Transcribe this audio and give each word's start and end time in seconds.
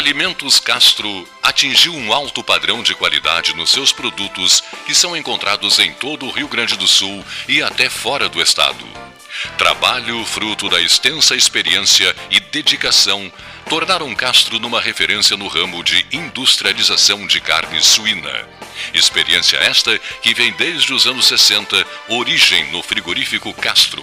Alimentos 0.00 0.58
Castro 0.58 1.28
atingiu 1.42 1.94
um 1.94 2.10
alto 2.10 2.42
padrão 2.42 2.82
de 2.82 2.94
qualidade 2.94 3.54
nos 3.54 3.68
seus 3.68 3.92
produtos 3.92 4.64
que 4.86 4.94
são 4.94 5.14
encontrados 5.14 5.78
em 5.78 5.92
todo 5.92 6.24
o 6.24 6.30
Rio 6.30 6.48
Grande 6.48 6.74
do 6.74 6.88
Sul 6.88 7.22
e 7.46 7.62
até 7.62 7.90
fora 7.90 8.26
do 8.26 8.40
estado. 8.40 8.82
Trabalho 9.58 10.24
fruto 10.24 10.70
da 10.70 10.80
extensa 10.80 11.36
experiência 11.36 12.16
e 12.30 12.40
dedicação 12.40 13.30
tornaram 13.68 14.14
Castro 14.14 14.58
numa 14.58 14.80
referência 14.80 15.36
no 15.36 15.48
ramo 15.48 15.84
de 15.84 16.06
industrialização 16.10 17.26
de 17.26 17.38
carne 17.38 17.82
suína. 17.82 18.48
Experiência 18.94 19.58
esta 19.58 19.98
que 20.22 20.32
vem 20.32 20.50
desde 20.52 20.94
os 20.94 21.06
anos 21.06 21.26
60, 21.26 21.86
origem 22.08 22.72
no 22.72 22.82
frigorífico 22.82 23.52
Castro. 23.52 24.02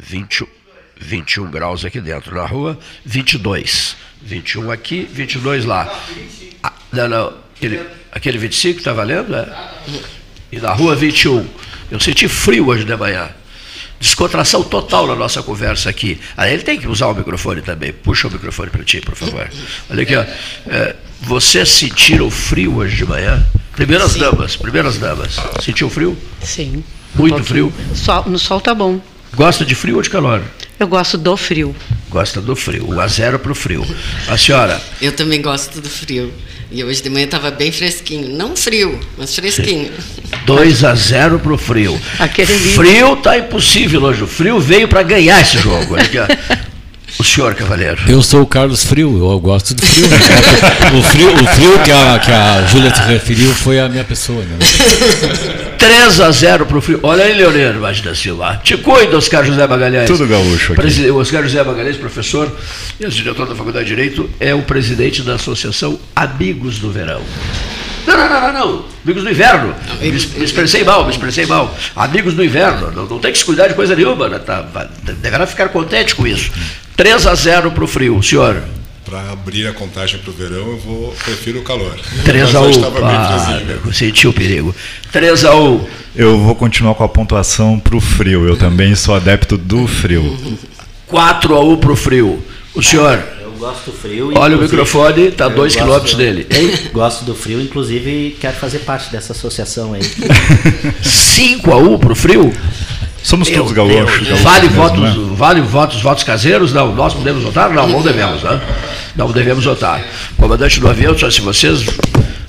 20, 0.00 0.46
21 0.98 1.50
graus 1.50 1.84
aqui 1.84 2.00
dentro. 2.00 2.34
Na 2.34 2.46
rua, 2.46 2.78
22. 3.04 3.96
21 4.22 4.70
aqui, 4.70 5.08
22 5.10 5.64
lá. 5.64 5.88
Ah, 6.62 6.72
não, 6.92 7.08
não. 7.08 7.34
Aquele, 7.56 7.80
aquele 8.12 8.38
25 8.38 8.78
está 8.78 8.92
valendo? 8.92 9.34
É? 9.34 9.70
E 10.52 10.58
na 10.58 10.72
rua, 10.72 10.94
21. 10.96 11.46
Eu 11.90 12.00
senti 12.00 12.28
frio 12.28 12.68
hoje 12.68 12.84
de 12.84 12.96
manhã 12.96 13.30
descontração 14.00 14.62
total 14.62 15.06
na 15.06 15.14
nossa 15.14 15.42
conversa 15.42 15.90
aqui. 15.90 16.18
Aí 16.36 16.54
ele 16.54 16.62
tem 16.62 16.80
que 16.80 16.88
usar 16.88 17.08
o 17.08 17.14
microfone 17.14 17.60
também. 17.60 17.92
Puxa 17.92 18.28
o 18.28 18.30
microfone 18.30 18.70
para 18.70 18.82
ti, 18.82 19.00
por 19.00 19.14
favor. 19.14 19.48
Olha 19.90 20.02
aqui, 20.02 20.16
ó. 20.16 20.24
É, 20.66 20.96
vocês 21.20 21.68
sentiram 21.68 22.30
frio 22.30 22.76
hoje 22.76 22.96
de 22.96 23.04
manhã? 23.04 23.46
Primeiras 23.72 24.12
Sim. 24.12 24.20
damas, 24.20 24.56
primeiras 24.56 24.98
damas. 24.98 25.36
Sentiu 25.62 25.90
frio? 25.90 26.16
Sim. 26.42 26.82
Muito 27.14 27.44
frio? 27.44 27.72
Sol, 27.94 28.24
no 28.26 28.38
sol 28.38 28.60
tá 28.60 28.74
bom. 28.74 29.00
Gosta 29.34 29.64
de 29.64 29.74
frio 29.74 29.96
ou 29.96 30.02
de 30.02 30.10
calor? 30.10 30.42
Eu 30.78 30.88
gosto 30.88 31.16
do 31.16 31.36
frio. 31.36 31.74
Gosta 32.08 32.40
do 32.40 32.56
frio. 32.56 32.86
O 32.88 33.00
a 33.00 33.06
zero 33.06 33.38
para 33.38 33.52
o 33.52 33.54
frio. 33.54 33.86
A 34.28 34.36
senhora? 34.36 34.80
Eu 35.00 35.12
também 35.12 35.40
gosto 35.40 35.80
do 35.80 35.88
frio. 35.88 36.32
E 36.70 36.84
hoje 36.84 37.02
de 37.02 37.10
manhã 37.10 37.24
estava 37.24 37.50
bem 37.50 37.72
fresquinho. 37.72 38.36
Não 38.36 38.56
frio, 38.56 38.98
mas 39.18 39.34
fresquinho. 39.34 39.90
2 40.46 40.84
a 40.84 40.94
0 40.94 41.38
para 41.40 41.52
o 41.52 41.58
frio. 41.58 42.00
Aquele 42.18 42.52
frio 42.52 43.16
tá 43.16 43.36
impossível 43.38 44.02
hoje. 44.02 44.22
O 44.22 44.26
frio 44.26 44.60
veio 44.60 44.88
para 44.88 45.02
ganhar 45.02 45.40
esse 45.40 45.58
jogo. 45.58 45.96
O 47.18 47.24
senhor, 47.24 47.54
cavaleiro. 47.54 48.00
Eu 48.08 48.22
sou 48.22 48.42
o 48.42 48.46
Carlos 48.46 48.84
Frio, 48.84 49.18
eu 49.18 49.40
gosto 49.40 49.74
do 49.74 49.84
frio. 49.84 50.08
Né? 50.08 50.16
o 50.96 51.02
frio, 51.02 51.34
o 51.34 51.46
frio 51.46 51.78
que 51.80 51.90
a, 51.90 52.18
que 52.18 52.30
a 52.30 52.66
Júlia 52.66 52.94
se 52.94 53.02
referiu 53.02 53.52
foi 53.52 53.80
a 53.80 53.88
minha 53.88 54.04
pessoa. 54.04 54.42
Né? 54.42 54.56
3 55.80 56.20
a 56.20 56.30
0 56.30 56.66
para 56.66 56.76
o 56.76 56.80
frio. 56.82 57.00
Olha 57.02 57.24
aí, 57.24 57.32
Leonardo 57.32 57.80
Vaz 57.80 58.02
da 58.02 58.14
Silva. 58.14 58.60
Te 58.62 58.76
cuida, 58.76 59.16
Oscar 59.16 59.42
José 59.42 59.66
Magalhães. 59.66 60.06
Tudo 60.06 60.26
gaúcho 60.26 60.74
aqui. 60.74 61.10
Oscar 61.10 61.42
José 61.42 61.64
Magalhães, 61.64 61.96
professor 61.96 62.54
e 63.00 63.08
diretor 63.08 63.48
da 63.48 63.54
Faculdade 63.54 63.86
de 63.86 63.94
Direito, 63.94 64.28
é 64.38 64.54
o 64.54 64.60
presidente 64.60 65.22
da 65.22 65.36
Associação 65.36 65.98
Amigos 66.14 66.78
do 66.78 66.90
Verão. 66.90 67.22
Não, 68.06 68.14
não, 68.14 68.28
não, 68.28 68.40
não, 68.40 68.52
não. 68.52 68.84
Amigos 69.02 69.24
do 69.24 69.30
inverno. 69.30 69.74
Me, 70.02 70.10
me 70.10 70.44
expressei 70.44 70.84
mal, 70.84 71.02
me 71.06 71.12
expressei 71.12 71.46
mal. 71.46 71.74
Amigos 71.96 72.34
do 72.34 72.44
inverno. 72.44 72.92
Não, 72.92 73.06
não 73.06 73.18
tem 73.18 73.32
que 73.32 73.38
se 73.38 73.44
cuidar 73.46 73.68
de 73.68 73.72
coisa 73.72 73.96
nenhuma. 73.96 74.28
Né? 74.28 74.38
Tá, 74.38 74.60
deverá 75.18 75.46
ficar 75.46 75.70
contente 75.70 76.14
com 76.14 76.26
isso. 76.26 76.50
3 76.94 77.26
a 77.26 77.34
0 77.34 77.70
para 77.70 77.84
o 77.84 77.86
frio, 77.86 78.22
senhor. 78.22 78.62
Para 79.10 79.32
abrir 79.32 79.66
a 79.66 79.72
contagem 79.72 80.20
para 80.20 80.30
o 80.30 80.32
verão, 80.32 80.68
eu 80.68 80.78
vou 80.78 81.12
prefiro 81.24 81.58
o 81.58 81.62
calor. 81.64 81.98
3 82.24 82.54
a 82.54 82.60
1. 82.60 82.70
Ah, 83.02 83.60
senti 83.92 84.28
o 84.28 84.32
perigo. 84.32 84.72
3 85.10 85.44
a 85.46 85.56
1. 85.56 85.84
Eu 86.14 86.38
vou 86.38 86.54
continuar 86.54 86.94
com 86.94 87.02
a 87.02 87.08
pontuação 87.08 87.76
para 87.76 87.96
o 87.96 88.00
frio. 88.00 88.46
Eu 88.46 88.56
também 88.56 88.94
sou 88.94 89.16
adepto 89.16 89.58
do 89.58 89.88
frio. 89.88 90.38
4 91.08 91.56
a 91.56 91.60
1 91.60 91.76
para 91.78 91.90
o 91.90 91.96
frio. 91.96 92.40
O 92.72 92.80
senhor? 92.80 93.20
Eu 93.42 93.50
gosto 93.54 93.90
do 93.90 93.96
frio. 93.96 94.32
Olha 94.36 94.56
o 94.56 94.62
microfone, 94.62 95.22
está 95.22 95.46
a 95.46 95.48
2 95.48 95.74
quilômetros 95.74 96.14
dele. 96.14 96.46
Hein? 96.48 96.90
Gosto 96.92 97.24
do 97.24 97.34
frio, 97.34 97.60
inclusive 97.60 98.36
quero 98.40 98.58
fazer 98.58 98.78
parte 98.80 99.10
dessa 99.10 99.32
associação 99.32 99.92
aí. 99.92 100.02
5 101.02 101.72
a 101.72 101.76
1 101.78 101.98
para 101.98 102.12
o 102.12 102.14
frio? 102.14 102.52
Somos 103.22 103.50
Meu 103.50 103.58
todos 103.58 103.72
gaúchos. 103.72 104.28
Vale, 104.42 104.68
mesmo, 104.68 104.76
votos, 104.76 105.00
né? 105.00 105.34
vale 105.34 105.60
votos, 105.60 106.00
votos 106.00 106.24
caseiros? 106.24 106.72
Não, 106.72 106.94
nós 106.94 107.14
podemos 107.14 107.42
votar? 107.42 107.70
Não, 107.70 107.86
não 107.86 108.02
devemos, 108.02 108.42
né? 108.42 108.60
Não 109.14 109.30
devemos 109.30 109.64
votar. 109.64 110.02
Comandante 110.36 110.80
do 110.80 110.88
avião, 110.88 111.16
só 111.16 111.30
se 111.30 111.40
vocês 111.40 111.84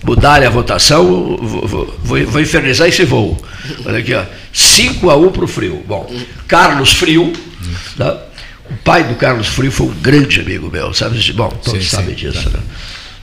mudarem 0.03 0.47
a 0.47 0.51
votação, 0.51 1.37
vou, 1.41 1.67
vou, 2.01 2.25
vou 2.25 2.41
infernizar 2.41 2.87
esse 2.87 3.03
voo. 3.03 3.37
Olha 3.85 3.99
aqui, 3.99 4.13
ó. 4.13 4.23
5 4.53 5.09
a 5.09 5.15
1 5.15 5.31
para 5.31 5.45
o 5.45 5.47
Frio. 5.47 5.83
Bom, 5.87 6.11
Carlos 6.47 6.93
Frio, 6.93 7.33
né? 7.97 8.17
o 8.69 8.75
pai 8.83 9.03
do 9.03 9.15
Carlos 9.15 9.47
Frio 9.47 9.71
foi 9.71 9.87
um 9.87 9.93
grande 9.95 10.39
amigo 10.39 10.69
meu, 10.71 10.93
sabe? 10.93 11.19
Bom, 11.33 11.49
todos 11.49 11.83
sim, 11.83 11.95
sabem 11.95 12.17
sim, 12.17 12.27
disso, 12.27 12.49
tá. 12.49 12.57
né? 12.57 12.63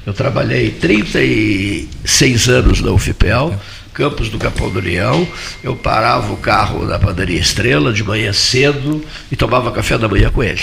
Eu 0.07 0.15
trabalhei 0.15 0.71
36 0.71 2.49
anos 2.49 2.81
na 2.81 2.93
UFPEL. 2.93 3.55
É 3.55 3.78
Campos 3.99 4.29
do 4.29 4.39
Capão 4.39 4.71
do 4.71 4.79
Leão, 4.79 5.27
eu 5.61 5.75
parava 5.75 6.33
o 6.33 6.37
carro 6.37 6.87
na 6.87 7.01
padaria 7.01 7.41
Estrela 7.41 7.93
de 7.93 8.05
manhã 8.05 8.33
cedo 8.33 9.05
e 9.29 9.35
tomava 9.35 9.73
café 9.73 9.99
da 9.99 10.07
manhã 10.07 10.31
com 10.31 10.41
ele. 10.41 10.63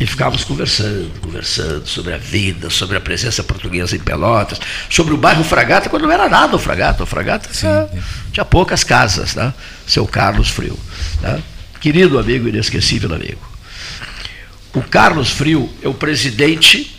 E 0.00 0.06
ficávamos 0.06 0.44
conversando, 0.44 1.10
conversando 1.20 1.86
sobre 1.86 2.14
a 2.14 2.16
vida, 2.16 2.70
sobre 2.70 2.96
a 2.96 3.00
presença 3.02 3.44
portuguesa 3.44 3.94
em 3.94 3.98
Pelotas, 3.98 4.58
sobre 4.88 5.12
o 5.12 5.18
bairro 5.18 5.44
Fragata, 5.44 5.90
quando 5.90 6.04
não 6.04 6.12
era 6.12 6.26
nada 6.26 6.56
o 6.56 6.58
Fragata. 6.58 7.02
O 7.02 7.06
Fragata 7.06 7.50
Sim, 7.52 7.66
tinha, 7.66 7.88
tinha 8.32 8.44
poucas 8.46 8.82
casas, 8.82 9.34
né? 9.34 9.52
Seu 9.86 10.06
Carlos 10.06 10.48
Frio. 10.48 10.78
Né? 11.20 11.42
Querido 11.82 12.18
amigo, 12.18 12.48
inesquecível 12.48 13.14
amigo. 13.14 13.46
O 14.72 14.80
Carlos 14.80 15.28
Frio 15.28 15.70
é 15.82 15.88
o 15.88 15.92
presidente 15.92 16.93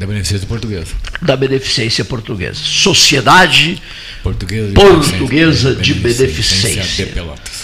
da 0.00 0.06
Beneficência 0.06 0.46
Portuguesa. 0.48 0.94
Da 1.20 1.36
Beneficência 1.36 2.04
Portuguesa. 2.06 2.58
Sociedade 2.58 3.82
Portuguesa 4.22 4.68
de 4.68 4.74
Portuguesa 4.74 5.74
De 5.74 5.92
Beneficência. 5.92 7.04
De 7.04 7.12
Pelotas. 7.12 7.60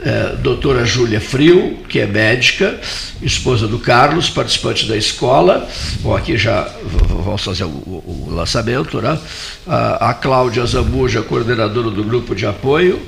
É, 0.00 0.36
doutora 0.36 0.84
Júlia 0.84 1.20
Frio, 1.20 1.78
que 1.88 1.98
é 1.98 2.06
médica, 2.06 2.78
esposa 3.20 3.66
do 3.66 3.80
Carlos, 3.80 4.30
participante 4.30 4.86
da 4.86 4.96
escola. 4.96 5.68
Bom, 6.02 6.14
aqui 6.14 6.36
já 6.38 6.72
vamos 7.08 7.42
fazer 7.42 7.64
o, 7.64 7.68
o, 7.68 8.26
o 8.28 8.32
lançamento, 8.32 9.02
né? 9.02 9.18
A, 9.66 10.10
a 10.10 10.14
Cláudia 10.14 10.64
Zambuja, 10.64 11.22
coordenadora 11.22 11.90
do 11.90 12.04
grupo 12.04 12.32
de 12.36 12.46
apoio. 12.46 13.02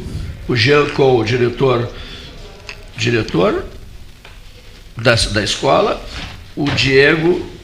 O 0.49 0.57
Jean 0.57 0.87
Cole, 0.87 1.29
diretor, 1.29 1.89
diretor 2.97 3.65
da, 4.97 5.15
da 5.15 5.45
escola. 5.45 6.05
O 6.57 6.65
Diego, 6.71 7.58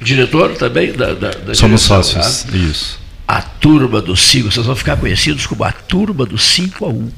diretor 0.00 0.54
também 0.56 0.92
da, 0.92 1.14
da, 1.14 1.30
da 1.30 1.54
Somos 1.54 1.82
direção, 1.82 2.02
sócios, 2.02 2.44
tá? 2.44 2.56
isso. 2.56 2.98
A 3.28 3.40
turma 3.42 4.00
do 4.00 4.16
5, 4.16 4.50
vocês 4.50 4.66
vão 4.66 4.74
ficar 4.74 4.96
conhecidos 4.96 5.46
como 5.46 5.62
a 5.62 5.70
turma 5.70 6.26
do 6.26 6.36
5 6.36 6.84
a 6.84 6.88
1. 6.90 7.10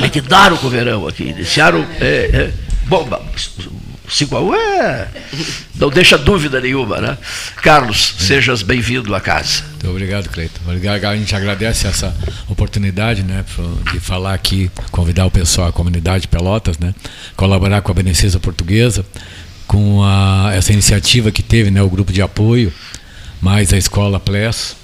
Liquidaram 0.00 0.56
com 0.56 0.66
o 0.66 0.70
verão 0.70 1.08
aqui, 1.08 1.24
iniciaram. 1.24 1.86
É, 1.98 2.30
é, 2.32 2.52
bom, 2.86 3.08
5 4.08 4.36
a 4.36 4.40
1 4.42 4.54
é. 4.54 5.08
Não 5.76 5.88
deixa 5.88 6.18
dúvida 6.18 6.60
nenhuma, 6.60 7.00
né? 7.00 7.16
Carlos, 7.62 8.14
Sim. 8.18 8.26
sejas 8.26 8.62
bem-vindo 8.62 9.14
à 9.14 9.20
casa. 9.20 9.62
Muito 9.70 9.88
obrigado, 9.88 10.28
Cleiton. 10.28 10.60
A 10.68 11.16
gente 11.16 11.34
agradece 11.34 11.86
essa 11.86 12.14
oportunidade 12.46 13.22
né, 13.22 13.42
de 13.92 13.98
falar 13.98 14.34
aqui, 14.34 14.70
convidar 14.90 15.24
o 15.24 15.30
pessoal, 15.30 15.68
a 15.68 15.72
comunidade 15.72 16.28
Pelotas, 16.28 16.78
né, 16.78 16.94
colaborar 17.34 17.80
com 17.80 17.92
a 17.92 17.94
Beneficência 17.94 18.38
Portuguesa 18.38 19.06
com 19.70 20.02
a, 20.02 20.50
essa 20.52 20.72
iniciativa 20.72 21.30
que 21.30 21.44
teve, 21.44 21.70
né, 21.70 21.80
o 21.80 21.88
grupo 21.88 22.12
de 22.12 22.20
apoio, 22.20 22.72
mais 23.40 23.72
a 23.72 23.78
escola 23.78 24.18
Ples, 24.18 24.74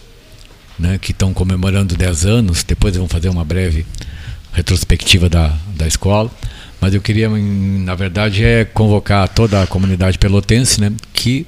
né, 0.78 0.96
que 0.96 1.10
estão 1.10 1.34
comemorando 1.34 1.96
10 1.96 2.24
anos, 2.24 2.62
depois 2.62 2.96
vão 2.96 3.08
fazer 3.08 3.28
uma 3.28 3.44
breve 3.44 3.84
retrospectiva 4.52 5.28
da, 5.28 5.52
da 5.74 5.88
escola. 5.88 6.30
Mas 6.80 6.94
eu 6.94 7.00
queria, 7.00 7.28
na 7.28 7.96
verdade, 7.96 8.44
é 8.44 8.64
convocar 8.64 9.28
toda 9.28 9.60
a 9.60 9.66
comunidade 9.66 10.18
pelotense 10.18 10.80
né, 10.80 10.92
que 11.12 11.44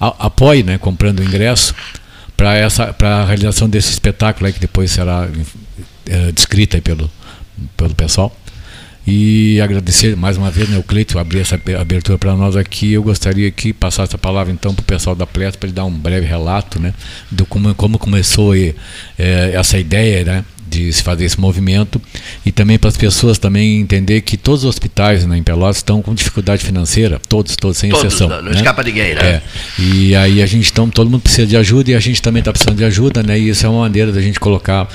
a, 0.00 0.26
apoie, 0.26 0.64
né, 0.64 0.76
comprando 0.76 1.20
o 1.20 1.22
ingresso, 1.22 1.76
para 2.36 2.56
essa 2.56 2.92
para 2.92 3.22
a 3.22 3.24
realização 3.24 3.68
desse 3.68 3.92
espetáculo 3.92 4.48
aí, 4.48 4.52
que 4.52 4.58
depois 4.58 4.90
será 4.90 5.28
é, 6.06 6.80
pelo, 6.80 7.08
pelo 7.76 7.94
pessoal. 7.94 8.36
E 9.06 9.60
agradecer 9.60 10.16
mais 10.16 10.38
uma 10.38 10.50
vez, 10.50 10.68
né, 10.68 10.78
o 10.78 10.82
Cleito 10.82 11.18
abrir 11.18 11.40
essa 11.40 11.60
abertura 11.78 12.16
para 12.16 12.34
nós 12.34 12.56
aqui. 12.56 12.94
Eu 12.94 13.02
gostaria 13.02 13.50
que 13.50 13.72
passasse 13.72 14.14
a 14.14 14.18
palavra 14.18 14.52
então 14.52 14.74
para 14.74 14.82
o 14.82 14.84
pessoal 14.84 15.14
da 15.14 15.26
Pleta 15.26 15.58
para 15.58 15.66
ele 15.66 15.74
dar 15.74 15.84
um 15.84 15.92
breve 15.92 16.26
relato, 16.26 16.80
né, 16.80 16.94
do 17.30 17.44
como, 17.44 17.74
como 17.74 17.98
começou 17.98 18.54
é, 18.56 18.74
essa 19.18 19.78
ideia, 19.78 20.24
né, 20.24 20.44
de 20.74 20.92
se 20.92 21.02
fazer 21.02 21.24
esse 21.24 21.40
movimento 21.40 22.00
e 22.44 22.52
também 22.52 22.78
para 22.78 22.88
as 22.88 22.96
pessoas 22.96 23.38
também 23.38 23.80
entender 23.80 24.20
que 24.20 24.36
todos 24.36 24.64
os 24.64 24.68
hospitais 24.68 25.24
né, 25.24 25.36
em 25.38 25.42
Pelotas 25.42 25.76
estão 25.76 26.02
com 26.02 26.14
dificuldade 26.14 26.64
financeira, 26.64 27.20
todos, 27.28 27.56
todos 27.56 27.78
sem 27.78 27.90
Todos, 27.90 28.06
exceção. 28.06 28.28
não, 28.28 28.42
não 28.42 28.50
né? 28.50 28.56
escapa 28.56 28.82
ninguém, 28.82 29.14
né? 29.14 29.20
É. 29.22 29.42
E 29.78 30.14
aí 30.16 30.42
a 30.42 30.46
gente 30.46 30.70
então, 30.70 30.90
todo 30.90 31.08
mundo 31.08 31.22
precisa 31.22 31.46
de 31.46 31.56
ajuda 31.56 31.92
e 31.92 31.94
a 31.94 32.00
gente 32.00 32.20
também 32.20 32.40
está 32.40 32.52
precisando 32.52 32.76
de 32.76 32.84
ajuda, 32.84 33.22
né? 33.22 33.38
E 33.38 33.48
isso 33.48 33.64
é 33.64 33.68
uma 33.68 33.80
maneira 33.80 34.10
da 34.12 34.20
gente 34.20 34.40
colocar 34.40 34.88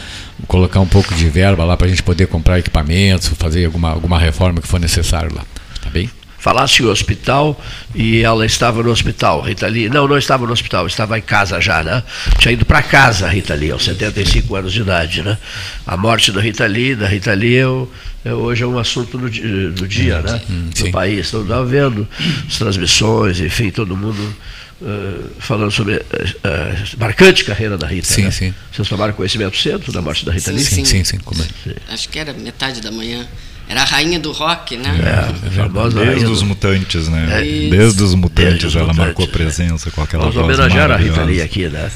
colocar 0.47 0.79
um 0.79 0.87
pouco 0.87 1.13
de 1.15 1.29
verba 1.29 1.63
lá 1.63 1.75
para 1.75 1.87
a 1.87 1.89
gente 1.89 2.03
poder 2.03 2.27
comprar 2.27 2.59
equipamentos, 2.59 3.29
fazer 3.37 3.65
alguma 3.65 3.89
alguma 3.89 4.19
reforma 4.19 4.61
que 4.61 4.67
for 4.67 4.79
necessário 4.79 5.33
lá, 5.33 5.43
tá 5.81 5.89
bem? 5.89 6.09
Falasse 6.39 6.81
em 6.81 6.85
hospital 6.85 7.59
e 7.93 8.21
ela 8.21 8.45
estava 8.45 8.81
no 8.81 8.89
hospital, 8.89 9.41
Rita 9.41 9.67
Lee. 9.67 9.89
Não, 9.89 10.07
não 10.07 10.17
estava 10.17 10.45
no 10.47 10.53
hospital, 10.53 10.87
estava 10.87 11.17
em 11.17 11.21
casa 11.21 11.59
já, 11.59 11.83
né? 11.83 12.01
Tinha 12.39 12.53
ido 12.53 12.65
para 12.65 12.81
casa, 12.81 13.27
Rita 13.27 13.53
Lee, 13.53 13.71
aos 13.71 13.83
75 13.83 14.55
anos 14.55 14.71
de 14.73 14.81
idade, 14.81 15.21
né? 15.21 15.37
A 15.85 15.97
morte 15.97 16.31
da 16.31 16.39
Rita 16.41 16.65
Lee, 16.65 16.95
da 16.95 17.07
Rita 17.07 17.33
Lee, 17.33 17.55
eu, 17.55 17.91
eu- 18.23 18.37
hoje 18.37 18.63
é 18.63 18.67
um 18.67 18.79
assunto 18.79 19.17
do, 19.17 19.29
do 19.71 19.87
dia, 19.87 20.21
né? 20.21 20.41
Hum, 20.49 20.69
Do 20.73 20.77
sim. 20.77 20.91
país. 20.91 21.25
Estou 21.25 21.43
vendo 21.65 22.07
as 22.47 22.57
transmissões, 22.57 23.39
enfim, 23.41 23.69
todo 23.69 23.97
mundo 23.97 24.35
eh, 24.81 25.21
falando 25.39 25.71
sobre 25.71 25.95
a 25.95 26.97
marcante 26.97 27.43
carreira 27.43 27.77
da 27.77 27.85
Rita. 27.85 28.07
Sim, 28.07 28.23
né? 28.23 28.31
sim. 28.31 28.53
Vocês 28.71 28.87
tomaram 28.87 29.13
conhecimento 29.13 29.57
cedo 29.57 29.91
da 29.91 30.01
morte 30.01 30.25
da 30.25 30.31
Rita 30.31 30.51
Sim, 30.51 30.55
Lee? 30.55 30.63
Sim, 30.65 30.85
sim, 30.85 31.03
sim. 31.03 31.17
como 31.17 31.41
é? 31.43 31.47
Acho 31.93 32.07
que 32.07 32.17
era 32.17 32.31
metade 32.33 32.79
da 32.79 32.89
manhã. 32.91 33.27
Era 33.69 33.83
a 33.83 33.85
rainha 33.85 34.19
do 34.19 34.31
rock, 34.31 34.75
né? 34.77 34.89
É, 34.99 35.47
a 35.47 35.51
famosa 35.51 35.99
Desde 35.99 36.13
rainha 36.15 36.29
os 36.31 36.39
do- 36.39 36.45
mutantes, 36.47 37.07
né? 37.07 37.45
Isso. 37.45 37.69
Desde 37.69 38.03
os 38.03 38.15
mutantes 38.15 38.59
Desde 38.61 38.77
ela 38.79 38.87
Mutantes, 38.87 39.05
marcou 39.05 39.27
presença 39.27 39.91
com 39.91 40.01
aquela 40.01 40.23
Vamos 40.23 40.35
voz 40.35 40.47
homenagear 40.59 40.89
a 40.91 40.97
Rita 40.97 41.11
maravilhosa. 41.17 41.31
Lee 41.31 41.41
aqui, 41.43 41.69
né? 41.69 41.91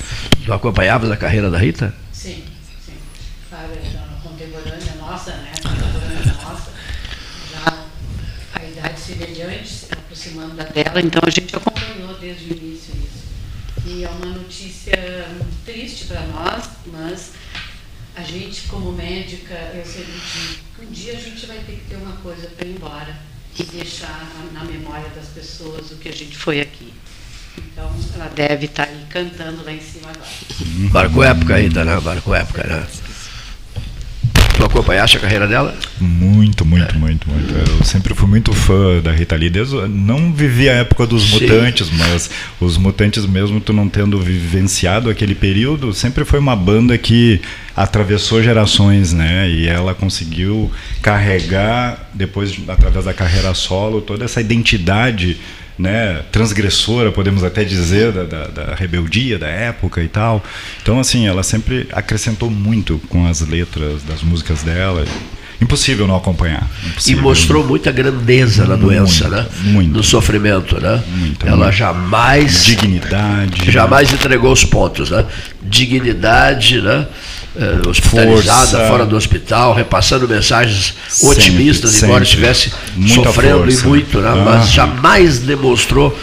Tu 0.45 0.53
acompanhavas 0.53 1.09
a 1.09 1.17
carreira 1.17 1.49
da 1.49 1.57
Rita? 1.57 1.91
Sim, 2.11 2.43
sim. 2.85 2.93
Claro, 3.49 3.69
então, 3.83 4.01
contemporânea 4.21 4.93
nossa, 4.99 5.31
né? 5.31 5.51
Contemporânea 5.63 6.35
nossa. 6.43 6.71
Já 7.51 7.83
a 8.53 8.63
idade 8.63 8.99
semelhante, 8.99 9.67
se 9.67 9.87
aproximando 9.91 10.53
da 10.55 10.65
dela, 10.65 11.01
então 11.01 11.21
a 11.25 11.29
gente 11.31 11.55
acompanhou 11.55 12.13
desde 12.21 12.43
o 12.53 12.55
início 12.55 12.93
isso. 12.93 13.23
E 13.87 14.03
é 14.03 14.09
uma 14.09 14.27
notícia 14.27 15.25
triste 15.65 16.05
para 16.05 16.21
nós, 16.27 16.65
mas 16.85 17.31
a 18.15 18.21
gente, 18.21 18.68
como 18.68 18.92
médica, 18.92 19.54
eu 19.74 19.86
sempre 19.86 20.12
digo 20.12 20.63
que 20.75 20.86
um 20.86 20.92
dia 20.92 21.13
a 21.13 21.19
gente 21.19 21.45
vai 21.45 21.57
ter 21.57 21.74
que 21.74 21.89
ter 21.89 21.95
uma 21.95 22.15
coisa 22.18 22.48
para 22.48 22.68
ir 22.68 22.75
embora 22.75 23.18
e 23.57 23.63
deixar 23.63 24.31
na 24.51 24.63
memória 24.63 25.10
das 25.10 25.27
pessoas 25.27 25.92
o 25.92 25.95
que 25.95 26.10
a 26.10 26.13
gente 26.13 26.38
foi 26.38 26.62
aqui. 26.62 26.94
Então, 27.57 27.92
ela 28.15 28.30
deve 28.30 28.65
estar 28.65 28.83
aí 28.83 29.06
cantando 29.10 29.63
lá 29.63 29.71
em 29.71 29.81
cima 29.81 30.10
agora. 30.10 30.30
Marcou 30.92 31.24
época 31.24 31.56
ainda, 31.56 31.83
né? 31.86 32.00
Marcou 32.00 32.33
época, 32.33 32.63
né? 32.65 32.88
Tu 34.63 34.68
acompanhaste 34.68 35.18
a 35.18 35.19
carreira 35.19 35.45
dela? 35.45 35.75
Muito, 36.00 36.63
É. 36.63 36.68
muito, 36.68 36.98
muito, 36.98 37.30
muito. 37.30 37.54
Eu 37.54 37.83
sempre 37.83 38.13
fui 38.13 38.30
muito 38.30 38.54
fã 38.54 39.01
da 39.01 39.12
Rita 39.12 39.36
Lee. 39.36 39.50
Desde, 39.50 39.75
não 39.89 40.31
vivi 40.31 40.69
a 40.69 40.74
época 40.75 41.06
dos 41.06 41.24
Sim. 41.24 41.42
Mutantes, 41.42 41.89
mas 41.92 42.30
os 42.62 42.77
Mutantes, 42.77 43.25
mesmo 43.25 43.60
tu 43.60 43.74
não 43.74 43.89
tendo 43.89 44.18
vivenciado 44.21 45.10
aquele 45.10 45.36
período, 45.36 45.94
sempre 45.94 46.24
foi 46.24 46.39
uma 46.39 46.56
banda 46.56 46.98
que 46.98 47.42
atravessou 47.75 48.42
gerações, 48.42 49.12
né? 49.12 49.50
E 49.50 49.68
ela 49.68 49.94
conseguiu 49.94 50.71
carregar, 51.01 52.09
depois, 52.13 52.57
através 52.68 53.04
da 53.04 53.13
carreira 53.13 53.54
solo, 53.54 54.00
toda 54.01 54.24
essa 54.24 54.39
identidade 54.39 55.38
né, 55.77 56.21
transgressora, 56.31 57.11
podemos 57.11 57.43
até 57.43 57.63
dizer, 57.63 58.11
da, 58.11 58.23
da, 58.23 58.47
da 58.47 58.75
rebeldia 58.75 59.39
da 59.39 59.47
época 59.47 60.01
e 60.03 60.07
tal. 60.07 60.43
Então, 60.81 60.99
assim, 60.99 61.27
ela 61.27 61.43
sempre 61.43 61.87
acrescentou 61.91 62.49
muito 62.49 62.99
com 63.09 63.25
as 63.27 63.41
letras 63.41 64.03
das 64.03 64.21
músicas 64.21 64.61
dela. 64.63 65.05
Impossível 65.61 66.05
não 66.05 66.15
acompanhar. 66.17 66.67
E 66.83 66.87
Impossível. 66.89 67.23
mostrou 67.23 67.65
muita 67.65 67.89
grandeza 67.91 68.65
na 68.65 68.75
doença, 68.75 69.29
Muito, 69.29 69.35
né? 69.35 69.47
muito. 69.63 69.91
No 69.91 70.03
sofrimento, 70.03 70.79
né? 70.81 71.01
Muito, 71.07 71.47
Ela 71.47 71.57
muito. 71.65 71.71
jamais 71.71 72.65
dignidade. 72.65 73.71
jamais 73.71 74.11
entregou 74.11 74.51
os 74.51 74.65
pontos, 74.65 75.09
né? 75.09 75.25
Dignidade, 75.61 76.81
né? 76.81 77.07
Eh, 77.55 77.88
hospitalizada, 77.88 78.65
Força. 78.71 78.88
fora 78.88 79.05
do 79.05 79.15
hospital, 79.15 79.75
repassando 79.75 80.27
mensagens 80.27 80.95
Sempre, 81.07 81.38
otimistas, 81.38 82.01
embora 82.01 82.25
sempre. 82.25 82.47
estivesse 82.50 82.73
Muita 82.95 83.13
sofrendo 83.25 83.57
força. 83.59 83.85
e 83.85 83.88
muito, 83.88 84.17
né? 84.19 84.29
Ah. 84.31 84.35
mas 84.44 84.71
jamais 84.71 85.38
demonstrou 85.38 86.17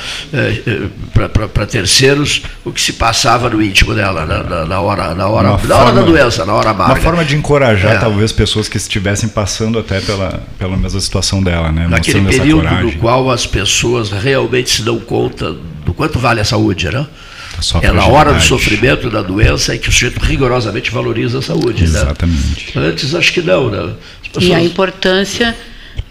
para 1.52 1.66
terceiros 1.66 2.42
o 2.64 2.72
que 2.72 2.80
se 2.80 2.94
passava 2.94 3.48
no 3.48 3.62
íntimo 3.62 3.94
dela, 3.94 4.26
né? 4.26 4.42
na, 4.48 4.64
na 4.64 4.80
hora, 4.80 5.14
na 5.14 5.28
hora, 5.28 5.48
na 5.48 5.54
hora 5.54 5.66
da 5.68 5.76
forma- 5.76 6.02
doença, 6.02 6.44
na 6.44 6.52
hora 6.54 6.70
amarga. 6.70 6.94
Uma 6.94 7.00
forma 7.00 7.24
de 7.24 7.36
encorajar, 7.36 7.92
É. 7.92 7.98
talvez, 7.98 8.32
pessoas 8.32 8.68
que 8.68 8.76
estivessem 8.76 9.28
passando 9.28 9.78
até 9.78 10.00
pela, 10.00 10.42
pela 10.58 10.76
mesma 10.76 11.00
situação 11.00 11.42
dela, 11.42 11.70
né? 11.70 11.86
Naquele 11.88 12.20
Mostrando 12.22 12.28
essa 12.28 12.64
período 12.68 12.86
no 12.86 13.00
qual 13.00 13.30
as 13.30 13.46
pessoas 13.46 14.10
realmente 14.10 14.70
se 14.70 14.82
dão 14.82 14.98
conta 14.98 15.54
do 15.84 15.92
quanto 15.94 16.18
vale 16.18 16.40
a 16.40 16.44
saúde, 16.44 16.88
né? 16.90 17.06
Sua 17.62 17.80
É 17.82 17.90
na 17.92 18.06
hora 18.06 18.32
do 18.32 18.42
sofrimento 18.42 19.10
da 19.10 19.22
doença 19.22 19.74
em 19.74 19.78
que 19.78 19.88
o 19.88 19.92
sujeito 19.92 20.18
rigorosamente 20.20 20.90
valoriza 20.90 21.38
a 21.38 21.42
saúde. 21.42 21.82
Né? 21.82 21.88
Exatamente. 21.88 22.72
Antes 22.78 23.14
acho 23.14 23.32
que 23.32 23.40
não, 23.42 23.70
né? 23.70 23.78
As 23.78 24.42
E 24.42 24.52
a 24.52 24.56
pessoas- 24.56 24.62
importância 24.64 25.56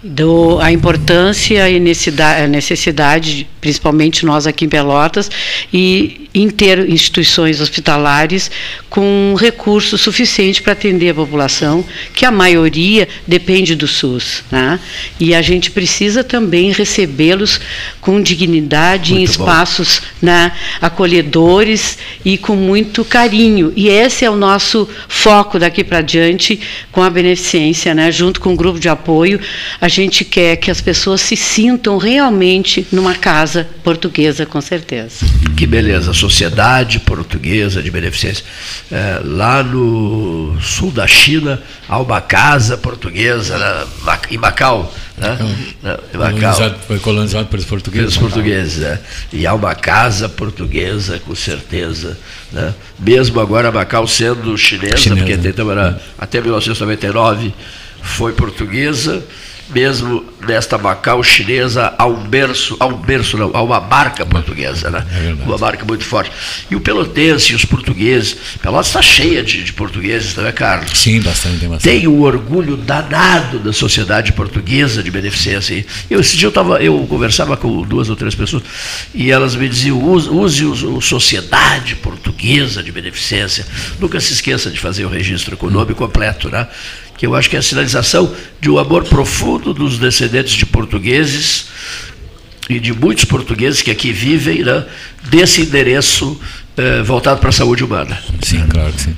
do 0.02 0.60
a 0.62 0.72
importância 0.72 1.70
e 1.70 1.80
necessidade, 1.80 2.44
a 2.44 2.48
necessidade, 2.48 3.48
principalmente 3.60 4.26
nós 4.26 4.48
aqui 4.48 4.64
em 4.64 4.70
Pelotas, 4.70 5.30
e 5.74 6.30
em 6.34 6.50
ter 6.50 6.90
instituições 6.90 7.60
hospitalares 7.60 8.50
com 8.90 9.36
recurso 9.38 9.98
suficiente 9.98 10.62
para 10.62 10.74
atender 10.74 11.10
a 11.10 11.14
população, 11.14 11.84
que 12.14 12.26
a 12.26 12.32
maioria 12.32 13.08
depende 13.28 13.76
do 13.76 13.88
SUS, 13.88 14.44
né? 14.52 14.80
E 15.20 15.36
a 15.36 15.42
gente 15.42 15.72
precisa 15.72 16.24
também 16.24 16.72
recebê-los 16.72 17.60
com 18.00 18.22
dignidade 18.22 19.14
em 19.14 19.18
Muito 19.18 19.38
bom. 19.38 19.44
espaços 19.44 20.02
né, 20.22 20.52
acolhedores 20.82 21.98
e 22.24 22.38
com 22.38 22.56
muito 22.56 23.04
carinho. 23.04 23.74
E 23.76 23.90
esse 23.90 24.24
é 24.24 24.30
o 24.30 24.36
nosso 24.36 24.88
foco 25.08 25.60
daqui 25.60 25.84
para 25.84 26.02
diante 26.02 26.60
com 26.92 27.04
a 27.04 27.10
beneficência, 27.10 27.94
né? 27.94 28.12
junto 28.12 28.40
com 28.40 28.54
o 28.54 28.56
grupo 28.56 28.80
de 28.80 28.88
apoio. 28.88 29.40
A 29.82 29.89
gente 29.90 30.24
quer 30.24 30.56
que 30.56 30.72
as 30.72 30.80
pessoas 30.80 31.20
se 31.22 31.36
sintam 31.36 31.98
realmente 31.98 32.88
numa 32.92 33.16
casa 33.16 33.68
portuguesa, 33.84 34.46
com 34.46 34.62
certeza. 34.62 35.26
Que 35.58 35.68
beleza, 35.68 36.14
Sociedade 36.14 37.00
Portuguesa 37.00 37.82
de 37.84 37.92
Beneficência. 37.92 38.46
É, 38.92 39.20
lá 39.24 39.62
no 39.62 40.58
sul 40.62 40.92
da 40.92 41.06
China, 41.06 41.62
há 41.88 42.00
uma 42.00 42.22
casa 42.22 42.78
portuguesa, 42.78 43.58
né? 43.58 43.86
Em 44.32 44.38
Macau. 44.38 44.94
Né? 45.18 45.38
Né? 45.84 45.98
Em 46.14 46.18
Macau. 46.18 46.40
Colonizado, 46.40 46.80
foi 46.88 47.00
colonizado 47.00 47.48
pelos 47.48 47.66
portugueses. 47.66 48.16
Pelos 48.16 48.32
portugueses, 48.32 48.78
né? 48.78 49.00
E 49.34 49.46
há 49.46 49.54
uma 49.54 49.76
casa 49.76 50.30
portuguesa, 50.30 51.20
com 51.26 51.36
certeza. 51.36 52.18
Né? 52.54 52.74
Mesmo 52.98 53.40
agora 53.42 53.70
Macau 53.72 54.08
sendo 54.08 54.58
chinesa, 54.58 54.96
Chinesa. 54.98 55.26
porque 55.26 55.38
tem, 55.52 55.70
era- 55.70 56.02
até 56.18 56.40
1999 56.40 57.54
foi 58.02 58.32
portuguesa, 58.32 59.22
mesmo 59.70 60.26
nesta 60.48 60.78
Macau 60.78 61.22
chinesa 61.24 61.94
há 61.98 62.06
um 62.06 62.28
berço, 62.28 62.76
há 62.80 62.88
um 62.88 62.98
berço 62.98 63.38
não, 63.38 63.52
há 63.54 63.62
uma 63.62 63.80
marca 63.80 64.26
portuguesa, 64.26 64.90
né? 64.90 65.06
É 65.14 65.44
uma 65.44 65.58
marca 65.58 65.86
muito 65.86 66.04
forte. 66.04 66.32
E 66.70 66.76
o 66.76 66.82
pelotense 66.82 67.52
e 67.52 67.56
os 67.56 67.66
portugueses, 67.66 68.36
Pelotas 68.62 68.88
está 68.88 69.02
cheia 69.02 69.44
de, 69.44 69.64
de 69.64 69.74
portugueses, 69.74 70.36
não 70.36 70.48
é, 70.48 70.52
Carlos? 70.52 70.92
Sim, 70.98 71.22
bastante, 71.22 71.60
tem 71.60 71.70
bastante. 71.70 72.00
tem 72.00 72.08
um 72.08 72.22
orgulho 72.22 72.76
danado 72.76 73.60
da 73.60 73.72
sociedade 73.72 74.32
portuguesa 74.34 75.04
de 75.04 75.12
beneficência. 75.12 75.86
Eu, 76.10 76.20
esse 76.20 76.36
dia 76.36 76.48
eu, 76.48 76.52
tava, 76.52 76.82
eu 76.82 77.06
conversava 77.08 77.56
com 77.56 77.82
duas 77.84 78.10
ou 78.10 78.16
três 78.16 78.36
pessoas 78.36 78.64
e 79.14 79.32
elas 79.32 79.56
me 79.56 79.68
diziam, 79.70 80.02
use, 80.04 80.30
use 80.30 80.66
o, 80.66 81.00
Sociedade 81.02 81.96
Portuguesa 81.96 82.84
de 82.84 82.92
Beneficência. 82.92 83.66
Nunca 84.00 84.20
se 84.20 84.34
esqueça 84.34 84.70
de 84.70 84.80
fazer 84.80 85.06
o 85.06 85.10
registro 85.10 85.58
com 85.58 85.68
o 85.68 85.72
nome 85.72 85.94
completo, 85.94 86.50
né? 86.50 86.68
Que 87.20 87.28
eu 87.28 87.36
acho 87.36 87.50
que 87.50 87.58
é 87.58 87.60
a 87.60 87.62
sinalização 87.62 88.34
de 88.62 88.70
um 88.72 88.80
amor 88.80 89.04
profundo 89.04 89.74
dos 89.74 90.00
descendentes 90.00 90.54
de 90.54 90.66
portugueses 90.66 91.66
e 92.70 92.80
de 92.80 92.94
muitos 92.94 93.26
portugueses 93.26 93.82
que 93.82 93.92
aqui 93.92 94.14
vivem, 94.14 94.64
né? 94.64 94.86
desse 95.30 95.64
endereço 95.64 96.40
eh, 96.78 97.02
voltado 97.04 97.42
para 97.42 97.50
a 97.50 97.52
saúde 97.52 97.84
humana. 97.84 98.18
Sim, 98.42 98.66
claro 98.70 98.94
que 98.94 99.02
sim. 99.02 99.18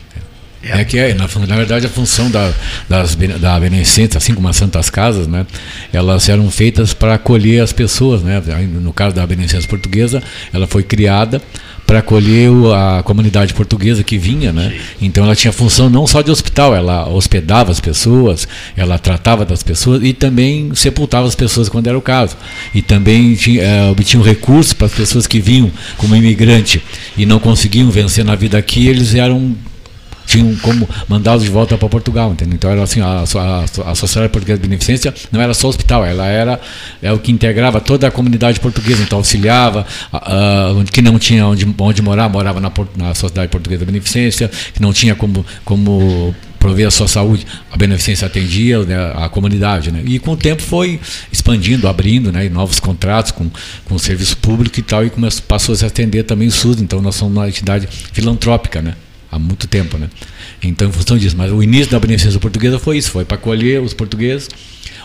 É. 0.63 0.81
É 0.81 0.83
que 0.83 0.97
é, 0.97 1.13
na, 1.13 1.27
na 1.47 1.55
verdade 1.55 1.85
a 1.85 1.89
função 1.89 2.31
da, 2.31 2.51
das, 2.89 3.15
da 3.15 3.59
beneficência, 3.59 4.17
assim 4.17 4.33
como 4.33 4.47
as 4.47 4.55
santas 4.55 4.89
casas, 4.89 5.27
né, 5.27 5.45
elas 5.93 6.27
eram 6.27 6.49
feitas 6.49 6.95
para 6.95 7.13
acolher 7.13 7.61
as 7.61 7.71
pessoas, 7.71 8.23
né. 8.23 8.41
No 8.81 8.91
caso 8.91 9.15
da 9.15 9.27
beneficência 9.27 9.69
portuguesa, 9.69 10.23
ela 10.51 10.65
foi 10.65 10.81
criada 10.81 11.39
para 11.91 11.99
acolher 11.99 12.49
a 12.73 13.03
comunidade 13.03 13.53
portuguesa 13.53 14.01
que 14.01 14.17
vinha, 14.17 14.53
né? 14.53 14.73
Então 15.01 15.25
ela 15.25 15.35
tinha 15.35 15.51
função 15.51 15.89
não 15.89 16.07
só 16.07 16.21
de 16.21 16.31
hospital, 16.31 16.73
ela 16.73 17.09
hospedava 17.09 17.69
as 17.69 17.81
pessoas, 17.81 18.47
ela 18.77 18.97
tratava 18.97 19.43
das 19.43 19.61
pessoas 19.61 20.01
e 20.01 20.13
também 20.13 20.73
sepultava 20.73 21.27
as 21.27 21.35
pessoas 21.35 21.67
quando 21.67 21.87
era 21.87 21.97
o 21.97 22.01
caso. 22.01 22.37
E 22.73 22.81
também 22.81 23.35
tinha, 23.35 23.61
eh, 23.61 23.91
obtinham 23.91 24.23
recursos 24.23 24.71
para 24.71 24.87
as 24.87 24.93
pessoas 24.93 25.27
que 25.27 25.41
vinham 25.41 25.69
como 25.97 26.15
imigrante 26.15 26.81
e 27.17 27.25
não 27.25 27.39
conseguiam 27.39 27.91
vencer 27.91 28.23
na 28.23 28.35
vida 28.35 28.57
aqui, 28.57 28.87
eles 28.87 29.13
eram 29.13 29.53
tinham 30.31 30.55
como 30.61 30.87
mandá-los 31.09 31.43
de 31.43 31.49
volta 31.49 31.77
para 31.77 31.89
Portugal, 31.89 32.31
entendeu? 32.31 32.55
Então 32.55 32.71
era 32.71 32.81
assim, 32.81 33.01
a, 33.01 33.23
a, 33.25 33.91
a 33.91 33.95
Sociedade 33.95 34.31
Portuguesa 34.31 34.61
de 34.61 34.67
Beneficência 34.67 35.13
não 35.29 35.41
era 35.41 35.53
só 35.53 35.67
hospital, 35.67 36.05
ela 36.05 36.25
era 36.25 36.59
é 37.01 37.11
o 37.11 37.19
que 37.19 37.31
integrava 37.33 37.81
toda 37.81 38.07
a 38.07 38.11
comunidade 38.11 38.59
portuguesa, 38.61 39.03
então 39.03 39.17
auxiliava, 39.17 39.85
que 40.91 41.01
não 41.01 41.19
tinha 41.19 41.45
onde, 41.45 41.67
onde 41.77 42.01
morar, 42.01 42.29
morava 42.29 42.61
na, 42.61 42.71
na 42.95 43.13
Sociedade 43.13 43.49
Portuguesa 43.49 43.79
de 43.79 43.91
Beneficência, 43.91 44.49
que 44.73 44.81
não 44.81 44.93
tinha 44.93 45.15
como, 45.15 45.45
como 45.65 46.33
prover 46.57 46.87
a 46.87 46.91
sua 46.91 47.09
saúde, 47.09 47.45
a 47.69 47.75
Beneficência 47.75 48.25
atendia 48.25 48.83
né, 48.83 48.95
a 49.15 49.27
comunidade, 49.27 49.91
né? 49.91 50.01
E 50.05 50.17
com 50.17 50.31
o 50.31 50.37
tempo 50.37 50.61
foi 50.61 50.99
expandindo, 51.31 51.89
abrindo, 51.89 52.31
né, 52.31 52.47
novos 52.47 52.79
contratos 52.79 53.31
com, 53.31 53.49
com 53.83 53.95
o 53.95 53.99
serviço 53.99 54.37
público 54.37 54.79
e 54.79 54.83
tal, 54.83 55.05
e 55.05 55.09
começou, 55.09 55.43
passou 55.45 55.73
a 55.73 55.77
se 55.77 55.85
atender 55.85 56.23
também 56.23 56.47
o 56.47 56.51
SUS, 56.51 56.79
então 56.79 57.01
nós 57.01 57.15
somos 57.15 57.35
uma 57.35 57.49
entidade 57.49 57.89
filantrópica, 58.13 58.81
né? 58.81 58.95
Há 59.31 59.39
muito 59.39 59.67
tempo, 59.67 59.97
né? 59.97 60.09
Então, 60.61 60.89
em 60.89 60.91
função 60.91 61.17
disso, 61.17 61.35
mas 61.37 61.51
o 61.51 61.63
início 61.63 61.91
da 61.91 61.99
beneficência 61.99 62.39
portuguesa 62.39 62.77
foi 62.77 62.97
isso, 62.97 63.09
foi 63.11 63.23
para 63.23 63.37
acolher 63.37 63.81
os 63.81 63.93
portugueses, 63.93 64.49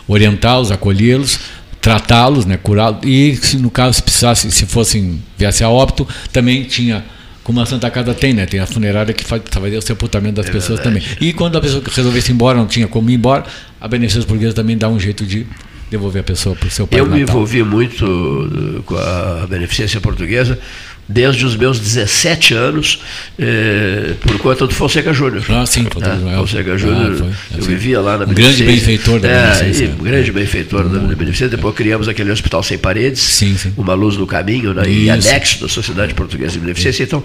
orientá-los, 0.07 0.71
acolhê-los, 0.71 1.39
tratá-los, 1.81 2.45
né, 2.45 2.57
curá-los, 2.57 2.99
e 3.03 3.35
se 3.35 3.57
no 3.57 3.71
caso 3.71 3.95
se 3.95 4.03
precisasse, 4.03 4.51
se 4.51 4.65
fossem 4.65 5.21
viesse 5.37 5.63
a 5.63 5.69
óbito, 5.69 6.07
também 6.33 6.63
tinha 6.63 7.05
como 7.43 7.61
a 7.61 7.65
Santa 7.65 7.89
Casa 7.89 8.13
tem, 8.13 8.33
né? 8.33 8.45
Tem 8.45 8.59
a 8.59 8.67
funerária 8.67 9.13
que 9.13 9.23
faz, 9.23 9.41
fazia 9.49 9.79
o 9.79 9.81
sepultamento 9.81 10.35
das 10.35 10.49
pessoas 10.49 10.81
também. 10.81 11.01
E 11.21 11.31
quando 11.31 11.57
a 11.57 11.61
pessoa 11.61 11.81
resolvesse 11.81 12.29
ir 12.29 12.33
embora, 12.33 12.57
não 12.57 12.67
tinha 12.67 12.89
como 12.89 13.09
ir 13.09 13.13
embora, 13.13 13.45
a 13.79 13.87
beneficência 13.87 14.27
portuguesa 14.27 14.53
também 14.53 14.77
dá 14.77 14.89
um 14.89 14.99
jeito 14.99 15.25
de 15.25 15.47
devolver 15.89 16.19
a 16.19 16.23
pessoa 16.23 16.57
para 16.57 16.67
o 16.67 16.69
seu 16.69 16.85
pai 16.85 16.99
Eu 16.99 17.05
me 17.05 17.21
envolvi 17.21 17.63
muito 17.63 18.05
uh, 18.05 18.83
com 18.83 18.97
a 18.97 19.47
beneficência 19.49 20.01
portuguesa 20.01 20.59
desde 21.09 21.45
os 21.45 21.55
meus 21.55 21.79
17 21.79 22.53
anos, 22.53 23.01
eh, 23.39 24.13
por 24.21 24.37
conta 24.39 24.67
do 24.67 24.73
Fonseca 24.73 25.13
Júnior. 25.13 25.43
Ah, 25.49 25.65
sim, 25.65 25.85
foi 25.91 26.03
Ah, 26.03 26.09
tudo, 26.15 26.29
é. 26.29 26.35
Fonseca 26.35 26.73
Ah, 26.73 26.77
Júnior, 26.77 27.15
foi, 27.15 27.27
eu 27.57 27.63
vivia 27.63 28.01
lá 28.01 28.17
na 28.17 28.25
Um 28.25 28.33
grande 28.33 28.63
benfeitor 28.63 29.19
da 29.19 29.27
é, 29.29 29.41
Beneficência. 29.41 29.95
um 29.99 30.03
grande 30.03 30.31
benfeitor 30.31 30.89
da 30.89 30.99
Beneficência. 31.15 31.49
Depois 31.55 31.73
criamos 31.75 32.07
aquele 32.07 32.31
hospital 32.31 32.61
sem 32.61 32.77
paredes, 32.77 33.21
Sim, 33.21 33.55
sim. 33.57 33.73
uma 33.77 33.93
luz 33.93 34.17
no 34.17 34.27
caminho, 34.27 34.73
né, 34.73 34.83
e 34.87 35.09
anexo 35.09 35.61
da 35.61 35.69
Sociedade 35.69 36.13
Portuguesa 36.13 36.53
de 36.53 36.59
Beneficência. 36.59 37.03
Então, 37.03 37.23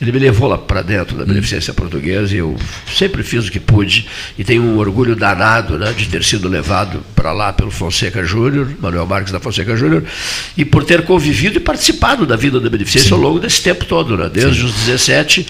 ele 0.00 0.10
me 0.12 0.18
levou 0.18 0.48
lá 0.48 0.58
para 0.58 0.82
dentro 0.82 1.16
da 1.16 1.24
Beneficência 1.24 1.72
Portuguesa 1.72 2.34
e 2.34 2.38
eu 2.38 2.56
sempre 2.92 3.22
fiz 3.22 3.46
o 3.46 3.50
que 3.50 3.60
pude 3.60 4.06
e 4.38 4.42
tenho 4.44 4.62
um 4.62 4.78
orgulho 4.78 5.14
danado 5.14 5.78
né, 5.78 5.92
de 5.96 6.06
ter 6.08 6.24
sido 6.24 6.48
levado 6.48 7.02
para 7.14 7.32
lá 7.32 7.52
pelo 7.52 7.70
Fonseca 7.70 8.24
Júnior, 8.24 8.68
Manuel 8.80 9.06
Marques 9.06 9.32
da 9.32 9.38
Fonseca 9.38 9.76
Júnior, 9.76 10.02
e 10.56 10.64
por 10.64 10.82
ter 10.84 11.02
convivido 11.02 11.58
e 11.58 11.60
participado 11.60 12.26
da 12.26 12.34
vida 12.36 12.58
da 12.58 12.68
Beneficência 12.68 13.19
longo 13.20 13.38
desse 13.38 13.62
tempo 13.62 13.84
todo, 13.84 14.16
né, 14.16 14.30
desde 14.32 14.64
os 14.64 14.72
17 14.72 15.46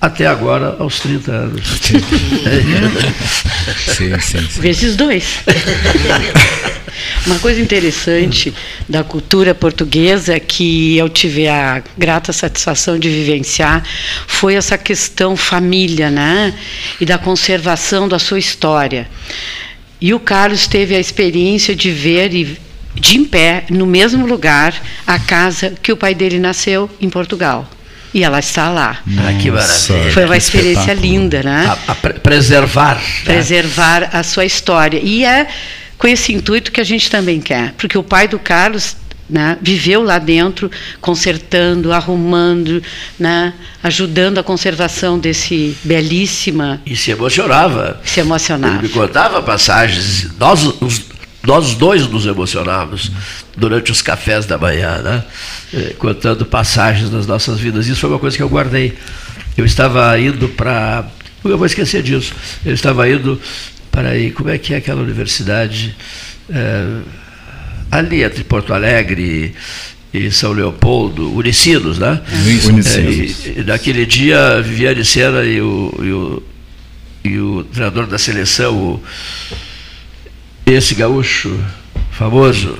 até 0.00 0.26
agora 0.26 0.76
aos 0.78 1.00
30 1.00 1.32
anos. 1.32 1.62
Sim, 3.86 4.20
sim, 4.20 4.40
sim. 4.48 4.60
Vezes 4.60 4.96
dois. 4.96 5.38
Uma 7.26 7.38
coisa 7.38 7.60
interessante 7.60 8.52
da 8.88 9.02
cultura 9.02 9.54
portuguesa 9.54 10.38
que 10.38 10.96
eu 10.98 11.08
tive 11.08 11.48
a 11.48 11.82
grata 11.96 12.32
satisfação 12.32 12.98
de 12.98 13.08
vivenciar 13.08 13.82
foi 14.26 14.54
essa 14.54 14.76
questão 14.76 15.34
família, 15.36 16.10
né? 16.10 16.54
E 17.00 17.06
da 17.06 17.16
conservação 17.16 18.06
da 18.06 18.18
sua 18.18 18.38
história. 18.38 19.08
E 20.00 20.12
o 20.12 20.20
Carlos 20.20 20.66
teve 20.66 20.94
a 20.94 21.00
experiência 21.00 21.74
de 21.74 21.90
ver 21.90 22.34
e 22.34 22.58
de 22.94 23.18
em 23.18 23.24
pé, 23.24 23.64
no 23.70 23.86
mesmo 23.86 24.26
lugar, 24.26 24.74
a 25.06 25.18
casa 25.18 25.72
que 25.82 25.92
o 25.92 25.96
pai 25.96 26.14
dele 26.14 26.38
nasceu 26.38 26.88
em 27.00 27.10
Portugal. 27.10 27.68
E 28.12 28.22
ela 28.22 28.38
está 28.38 28.70
lá. 28.70 28.98
Ah, 29.18 29.32
que 29.42 29.50
maravilha. 29.50 30.12
Foi 30.12 30.24
uma 30.24 30.36
experiência 30.36 30.94
linda, 30.94 31.42
né? 31.42 31.66
A, 31.88 31.92
a 31.92 31.94
pre- 31.96 32.14
preservar. 32.14 32.94
né? 32.96 33.02
preservar 33.24 34.08
a 34.12 34.22
sua 34.22 34.44
história. 34.44 35.00
E 35.02 35.24
é 35.24 35.48
com 35.98 36.06
esse 36.06 36.32
intuito 36.32 36.70
que 36.70 36.80
a 36.80 36.84
gente 36.84 37.10
também 37.10 37.40
quer, 37.40 37.72
porque 37.76 37.98
o 37.98 38.02
pai 38.04 38.28
do 38.28 38.38
Carlos 38.38 38.96
né, 39.28 39.56
viveu 39.60 40.02
lá 40.02 40.18
dentro, 40.18 40.70
consertando, 41.00 41.92
arrumando, 41.92 42.82
né, 43.18 43.54
ajudando 43.82 44.38
a 44.38 44.42
conservação 44.42 45.18
desse 45.18 45.76
belíssima. 45.82 46.80
E 46.84 46.94
se 46.94 47.10
emocionava. 47.10 48.00
Se 48.04 48.20
emocionava. 48.20 48.74
Ele 48.74 48.82
me 48.82 48.88
contava 48.90 49.42
passagens, 49.42 50.28
nós, 50.38 50.62
os, 50.80 51.02
nós 51.46 51.74
dois 51.74 52.06
nos 52.08 52.26
emocionávamos 52.26 53.10
durante 53.56 53.92
os 53.92 54.00
cafés 54.02 54.46
da 54.46 54.56
manhã, 54.58 54.98
né? 55.02 55.24
Eh, 55.72 55.94
contando 55.98 56.44
passagens 56.46 57.10
das 57.10 57.26
nossas 57.26 57.58
vidas. 57.60 57.86
Isso 57.86 58.00
foi 58.00 58.10
uma 58.10 58.18
coisa 58.18 58.36
que 58.36 58.42
eu 58.42 58.48
guardei. 58.48 58.94
Eu 59.56 59.64
estava 59.64 60.18
indo 60.18 60.48
para. 60.48 61.04
Eu 61.44 61.56
vou 61.58 61.66
esquecer 61.66 62.02
disso. 62.02 62.32
Eu 62.64 62.72
estava 62.74 63.08
indo 63.08 63.40
para 63.90 64.10
aí, 64.10 64.30
como 64.30 64.48
é 64.50 64.58
que 64.58 64.72
é 64.74 64.78
aquela 64.78 65.02
universidade? 65.02 65.94
Eh, 66.50 67.00
ali 67.90 68.22
entre 68.24 68.42
Porto 68.44 68.72
Alegre 68.74 69.54
e 70.12 70.30
São 70.30 70.52
Leopoldo, 70.52 71.32
Unicinos, 71.32 71.98
né? 71.98 72.20
Unicinos. 72.72 73.46
É, 73.58 73.62
naquele 73.64 74.06
dia, 74.06 74.60
Viviane 74.62 75.04
Sena 75.04 75.44
e 75.44 75.60
o, 75.60 75.94
e 76.02 76.10
o, 76.12 76.42
e 77.24 77.38
o 77.38 77.64
treinador 77.64 78.06
da 78.06 78.18
seleção, 78.18 78.74
o- 78.76 79.02
esse 80.66 80.94
gaúcho 80.94 81.58
famoso, 82.10 82.78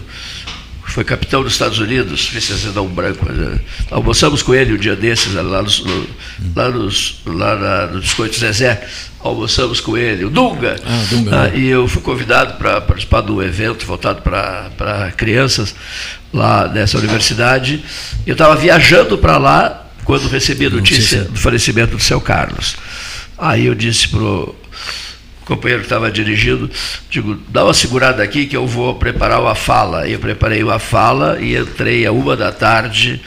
que 0.86 0.92
foi 0.92 1.04
capitão 1.04 1.42
dos 1.42 1.52
Estados 1.52 1.78
Unidos, 1.78 2.20
de 2.20 2.68
dar 2.70 2.82
um 2.82 2.88
branco, 2.88 3.24
mas, 3.28 3.38
é, 3.38 3.60
almoçamos 3.90 4.42
com 4.42 4.54
ele 4.54 4.74
um 4.74 4.76
dia 4.78 4.94
desses, 4.96 5.32
lá, 5.34 5.62
nos, 5.62 5.80
no, 5.84 6.06
lá, 6.54 6.68
nos, 6.70 7.20
lá 7.26 7.56
na, 7.56 7.86
no 7.88 8.00
Biscoito 8.00 8.38
Zezé, 8.38 8.86
almoçamos 9.20 9.80
com 9.80 9.96
ele, 9.96 10.24
o 10.24 10.30
Dunga. 10.30 10.76
Ah, 10.86 11.04
Dunga, 11.10 11.36
Ah, 11.36 11.48
né? 11.48 11.58
e 11.58 11.66
eu 11.68 11.88
fui 11.88 12.02
convidado 12.02 12.54
para 12.58 12.80
participar 12.80 13.22
de 13.22 13.32
um 13.32 13.42
evento 13.42 13.84
voltado 13.86 14.22
para 14.22 15.12
crianças 15.16 15.74
lá 16.32 16.68
nessa 16.68 16.98
universidade. 16.98 17.82
Eu 18.26 18.32
estava 18.32 18.54
viajando 18.56 19.16
para 19.18 19.36
lá 19.38 19.86
quando 20.04 20.28
recebi 20.28 20.66
a 20.66 20.70
notícia 20.70 21.18
Notícia. 21.18 21.32
do 21.32 21.40
falecimento 21.40 21.96
do 21.96 22.02
seu 22.02 22.20
Carlos. 22.20 22.76
Aí 23.38 23.66
eu 23.66 23.74
disse 23.74 24.08
para 24.08 24.20
companheiro 25.44 25.82
que 25.82 25.86
estava 25.86 26.10
dirigindo, 26.10 26.70
digo, 27.10 27.38
dá 27.48 27.64
uma 27.64 27.74
segurada 27.74 28.22
aqui 28.22 28.46
que 28.46 28.56
eu 28.56 28.66
vou 28.66 28.94
preparar 28.94 29.40
uma 29.40 29.54
fala. 29.54 30.02
Aí 30.02 30.12
eu 30.12 30.18
preparei 30.18 30.62
uma 30.62 30.78
fala 30.78 31.38
e 31.40 31.56
entrei 31.56 32.06
a 32.06 32.12
uma 32.12 32.36
da 32.36 32.50
tarde, 32.50 33.20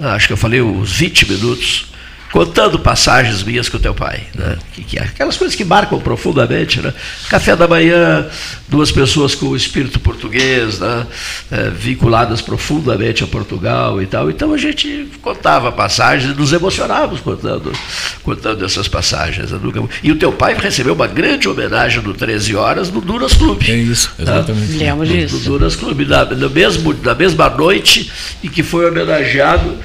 acho 0.00 0.26
que 0.26 0.32
eu 0.32 0.36
falei 0.36 0.60
uns 0.60 0.92
20 0.92 1.30
minutos, 1.30 1.92
contando 2.32 2.78
passagens 2.78 3.42
minhas 3.42 3.68
com 3.68 3.76
o 3.76 3.80
teu 3.80 3.94
pai. 3.94 4.22
Né? 4.34 4.56
Que, 4.72 4.82
que 4.82 4.98
é 4.98 5.02
aquelas 5.02 5.36
coisas 5.36 5.54
que 5.54 5.64
marcam 5.64 6.00
profundamente. 6.00 6.80
Né? 6.80 6.92
Café 7.28 7.54
da 7.54 7.68
manhã, 7.68 8.26
duas 8.68 8.90
pessoas 8.90 9.34
com 9.34 9.46
o 9.48 9.56
espírito 9.56 10.00
português, 10.00 10.78
né? 10.78 11.06
Eh, 11.50 11.70
vinculadas 11.76 12.40
profundamente 12.40 13.22
a 13.22 13.26
Portugal 13.26 14.00
e 14.00 14.06
tal. 14.06 14.30
Então 14.30 14.54
a 14.54 14.56
gente 14.56 15.08
contava 15.20 15.70
passagens 15.70 16.32
e 16.32 16.34
nos 16.34 16.54
emocionávamos 16.54 17.20
contando, 17.20 17.70
contando 18.22 18.64
essas 18.64 18.88
passagens. 18.88 19.50
Nunca- 19.50 19.82
E 20.02 20.10
o 20.10 20.16
teu 20.16 20.32
pai 20.32 20.54
recebeu 20.58 20.94
uma 20.94 21.06
grande 21.06 21.46
homenagem 21.48 22.00
no 22.02 22.14
13 22.14 22.56
Horas 22.56 22.90
no 22.90 23.02
Duras 23.02 23.34
Clube. 23.34 23.70
É 23.70 23.76
isso, 23.76 24.10
exatamente. 24.18 24.72
Lembro 24.72 25.04
No, 25.06 25.12
no 25.12 25.18
disso. 25.20 25.36
Duras 25.40 25.76
Clube, 25.76 26.06
na, 26.06 26.24
no 26.24 26.48
mesmo, 26.48 26.94
na 27.04 27.14
mesma 27.14 27.50
noite 27.50 28.10
em 28.42 28.48
que 28.48 28.62
foi 28.62 28.88
homenageado 28.88 29.76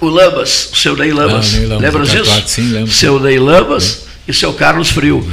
o 0.00 0.08
Lamas, 0.08 0.70
o 0.72 0.76
seu 0.76 0.96
Ney 0.96 1.12
Lamas. 1.12 1.54
Ah, 1.54 1.56
Ney 1.58 1.66
Lamas, 1.66 1.82
Lembra 1.82 2.00
do 2.04 2.08
disso? 2.10 2.24
Tatuapé, 2.24 2.46
sim, 2.48 2.72
lembro. 2.72 2.92
Seu 2.92 3.20
Ney 3.20 3.38
Lamas 3.38 4.06
e 4.28 4.34
seu 4.34 4.52
Carlos 4.52 4.90
Frio. 4.90 5.26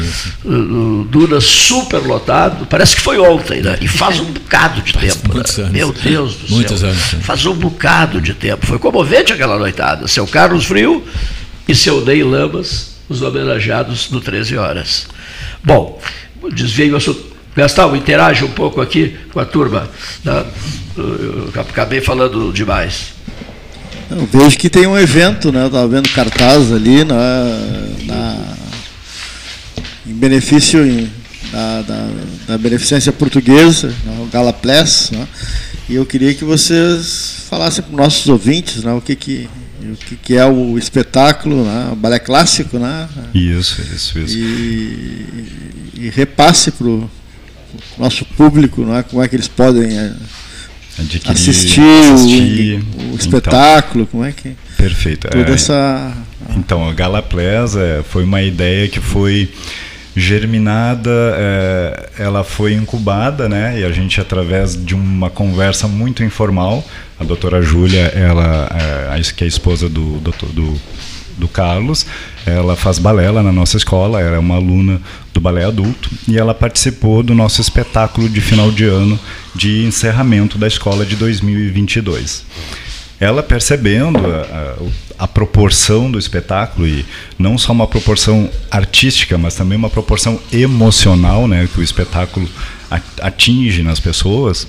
O 0.46 1.06
Duras 1.10 1.44
super 1.44 2.00
lotado, 2.00 2.66
parece 2.68 2.96
que 2.96 3.02
foi 3.02 3.18
ontem, 3.20 3.62
né? 3.62 3.78
E 3.82 3.88
faz 3.88 4.20
um 4.20 4.26
bocado 4.26 4.82
de 4.82 4.94
Faz 4.94 5.16
tempo. 5.16 5.34
muitos 5.34 5.58
né? 5.58 5.64
anos. 5.64 5.74
Meu 5.76 5.92
Deus 5.94 6.36
do 6.36 6.50
Muitos 6.54 6.80
céu. 6.80 6.90
anos, 6.90 7.02
sim. 7.04 7.20
Faz 7.22 7.46
um 7.46 7.54
bocado 7.56 8.22
de 8.22 8.34
tempo. 8.34 8.66
Foi 8.66 8.78
comovente 8.80 9.34
aquela 9.34 9.58
noitada. 9.58 10.08
Seu 10.08 10.28
Carlos 10.28 10.66
Frio 10.66 11.04
e 11.68 11.74
seu 11.76 12.04
Ney 12.06 12.24
Lamas, 12.24 12.92
os 13.10 13.22
homenageados 13.22 14.10
no 14.12 14.22
13 14.22 14.58
Horas. 14.58 15.08
Bom, 15.64 16.00
desviei 16.54 16.92
o 16.92 16.96
assunto. 16.98 17.34
Gastão, 17.56 17.96
interage 17.96 18.44
um 18.44 18.50
pouco 18.52 18.82
aqui 18.82 19.16
com 19.32 19.40
a 19.40 19.46
turma. 19.46 19.88
né? 20.24 20.44
Eu 20.98 21.50
acabei 21.56 22.02
falando 22.02 22.52
demais. 22.52 23.13
Eu 24.10 24.26
vejo 24.28 24.58
que 24.58 24.70
tem 24.70 24.86
um 24.88 24.98
evento, 24.98 25.52
né? 25.52 25.64
Eu 25.64 25.68
estava 25.68 25.88
vendo 25.88 26.10
cartaz 26.10 26.72
ali 26.72 27.04
na, 27.04 27.16
na- 28.06 28.56
em 30.06 30.14
benefício 30.14 30.86
em- 30.86 31.10
da, 31.52 31.82
da, 31.84 32.10
da 32.48 32.58
beneficência 32.58 33.12
portuguesa, 33.12 33.94
no 34.06 34.26
Gala 34.28 34.52
Pless, 34.54 35.12
né? 35.14 35.28
E 35.90 35.96
eu 35.96 36.06
queria 36.06 36.34
que 36.34 36.44
vocês 36.44 37.46
falasse 37.50 37.82
para 37.82 37.92
os 37.92 37.98
nossos 37.98 38.28
ouvintes 38.28 38.84
né, 38.84 38.94
o, 38.94 39.02
que, 39.02 39.16
que, 39.16 39.50
o 39.84 39.96
que, 39.96 40.16
que 40.16 40.36
é 40.36 40.46
o 40.46 40.78
espetáculo, 40.78 41.64
né, 41.64 41.90
o 41.92 41.96
balé 41.96 42.18
clássico, 42.20 42.80
né? 42.80 43.08
Isso, 43.36 43.82
isso, 43.94 44.18
isso. 44.20 44.38
E, 44.38 45.46
e 45.96 46.10
repasse 46.10 46.72
para 46.72 46.88
o 46.88 47.10
nosso 47.98 48.26
público 48.26 48.82
né, 48.84 49.04
como 49.04 49.22
é 49.22 49.28
que 49.28 49.36
eles 49.36 49.48
podem 49.48 49.96
é, 49.98 50.14
Adquirir, 51.00 51.32
assistir, 51.32 51.82
assistir. 52.14 52.76
o, 52.76 53.00
o 53.00 53.04
Então, 53.06 53.16
espetáculo, 53.16 54.08
como 54.08 54.24
é 54.24 54.32
que. 54.32 54.56
Perfeito. 54.78 55.28
Toda 55.28 55.52
É, 55.52 55.54
essa. 55.54 56.14
Então, 56.56 56.88
a 56.88 56.94
Galaples 56.94 57.76
é, 57.76 58.04
foi 58.04 58.24
uma 58.24 58.42
ideia 58.42 58.88
que 58.88 59.00
foi 59.00 59.50
germinada, 60.16 61.10
é, 61.36 62.10
ela 62.20 62.44
foi 62.44 62.74
incubada, 62.74 63.50
né? 63.50 63.80
E 63.80 63.84
a 63.84 63.92
gente, 63.92 64.22
através 64.22 64.76
de 64.76 64.94
uma 64.94 65.30
conversa 65.30 65.88
muito 65.88 66.24
informal, 66.24 66.86
a 67.20 67.24
doutora 67.24 67.62
Júlia, 67.62 68.12
ela, 68.14 68.70
é, 69.18 69.22
que 69.36 69.44
é 69.44 69.46
a 69.46 69.48
esposa 69.48 69.90
do, 69.90 70.20
doutor, 70.20 70.50
do, 70.50 70.80
do 71.38 71.48
Carlos, 71.48 72.06
ela 72.46 72.76
faz 72.76 73.00
balé 73.00 73.30
lá 73.32 73.42
na 73.44 73.52
nossa 73.52 73.78
escola, 73.78 74.20
ela 74.22 74.36
é 74.36 74.40
uma 74.40 74.56
aluna 74.56 75.02
do 75.34 75.40
balé 75.42 75.66
adulto 75.66 76.10
e 76.28 76.38
ela 76.38 76.54
participou 76.54 77.24
do 77.24 77.34
nosso 77.34 77.60
espetáculo 77.62 78.30
de 78.30 78.40
final 78.42 78.72
de 78.72 78.86
ano 78.86 79.20
de 79.56 79.84
encerramento 79.86 80.58
da 80.58 80.68
escola 80.68 81.06
de 81.06 81.16
2022 81.16 82.46
ela 83.20 83.42
percebendo 83.42 84.18
a, 84.20 84.42
a- 84.42 84.76
a 85.20 85.28
proporção 85.28 86.12
do 86.12 86.20
espetáculo 86.20 86.86
e 86.86 87.06
não 87.40 87.58
só 87.58 87.72
uma 87.72 87.88
proporção 87.88 88.50
artística, 88.70 89.38
mas 89.38 89.56
também 89.56 89.78
uma 89.78 89.90
proporção 89.90 90.38
emocional, 90.52 91.48
né, 91.48 91.70
que 91.72 91.80
o 91.80 91.84
espetáculo 91.84 92.50
atinge 93.22 93.84
nas 93.84 94.00
pessoas, 94.00 94.68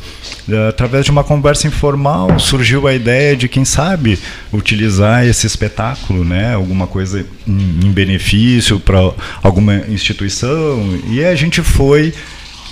eh, 0.49 0.69
através 0.69 1.05
de 1.05 1.11
uma 1.11 1.25
conversa 1.25 1.67
informal 1.67 2.39
surgiu 2.39 2.87
a 2.87 2.95
ideia 2.95 3.37
de 3.37 3.49
quem 3.49 3.65
sabe 3.65 4.19
utilizar 4.53 5.27
esse 5.27 5.47
espetáculo, 5.47 6.25
né, 6.25 6.55
alguma 6.55 6.87
coisa 6.87 7.25
em, 7.47 7.93
benefício 7.93 8.81
para 8.81 9.13
alguma 9.43 9.77
instituição 9.89 10.99
e 11.09 11.25
a 11.25 11.35
gente 11.35 11.63
foi 11.63 12.13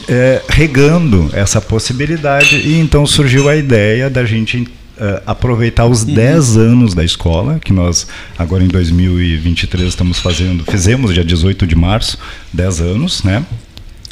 é, 0.09 0.43
regando 0.49 1.31
essa 1.33 1.61
possibilidade 1.61 2.57
e 2.57 2.79
então 2.79 3.07
surgiu 3.07 3.49
a 3.49 3.57
ideia 3.57 4.11
da 4.11 4.25
gente 4.25 4.67
é, 4.99 5.23
aproveitar 5.27 5.87
os 5.87 6.05
10 6.05 6.57
anos 6.57 6.95
da 6.95 7.05
escola, 7.05 7.59
que 7.59 7.73
nós 7.73 8.07
agora 8.39 8.63
em 8.63 8.69
2023 8.69 9.89
estamos 9.89 10.19
fazendo, 10.19 10.65
fizemos 10.65 11.13
dia 11.13 11.25
18 11.25 11.67
de 11.67 11.75
março, 11.75 12.19
10 12.53 12.81
anos, 12.81 13.23
né? 13.23 13.45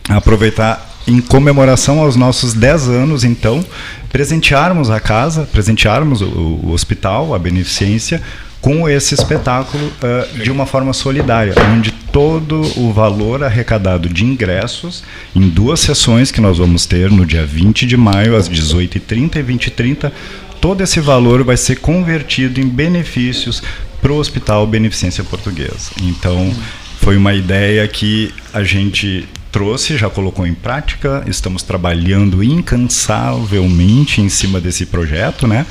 Aproveitar 0.09 0.90
em 1.07 1.21
comemoração 1.21 2.01
aos 2.01 2.17
nossos 2.17 2.55
10 2.55 2.89
anos, 2.89 3.25
então, 3.25 3.65
presentearmos 4.11 4.91
a 4.91 5.01
casa, 5.01 5.49
presentearmos 5.51 6.21
o, 6.23 6.61
o 6.63 6.73
hospital, 6.73 7.35
a 7.35 7.39
beneficência, 7.39 8.23
com 8.61 8.89
esse 8.89 9.15
espetáculo 9.15 9.91
eh, 10.03 10.29
de 10.43 10.51
uma 10.51 10.67
forma 10.67 10.93
solidária, 10.93 11.55
onde 11.75 11.91
todo 11.91 12.61
o 12.77 12.93
valor 12.93 13.43
arrecadado 13.43 14.09
de 14.09 14.25
ingressos, 14.25 15.03
em 15.35 15.49
duas 15.49 15.81
sessões 15.81 16.31
que 16.31 16.41
nós 16.41 16.59
vamos 16.59 16.85
ter 16.85 17.11
no 17.11 17.25
dia 17.25 17.47
20 17.47 17.87
de 17.87 17.97
maio, 17.97 18.37
às 18.37 18.49
18h30 18.49 19.37
e 19.37 19.43
20h30, 19.43 20.13
todo 20.61 20.83
esse 20.83 21.01
valor 21.01 21.43
vai 21.43 21.57
ser 21.57 21.77
convertido 21.77 22.61
em 22.61 22.69
benefícios 22.69 23.63
para 24.03 24.13
o 24.13 24.19
Hospital 24.19 24.67
Beneficência 24.67 25.25
Portuguesa. 25.25 25.91
Então, 26.03 26.53
foi 27.01 27.17
uma 27.17 27.33
ideia 27.33 27.87
que 27.89 28.33
a 28.53 28.63
gente 28.63 29.27
trouxe, 29.51 29.97
já 29.97 30.09
colocou 30.09 30.47
em 30.47 30.55
prática, 30.55 31.23
estamos 31.27 31.63
trabalhando 31.63 32.43
incansavelmente 32.43 34.21
em 34.21 34.29
cima 34.29 34.61
desse 34.61 34.87
projeto, 34.87 35.47
né? 35.47 35.67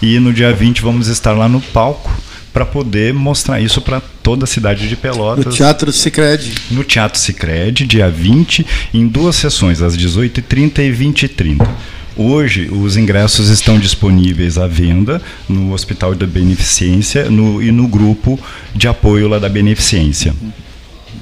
E 0.00 0.18
no 0.18 0.32
dia 0.32 0.52
20 0.52 0.82
vamos 0.82 1.08
estar 1.08 1.32
lá 1.32 1.48
no 1.48 1.60
palco 1.60 2.10
para 2.52 2.64
poder 2.64 3.12
mostrar 3.14 3.60
isso 3.60 3.80
para 3.80 4.00
toda 4.22 4.44
a 4.44 4.46
cidade 4.46 4.88
de 4.88 4.96
Pelotas. 4.96 5.44
No 5.44 5.52
Teatro 5.52 5.92
Sicredi. 5.92 6.54
No 6.70 6.82
Teatro 6.82 7.18
Sicredi, 7.18 7.86
dia 7.86 8.10
20, 8.10 8.66
em 8.92 9.06
duas 9.06 9.36
sessões, 9.36 9.80
às 9.82 9.96
18h30 9.96 10.78
e 10.78 10.92
20h30. 10.92 11.68
Hoje, 12.16 12.68
os 12.72 12.96
ingressos 12.96 13.48
estão 13.48 13.78
disponíveis 13.78 14.58
à 14.58 14.66
venda 14.66 15.22
no 15.48 15.72
Hospital 15.72 16.16
da 16.16 16.26
Beneficência 16.26 17.30
no, 17.30 17.62
e 17.62 17.70
no 17.70 17.86
grupo 17.86 18.40
de 18.74 18.88
apoio 18.88 19.28
lá 19.28 19.38
da 19.38 19.48
Beneficência. 19.48 20.34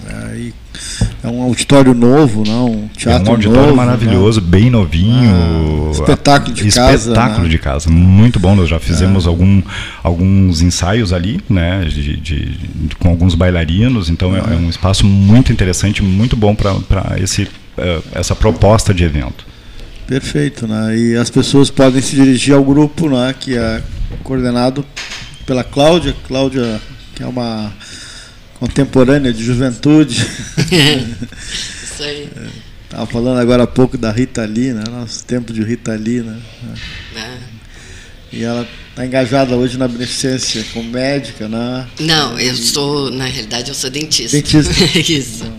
Aí, 0.06 0.54
é 1.26 1.30
um 1.30 1.42
auditório 1.42 1.92
novo, 1.94 2.44
não? 2.46 2.66
Um 2.70 2.84
É 2.94 2.98
teatro 2.98 3.28
um 3.28 3.32
auditório 3.32 3.60
novo, 3.62 3.76
maravilhoso, 3.76 4.40
bem 4.40 4.70
novinho. 4.70 5.88
Ah, 5.88 5.90
espetáculo 5.90 6.54
de 6.54 6.68
espetáculo 6.68 7.26
casa, 7.28 7.42
né? 7.42 7.48
de 7.48 7.58
casa, 7.58 7.90
muito 7.90 8.38
bom. 8.38 8.54
Nós 8.54 8.68
já 8.68 8.78
fizemos 8.78 9.26
algum, 9.26 9.60
alguns 10.02 10.62
ensaios 10.62 11.12
ali, 11.12 11.40
né, 11.48 11.84
de, 11.84 12.16
de- 12.16 12.46
de- 12.46 12.96
com 12.96 13.08
alguns 13.08 13.34
bailarinos. 13.34 14.08
Então 14.08 14.36
é, 14.36 14.38
é 14.38 14.56
um 14.56 14.70
espaço 14.70 15.04
muito 15.06 15.52
interessante, 15.52 16.02
muito 16.02 16.36
bom 16.36 16.54
para 16.54 16.74
eh, 17.18 18.00
essa 18.14 18.34
proposta 18.36 18.94
de 18.94 19.04
evento. 19.04 19.44
Perfeito, 20.06 20.68
né? 20.68 20.96
E 20.96 21.16
as 21.16 21.28
pessoas 21.30 21.68
podem 21.70 22.00
se 22.00 22.14
dirigir 22.14 22.54
ao 22.54 22.62
grupo, 22.62 23.08
né? 23.08 23.34
Que 23.38 23.56
é 23.56 23.82
coordenado 24.22 24.84
pela 25.44 25.64
Cláudia, 25.64 26.14
Cláudia, 26.28 26.80
que 27.14 27.22
é 27.22 27.26
uma 27.26 27.72
contemporânea 28.58 29.32
de 29.32 29.42
juventude. 29.42 30.16
Isso 31.82 32.02
aí. 32.02 32.28
Estava 32.84 33.06
falando 33.06 33.38
agora 33.38 33.64
há 33.64 33.66
pouco 33.66 33.98
da 33.98 34.10
Rita 34.10 34.44
Lee, 34.44 34.72
né? 34.72 34.84
Nosso 34.90 35.24
tempo 35.24 35.52
de 35.52 35.62
Rita 35.62 35.94
Lee, 35.94 36.22
né? 36.22 36.38
né? 37.14 37.38
E 38.32 38.42
ela 38.42 38.66
está 38.90 39.04
engajada 39.04 39.56
hoje 39.56 39.76
na 39.76 39.88
beneficência 39.88 40.64
como 40.72 40.90
médica, 40.90 41.48
né? 41.48 41.86
Não, 42.00 42.38
eu 42.38 42.54
sou, 42.54 43.10
na 43.10 43.24
realidade, 43.24 43.68
eu 43.68 43.74
sou 43.74 43.90
dentista. 43.90 44.36
Dentista. 44.36 44.72
Isso. 45.12 45.52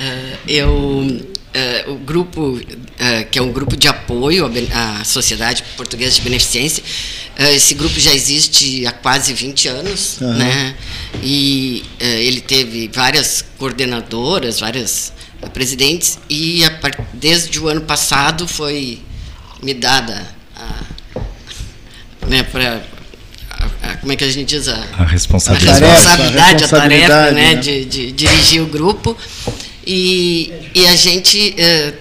Ah, 0.00 0.36
eu, 0.46 1.20
ah, 1.56 1.90
o 1.90 1.94
grupo, 1.96 2.60
ah, 3.00 3.24
que 3.24 3.38
é 3.38 3.42
um 3.42 3.50
grupo 3.50 3.76
de 3.76 3.88
apoio 3.88 4.44
à 4.44 5.00
à 5.00 5.04
Sociedade 5.04 5.64
Portuguesa 5.76 6.16
de 6.16 6.20
Beneficência, 6.20 6.82
ah, 7.38 7.50
esse 7.50 7.72
grupo 7.74 7.98
já 7.98 8.12
existe 8.12 8.86
há 8.86 8.92
quase 8.92 9.32
20 9.32 9.68
anos, 9.68 10.20
Aham. 10.20 10.34
né? 10.34 10.74
E 11.22 11.82
ele 12.00 12.42
teve 12.42 12.90
várias 12.92 13.42
coordenadoras, 13.56 14.60
várias 14.60 15.12
presidentes, 15.54 16.18
e 16.28 16.62
a 16.64 16.70
desde 17.14 17.58
o 17.58 17.68
ano 17.68 17.80
passado 17.82 18.46
foi 18.46 19.00
me 19.62 19.72
dada 19.72 20.26
a, 20.54 20.82
né, 22.28 22.42
para 22.42 22.82
como 24.00 24.12
é 24.12 24.16
que 24.16 24.24
a 24.24 24.30
gente 24.30 24.48
diz 24.56 24.68
a, 24.68 24.76
A 24.98 25.02
a 25.02 25.06
responsabilidade. 25.06 25.80
tarefa, 25.80 25.96
responsabilidade, 25.96 26.64
a 26.64 26.68
tarefa, 26.68 26.92
responsabilidade, 26.94 27.34
né, 27.34 27.54
né? 27.54 27.60
De, 27.60 27.84
de 27.84 28.12
dirigir 28.12 28.62
o 28.62 28.66
grupo. 28.66 29.16
E, 29.86 30.52
e 30.74 30.86
a 30.86 30.96
gente, 30.96 31.54
eh, 31.56 31.94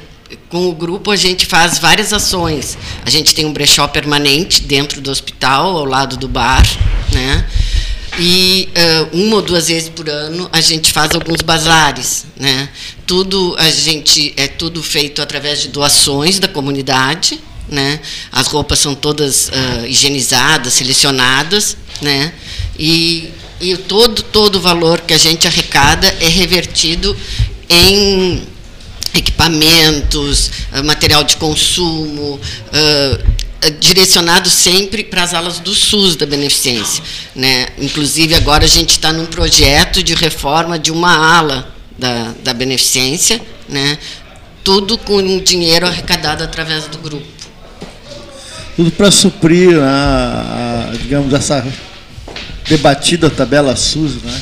com 0.50 0.68
o 0.70 0.74
grupo, 0.74 1.12
a 1.12 1.16
gente 1.16 1.46
faz 1.46 1.78
várias 1.78 2.12
ações. 2.12 2.76
A 3.06 3.10
gente 3.12 3.36
tem 3.36 3.46
um 3.46 3.54
brechó 3.54 3.88
permanente 3.88 4.64
dentro 4.64 5.00
do 5.00 5.12
hospital, 5.12 5.78
ao 5.78 5.86
lado 5.86 6.18
do 6.18 6.28
bar, 6.28 6.66
né? 7.14 7.46
E 8.18 8.70
eh, 8.74 9.08
uma 9.14 9.36
ou 9.36 9.42
duas 9.42 9.68
vezes 9.68 9.90
por 9.90 10.10
ano 10.10 10.50
a 10.52 10.62
gente 10.62 10.92
faz 10.92 11.14
alguns 11.14 11.42
bazares, 11.42 12.26
né? 12.36 12.70
Tudo 13.06 13.56
a 13.60 13.70
gente 13.70 14.34
é 14.36 14.48
tudo 14.48 14.82
feito 14.82 15.22
através 15.22 15.62
de 15.62 15.68
doações 15.68 16.40
da 16.40 16.48
comunidade, 16.48 17.40
né? 17.70 18.00
As 18.32 18.48
roupas 18.48 18.80
são 18.80 18.96
todas 18.96 19.52
ah, 19.52 19.86
higienizadas, 19.88 20.74
selecionadas, 20.74 21.76
né? 22.02 22.34
E, 22.80 23.30
e 23.60 23.76
todo 23.78 24.24
todo 24.24 24.56
o 24.56 24.62
valor 24.62 25.02
que 25.02 25.14
a 25.14 25.18
gente 25.18 25.46
arrecada 25.46 26.08
é 26.20 26.30
revertido 26.30 27.16
em 27.70 28.44
equipamentos, 29.14 30.52
ah, 30.72 30.84
material 30.84 31.24
de 31.24 31.38
consumo, 31.38 32.40
ah, 32.74 33.36
direcionado 33.80 34.50
sempre 34.50 35.04
para 35.04 35.24
as 35.24 35.34
alas 35.34 35.60
do 35.60 35.74
SUS 35.74 36.16
da 36.16 36.26
Beneficência. 36.26 37.04
Né? 37.36 37.68
Inclusive, 37.80 38.36
agora 38.36 38.66
a 38.66 38.68
gente 38.68 38.92
está 38.92 39.12
num 39.12 39.26
projeto 39.26 40.04
de 40.04 40.14
reforma 40.14 40.78
de 40.78 40.92
uma 40.92 41.16
ala 41.16 41.74
da, 41.98 42.34
da 42.44 42.54
Beneficência, 42.54 43.42
né? 43.68 43.98
tudo 44.64 44.98
com 44.98 45.40
dinheiro 45.40 45.88
arrecadado 45.88 46.44
através 46.44 46.88
do 46.88 46.98
grupo. 46.98 47.26
Tudo 48.76 48.92
para 48.92 49.10
suprir, 49.10 49.80
a, 49.80 50.90
a, 50.92 50.98
digamos, 50.98 51.34
essa 51.34 51.66
debatida 52.68 53.30
tabela 53.30 53.76
SUS, 53.76 54.22
né? 54.22 54.42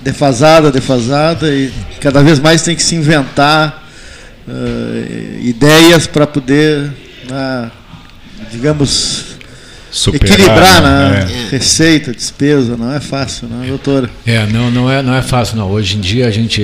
É 0.00 0.04
defasada, 0.04 0.70
defasada, 0.70 1.52
e 1.54 1.72
cada 2.00 2.22
vez 2.22 2.38
mais 2.38 2.62
tem 2.62 2.74
que 2.74 2.82
se 2.82 2.94
inventar 2.94 3.88
eh, 4.48 5.38
ideias 5.42 6.06
para 6.06 6.26
poder, 6.26 6.90
né, 7.28 7.70
digamos, 8.50 9.36
Superar, 9.90 10.32
equilibrar 10.32 10.82
né, 10.82 11.24
né? 11.24 11.48
receita, 11.50 12.12
despesa, 12.12 12.76
não 12.76 12.92
é 12.92 13.00
fácil, 13.00 13.48
né, 13.48 13.66
doutora? 13.66 14.10
É, 14.26 14.46
não, 14.46 14.70
não 14.70 14.90
é, 14.90 15.02
não 15.02 15.14
é 15.14 15.22
fácil 15.22 15.56
não. 15.56 15.70
Hoje 15.70 15.96
em 15.96 16.00
dia 16.00 16.26
a 16.26 16.30
gente 16.30 16.62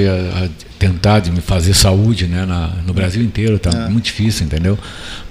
tentar 0.89 1.21
de 1.21 1.31
me 1.31 1.41
fazer 1.41 1.73
saúde 1.75 2.27
né, 2.27 2.45
na, 2.45 2.69
no 2.87 2.93
Brasil 2.93 3.23
inteiro, 3.23 3.59
tá 3.59 3.71
É. 3.71 3.89
muito 3.89 4.05
difícil, 4.05 4.45
entendeu? 4.47 4.79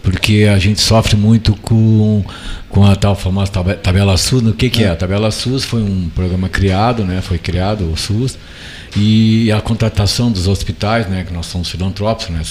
Porque 0.02 0.50
a 0.54 0.58
gente 0.58 0.82
sofre 0.82 1.16
muito 1.16 1.56
com, 1.58 2.24
com 2.70 2.84
a 2.86 2.96
tal 2.96 3.16
famosa 3.16 3.52
tabe- 3.52 3.76
tabela 3.76 4.18
SUS. 4.18 4.42
O 4.48 4.54
que, 4.54 4.70
que 4.70 4.84
é? 4.84 4.90
A 4.90 4.96
tabela 4.96 5.30
SUS 5.32 5.64
foi 5.64 5.82
um 5.84 6.10
programa 6.10 6.50
criado, 6.50 7.04
né, 7.06 7.22
foi 7.22 7.38
criado 7.38 7.92
o 7.92 7.96
SUS, 7.96 8.38
e 8.98 9.52
a 9.52 9.62
contratação 9.62 10.32
dos 10.32 10.48
hospitais, 10.48 11.08
né, 11.08 11.24
que 11.24 11.34
nós 11.34 11.46
somos 11.46 11.70
filantrópicos, 11.70 12.34
né, 12.34 12.42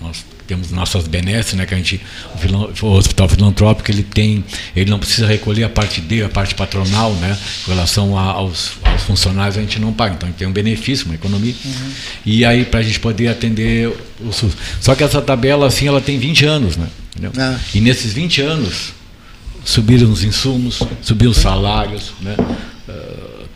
nós 0.00 0.24
temos 0.46 0.70
nossas 0.70 1.06
benesses, 1.06 1.54
né, 1.54 1.64
que 1.66 1.74
a 1.74 1.76
gente 1.76 2.00
o, 2.34 2.38
filan- 2.38 2.68
o 2.82 2.86
hospital 2.96 3.28
filantrópico 3.28 3.90
ele 3.90 4.02
tem, 4.02 4.44
ele 4.76 4.90
não 4.90 4.98
precisa 4.98 5.26
recolher 5.26 5.64
a 5.64 5.68
parte 5.68 6.00
dele, 6.00 6.24
a 6.24 6.28
parte 6.28 6.54
patronal, 6.54 7.12
né, 7.14 7.36
em 7.66 7.70
relação 7.70 8.16
a- 8.18 8.22
aos, 8.32 8.72
aos 8.84 9.02
funcionários 9.02 9.56
a 9.56 9.60
gente 9.60 9.78
não 9.78 9.92
paga, 9.92 10.14
então 10.14 10.26
a 10.26 10.30
gente 10.30 10.38
tem 10.38 10.48
um 10.48 10.52
benefício, 10.52 11.06
uma 11.06 11.14
economia. 11.14 11.54
E 12.26 12.44
aí 12.44 12.64
para 12.64 12.80
a 12.80 12.82
gente 12.82 13.00
poder 13.00 13.28
atender 13.28 13.92
o 14.20 14.32
SUS. 14.32 14.52
Só 14.80 14.94
que 14.94 15.02
essa 15.04 15.20
tabela 15.22 15.66
assim, 15.66 15.86
ela 15.86 16.00
tem 16.00 16.18
20 16.18 16.44
anos, 16.44 16.76
né? 16.76 16.86
Ah. 17.38 17.58
E 17.74 17.80
nesses 17.80 18.12
20 18.12 18.40
anos 18.40 18.92
subiram 19.64 20.10
os 20.10 20.24
insumos, 20.24 20.80
subiram 21.02 21.30
os 21.30 21.38
salários, 21.38 22.12
né? 22.20 22.34
Ah, 22.88 22.92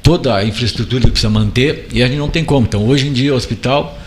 toda 0.02 0.36
a 0.36 0.44
infraestrutura 0.44 1.04
que 1.04 1.10
precisa 1.10 1.28
manter 1.30 1.88
e 1.92 2.02
a 2.02 2.06
gente 2.06 2.18
não 2.18 2.28
tem 2.28 2.44
como. 2.44 2.64
Então, 2.66 2.86
hoje 2.86 3.08
em 3.08 3.12
dia, 3.12 3.32
o 3.32 3.36
hospital, 3.36 3.98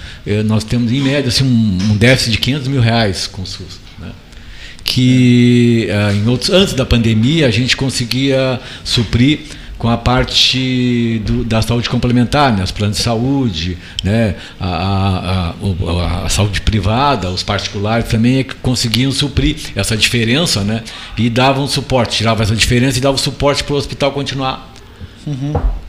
nós 0.46 0.64
temos 0.64 0.92
em 0.92 1.02
média 1.02 1.28
assim, 1.30 1.44
um, 1.44 1.98
déficit 1.98 2.32
de 2.32 2.38
500 2.38 2.68
mil 2.68 2.82
reais 2.82 3.28
com 3.28 3.42
o 3.42 3.46
SUS. 3.46 3.80
Né? 4.00 4.10
Que 4.84 5.88
ah, 5.92 6.14
em 6.14 6.28
outros, 6.28 6.50
antes 6.50 6.74
da 6.74 6.86
pandemia 6.86 7.48
a 7.48 7.52
gente 7.52 7.76
conseguia 7.78 8.60
suprir 8.84 9.40
com 9.78 9.88
a 9.88 9.96
parte 9.98 11.22
do- 11.26 11.46
da 11.46 11.62
saúde 11.62 11.88
complementar, 11.90 12.52
né? 12.56 12.64
os 12.64 12.72
planos 12.72 12.98
de 12.98 13.04
saúde, 13.04 13.78
né? 14.04 14.36
a, 14.60 14.68
a- 14.68 15.54
a- 15.54 16.26
a- 16.26 16.30
saúde 16.30 16.60
privada, 16.62 17.30
os 17.30 17.44
particulares 17.44 18.08
também 18.10 18.40
é 18.40 18.44
que 18.44 18.56
conseguiam 18.56 19.12
suprir 19.12 19.56
essa 19.76 19.96
diferença 19.96 20.64
né? 20.66 20.84
e 21.18 21.30
davam 21.30 21.66
suporte, 21.68 22.18
tiravam 22.18 22.44
essa 22.44 22.56
diferença 22.56 22.98
e 22.98 23.02
davam 23.02 23.18
suporte 23.18 23.64
para 23.64 23.74
o 23.74 23.78
hospital 23.78 24.12
continuar 24.12 24.74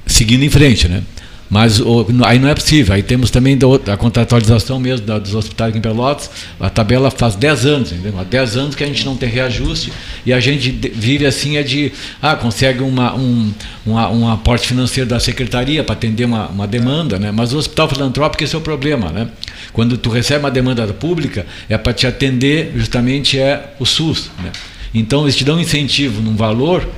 seguindo 0.06 0.44
em 0.44 0.50
frente, 0.50 0.86
né? 0.88 1.02
Mas 1.50 1.80
o- 1.80 2.06
aí 2.24 2.38
não 2.38 2.48
é 2.48 2.54
possível. 2.54 2.94
Aí 2.94 3.02
temos 3.02 3.28
também 3.28 3.58
a 3.92 3.96
contratualização 3.96 4.78
mesmo 4.78 5.04
da- 5.04 5.18
dos 5.18 5.34
hospitais 5.34 5.74
em 5.74 5.80
Pelotas. 5.80 6.30
A 6.60 6.70
tabela 6.70 7.10
faz 7.10 7.34
10 7.34 7.66
anos, 7.66 7.90
entendeu? 7.90 8.14
Há 8.20 8.22
10 8.22 8.56
anos 8.56 8.76
que 8.76 8.84
a 8.84 8.86
gente 8.86 9.04
não 9.04 9.16
tem 9.16 9.28
reajuste 9.28 9.92
e 10.24 10.32
a 10.32 10.38
gente 10.38 10.70
vive 10.94 11.26
assim 11.26 11.56
é 11.56 11.64
de 11.64 11.90
ah, 12.22 12.36
consegue 12.36 12.82
uma, 12.84 13.14
um, 13.16 13.52
uma- 13.84 14.08
um 14.10 14.28
aporte 14.30 14.68
financeiro 14.68 15.10
da 15.10 15.18
secretaria 15.18 15.82
para 15.82 15.94
atender 15.94 16.24
uma, 16.24 16.46
uma 16.46 16.66
demanda, 16.68 17.18
né? 17.18 17.32
Mas 17.32 17.52
o 17.52 17.58
hospital 17.58 17.88
filantrópico 17.88 18.44
esse 18.44 18.54
é 18.54 18.58
o 18.58 18.60
problema, 18.62 19.10
né? 19.10 19.26
Quando 19.72 19.98
tu 19.98 20.08
recebe 20.08 20.40
uma 20.44 20.50
demanda 20.52 20.86
pública 20.88 21.44
é 21.68 21.76
para 21.76 21.92
te 21.92 22.06
atender 22.06 22.72
justamente 22.76 23.38
é 23.40 23.74
o 23.80 23.84
SUS, 23.84 24.30
né? 24.40 24.52
Então 24.94 25.22
eles 25.22 25.34
te 25.34 25.44
dão 25.44 25.56
um 25.56 25.60
incentivo 25.60 26.22
num 26.22 26.36
valor 26.36 26.88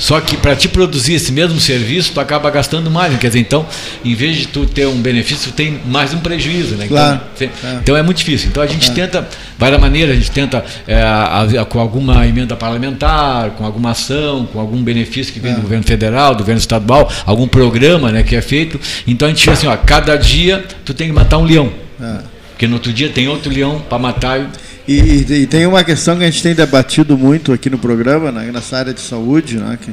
só 0.00 0.18
que 0.20 0.36
para 0.36 0.56
te 0.56 0.66
produzir 0.66 1.12
esse 1.12 1.30
mesmo 1.30 1.60
serviço, 1.60 2.12
tu 2.14 2.20
acaba 2.20 2.50
gastando 2.50 2.90
mais. 2.90 3.16
Quer 3.18 3.26
dizer, 3.28 3.40
então, 3.40 3.66
em 4.02 4.14
vez 4.14 4.36
de 4.36 4.48
tu 4.48 4.64
ter 4.64 4.86
um 4.86 5.00
benefício, 5.00 5.52
tu 5.52 5.54
tem 5.54 5.78
mais 5.86 6.14
um 6.14 6.18
prejuízo. 6.20 6.74
Né? 6.76 6.86
Claro, 6.88 7.16
Então, 7.16 7.28
tem- 7.36 7.50
é. 7.70 7.74
então 7.82 7.96
é 7.96 8.02
muito 8.02 8.16
difícil. 8.16 8.48
Então 8.48 8.62
a 8.62 8.66
gente 8.66 8.90
tenta, 8.92 9.28
várias 9.58 9.78
maneiras, 9.80 10.12
a 10.16 10.18
gente 10.18 10.30
tenta 10.30 10.64
é, 10.88 11.02
a- 11.02 11.42
a- 11.60 11.64
com 11.66 11.78
alguma 11.78 12.26
emenda 12.26 12.56
parlamentar, 12.56 13.50
com 13.50 13.64
alguma 13.66 13.90
ação, 13.90 14.46
com 14.50 14.58
algum 14.58 14.82
benefício 14.82 15.32
que 15.32 15.38
vem 15.38 15.54
do 15.54 15.60
governo 15.60 15.84
federal, 15.84 16.34
do 16.34 16.38
governo 16.38 16.60
estadual, 16.60 17.12
algum 17.26 17.46
programa 17.46 18.10
né, 18.10 18.22
que 18.22 18.34
é 18.34 18.40
feito. 18.40 18.80
Então 19.06 19.26
a 19.28 19.30
gente 19.30 19.40
fica 19.40 19.52
assim, 19.52 19.66
ó, 19.66 19.76
cada 19.76 20.16
dia 20.16 20.64
tu 20.84 20.94
tem 20.94 21.08
que 21.08 21.12
matar 21.12 21.36
um 21.38 21.44
leão. 21.44 21.70
É. 22.00 22.18
Porque 22.52 22.66
no 22.66 22.74
outro 22.74 22.92
dia 22.92 23.08
tem 23.10 23.28
outro 23.28 23.52
leão 23.52 23.80
para 23.88 23.98
matar. 23.98 24.50
E, 24.88 24.98
e- 25.42 25.46
tem 25.46 25.66
uma 25.66 25.84
questão 25.84 26.16
que 26.16 26.24
a 26.24 26.30
gente 26.30 26.42
tem 26.42 26.54
debatido 26.54 27.16
muito 27.16 27.52
aqui 27.52 27.68
no 27.70 27.78
programa, 27.78 28.32
né, 28.32 28.50
nessa 28.52 28.78
área 28.78 28.92
de 28.94 29.00
saúde, 29.00 29.56
né, 29.58 29.78
que 29.80 29.92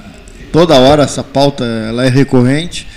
toda 0.52 0.76
hora 0.76 1.04
essa 1.04 1.24
pauta 1.24 1.64
ela 1.66 2.06
é 2.06 2.10
recorrente. 2.10 2.88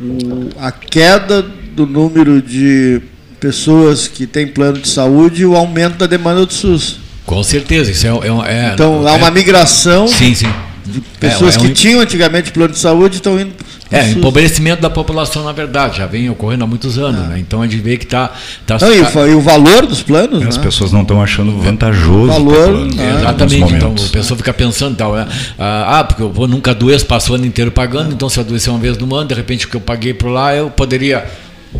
O- 0.00 0.48
a 0.58 0.72
queda 0.72 1.42
do 1.42 1.86
número 1.86 2.40
de 2.40 3.00
pessoas 3.38 4.08
que 4.08 4.26
têm 4.26 4.46
plano 4.46 4.78
de 4.78 4.88
saúde 4.88 5.42
e 5.42 5.46
o 5.46 5.54
aumento 5.54 5.98
da 5.98 6.06
demanda 6.06 6.44
do 6.46 6.52
SUS. 6.52 6.98
Com 7.26 7.42
certeza, 7.42 7.90
isso 7.90 8.06
é. 8.06 8.10
é, 8.10 8.68
é 8.70 8.72
Então 8.74 9.06
há 9.06 9.12
é- 9.12 9.16
uma 9.16 9.30
migração 9.30 10.08
Sim, 10.08 10.34
sim. 10.34 10.48
de 10.86 11.00
pessoas 11.20 11.54
É, 11.54 11.58
é 11.58 11.60
um- 11.60 11.66
que 11.66 11.72
tinham 11.74 12.00
antigamente 12.00 12.50
plano 12.50 12.72
de 12.72 12.78
saúde 12.78 13.16
estão 13.16 13.38
indo 13.38 13.52
pro 13.54 13.66
É, 13.90 14.02
SUS. 14.04 14.16
empobrecimento 14.16 14.80
da 14.80 14.88
população, 14.88 15.44
na 15.44 15.52
verdade, 15.52 15.98
já 15.98 16.06
vem 16.06 16.30
ocorrendo 16.30 16.62
há 16.64 16.66
muitos 16.66 16.96
anos, 16.98 17.28
né? 17.28 17.38
Então 17.40 17.60
a 17.60 17.66
gente 17.66 17.80
vê 17.80 17.96
que 17.96 18.04
está. 18.04 18.30
Tá, 18.66 18.78
Não, 18.80 18.92
e, 18.92 19.00
o 19.00 19.04
fa- 19.06 19.26
e 19.26 19.34
o 19.34 19.40
valor 19.40 19.84
dos 19.86 20.02
planos, 20.02 20.46
As 20.46 20.56
né? 20.56 20.62
pessoas 20.62 20.92
não 20.92 21.02
estão 21.02 21.20
achando 21.20 21.58
vantajoso. 21.60 22.28
Valor, 22.32 22.54
ter 22.54 22.72
plano, 22.72 22.94
né? 22.94 23.14
Exatamente, 23.18 23.74
então 23.74 23.94
a 23.96 24.12
pessoa 24.12 24.36
fica 24.36 24.52
pensando 24.52 24.96
tal, 24.96 25.14
né? 25.14 25.26
ah, 25.58 25.98
ah, 25.98 26.04
porque 26.04 26.22
eu 26.22 26.30
vou 26.32 26.46
nunca 26.46 26.70
adoeço, 26.70 27.04
passo 27.06 27.32
o 27.32 27.34
ano 27.34 27.46
inteiro 27.46 27.70
pagando, 27.72 28.12
então 28.12 28.28
se 28.28 28.38
eu 28.38 28.44
adoecer 28.44 28.72
uma 28.72 28.78
vez 28.78 28.96
no 28.96 29.12
ano, 29.14 29.28
de 29.28 29.34
repente 29.34 29.66
o 29.66 29.68
que 29.68 29.76
eu 29.76 29.80
paguei 29.80 30.14
por 30.14 30.28
lá, 30.30 30.54
eu 30.54 30.70
poderia 30.70 31.24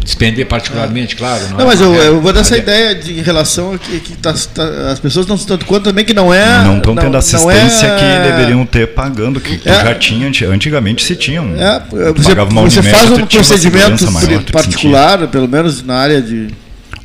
despender 0.05 0.47
particularmente, 0.47 1.17
claro. 1.17 1.43
Não, 1.59 1.67
mas 1.67 1.81
eu, 1.81 1.93
é- 1.95 2.09
eu 2.09 2.21
vou 2.21 2.33
dessa 2.33 2.55
é- 2.55 2.59
ideia 2.59 2.95
de, 2.95 3.19
em 3.19 3.23
relação 3.23 3.75
a 3.75 3.79
que, 3.79 3.99
que 4.01 4.17
tá- 4.17 4.33
tá- 4.55 4.91
as 4.93 5.01
pessoas 5.01 5.27
não 5.27 5.37
se 5.37 5.47
dando 5.47 5.65
conta 5.65 5.85
também 5.91 6.05
que 6.05 6.15
não 6.15 6.33
é. 6.33 6.63
Não 6.63 6.77
estão 6.79 6.95
tendo 6.95 7.11
não 7.11 7.19
assistência 7.19 7.87
é- 7.87 7.97
que 7.97 8.29
deveriam 8.31 8.65
ter 8.65 8.87
pagando, 8.89 9.41
que, 9.41 9.59
que 9.59 9.69
É. 9.69 9.75
já 9.85 9.95
tinha, 9.97 10.29
anti- 10.29 10.45
antigamente 10.45 11.03
se 11.03 11.17
tinham. 11.17 11.55
É, 11.57 11.81
Tu 11.81 12.23
você, 12.23 12.29
pagava 12.31 12.51
uma 12.51 12.63
você 12.63 12.83
faz 12.83 13.11
um 13.11 13.27
procedimento 13.27 13.99
segurança 13.99 14.11
maior, 14.11 14.43
particular, 14.45 15.27
pelo 15.29 15.49
menos 15.49 15.83
na 15.85 15.97
área 15.97 16.23
de. 16.23 16.49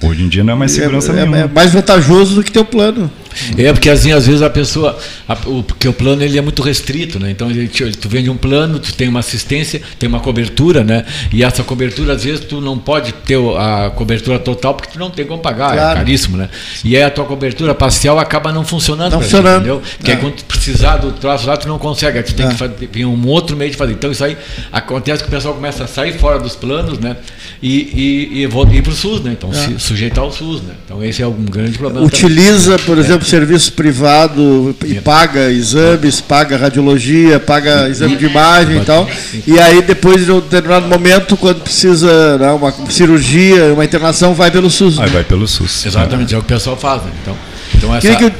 Hoje 0.04 0.24
em 0.24 0.28
dia 0.30 0.44
não 0.44 0.54
é 0.54 0.56
mais 0.56 0.72
segurança 0.72 1.12
é, 1.12 1.14
é- 1.14 1.16
nenhuma. 1.22 1.38
é 1.40 1.48
mais 1.48 1.72
vantajoso 1.72 2.36
do 2.36 2.44
que 2.44 2.52
ter 2.52 2.60
o 2.60 2.66
plano. 2.66 3.10
É, 3.58 3.72
porque 3.74 3.90
assim, 3.90 4.12
às 4.12 4.26
vezes 4.28 4.42
a 4.42 4.50
pessoa. 4.50 4.98
a- 5.28 5.38
o, 5.46 5.64
porque 5.64 5.88
o 5.88 5.94
plano 5.94 6.24
ele 6.24 6.38
é 6.38 6.42
muito 6.42 6.62
restrito, 6.62 7.20
né? 7.20 7.32
Então 7.32 7.50
ele, 7.50 7.68
tu 7.68 8.08
vende 8.10 8.30
um 8.30 8.38
plano, 8.38 8.80
tu 8.80 8.94
tem 8.94 9.08
uma 9.08 9.20
assistência, 9.20 9.82
tem 10.00 10.08
uma 10.08 10.20
cobertura, 10.20 10.84
né? 10.84 11.06
E 11.34 11.44
essa 11.44 11.64
cobertura, 11.64 12.14
às 12.14 12.24
vezes, 12.24 12.42
tu 12.46 12.62
não 12.62 12.78
pode 12.78 13.14
ter 13.14 13.38
a 13.58 13.92
cobertura 13.96 14.40
total 14.40 14.74
porque 14.74 14.92
tu 14.94 15.00
não 15.00 15.10
tem 15.10 15.26
como 15.26 15.42
pagar, 15.42 15.74
Claro. 15.74 15.92
é 15.92 15.96
caríssimo, 15.96 16.38
né? 16.38 16.50
E 16.84 16.96
aí 16.96 17.04
a 17.04 17.10
tua 17.10 17.26
cobertura 17.26 17.74
parcial 17.76 18.20
acaba 18.20 18.52
não 18.52 18.64
funcionando. 18.66 19.14
Não 19.14 19.22
funcionando. 19.22 19.56
entendeu? 19.58 19.82
Porque 19.98 20.12
É. 20.12 20.16
quando 20.16 20.34
tu 20.36 20.46
precisar 20.46 20.98
do 20.98 21.12
troço 21.12 21.48
lá, 21.48 21.58
tu 21.58 21.68
não 21.68 21.78
consegue. 21.78 22.18
Aí 22.18 22.24
tu 22.24 22.34
tem 22.34 22.46
É. 22.46 22.50
que 22.50 22.56
fazer, 22.56 22.74
tem 22.88 23.06
um 23.06 23.28
outro 23.28 23.56
meio 23.58 23.72
de 23.72 23.78
fazer. 23.78 23.94
Então 23.94 24.12
isso 24.12 24.24
aí 24.24 24.38
acontece 24.72 25.24
que 25.24 25.30
o 25.30 25.32
pessoal 25.32 25.54
começa 25.54 25.84
a 25.84 25.88
sair 25.88 26.14
fora 26.14 26.40
dos 26.40 26.56
planos, 26.56 27.00
né? 27.00 27.18
E, 27.62 28.30
e, 28.34 28.42
e 28.42 28.48
vol- 28.48 28.68
ir 28.72 28.82
para 28.82 28.92
o 28.92 28.96
SUS, 28.96 29.22
né? 29.22 29.32
Então 29.38 29.50
É. 29.52 29.54
se 29.54 29.80
sujeitar 29.80 30.24
ao 30.24 30.32
SUS, 30.32 30.62
né? 30.62 30.74
Então 30.86 31.04
esse 31.04 31.22
é 31.22 31.28
um 31.28 31.34
grande 31.46 31.78
problema. 31.78 32.08
também. 32.08 32.08
Utiliza, 32.08 32.78
por 32.80 32.98
exemplo, 32.98 33.25
serviço 33.26 33.74
privado 33.74 34.76
e 34.86 34.96
paga 34.96 35.52
exames, 35.52 36.22
paga 36.22 36.58
radiologia, 36.58 37.40
paga 37.40 37.90
exame 37.90 38.16
de 38.16 38.26
imagem 38.26 38.82
e 38.82 38.86
tal. 38.86 39.10
E 39.46 39.60
aí, 39.60 39.82
depois 39.82 40.26
de 40.26 40.32
um 40.32 40.40
determinado 40.40 40.88
momento, 40.88 41.36
quando 41.36 41.62
precisa 41.62 42.38
né, 42.38 42.52
uma 42.52 42.72
cirurgia, 42.90 43.74
uma 43.74 43.84
internação, 43.84 44.34
vai 44.34 44.52
pelo 44.52 44.70
SUS. 44.70 45.00
Aí 45.00 45.08
né? 45.08 45.12
vai 45.14 45.24
pelo 45.24 45.48
SUS. 45.48 45.86
Exatamente, 45.86 46.34
é 46.34 46.38
o 46.38 46.42
que 46.42 46.54
o 46.54 46.56
pessoal 46.56 46.78
faz, 46.78 47.04
né? 47.04 47.12
Então, 47.22 47.38
então 47.76 47.96
essa... 47.96 48.16
Que 48.16 48.32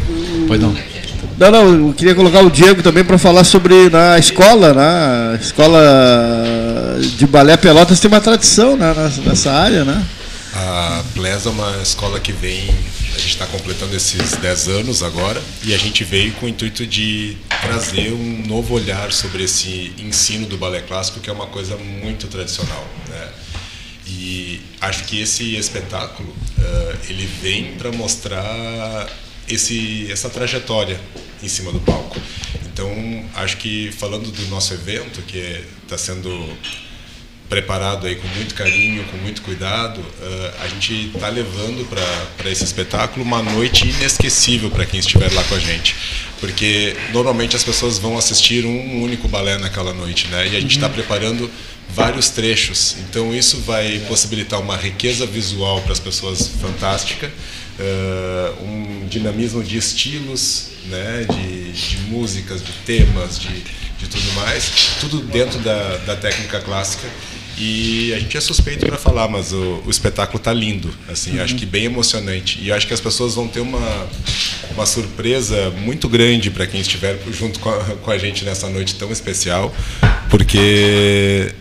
Pois 0.48 0.62
não. 0.62 0.76
Não, 1.38 1.52
não, 1.52 1.88
eu 1.88 1.94
queria 1.94 2.16
colocar 2.16 2.42
o 2.42 2.50
Diego 2.50 2.82
também 2.82 3.04
para 3.04 3.18
falar 3.18 3.44
sobre 3.44 3.90
na 3.90 4.18
escola, 4.18 4.74
né? 4.74 5.34
A 5.34 5.36
escola 5.42 5.82
de 7.18 7.28
balé 7.28 7.58
Pelotas 7.58 8.00
tem 8.00 8.10
uma 8.10 8.22
tradição 8.22 8.78
né, 8.78 8.94
nessa, 8.96 9.22
nessa 9.22 9.52
área, 9.52 9.84
né? 9.84 10.02
A 10.54 11.04
PLES 11.14 11.46
é 11.46 11.50
uma 11.50 11.76
escola 11.84 12.18
que 12.22 12.32
vem, 12.32 12.74
a 13.16 13.18
gente 13.18 13.30
está 13.30 13.48
completando 13.48 13.96
esses 13.96 14.34
10 14.34 14.68
anos 14.68 15.02
agora, 15.02 15.42
e 15.64 15.74
a 15.74 15.78
gente 15.78 16.04
veio 16.04 16.34
com 16.34 16.46
o 16.46 16.50
intuito 16.50 16.86
de 16.86 17.38
trazer 17.62 18.12
um 18.12 18.46
novo 18.46 18.76
olhar 18.76 19.12
sobre 19.14 19.44
esse 19.46 19.94
ensino 19.98 20.46
do 20.46 20.58
balé 20.58 20.82
clássico, 20.82 21.22
que 21.22 21.30
é 21.30 21.34
uma 21.34 21.48
coisa 21.48 21.78
muito 21.78 22.28
tradicional. 22.28 22.86
Né? 23.08 23.30
E 24.08 24.62
acho 24.82 25.06
que 25.06 25.22
esse 25.22 25.56
espetáculo 25.56 26.36
eh, 26.60 26.96
ele 27.10 27.26
vem 27.42 27.76
para 27.76 27.92
mostrar 27.92 29.08
esse, 29.48 30.12
essa 30.12 30.30
trajetória 30.30 31.00
em 31.42 31.48
cima 31.48 31.72
do 31.72 31.80
palco. 31.80 32.20
Então, 32.66 32.90
acho 33.36 33.56
que 33.58 33.94
falando 33.94 34.30
do 34.30 34.46
nosso 34.48 34.74
evento, 34.74 35.22
que 35.22 35.64
está 35.84 35.98
sendo 35.98 36.30
preparado 37.50 38.08
aí 38.08 38.16
com 38.16 38.28
muito 38.30 38.56
carinho, 38.56 39.04
com 39.06 39.18
muito 39.18 39.42
cuidado, 39.42 40.02
eh, 40.22 40.54
a 40.62 40.68
gente 40.68 41.12
está 41.14 41.30
levando 41.30 41.88
para 42.38 42.50
esse 42.50 42.64
espetáculo 42.64 43.24
uma 43.24 43.42
noite 43.42 43.88
inesquecível 43.88 44.72
para 44.72 44.86
quem 44.86 45.00
estiver 45.00 45.32
lá 45.32 45.44
com 45.44 45.56
a 45.56 45.60
gente, 45.60 45.96
porque 46.40 46.96
normalmente 47.14 47.56
as 47.56 47.64
pessoas 47.64 48.00
vão 48.00 48.18
assistir 48.18 48.66
um 48.66 49.02
único 49.02 49.28
balé 49.28 49.58
naquela 49.58 49.94
noite, 49.94 50.28
né? 50.28 50.48
E 50.48 50.58
a 50.58 50.60
gente 50.60 50.76
está 50.76 50.90
preparando 50.90 51.50
vários 51.90 52.30
trechos, 52.30 52.96
então 53.08 53.34
isso 53.34 53.62
vai 53.62 54.00
possibilitar 54.08 54.60
uma 54.60 54.76
riqueza 54.76 55.26
visual 55.26 55.82
para 55.82 55.94
as 55.94 56.00
pessoas 56.00 56.48
fantástica, 56.60 57.32
eh, 57.80 58.54
um 58.62 59.08
dinamismo 59.08 59.64
de 59.64 59.78
estilos, 59.78 60.70
né? 60.88 61.28
De, 61.30 61.72
de 61.72 61.98
músicas, 62.10 62.64
de 62.64 62.72
temas, 62.86 63.40
de 63.40 63.86
de 63.98 64.10
tudo 64.10 64.34
mais, 64.34 64.70
tudo 65.00 65.22
dentro 65.22 65.60
da, 65.60 65.98
da 65.98 66.16
técnica 66.16 66.60
clássica 66.60 67.08
E 67.58 68.14
a 68.14 68.20
gente 68.20 68.36
é 68.36 68.42
suspeito 68.42 68.86
para 68.86 68.98
falar, 68.98 69.28
mas 69.30 69.54
o, 69.54 69.82
o 69.86 69.90
espetáculo 69.90 70.40
tá 70.40 70.54
lindo, 70.54 70.94
assim, 71.10 71.40
acho 71.40 71.56
que 71.56 71.66
bem 71.66 71.86
emocionante. 71.86 72.60
E 72.62 72.72
acho 72.72 72.86
que 72.86 72.94
as 72.94 73.00
pessoas 73.00 73.36
vão 73.36 73.48
ter 73.48 73.62
uma, 73.62 74.08
uma 74.74 74.86
surpresa 74.86 75.70
muito 75.72 76.10
grande 76.10 76.52
para 76.52 76.68
quem 76.68 76.82
estiver 76.82 77.18
junto 77.32 77.60
com 77.60 77.70
a, 77.70 77.80
com 77.96 78.12
a 78.12 78.18
gente 78.18 78.44
nessa 78.44 78.70
noite 78.70 78.96
tão 78.96 79.12
especial, 79.12 79.74
porque 80.30 81.54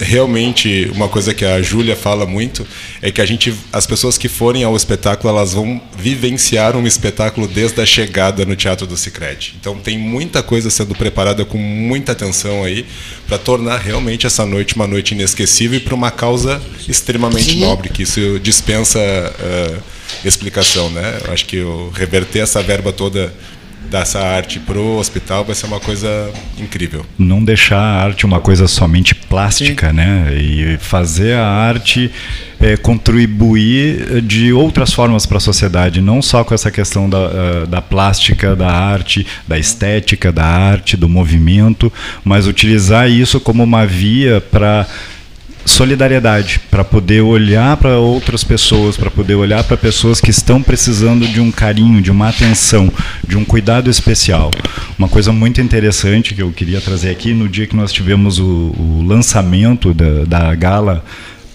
realmente 0.00 0.90
uma 0.94 1.08
coisa 1.08 1.32
que 1.32 1.44
a 1.44 1.62
Júlia 1.62 1.94
fala 1.94 2.26
muito 2.26 2.66
é 3.00 3.10
que 3.10 3.20
a 3.20 3.26
gente 3.26 3.54
as 3.72 3.86
pessoas 3.86 4.18
que 4.18 4.28
forem 4.28 4.64
ao 4.64 4.74
espetáculo 4.76 5.32
elas 5.32 5.54
vão 5.54 5.80
vivenciar 5.96 6.76
um 6.76 6.86
espetáculo 6.86 7.46
desde 7.46 7.80
a 7.80 7.86
chegada 7.86 8.44
no 8.44 8.56
Teatro 8.56 8.86
do 8.86 8.96
Sicredi. 8.96 9.54
Então 9.60 9.78
tem 9.78 9.96
muita 9.96 10.42
coisa 10.42 10.70
sendo 10.70 10.94
preparada 10.94 11.44
com 11.44 11.58
muita 11.58 12.12
atenção 12.12 12.64
aí 12.64 12.84
para 13.26 13.38
tornar 13.38 13.78
realmente 13.78 14.26
essa 14.26 14.44
noite 14.44 14.74
uma 14.74 14.86
noite 14.86 15.14
inesquecível 15.14 15.78
e 15.78 15.80
para 15.80 15.94
uma 15.94 16.10
causa 16.10 16.60
extremamente 16.88 17.52
Sim. 17.52 17.60
nobre 17.60 17.88
que 17.88 18.02
isso 18.02 18.38
dispensa 18.40 18.98
eh, 18.98 19.78
explicação, 20.24 20.90
né? 20.90 21.20
Eu 21.24 21.32
acho 21.32 21.44
que 21.46 21.60
o 21.60 21.90
reverter 21.90 22.42
essa 22.42 22.62
verba 22.62 22.92
toda 22.92 23.32
dessa 23.90 24.20
arte 24.20 24.58
pro 24.60 24.96
hospital 24.98 25.44
vai 25.44 25.54
ser 25.54 25.66
uma 25.66 25.80
coisa 25.80 26.30
incrível. 26.58 27.04
não 27.18 27.44
deixar 27.44 27.78
a 27.78 28.04
arte 28.04 28.26
uma 28.26 28.40
coisa 28.40 28.66
somente 28.66 29.14
plástica, 29.14 29.92
né? 29.92 30.34
E 30.34 30.76
fazer 30.78 31.34
a 31.34 31.46
arte 31.46 32.10
é, 32.60 32.76
contribuir 32.76 34.22
de 34.22 34.52
outras 34.52 34.92
formas 34.92 35.26
para 35.26 35.36
a 35.36 35.40
sociedade, 35.40 36.00
não 36.00 36.22
só 36.22 36.42
com 36.44 36.54
essa 36.54 36.70
questão 36.70 37.08
da, 37.08 37.18
eh, 37.18 37.66
da 37.66 37.82
plástica, 37.82 38.56
da 38.56 38.70
arte, 38.70 39.26
da 39.46 39.58
estética, 39.58 40.32
da 40.32 40.44
arte, 40.44 40.96
do 40.96 41.08
movimento, 41.08 41.92
mas 42.24 42.46
utilizar 42.46 43.10
isso 43.10 43.38
como 43.40 43.62
uma 43.62 43.86
via 43.86 44.40
para 44.40 44.86
solidariedade, 45.66 46.60
para 46.70 46.84
poder 46.84 47.20
olhar 47.20 47.76
para 47.76 47.98
outras 47.98 48.42
pessoas, 48.44 48.96
para 48.96 49.10
poder 49.10 49.34
olhar 49.34 49.62
para 49.64 49.76
pessoas 49.76 50.20
que 50.20 50.30
estão 50.30 50.62
precisando 50.62 51.26
de 51.26 51.40
um 51.40 51.50
carinho, 51.50 52.00
de 52.00 52.10
uma 52.10 52.28
atenção, 52.28 52.90
de 53.26 53.36
um 53.36 53.44
cuidado 53.44 53.90
especial. 53.90 54.50
Uma 54.98 55.08
coisa 55.08 55.32
muito 55.32 55.60
interessante 55.60 56.34
que 56.34 56.42
eu 56.42 56.50
queria 56.52 56.80
trazer 56.80 57.10
aqui, 57.10 57.34
no 57.34 57.48
dia 57.48 57.66
que 57.66 57.76
nós 57.76 57.92
tivemos 57.92 58.38
o, 58.38 58.44
o 58.44 59.04
lançamento 59.06 59.92
da, 59.92 60.24
da 60.24 60.54
gala 60.54 61.04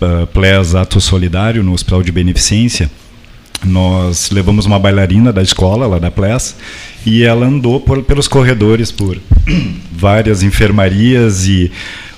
uh, 0.01 0.27
Ples 0.27 0.75
Ato 0.75 0.99
Solidário 0.99 1.63
no 1.63 1.73
Hospital 1.73 2.03
de 2.03 2.11
Beneficência, 2.11 2.91
nós 3.63 4.31
levamos 4.31 4.65
uma 4.65 4.79
bailarina 4.79 5.31
da 5.31 5.41
escola, 5.41 5.85
lá 5.85 5.99
da 5.99 6.09
Ples, 6.09 6.55
e 7.05 7.23
ela 7.23 7.45
andou 7.45 7.79
por, 7.79 8.01
pelos 8.03 8.27
corredores, 8.27 8.91
por 8.91 9.17
várias 9.91 10.41
enfermarias 10.41 11.47
e 11.47 11.71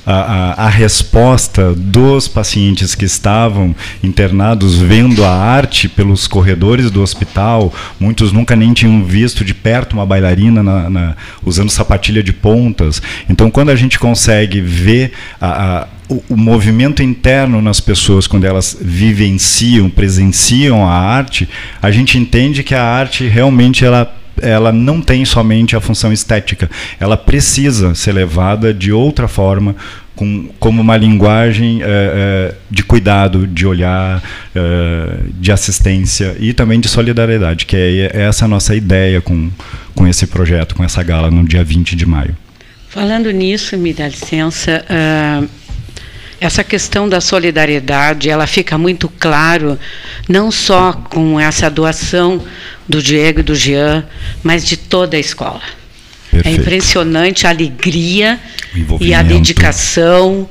a, 0.05 0.13
a, 0.13 0.65
a, 0.65 0.69
resposta 0.69 1.73
dos 1.73 2.27
pacientes 2.27 2.93
que 2.95 3.05
estavam 3.05 3.75
internados 4.03 4.77
vendo 4.77 5.23
a 5.23 5.31
arte 5.31 5.87
pelos 5.87 6.27
corredores 6.27 6.91
do 6.91 7.01
hospital, 7.01 7.73
muitos 7.99 8.31
nunca 8.31 8.55
nem 8.55 8.73
tinham 8.73 9.03
visto 9.03 9.45
de 9.45 9.53
perto 9.53 9.93
uma 9.93 10.05
bailarina 10.05 10.61
na, 10.61 10.89
na, 10.89 11.15
usando 11.45 11.69
sapatilha 11.69 12.21
de 12.21 12.33
pontas. 12.33 13.01
Então, 13.29 13.49
quando 13.49 13.69
a 13.69 13.75
gente 13.75 13.97
consegue 13.97 14.59
ver 14.59 15.13
a, 15.39 15.87
o, 16.09 16.23
o, 16.29 16.37
movimento 16.37 17.01
interno 17.01 17.61
nas 17.61 17.79
pessoas, 17.79 18.27
quando 18.27 18.45
elas 18.45 18.77
vivenciam, 18.79 19.89
presenciam 19.89 20.87
a 20.87 20.93
arte, 20.93 21.47
a 21.81 21.89
gente 21.91 22.17
entende 22.17 22.63
que 22.63 22.75
a 22.75 22.83
arte 22.83 23.27
realmente 23.27 23.85
ela 23.85 24.13
ela 24.41 24.71
não 24.71 25.01
tem 25.01 25.23
somente 25.25 25.75
a 25.75 25.81
função 25.81 26.11
estética, 26.11 26.69
ela 26.99 27.17
precisa 27.17 27.93
ser 27.95 28.13
levada 28.13 28.73
de 28.73 28.91
outra 28.91 29.27
forma, 29.27 29.75
com, 30.15 30.49
como 30.59 30.81
uma 30.81 30.95
linguagem 30.95 31.81
é, 31.81 31.85
é, 31.85 32.55
de 32.69 32.83
cuidado, 32.83 33.47
de 33.47 33.65
olhar, 33.65 34.21
é, 34.55 35.19
de 35.39 35.51
assistência 35.51 36.35
e 36.39 36.53
também 36.53 36.79
de 36.79 36.87
solidariedade, 36.87 37.65
que 37.65 37.75
é 37.75 38.21
essa 38.21 38.45
a 38.45 38.47
nossa 38.47 38.75
ideia 38.75 39.21
com, 39.21 39.49
com 39.95 40.07
esse 40.07 40.27
projeto, 40.27 40.75
com 40.75 40.83
essa 40.83 41.01
gala 41.03 41.31
no 41.31 41.43
dia 41.43 41.63
20 41.63 41.95
de 41.95 42.05
maio. 42.05 42.37
Falando 42.89 43.31
nisso, 43.31 43.75
me 43.75 43.91
dá 43.91 44.07
licença, 44.07 44.85
uh, 44.87 45.49
essa 46.45 46.61
questão 46.61 47.07
da 47.07 47.21
solidariedade, 47.21 48.29
ela 48.29 48.45
fica 48.45 48.77
muito 48.77 49.07
claro, 49.07 49.79
não 50.27 50.51
só 50.51 50.91
com 50.91 51.39
essa 51.39 51.69
doação 51.69 52.43
do 52.85 53.01
Diego 53.01 53.39
e 53.39 53.43
do 53.43 53.55
Jean, 53.55 54.05
mas 54.43 54.65
de 54.65 54.75
toda 54.75 55.15
a 55.15 55.19
escola. 55.19 55.61
Perfeito. 56.29 56.47
É 56.47 56.61
impressionante 56.61 57.47
a 57.47 57.49
alegria 57.49 58.37
e 58.99 59.13
a 59.13 59.23
dedicação 59.23 60.49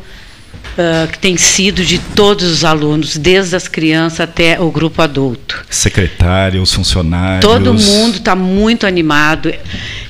uh, 0.73 1.11
que 1.11 1.19
tem 1.19 1.37
sido 1.37 1.85
de 1.85 1.99
todos 1.99 2.51
os 2.51 2.65
alunos, 2.65 3.17
desde 3.17 3.57
as 3.57 3.69
crianças 3.69 4.21
até 4.21 4.61
o 4.61 4.71
grupo 4.71 5.03
adulto. 5.03 5.65
Secretário, 5.69 6.63
os 6.63 6.73
funcionários. 6.73 7.41
Todo 7.41 7.75
mundo 7.75 8.17
está 8.17 8.35
muito 8.35 8.87
animado. 8.87 9.53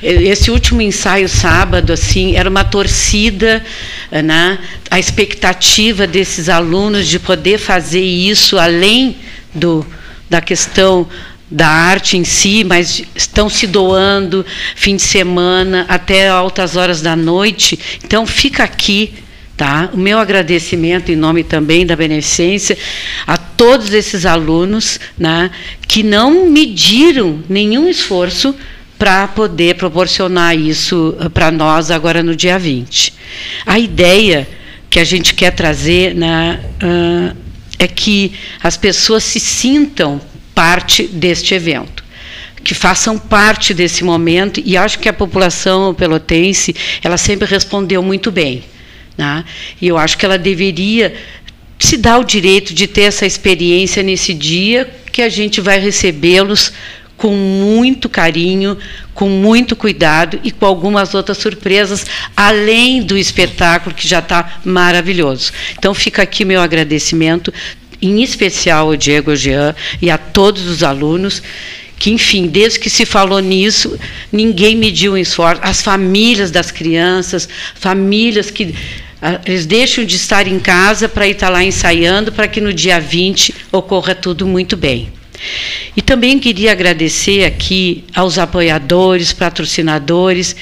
Esse 0.02 0.50
último 0.50 0.82
ensaio 0.82 1.28
sábado, 1.28 1.92
assim, 1.92 2.36
era 2.36 2.48
uma 2.48 2.64
torcida, 2.64 3.64
né? 4.10 4.58
A 4.90 4.98
expectativa 4.98 6.06
desses 6.06 6.48
alunos 6.48 7.06
de 7.06 7.18
poder 7.18 7.58
fazer 7.58 8.02
isso 8.02 8.58
além 8.58 9.16
do 9.54 9.86
da 10.28 10.40
questão 10.40 11.06
da 11.50 11.68
arte 11.68 12.16
em 12.16 12.24
si, 12.24 12.64
mas 12.64 13.02
estão 13.14 13.50
se 13.50 13.66
doando 13.66 14.44
fim 14.74 14.96
de 14.96 15.02
semana 15.02 15.84
até 15.86 16.28
altas 16.28 16.76
horas 16.76 17.02
da 17.02 17.14
noite. 17.14 17.78
Então 18.02 18.26
fica 18.26 18.64
aqui, 18.64 19.12
tá? 19.62 19.90
O 19.92 19.96
meu 19.96 20.18
agradecimento 20.18 21.12
em 21.12 21.14
nome 21.14 21.44
também 21.44 21.86
da 21.86 21.94
Beneficência 21.94 22.76
a 23.24 23.36
todos 23.36 23.92
esses 23.92 24.26
alunos, 24.26 24.98
né, 25.16 25.52
que 25.86 26.02
não 26.02 26.50
mediram 26.50 27.38
nenhum 27.48 27.88
esforço 27.88 28.56
para 28.98 29.28
poder 29.28 29.76
proporcionar 29.76 30.58
isso 30.58 31.16
para 31.32 31.52
nós 31.52 31.92
agora 31.92 32.24
no 32.24 32.34
dia 32.34 32.58
20. 32.58 33.14
A 33.64 33.78
ideia 33.78 34.48
que 34.90 34.98
a 34.98 35.04
gente 35.04 35.32
quer 35.32 35.52
trazer 35.52 36.12
né, 36.12 36.60
uh, 36.82 37.36
é 37.78 37.86
que 37.86 38.32
as 38.60 38.76
pessoas 38.76 39.22
se 39.22 39.38
sintam 39.38 40.20
parte 40.56 41.04
deste 41.04 41.54
evento, 41.54 42.02
que 42.64 42.74
façam 42.74 43.16
parte 43.16 43.72
desse 43.72 44.02
momento 44.02 44.60
e 44.64 44.76
acho 44.76 44.98
que 44.98 45.08
a 45.08 45.12
população 45.12 45.94
pelotense 45.94 46.74
ela 47.00 47.16
sempre 47.16 47.46
respondeu 47.46 48.02
muito 48.02 48.32
bem, 48.32 48.64
né? 49.16 49.44
E 49.80 49.88
eu 49.88 49.98
acho 49.98 50.16
que 50.16 50.24
ela 50.24 50.38
deveria 50.38 51.14
se 51.78 51.96
dar 51.96 52.18
o 52.18 52.24
direito 52.24 52.72
de 52.72 52.86
ter 52.86 53.02
essa 53.02 53.26
experiência 53.26 54.02
nesse 54.02 54.32
dia 54.32 54.88
que 55.10 55.20
a 55.20 55.28
gente 55.28 55.60
vai 55.60 55.78
recebê-los 55.78 56.72
com 57.16 57.34
muito 57.36 58.08
carinho, 58.08 58.76
com 59.14 59.28
muito 59.28 59.76
cuidado 59.76 60.40
e 60.42 60.50
com 60.50 60.66
algumas 60.66 61.14
outras 61.14 61.38
surpresas, 61.38 62.06
além 62.36 63.02
do 63.02 63.16
espetáculo 63.16 63.94
que 63.94 64.08
já 64.08 64.18
está 64.18 64.60
maravilhoso. 64.64 65.52
Então 65.78 65.94
fica 65.94 66.22
aqui 66.22 66.44
meu 66.44 66.60
agradecimento 66.60 67.52
em 68.00 68.22
especial 68.22 68.88
ao 68.88 68.96
Diego 68.96 69.36
Jean 69.36 69.74
e 70.00 70.10
a 70.10 70.18
todos 70.18 70.66
os 70.66 70.82
alunos, 70.82 71.40
que, 71.96 72.10
enfim, 72.10 72.48
desde 72.48 72.80
que 72.80 72.90
se 72.90 73.06
falou 73.06 73.38
nisso, 73.38 73.96
ninguém 74.32 74.74
mediu 74.74 75.12
um 75.12 75.16
esforço. 75.16 75.60
As 75.62 75.80
famílias 75.80 76.50
das 76.50 76.72
crianças, 76.72 77.48
famílias 77.76 78.50
que 78.50 78.74
eles 79.44 79.66
deixam 79.66 80.04
de 80.04 80.16
estar 80.16 80.48
em 80.48 80.58
casa 80.58 81.08
para 81.08 81.28
estar 81.28 81.48
lá 81.48 81.62
ensaiando, 81.62 82.32
para 82.32 82.48
que 82.48 82.60
no 82.60 82.72
dia 82.72 83.00
20 83.00 83.54
ocorra 83.70 84.14
tudo 84.14 84.46
muito 84.46 84.76
bem. 84.76 85.12
E 85.96 86.02
também 86.02 86.38
queria 86.38 86.72
agradecer 86.72 87.44
aqui 87.44 88.04
aos 88.14 88.38
apoiadores, 88.38 89.32
patrocinadores, 89.32 90.56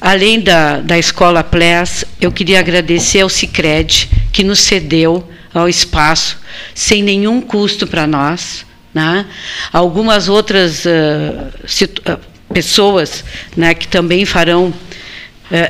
além 0.00 0.40
da, 0.40 0.80
da 0.80 0.98
Escola 0.98 1.42
Ples, 1.42 2.04
eu 2.20 2.30
queria 2.30 2.60
agradecer 2.60 3.20
ao 3.20 3.28
Cicred, 3.28 4.10
que 4.32 4.44
nos 4.44 4.60
cedeu 4.60 5.28
ao 5.52 5.68
espaço, 5.68 6.38
sem 6.74 7.02
nenhum 7.02 7.40
custo 7.40 7.86
para 7.86 8.06
nós. 8.06 8.66
Né? 8.92 9.26
Algumas 9.72 10.28
outras 10.28 10.84
uh, 10.84 12.18
pessoas 12.52 13.24
né, 13.56 13.74
que 13.74 13.88
também 13.88 14.24
farão 14.24 14.72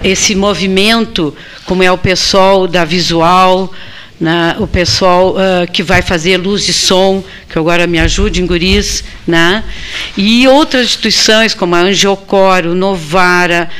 esse 0.02 0.34
movimento, 0.34 1.34
como 1.66 1.82
é 1.82 1.90
o 1.90 1.98
pessoal 1.98 2.66
da 2.66 2.84
Visual, 2.84 3.72
né, 4.20 4.56
o 4.58 4.66
pessoal 4.66 5.34
uh, 5.34 5.70
que 5.70 5.82
vai 5.82 6.00
fazer 6.00 6.36
luz 6.36 6.68
e 6.68 6.72
som, 6.72 7.22
que 7.54 7.58
agora 7.60 7.86
me 7.86 8.00
ajudem, 8.00 8.44
guris, 8.44 9.04
né? 9.24 9.62
E 10.16 10.48
outras 10.48 10.86
instituições 10.86 11.54
como 11.54 11.76
a 11.76 11.82
Angiocor, 11.82 12.66
o 12.66 12.74
Novara, 12.74 13.70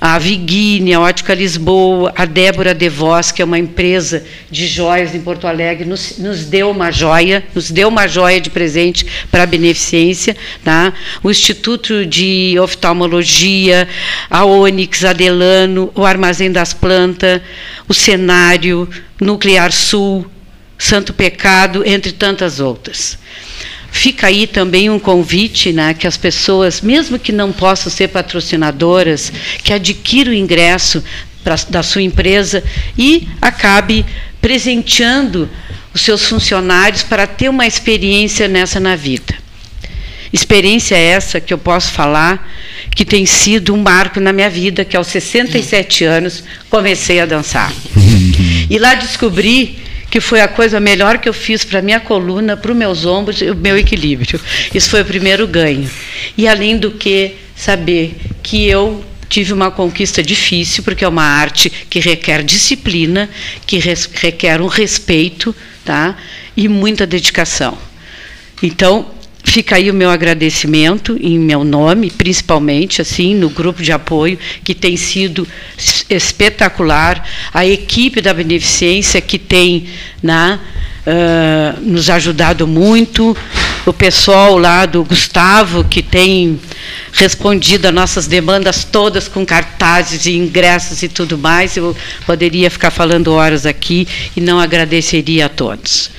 a 0.00 0.16
Viguine, 0.20 0.94
a 0.94 1.00
Ótica 1.00 1.34
Lisboa, 1.34 2.12
a 2.14 2.26
Débora 2.26 2.72
De 2.72 2.88
Vos, 2.88 3.32
que 3.32 3.42
é 3.42 3.44
uma 3.44 3.58
empresa 3.58 4.24
de 4.48 4.68
joias 4.68 5.16
em 5.16 5.20
Porto 5.20 5.48
Alegre, 5.48 5.84
nos, 5.84 6.16
nos 6.16 6.44
deu 6.44 6.70
uma 6.70 6.92
joia, 6.92 7.42
nos 7.52 7.72
deu 7.72 7.88
uma 7.88 8.06
joia 8.06 8.40
de 8.40 8.50
presente 8.50 9.04
para 9.32 9.42
a 9.42 9.46
beneficência, 9.46 10.36
tá? 10.62 10.92
O 11.20 11.28
Instituto 11.28 12.06
de 12.06 12.56
Oftalmologia, 12.62 13.88
a 14.30 14.44
Onyx, 14.44 15.04
a 15.04 15.12
Delano, 15.12 15.90
o 15.96 16.04
Armazém 16.04 16.52
das 16.52 16.72
Plantas, 16.72 17.42
o 17.88 17.92
Cenário, 17.92 18.88
Nuclear 19.20 19.72
Sul, 19.72 20.24
Santo 20.84 21.14
Pecado, 21.14 21.82
entre 21.86 22.12
tantas 22.12 22.60
outras. 22.60 23.16
Fica 23.90 24.26
aí 24.26 24.46
também 24.46 24.90
um 24.90 24.98
convite, 24.98 25.72
né, 25.72 25.94
que 25.94 26.06
as 26.06 26.18
pessoas, 26.18 26.82
mesmo 26.82 27.18
que 27.18 27.32
não 27.32 27.52
possam 27.52 27.90
ser 27.90 28.08
patrocinadoras, 28.08 29.32
que 29.62 29.72
adquiram 29.72 30.32
o 30.32 30.34
ingresso 30.34 31.02
pra, 31.42 31.56
da 31.70 31.82
sua 31.82 32.02
empresa 32.02 32.62
e 32.98 33.26
acabe 33.40 34.04
presenteando 34.42 35.48
os 35.94 36.02
seus 36.02 36.26
funcionários 36.26 37.02
para 37.02 37.26
ter 37.26 37.48
uma 37.48 37.66
experiência 37.66 38.46
nessa 38.46 38.78
na 38.78 38.94
vida. 38.94 39.34
Experiência 40.30 40.96
essa 40.96 41.40
que 41.40 41.54
eu 41.54 41.58
posso 41.58 41.92
falar 41.92 42.52
que 42.94 43.06
tem 43.06 43.24
sido 43.24 43.72
um 43.72 43.80
marco 43.80 44.20
na 44.20 44.34
minha 44.34 44.50
vida, 44.50 44.84
que 44.84 44.96
aos 44.96 45.06
67 45.06 46.04
anos 46.04 46.44
comecei 46.68 47.20
a 47.20 47.26
dançar. 47.26 47.72
E 48.70 48.78
lá 48.78 48.94
descobri 48.94 49.78
que 50.14 50.20
foi 50.20 50.40
a 50.40 50.46
coisa 50.46 50.78
melhor 50.78 51.18
que 51.18 51.28
eu 51.28 51.32
fiz 51.32 51.64
para 51.64 51.82
minha 51.82 51.98
coluna, 51.98 52.56
para 52.56 52.70
os 52.70 52.76
meus 52.76 53.04
ombros 53.04 53.40
e 53.40 53.50
o 53.50 53.56
meu 53.56 53.76
equilíbrio. 53.76 54.40
Isso 54.72 54.88
foi 54.88 55.02
o 55.02 55.04
primeiro 55.04 55.44
ganho. 55.44 55.90
E 56.38 56.46
além 56.46 56.78
do 56.78 56.92
que 56.92 57.34
saber 57.56 58.14
que 58.40 58.64
eu 58.64 59.04
tive 59.28 59.52
uma 59.52 59.72
conquista 59.72 60.22
difícil, 60.22 60.84
porque 60.84 61.04
é 61.04 61.08
uma 61.08 61.24
arte 61.24 61.68
que 61.68 61.98
requer 61.98 62.44
disciplina, 62.44 63.28
que 63.66 63.80
requer 63.80 64.60
um 64.60 64.68
respeito, 64.68 65.52
tá? 65.84 66.16
E 66.56 66.68
muita 66.68 67.04
dedicação. 67.04 67.76
Então, 68.62 69.10
Fica 69.44 69.76
aí 69.76 69.90
o 69.90 69.94
meu 69.94 70.10
agradecimento 70.10 71.16
em 71.20 71.38
meu 71.38 71.62
nome, 71.62 72.10
principalmente 72.10 73.00
assim 73.02 73.34
no 73.34 73.50
grupo 73.50 73.82
de 73.82 73.92
apoio 73.92 74.38
que 74.64 74.74
tem 74.74 74.96
sido 74.96 75.46
espetacular, 76.08 77.24
a 77.52 77.64
equipe 77.64 78.20
da 78.20 78.34
beneficência 78.34 79.20
que 79.20 79.38
tem 79.38 79.86
né, 80.22 80.58
uh, 81.06 81.80
nos 81.82 82.08
ajudado 82.10 82.66
muito, 82.66 83.36
o 83.86 83.92
pessoal 83.92 84.58
lá 84.58 84.86
do 84.86 85.04
Gustavo 85.04 85.84
que 85.84 86.02
tem 86.02 86.58
respondido 87.12 87.86
a 87.86 87.92
nossas 87.92 88.26
demandas 88.26 88.82
todas 88.82 89.28
com 89.28 89.44
cartazes 89.44 90.26
e 90.26 90.32
ingressos 90.32 91.02
e 91.02 91.08
tudo 91.08 91.36
mais. 91.36 91.76
Eu 91.76 91.96
poderia 92.26 92.70
ficar 92.70 92.90
falando 92.90 93.32
horas 93.32 93.66
aqui 93.66 94.08
e 94.34 94.40
não 94.40 94.58
agradeceria 94.58 95.46
a 95.46 95.48
todos. 95.48 96.10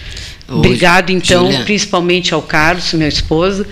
Obrigado, 0.48 1.10
então, 1.10 1.46
Julia. 1.46 1.64
principalmente 1.64 2.34
ao 2.34 2.42
Carlos, 2.42 2.94
meu 2.94 3.08
esposo, 3.08 3.66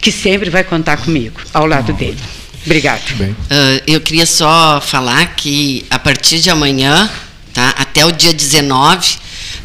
que 0.00 0.10
sempre 0.10 0.48
vai 0.48 0.64
contar 0.64 0.96
comigo, 0.98 1.40
ao 1.52 1.66
lado 1.66 1.92
dele. 1.92 2.18
Obrigado. 2.64 3.02
Uh, 3.12 3.82
eu 3.86 4.00
queria 4.00 4.26
só 4.26 4.80
falar 4.80 5.34
que 5.34 5.86
a 5.90 5.98
partir 5.98 6.40
de 6.40 6.50
amanhã, 6.50 7.10
tá, 7.52 7.74
até 7.78 8.04
o 8.04 8.12
dia 8.12 8.32
19, 8.32 9.14
uh, 9.14 9.18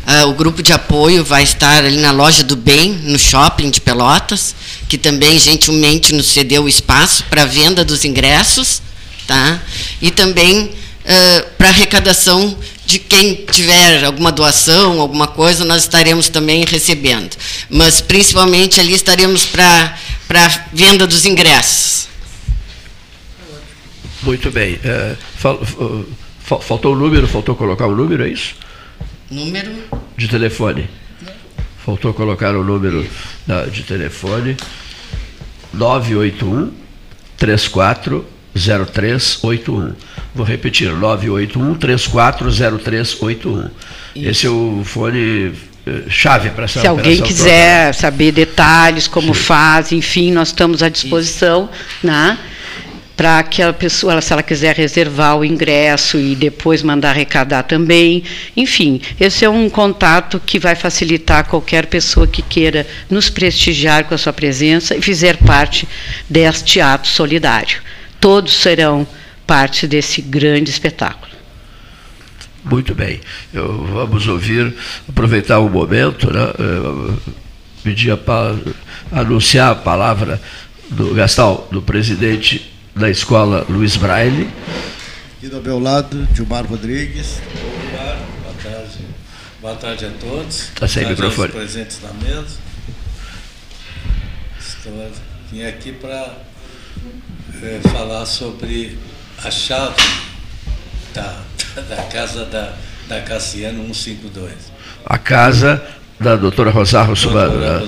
ah, 0.05 0.25
o 0.25 0.33
grupo 0.33 0.61
de 0.61 0.73
apoio 0.73 1.23
vai 1.23 1.43
estar 1.43 1.83
ali 1.83 1.97
na 1.97 2.11
loja 2.11 2.43
do 2.43 2.55
Bem, 2.55 2.93
no 3.03 3.17
shopping 3.17 3.69
de 3.69 3.81
Pelotas, 3.81 4.55
que 4.87 4.97
também 4.97 5.39
gentilmente 5.39 6.13
nos 6.13 6.27
cedeu 6.27 6.63
o 6.63 6.69
espaço 6.69 7.23
para 7.29 7.45
venda 7.45 7.83
dos 7.83 8.05
ingressos, 8.05 8.81
tá? 9.27 9.59
E 10.01 10.11
também 10.11 10.71
uh, 11.03 11.49
para 11.57 11.69
arrecadação 11.69 12.57
de 12.85 12.99
quem 12.99 13.45
tiver 13.45 14.03
alguma 14.03 14.31
doação, 14.31 14.99
alguma 14.99 15.27
coisa, 15.27 15.63
nós 15.63 15.83
estaremos 15.83 16.29
também 16.29 16.65
recebendo. 16.65 17.35
Mas, 17.69 18.01
principalmente, 18.01 18.79
ali 18.79 18.93
estaremos 18.93 19.45
para 19.45 19.95
a 20.29 20.47
venda 20.73 21.07
dos 21.07 21.25
ingressos. 21.25 22.07
Muito 24.21 24.51
bem. 24.51 24.79
É, 24.83 25.15
fal, 25.37 25.59
faltou 26.61 26.93
o 26.93 26.95
número, 26.95 27.27
faltou 27.27 27.55
colocar 27.55 27.87
o 27.87 27.95
número, 27.95 28.25
é 28.25 28.29
isso? 28.29 28.55
Número? 29.29 29.71
De 30.15 30.27
telefone. 30.27 30.89
Faltou 31.85 32.13
colocar 32.13 32.55
o 32.55 32.63
número 32.63 33.05
da, 33.45 33.65
de 33.65 33.83
telefone. 33.83 34.55
981 35.73 36.71
34 37.37 38.32
0381. 38.55 39.93
Vou 40.33 40.45
repetir, 40.45 40.89
981-340381. 40.91 43.69
Esse 44.15 44.47
é 44.47 44.49
o 44.49 44.81
fone 44.83 45.51
eh, 45.85 46.03
chave 46.07 46.49
para 46.51 46.63
essa 46.65 46.81
Se 46.81 46.87
alguém 46.87 47.21
quiser 47.21 47.87
toda. 47.87 47.93
saber 47.93 48.31
detalhes, 48.31 49.07
como 49.07 49.35
Sim. 49.35 49.41
faz, 49.41 49.91
enfim, 49.91 50.31
nós 50.31 50.47
estamos 50.49 50.81
à 50.81 50.89
disposição, 50.89 51.69
né? 52.01 52.37
Para 53.15 53.43
que 53.43 53.61
a 53.61 53.71
pessoa, 53.71 54.19
se 54.21 54.33
ela 54.33 54.41
quiser 54.41 54.75
reservar 54.75 55.37
o 55.37 55.45
ingresso 55.45 56.17
e 56.17 56.35
depois 56.35 56.81
mandar 56.81 57.11
arrecadar 57.11 57.61
também. 57.63 58.23
Enfim, 58.57 58.99
esse 59.19 59.45
é 59.45 59.49
um 59.49 59.69
contato 59.69 60.41
que 60.43 60.57
vai 60.57 60.73
facilitar 60.75 61.45
qualquer 61.45 61.85
pessoa 61.85 62.25
que 62.25 62.41
queira 62.41 62.87
nos 63.09 63.29
prestigiar 63.29 64.05
com 64.05 64.15
a 64.15 64.17
sua 64.17 64.33
presença 64.33 64.95
e 64.95 65.01
fizer 65.01 65.37
parte 65.37 65.87
deste 66.27 66.81
ato 66.81 67.07
solidário. 67.07 67.83
Todos 68.23 68.53
serão 68.53 69.05
parte 69.45 69.85
desse 69.85 70.21
grande 70.21 70.69
espetáculo. 70.69 71.33
Muito 72.63 72.95
bem. 72.95 73.19
Eu, 73.53 73.85
vamos 73.85 74.25
ouvir, 74.29 74.73
aproveitar 75.09 75.59
o 75.59 75.67
momento, 75.67 76.31
né, 76.31 76.53
pedir 77.83 78.11
a, 78.11 78.17
anunciar 79.11 79.73
a 79.73 79.75
palavra 79.75 80.41
do 80.89 81.13
Gastal, 81.13 81.67
do 81.69 81.81
presidente 81.81 82.73
da 82.95 83.09
escola 83.09 83.65
Luiz 83.67 83.97
Braille. 83.97 84.49
Aqui 85.35 85.49
do 85.49 85.61
meu 85.61 85.77
lado, 85.77 86.25
Gilmar 86.33 86.65
Rodrigues. 86.65 87.41
Boa 87.91 88.55
tarde. 88.63 88.99
Boa 89.59 89.75
tarde 89.75 90.05
a 90.05 90.11
todos. 90.11 90.69
Está 90.69 90.87
sem 90.87 91.05
microfone. 91.09 91.51
presentes 91.51 91.99
na 92.01 92.13
mesa. 92.13 92.55
Estou, 94.57 95.11
vim 95.51 95.63
aqui 95.65 95.91
para 95.91 96.52
é, 97.61 97.79
falar 97.89 98.25
sobre 98.25 98.97
a 99.43 99.51
chave 99.51 99.95
da, 101.13 101.41
da 101.89 102.03
casa 102.03 102.45
da, 102.45 102.73
da 103.07 103.21
Cassiano 103.21 103.83
152. 103.93 104.53
A 105.05 105.17
casa 105.17 105.81
da 106.19 106.35
doutora 106.35 106.71
Rosário 106.71 107.09
Russumano, 107.09 107.59
né? 107.59 107.87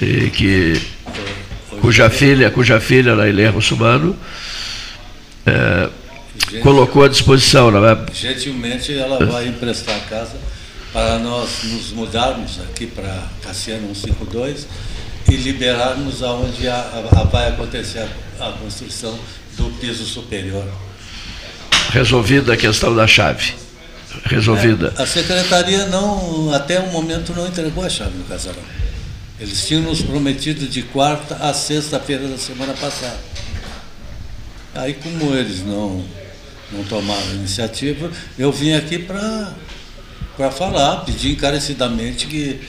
E 0.00 0.30
que, 0.30 0.80
cuja 1.80 2.08
filha, 2.08 2.50
cuja 2.50 2.80
filha, 2.80 3.14
Lailê 3.14 3.48
Russumano, 3.48 4.16
é, 5.46 5.90
colocou 6.62 7.04
à 7.04 7.08
disposição, 7.08 7.70
não 7.70 7.86
é? 7.86 7.98
Gentilmente 8.12 8.96
ela 8.96 9.24
vai 9.26 9.48
emprestar 9.48 9.96
a 9.96 10.00
casa 10.00 10.36
para 10.92 11.18
nós 11.18 11.64
nos 11.64 11.92
mudarmos 11.92 12.60
aqui 12.60 12.86
para 12.86 13.24
Cassiano 13.42 13.94
152 13.94 14.66
e 15.30 15.36
liberarmos 15.36 16.22
aonde 16.22 16.68
a, 16.68 16.74
a, 16.74 17.20
a 17.20 17.24
vai 17.24 17.48
acontecer 17.48 18.06
a, 18.40 18.48
a 18.48 18.52
construção 18.52 19.18
do 19.56 19.70
piso 19.78 20.04
superior. 20.04 20.66
Resolvida 21.90 22.54
a 22.54 22.56
questão 22.56 22.94
da 22.94 23.06
chave. 23.06 23.54
Resolvida. 24.24 24.92
É, 24.98 25.02
a 25.02 25.06
secretaria 25.06 25.86
não, 25.86 26.52
até 26.52 26.80
o 26.80 26.90
momento 26.90 27.32
não 27.34 27.46
entregou 27.46 27.84
a 27.84 27.88
chave 27.88 28.16
no 28.18 28.24
casarão. 28.24 28.62
Eles 29.38 29.66
tinham 29.66 29.82
nos 29.82 30.02
prometido 30.02 30.66
de 30.66 30.82
quarta 30.82 31.36
a 31.36 31.54
sexta-feira 31.54 32.26
da 32.26 32.36
semana 32.36 32.74
passada. 32.74 33.18
Aí 34.74 34.94
como 34.94 35.34
eles 35.34 35.64
não, 35.64 36.04
não 36.72 36.84
tomaram 36.84 37.34
iniciativa, 37.34 38.10
eu 38.38 38.52
vim 38.52 38.74
aqui 38.74 38.98
para 38.98 40.50
falar, 40.50 41.04
pedir 41.04 41.32
encarecidamente 41.32 42.26
que 42.26 42.60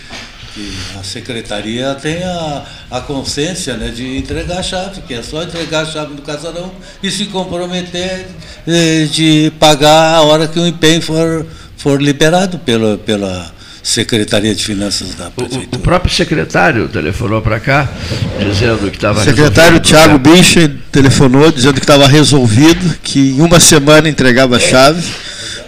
que 0.53 0.77
a 0.99 1.03
secretaria 1.03 1.95
tem 1.95 2.23
a, 2.23 3.01
consciência 3.01 3.75
né, 3.77 3.89
de 3.89 4.17
entregar 4.17 4.59
a 4.59 4.63
chave, 4.63 5.01
que 5.01 5.13
é 5.13 5.21
só 5.21 5.43
entregar 5.43 5.81
a 5.81 5.85
chave 5.85 6.13
do 6.13 6.21
casarão 6.21 6.71
e 7.01 7.09
se 7.09 7.25
comprometer 7.25 8.27
eh, 8.67 9.07
de 9.11 9.51
pagar 9.59 10.15
a 10.15 10.21
hora 10.21 10.47
que 10.47 10.59
o 10.59 10.67
empenho 10.67 11.01
for, 11.01 11.45
for 11.77 12.01
liberado 12.01 12.59
pela, 12.59 12.97
pela 12.97 13.51
Secretaria 13.83 14.53
de 14.53 14.63
Finanças 14.63 15.15
da 15.15 15.31
Prefeitura. 15.31 15.67
O, 15.71 15.75
o 15.75 15.79
próprio 15.79 16.13
secretário 16.13 16.87
telefonou 16.87 17.41
para 17.41 17.59
cá, 17.59 17.89
dizendo 18.39 18.89
que 18.91 18.97
estava 18.97 19.21
O 19.21 19.23
secretário 19.23 19.79
Tiago 19.79 20.19
Bicha 20.19 20.71
telefonou 20.91 21.51
dizendo 21.51 21.75
que 21.75 21.79
estava 21.79 22.07
resolvido, 22.07 22.97
que 23.01 23.31
em 23.31 23.41
uma 23.41 23.59
semana 23.59 24.07
entregava 24.07 24.57
a 24.57 24.59
chave. 24.59 25.01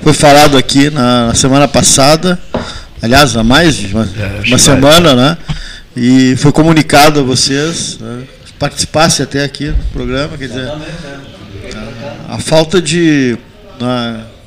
Foi 0.03 0.13
falado 0.13 0.57
aqui 0.57 0.89
na 0.89 1.33
semana 1.33 1.67
passada 1.67 2.37
aliás, 3.03 3.35
há 3.35 3.43
mais 3.43 3.75
de 3.75 3.93
uma, 3.93 4.09
é, 4.17 4.47
uma 4.47 4.57
semana, 4.57 5.13
né? 5.13 5.37
E 5.95 6.37
foi 6.37 6.53
comunicado 6.53 7.19
a 7.19 7.23
vocês, 7.23 7.97
né, 7.99 8.23
participasse 8.57 9.21
até 9.21 9.43
aqui 9.43 9.67
do 9.71 9.83
programa, 9.91 10.37
quer 10.37 10.47
dizer, 10.47 10.67
a, 12.27 12.35
a 12.35 12.39
falta 12.39 12.81
de 12.81 13.37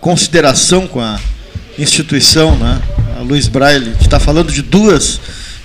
consideração 0.01 0.87
com 0.87 1.01
a 1.01 1.21
instituição, 1.79 2.57
né, 2.57 2.81
a 3.19 3.21
Luiz 3.21 3.47
Braille, 3.47 3.93
que 3.99 4.05
está 4.05 4.19
falando 4.19 4.51
de 4.51 4.63
duas 4.63 5.21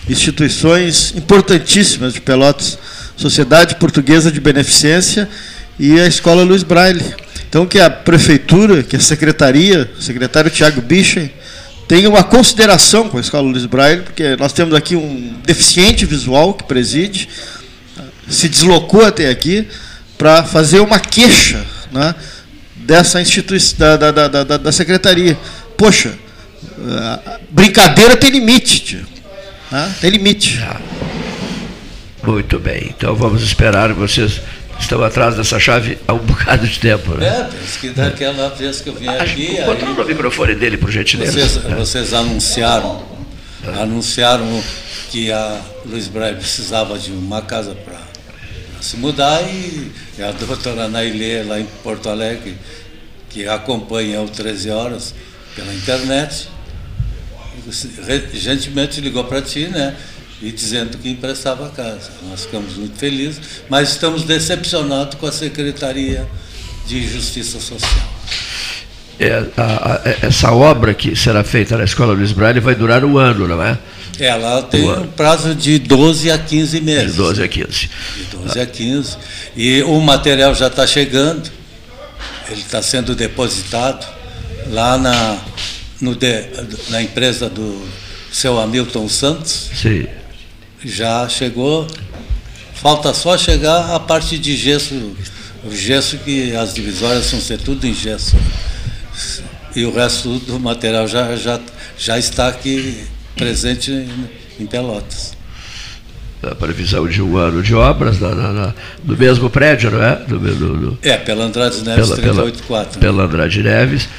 instituições 0.09 1.13
importantíssimas 1.15 2.13
de 2.13 2.19
Pelotas, 2.19 2.77
Sociedade 3.15 3.75
Portuguesa 3.75 4.29
de 4.29 4.41
Beneficência 4.41 5.29
e 5.79 5.97
a 5.97 6.05
Escola 6.05 6.43
Luiz 6.43 6.63
Braille. 6.63 7.03
Então 7.47 7.65
que 7.65 7.79
a 7.79 7.89
prefeitura, 7.89 8.83
que 8.83 8.97
a 8.97 8.99
secretaria, 8.99 9.89
o 9.97 10.01
secretário 10.01 10.51
Tiago 10.51 10.81
Bichen, 10.81 11.31
tenha 11.91 12.07
uma 12.07 12.23
consideração 12.23 13.09
com 13.09 13.17
a 13.17 13.19
Escola 13.19 13.49
Luiz 13.49 13.65
Braille, 13.65 14.03
porque 14.03 14.37
nós 14.37 14.53
temos 14.53 14.73
aqui 14.73 14.95
um 14.95 15.35
deficiente 15.45 16.05
visual 16.05 16.53
que 16.53 16.63
preside, 16.63 17.27
se 18.29 18.47
deslocou 18.47 19.03
até 19.03 19.29
aqui 19.29 19.67
para 20.17 20.41
fazer 20.41 20.79
uma 20.79 21.01
queixa 21.01 21.65
né, 21.91 22.15
dessa 22.77 23.19
instituição, 23.19 23.97
da, 23.97 24.09
da, 24.09 24.27
da, 24.29 24.43
da, 24.57 24.71
secretaria. 24.71 25.37
Poxa, 25.75 26.13
brincadeira 27.49 28.15
tem 28.15 28.29
limite, 28.29 28.79
tio. 28.79 29.05
Né? 29.69 29.93
Tem 29.99 30.11
limite. 30.11 30.63
Muito 32.23 32.57
bem, 32.57 32.95
então 32.97 33.13
vamos 33.15 33.43
esperar 33.43 33.91
vocês 33.91 34.39
estão 34.81 35.03
atrás 35.03 35.35
dessa 35.35 35.59
chave 35.59 35.97
há 36.07 36.13
um 36.13 36.19
bocado 36.25 36.67
de 36.67 36.79
tempo. 36.79 37.11
Né? 37.15 37.27
É, 37.27 37.43
penso 37.43 37.79
que 37.79 37.89
daquela 37.89 38.49
vez 38.49 38.81
que 38.81 38.89
eu 38.89 38.95
vim 38.95 39.07
aqui. 39.07 39.57
Controla 39.63 40.03
o 40.03 40.07
microfone 40.07 40.55
dele, 40.55 40.77
por 40.77 40.91
gentileza. 40.91 41.31
Vocês, 41.31 41.65
é. 41.65 41.75
vocês 41.75 42.13
anunciaram, 42.13 43.03
é. 43.65 43.81
anunciaram 43.81 44.63
que 45.09 45.31
a 45.31 45.61
Luiz 45.85 46.07
Braille 46.07 46.37
precisava 46.37 46.97
de 46.97 47.11
uma 47.11 47.41
casa 47.41 47.75
para 47.75 47.99
se 48.79 48.97
mudar 48.97 49.41
e 49.43 49.91
a 50.21 50.31
doutora 50.31 50.87
Nailê, 50.87 51.43
lá 51.43 51.59
em 51.59 51.65
Porto 51.83 52.09
Alegre, 52.09 52.57
que 53.29 53.47
acompanha 53.47 54.21
o 54.21 54.27
13 54.27 54.71
Horas 54.71 55.13
pela 55.55 55.73
internet, 55.73 56.49
gentilmente 58.33 58.99
ligou 59.01 59.23
para 59.25 59.41
ti, 59.41 59.67
né? 59.67 59.95
E 60.41 60.51
dizendo 60.51 60.97
que 60.97 61.09
emprestava 61.09 61.67
a 61.67 61.69
casa. 61.69 62.09
Nós 62.29 62.45
ficamos 62.45 62.75
muito 62.75 62.97
felizes, 62.97 63.39
mas 63.69 63.89
estamos 63.89 64.23
decepcionados 64.23 65.15
com 65.15 65.27
a 65.27 65.31
Secretaria 65.31 66.27
de 66.87 67.07
Justiça 67.07 67.59
Social. 67.59 68.09
É, 69.19 69.45
a, 69.55 69.93
a, 69.93 70.25
essa 70.25 70.51
obra 70.51 70.95
que 70.95 71.15
será 71.15 71.43
feita 71.43 71.77
na 71.77 71.83
Escola 71.83 72.13
Luiz 72.13 72.31
Braille 72.31 72.59
vai 72.59 72.73
durar 72.73 73.05
um 73.05 73.19
ano, 73.19 73.47
não 73.47 73.61
é? 73.61 73.77
Ela 74.19 74.63
tem 74.63 74.83
um, 74.83 75.01
um 75.01 75.07
prazo 75.07 75.53
de 75.53 75.77
12 75.77 76.31
a 76.31 76.39
15 76.39 76.81
meses. 76.81 77.11
De 77.11 77.17
12 77.17 77.43
a 77.43 77.47
15. 77.47 77.89
De 78.17 78.23
12 78.37 78.59
a 78.59 78.65
15. 78.65 79.17
E 79.55 79.83
o 79.83 79.99
material 79.99 80.55
já 80.55 80.67
está 80.67 80.87
chegando, 80.87 81.49
ele 82.49 82.61
está 82.61 82.81
sendo 82.81 83.13
depositado 83.13 84.07
lá 84.71 84.97
na, 84.97 85.37
no 85.99 86.17
na 86.89 87.01
empresa 87.01 87.47
do 87.47 87.87
seu 88.31 88.59
Hamilton 88.59 89.07
Santos. 89.07 89.69
Sim 89.75 90.07
já 90.83 91.27
chegou. 91.29 91.87
Falta 92.73 93.13
só 93.13 93.37
chegar 93.37 93.93
a 93.93 93.99
parte 93.99 94.37
de 94.37 94.55
gesso, 94.55 94.95
o 95.63 95.75
gesso 95.75 96.17
que 96.17 96.55
as 96.55 96.73
divisórias 96.73 97.29
vão 97.29 97.39
ser 97.39 97.59
tudo 97.59 97.85
em 97.85 97.93
gesso. 97.93 98.35
E 99.75 99.85
o 99.85 99.93
resto 99.93 100.39
do 100.39 100.59
material 100.59 101.07
já, 101.07 101.35
já, 101.35 101.59
já 101.97 102.17
está 102.17 102.47
aqui 102.47 103.05
presente 103.35 103.91
em, 103.91 104.29
em 104.59 104.65
Pelotas. 104.65 105.33
A 106.43 106.55
previsão 106.55 107.07
de 107.07 107.21
um 107.21 107.37
ano 107.37 107.61
de 107.61 107.75
obras 107.75 108.19
na, 108.19 108.33
na, 108.33 108.51
na, 108.51 108.73
no 109.05 109.15
mesmo 109.15 109.47
prédio, 109.47 109.91
não 109.91 110.01
é? 110.01 110.15
Do, 110.15 110.97
é, 111.03 111.15
pela 111.17 111.45
Andrade 111.45 111.83
Neves 111.83 112.09
pela, 112.09 112.15
384. 112.15 112.99
Pela, 112.99 113.13
pela 113.13 113.23
Andrade 113.25 113.61
Neves. 113.61 114.09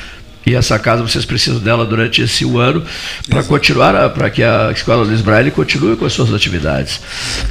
E 0.45 0.55
essa 0.55 0.79
casa 0.79 1.03
vocês 1.03 1.25
precisam 1.25 1.61
dela 1.61 1.87
durante 1.87 2.21
esse 2.21 2.45
ano 2.45 2.85
para 3.29 3.43
continuar, 3.45 4.11
para 4.11 4.29
que 4.29 4.43
a 4.43 4.73
Escola 4.73 5.05
Luiz 5.05 5.21
Braille 5.21 5.51
continue 5.51 5.97
com 5.97 6.05
as 6.05 6.13
suas 6.13 6.33
atividades. 6.35 7.01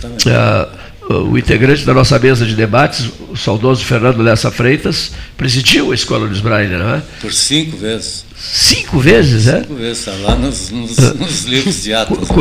Uh, 0.04 0.92
o 1.14 1.38
integrante 1.38 1.86
da 1.86 1.94
nossa 1.94 2.18
mesa 2.20 2.46
de 2.46 2.56
debates, 2.56 3.10
o 3.30 3.36
saudoso 3.36 3.84
Fernando 3.84 4.22
Lessa 4.22 4.52
Freitas, 4.52 5.12
presidiu 5.38 5.92
a 5.92 5.96
Escola 5.96 6.26
Luiz 6.26 6.40
Braille, 6.40 6.76
não 6.76 6.96
é? 6.96 7.02
Por 7.20 7.34
cinco 7.34 7.78
vezes. 7.78 8.26
Cinco 8.38 9.00
vezes, 9.00 9.48
é? 9.48 9.62
Cinco 9.62 9.76
vezes, 9.76 10.08
está 10.08 10.12
lá 10.24 10.36
nos, 10.36 10.70
nos, 10.70 10.98
nos, 10.98 11.46
livros 11.46 11.84
de 11.84 11.94
atos. 11.94 12.18
Né? 12.18 12.36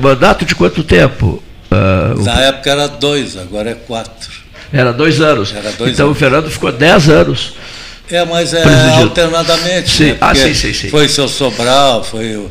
mandato 0.00 0.44
de 0.44 0.54
quanto 0.54 0.82
tempo? 0.82 1.42
Uh, 1.70 2.22
Na 2.22 2.36
o... 2.36 2.40
época 2.40 2.70
era 2.70 2.86
dois, 2.88 3.36
agora 3.36 3.70
é 3.70 3.74
quatro. 3.74 4.30
Era 4.72 4.92
dois 4.92 5.20
anos. 5.20 5.52
Era 5.52 5.72
dois 5.72 5.92
então 5.92 6.06
anos. 6.06 6.16
o 6.16 6.20
Fernando 6.20 6.50
ficou 6.50 6.70
dez 6.70 7.08
anos. 7.08 7.54
É, 8.10 8.24
mas 8.24 8.52
é 8.52 8.64
alternadamente. 8.96 9.90
Sim. 9.90 10.12
Né? 10.12 10.18
Ah, 10.20 10.34
sim, 10.34 10.52
sim, 10.52 10.72
sim. 10.74 10.88
Foi 10.88 11.06
o 11.06 11.08
seu 11.08 11.28
Sobral, 11.28 12.02
foi 12.02 12.36
o, 12.36 12.50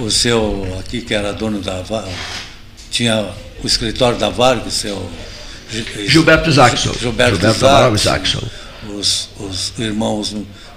o 0.00 0.10
seu, 0.10 0.76
aqui 0.80 1.00
que 1.00 1.14
era 1.14 1.32
dono 1.32 1.60
da 1.60 1.82
tinha 2.90 3.28
o 3.62 3.66
escritório 3.66 4.18
da 4.18 4.28
Vargas, 4.28 4.72
seu 4.72 5.10
Gilberto 6.06 6.50
Zaxon. 6.50 6.92
Gilberto, 6.94 7.34
Gilberto. 7.34 7.58
Os, 8.88 9.28
os 9.38 9.72
irmãos, 9.78 10.34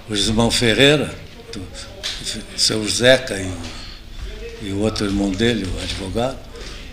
os 0.08 0.28
irmãos 0.28 0.54
Ferreira, 0.54 1.14
seu 2.56 2.86
Zeca 2.88 3.36
e, 3.36 3.50
e 4.62 4.72
o 4.72 4.80
outro 4.80 5.06
irmão 5.06 5.30
dele, 5.30 5.66
o 5.66 5.82
advogado, 5.82 6.36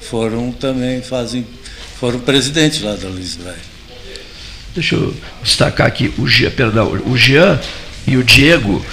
foram 0.01 0.51
também, 0.51 1.01
fazem, 1.01 1.45
foram 1.99 2.19
presidentes 2.19 2.81
lá 2.81 2.95
da 2.95 3.07
Luiz 3.07 3.35
Braille. 3.35 3.76
Deixa 4.77 4.93
eu 4.93 5.11
destacar 5.41 5.87
aqui 5.87 6.13
o 6.19 6.27
Jean, 6.27 6.51
perdão, 6.51 7.01
o 7.03 7.17
Jean 7.17 7.59
e 8.05 8.15
o 8.15 8.23
Diego, 8.23 8.85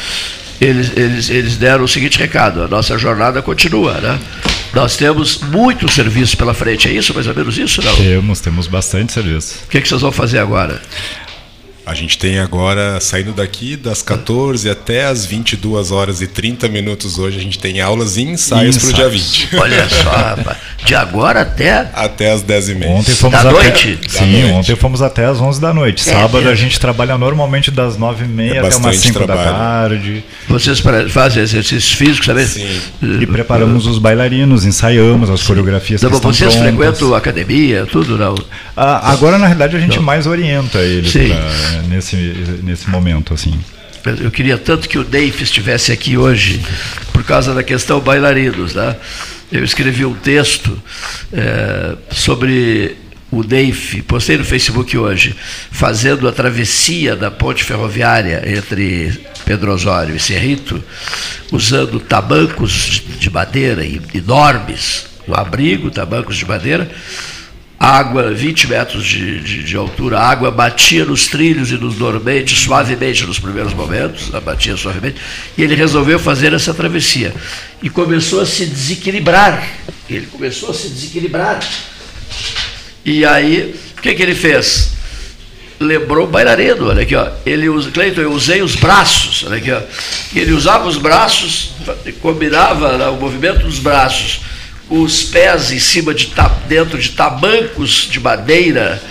eles, 0.59 0.97
eles, 0.97 1.29
eles 1.29 1.57
deram 1.59 1.85
o 1.85 1.89
seguinte 1.89 2.19
recado, 2.19 2.63
a 2.63 2.69
nossa 2.69 2.97
jornada 2.97 3.43
continua, 3.43 4.01
né? 4.01 4.19
Nós 4.73 4.97
temos 4.97 5.41
muito 5.41 5.87
serviço 5.93 6.39
pela 6.39 6.55
frente, 6.55 6.89
é 6.89 6.93
isso? 6.93 7.13
Mais 7.13 7.27
ou 7.27 7.35
menos 7.35 7.59
isso, 7.59 7.83
não? 7.83 7.95
Temos, 7.97 8.41
temos 8.41 8.67
bastante 8.67 9.13
serviço. 9.13 9.59
O 9.67 9.69
que, 9.69 9.77
é 9.77 9.81
que 9.83 9.87
vocês 9.87 10.01
vão 10.01 10.11
fazer 10.11 10.39
agora? 10.39 10.81
A 11.87 11.93
gente 11.93 12.17
tem 12.17 12.39
agora, 12.39 12.99
saindo 12.99 13.33
daqui 13.33 13.77
das 13.77 14.01
14 14.01 14.71
até 14.71 15.05
as 15.05 15.27
22 15.27 15.91
horas 15.91 16.23
e 16.23 16.27
30 16.27 16.67
minutos 16.69 17.19
hoje, 17.19 17.39
a 17.39 17.43
gente 17.43 17.59
tem 17.59 17.79
aulas 17.79 18.17
e 18.17 18.23
ensaios 18.23 18.79
para 18.79 18.89
o 18.89 18.93
dia 18.95 19.09
20. 19.09 19.51
Olha 19.57 19.87
só, 19.91 20.11
rapaz. 20.11 20.57
De 20.83 20.95
agora 20.95 21.43
até. 21.43 21.91
Até 21.95 22.33
as 22.33 22.43
10 22.43 22.69
e 22.71 22.75
meia. 22.75 22.93
Ontem 22.93 23.15
fomos 23.15 23.43
da 23.43 23.51
até... 23.51 23.63
noite? 23.63 23.99
Sim, 24.09 24.19
da 24.19 24.27
noite. 24.27 24.53
ontem 24.53 24.77
fomos 24.77 25.03
até 25.03 25.27
as 25.27 25.41
11 25.41 25.61
da 25.61 25.75
noite. 25.75 26.09
É, 26.09 26.13
Sábado 26.13 26.49
é. 26.49 26.53
a 26.53 26.55
gente 26.55 26.81
trabalha 26.81 27.19
normalmente 27.19 27.71
das 27.71 27.99
9 27.99 28.25
e 28.25 28.29
meia 28.29 28.55
é 28.55 28.59
até 28.61 28.77
umas 28.77 28.97
5 28.97 29.19
trabalho. 29.19 29.51
da 29.51 29.59
tarde. 29.59 30.25
Vocês 30.49 30.83
fazem 31.11 31.43
exercícios 31.43 31.93
físicos 31.93 32.27
também? 32.27 32.47
Sim. 32.47 32.81
E 33.03 33.27
preparamos 33.27 33.87
os 33.87 33.99
bailarinos, 33.99 34.65
ensaiamos 34.65 35.29
as 35.29 35.43
coreografias 35.43 36.01
Sim. 36.01 36.09
que 36.09 36.17
então, 36.17 36.31
estão 36.31 36.33
vocês 36.33 36.55
prontas. 36.55 36.75
frequentam 36.77 37.15
academia, 37.15 37.87
tudo 37.91 38.17
não? 38.17 38.35
Ah, 38.77 39.13
agora, 39.13 39.39
na 39.39 39.47
realidade, 39.47 39.77
a 39.77 39.81
gente 39.81 39.97
não. 39.97 40.03
mais 40.03 40.27
orienta 40.27 40.79
eles 40.79 41.13
pra, 41.75 41.83
nesse 41.83 42.17
nesse 42.63 42.89
momento, 42.89 43.35
assim. 43.35 43.59
Eu 44.21 44.31
queria 44.31 44.59
tanto 44.59 44.87
que 44.89 44.99
o 44.99 45.05
Dave 45.05 45.43
estivesse 45.43 45.91
aqui 45.91 46.17
hoje, 46.17 46.61
por 47.13 47.25
causa 47.25 47.55
da 47.55 47.63
questão 47.63 48.01
bailarinos. 48.01 48.75
Né? 48.75 48.97
Eu 49.51 49.65
escrevi 49.65 50.05
um 50.05 50.15
texto 50.15 50.79
é, 51.33 51.97
sobre 52.11 52.97
o 53.31 53.43
Dave, 53.43 54.03
postei 54.03 54.37
no 54.37 54.45
Facebook 54.45 54.97
hoje, 54.97 55.35
fazendo 55.71 56.29
a 56.29 56.33
travessia 56.33 57.17
da 57.17 57.31
ponte 57.31 57.65
ferroviária 57.65 58.43
entre 58.47 59.19
Pedro 59.47 59.73
Osório 59.73 60.15
e 60.15 60.21
Cerrito, 60.21 60.85
usando 61.51 61.99
tabancos 61.99 63.03
de 63.19 63.31
madeira 63.31 63.83
enormes, 64.15 65.07
um 65.27 65.35
abrigo, 65.35 65.91
tabancos 65.91 66.37
de 66.37 66.45
madeira, 66.45 66.91
água, 67.85 68.33
20 68.33 68.69
metros 68.69 69.05
de, 69.05 69.41
de, 69.41 69.63
de, 69.63 69.77
altura, 69.77 70.19
a 70.19 70.29
água 70.29 70.51
batia 70.51 71.05
nos 71.05 71.27
trilhos 71.27 71.71
e 71.71 71.75
nos 71.75 71.95
dormentes, 71.97 72.59
suavemente 72.59 73.25
nos 73.25 73.39
primeiros 73.39 73.75
momentos, 73.75 74.29
batia 74.43 74.77
suavemente, 74.77 75.21
e 75.57 75.63
ele 75.63 75.75
resolveu 75.75 76.19
fazer 76.19 76.53
essa 76.53 76.73
travessia. 76.73 77.35
E 77.83 77.91
começou 77.91 78.41
a 78.41 78.47
se 78.47 78.67
desequilibrar. 78.67 79.67
Ele 80.09 80.27
começou 80.27 80.71
a 80.71 80.75
se 80.75 80.89
desequilibrar. 80.89 81.61
E 83.05 83.25
aí, 83.25 83.75
o 83.97 84.01
que, 84.01 84.15
que 84.15 84.23
ele 84.23 84.35
fez? 84.35 84.93
Lembrou 85.79 86.27
o 86.27 86.31
bailarino, 86.31 86.89
olha 86.89 87.03
aqui, 87.03 87.15
ó. 87.15 87.29
Ele 87.45 87.69
usa, 87.69 87.91
Cleiton, 87.91 88.23
eu 88.23 88.33
usei 88.33 88.63
os 88.63 88.77
braços, 88.77 89.45
olha 89.47 89.57
aqui, 89.57 89.71
ó. 89.71 89.81
Ele 90.35 90.53
usava 90.53 90.89
os 90.89 90.97
braços, 90.97 91.73
combinava 92.23 92.97
né, 92.97 93.07
o 93.09 93.17
movimento 93.17 93.65
dos 93.65 93.79
braços 93.79 94.54
os 94.89 95.25
pés 95.25 95.73
em 95.73 95.79
cima 95.79 96.15
de 96.15 96.33
dentro 96.69 96.99
de 96.99 97.11
tabancos 97.11 98.09
de 98.11 98.21
madeira 98.21 99.03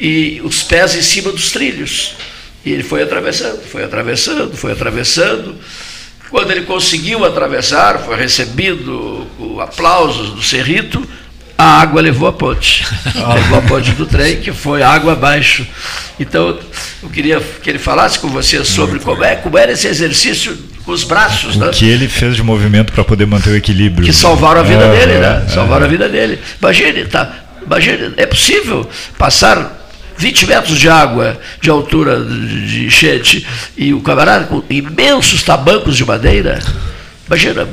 e 0.00 0.40
os 0.44 0.62
pés 0.62 0.94
em 0.94 1.02
cima 1.02 1.32
dos 1.32 1.50
trilhos. 1.50 2.14
E 2.64 2.72
ele 2.72 2.82
foi 2.82 3.02
atravessando, 3.02 3.60
foi 3.62 3.84
atravessando, 3.84 4.56
foi 4.56 4.72
atravessando. 4.72 5.56
Quando 6.30 6.50
ele 6.50 6.62
conseguiu 6.62 7.24
atravessar, 7.24 7.98
foi 8.00 8.16
recebido 8.16 9.26
aplausos 9.60 10.30
do 10.30 10.42
Cerrito, 10.42 11.06
a 11.56 11.80
água 11.80 12.00
levou 12.00 12.28
a 12.28 12.32
ponte. 12.32 12.86
levou 13.34 13.58
a 13.58 13.62
ponte 13.62 13.90
do 13.92 14.06
trem, 14.06 14.40
que 14.40 14.52
foi 14.52 14.82
água 14.82 15.14
abaixo. 15.14 15.66
Então, 16.20 16.58
eu 17.02 17.08
queria 17.08 17.40
que 17.40 17.68
ele 17.68 17.78
falasse 17.78 18.18
com 18.18 18.28
você 18.28 18.64
sobre 18.64 19.00
como, 19.00 19.24
é, 19.24 19.36
como 19.36 19.58
era 19.58 19.72
esse 19.72 19.88
exercício 19.88 20.56
com 20.56 20.77
os 20.92 21.04
braços. 21.04 21.56
O 21.56 21.60
né? 21.60 21.68
que 21.72 21.86
ele 21.88 22.08
fez 22.08 22.36
de 22.36 22.42
movimento 22.42 22.92
para 22.92 23.04
poder 23.04 23.26
manter 23.26 23.50
o 23.50 23.56
equilíbrio. 23.56 24.04
Que 24.06 24.12
salvaram 24.12 24.60
a 24.60 24.64
vida 24.64 24.84
É, 24.84 24.90
dele, 25.06 25.18
né? 25.18 25.44
é, 25.46 25.50
Salvaram 25.50 25.84
é. 25.84 25.86
a 25.86 25.90
vida 25.90 26.08
dele. 26.08 26.38
Imagine, 26.60 27.04
tá? 27.04 27.32
Imagine, 27.66 28.14
é 28.16 28.24
possível 28.26 28.88
passar 29.18 29.76
20 30.16 30.46
metros 30.46 30.78
de 30.78 30.88
água 30.88 31.38
de 31.60 31.70
altura 31.70 32.18
de 32.24 32.86
enchente 32.86 33.46
e 33.76 33.92
o 33.94 34.00
camarada 34.00 34.46
com 34.46 34.62
imensos 34.70 35.42
tabancos 35.42 35.96
de 35.96 36.04
madeira. 36.04 36.58
Imagina, 37.26 37.68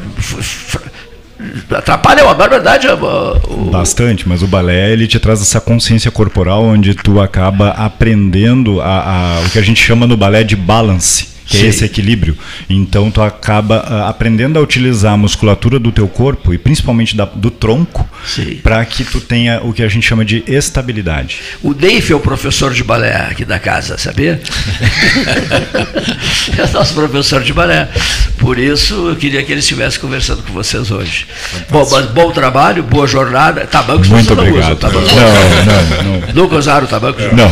atrapalha 1.71 2.23
uma 2.23 2.33
barbaridade. 2.33 2.87
o- 2.87 3.69
Bastante, 3.71 4.27
mas 4.27 4.41
o 4.41 4.47
balé 4.47 4.91
ele 4.91 5.07
te 5.07 5.19
traz 5.19 5.41
essa 5.41 5.59
consciência 5.59 6.11
corporal 6.11 6.63
onde 6.63 6.93
tu 6.93 7.19
acaba 7.19 7.69
aprendendo 7.71 8.81
a, 8.81 9.37
a- 9.37 9.41
o 9.45 9.49
que 9.49 9.59
a 9.59 9.61
gente 9.61 9.81
chama 9.81 10.05
no 10.07 10.15
balé 10.17 10.43
de 10.43 10.55
balance, 10.55 11.27
que 11.45 11.57
Sim. 11.57 11.65
é 11.65 11.69
esse 11.69 11.85
equilíbrio. 11.85 12.37
Então 12.69 13.11
tu 13.11 13.21
acaba 13.21 13.77
ah, 13.87 14.09
aprendendo 14.09 14.57
a 14.57 14.61
utilizar 14.61 15.13
a 15.13 15.17
musculatura 15.17 15.77
do 15.79 15.91
teu 15.91 16.07
corpo 16.07 16.53
e 16.53 16.57
principalmente 16.57 17.15
da- 17.15 17.25
do 17.25 17.51
tronco 17.51 18.07
para 18.63 18.83
que 18.85 19.03
tu 19.03 19.21
tenha 19.21 19.61
o 19.61 19.71
que 19.73 19.83
a 19.83 19.87
gente 19.87 20.07
chama 20.07 20.25
de 20.25 20.43
estabilidade. 20.47 21.39
O 21.61 21.73
Dave 21.73 22.11
é 22.11 22.15
o 22.15 22.19
professor 22.19 22.73
de 22.73 22.83
balé 22.83 23.15
aqui 23.15 23.45
da 23.45 23.59
casa, 23.59 23.97
sabia? 23.97 24.41
é 26.57 26.67
nosso 26.73 26.93
professor 26.93 27.43
de 27.43 27.53
balé. 27.53 27.89
Por 28.45 28.59
isso, 28.59 29.09
eu 29.09 29.15
queria 29.15 29.41
que 29.41 29.51
ele 29.51 29.59
estivesse 29.59 29.99
conversando 29.99 30.43
com 30.43 30.53
vocês 30.53 30.91
hoje. 30.91 31.25
Bom, 31.69 31.87
mas 31.91 32.05
bom 32.05 32.29
trabalho, 32.31 32.83
boa 32.83 33.07
jornada. 33.07 33.65
Tabancos 33.65 34.07
Muito 34.07 34.23
vocês 34.27 34.37
não 34.37 34.45
obrigado. 34.45 34.65
usam, 34.65 34.75
tabancos. 34.75 35.11
Não, 35.13 36.03
não, 36.13 36.19
não. 36.27 36.33
Nunca 36.43 36.55
usaram 36.55 36.85
tabaco? 36.85 37.19
Não. 37.35 37.51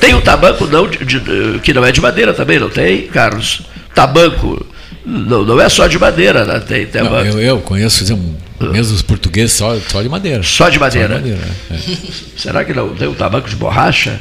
Tem 0.00 0.12
o 0.14 0.20
tabaco 0.20 0.66
não 0.66 0.86
de- 0.86 1.02
de- 1.02 1.58
que 1.60 1.72
não 1.72 1.82
é 1.82 1.90
de 1.90 2.00
madeira 2.02 2.34
também, 2.34 2.58
não 2.58 2.68
tem, 2.68 3.06
Carlos? 3.06 3.62
Tabaco 3.94 4.66
não, 5.04 5.44
não 5.44 5.60
é 5.60 5.68
só 5.68 5.86
de 5.86 5.98
madeira, 5.98 6.44
né? 6.44 6.60
tem 6.60 6.84
Não, 6.86 6.90
tabaco. 7.04 7.26
eu, 7.28 7.40
eu 7.40 7.58
conheço 7.60 8.12
um- 8.14 8.34
mesmo 8.70 8.94
os 8.94 9.02
portugueses 9.02 9.52
só, 9.52 9.76
só 9.90 10.00
de 10.00 10.08
madeira. 10.08 10.42
Só 10.42 10.68
de 10.70 10.78
madeira. 10.78 11.14
Só 11.16 11.20
de 11.20 11.30
madeira, 11.30 11.48
é. 11.70 11.76
Será 12.40 12.64
que 12.64 12.72
não 12.72 12.94
tem 12.94 13.06
o 13.08 13.14
tabaco 13.14 13.48
de 13.48 13.56
borracha? 13.56 14.18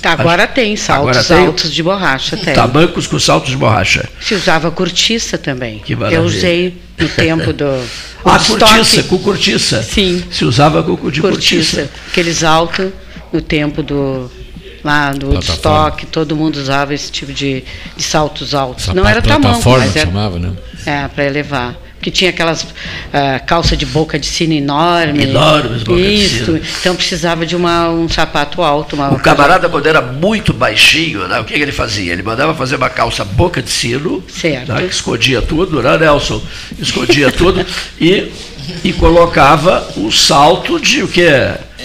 Tá, 0.00 0.12
agora 0.12 0.46
tem 0.46 0.76
saltos 0.76 1.08
Agora 1.18 1.24
tem? 1.24 1.46
altos 1.46 1.72
de 1.72 1.82
borracha, 1.82 2.36
tem. 2.36 2.54
Tabancos 2.54 3.06
com 3.06 3.18
saltos 3.18 3.50
de 3.50 3.56
borracha. 3.56 4.08
Se 4.20 4.34
usava 4.34 4.70
cortiça 4.70 5.36
também. 5.36 5.80
Que 5.80 5.94
maravilha. 5.94 6.20
Eu 6.20 6.24
usei 6.24 6.74
no 6.98 7.08
tempo 7.08 7.52
do. 7.52 7.64
Ah, 8.24 8.38
cortiça, 8.38 9.02
com 9.02 9.18
cortiça. 9.18 9.82
Sim. 9.82 10.22
Se 10.30 10.44
usava 10.44 10.80
com 10.84 10.94
de 11.10 11.20
cortiça. 11.20 11.78
cortiça. 11.82 11.90
Aqueles 12.08 12.44
altos 12.44 12.90
no 13.32 13.40
tempo 13.42 13.82
do. 13.82 14.30
Lá 14.84 15.12
do. 15.12 15.30
Woodstock, 15.30 16.06
todo 16.06 16.34
mundo 16.34 16.56
usava 16.56 16.92
esse 16.94 17.10
tipo 17.10 17.32
de, 17.32 17.62
de 17.96 18.02
saltos 18.02 18.54
altos. 18.54 18.84
Sapato 18.84 19.02
Não 19.02 19.08
era 19.08 19.22
plataforma 19.22 19.84
mas 19.84 19.96
era, 19.96 20.06
chamava, 20.06 20.38
né? 20.38 20.52
é, 20.86 21.08
para 21.08 21.24
elevar. 21.24 21.74
Que 22.00 22.10
tinha 22.10 22.30
aquelas 22.30 22.66
ah, 23.12 23.38
calça 23.38 23.76
de 23.76 23.86
boca 23.86 24.18
de 24.18 24.26
sino 24.26 24.52
enorme. 24.52 25.22
Enormes 25.22 25.84
boca 25.84 26.02
de 26.02 26.14
Isso. 26.14 26.44
sino. 26.46 26.60
Então 26.80 26.96
precisava 26.96 27.46
de 27.46 27.54
uma, 27.54 27.90
um 27.90 28.08
sapato 28.08 28.60
alto. 28.60 28.96
Uma 28.96 29.14
O 29.14 29.20
camarada, 29.20 29.68
quando 29.68 29.86
era 29.86 30.02
muito 30.02 30.52
baixinho, 30.52 31.28
né, 31.28 31.38
o 31.38 31.44
que, 31.44 31.54
que 31.54 31.60
ele 31.60 31.70
fazia? 31.70 32.12
Ele 32.12 32.24
mandava 32.24 32.56
fazer 32.56 32.74
uma 32.74 32.90
calça 32.90 33.24
boca 33.24 33.62
de 33.62 33.70
sino, 33.70 34.20
Certo. 34.26 34.72
né, 34.72 34.82
que 34.82 34.92
escondia 34.92 35.40
tudo, 35.40 35.80
né, 35.80 35.96
Nelson? 35.96 36.42
Escondia 36.76 37.30
tudo 37.30 37.64
e, 38.00 38.32
e 38.84 38.92
colocava 38.92 39.88
um 39.96 40.10
salto 40.10 40.78
de 40.80 41.02
o 41.02 41.08
quê? 41.08 41.30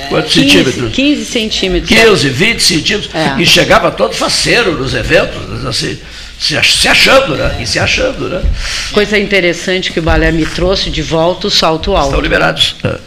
Quantos 0.10 0.34
15, 0.34 0.50
centímetros? 0.50 0.94
15 0.96 1.26
centímetros. 1.26 1.90
15, 1.90 2.30
20 2.30 2.60
centímetros, 2.64 3.16
É. 3.16 3.36
e 3.42 3.46
chegava 3.46 3.90
todo 3.92 4.14
faceiro 4.14 4.74
nos 4.74 4.94
eventos, 4.94 5.66
assim, 5.66 5.98
se 6.40 6.56
ach- 6.56 6.76
se 6.78 6.88
achando, 6.88 7.36
né? 7.36 7.58
E 7.60 7.66
se 7.66 7.80
achando, 7.80 8.30
né? 8.30 8.42
Coisa 8.92 9.18
interessante 9.18 9.92
que 9.92 10.00
o 10.00 10.04
balé 10.04 10.32
me 10.32 10.46
trouxe 10.46 10.90
de 10.92 11.02
volta 11.02 11.48
o 11.48 11.52
salto 11.52 11.96
alto. 11.96 12.10
Estão 12.10 12.22
liberados. 12.22 12.76
É. 12.84 12.98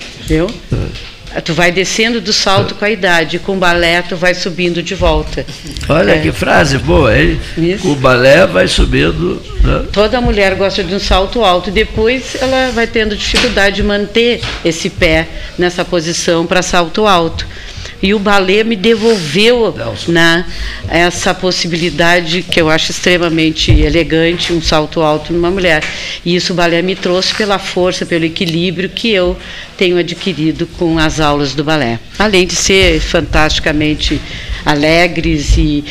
Tu 1.45 1.55
vai 1.55 1.71
descendo 1.71 2.21
do 2.21 2.33
salto 2.33 2.75
com 2.75 2.85
a 2.85 2.91
idade, 2.91 3.39
com 3.39 3.53
o 3.53 3.57
balé 3.57 4.03
tu 4.03 4.17
vai 4.17 4.35
subindo 4.35 4.83
de 4.83 4.95
volta. 4.97 5.47
Olha 5.89 6.13
É. 6.17 6.19
que 6.19 6.33
frase 6.33 6.77
boa, 6.79 7.17
hein? 7.17 7.41
Isso. 7.57 7.89
O 7.89 7.95
balé 7.95 8.47
vai 8.47 8.67
subindo. 8.67 9.41
Né? 9.63 9.85
Toda 9.93 10.21
mulher 10.21 10.55
gosta 10.57 10.83
de 10.83 10.95
um 10.95 10.99
salto 10.99 11.45
alto, 11.45 11.71
depois 11.71 12.37
ela 12.41 12.73
vai 12.73 12.87
tendo 12.87 13.17
dificuldade 13.17 13.77
de 13.77 13.83
manter 13.83 14.41
esse 14.65 14.91
pé 14.91 15.29
nessa 15.57 15.85
posição 15.85 16.47
para 16.47 16.63
salto 16.63 17.07
alto. 17.07 17.47
E 18.03 18.15
o 18.15 18.19
balé 18.19 18.65
me 18.65 18.77
devolveu 18.77 19.75
na 20.09 20.47
essa 20.89 21.35
possibilidade 21.35 22.43
que 22.43 22.61
eu 22.61 22.71
acho 22.71 22.91
extremamente 22.91 23.71
elegante, 23.71 24.53
um 24.53 24.63
salto 24.63 25.01
alto 25.03 25.33
numa 25.33 25.51
mulher. 25.51 25.85
E 26.25 26.35
isso 26.35 26.53
o 26.53 26.57
balé 26.57 26.81
me 26.83 26.95
trouxe 26.95 27.35
pela 27.35 27.59
força, 27.59 28.07
pelo 28.07 28.25
equilíbrio 28.25 28.89
que 28.89 29.11
eu 29.11 29.37
tenho 29.77 29.99
adquirido 29.99 30.67
com 30.79 30.99
as 30.99 31.21
aulas 31.21 31.55
do 31.55 31.63
balé. 31.63 31.99
Além 32.19 32.47
de 32.47 32.55
ser 32.55 33.01
fantasticamente 33.01 34.21
alegres 34.65 35.57
e 35.57 35.85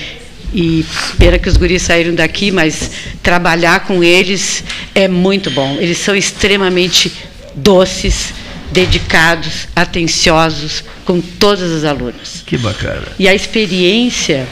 e 0.53 0.83
pena 1.17 1.37
que 1.37 1.47
os 1.47 1.57
guris 1.57 1.83
saíram 1.83 2.15
daqui, 2.15 2.51
mas 2.51 2.89
trabalhar 3.21 3.81
com 3.81 4.03
eles 4.03 4.63
é 4.95 5.07
muito 5.07 5.51
bom. 5.51 5.77
Eles 5.79 5.99
são 5.99 6.15
extremamente 6.15 7.11
doces, 7.55 8.33
dedicados, 8.71 9.67
atenciosos 9.75 10.83
com 11.05 11.19
todas 11.21 11.71
as 11.71 11.83
alunas. 11.83 12.43
Que 12.45 12.57
bacana. 12.57 13.03
E 13.17 13.27
a 13.27 13.33
experiência 13.33 14.47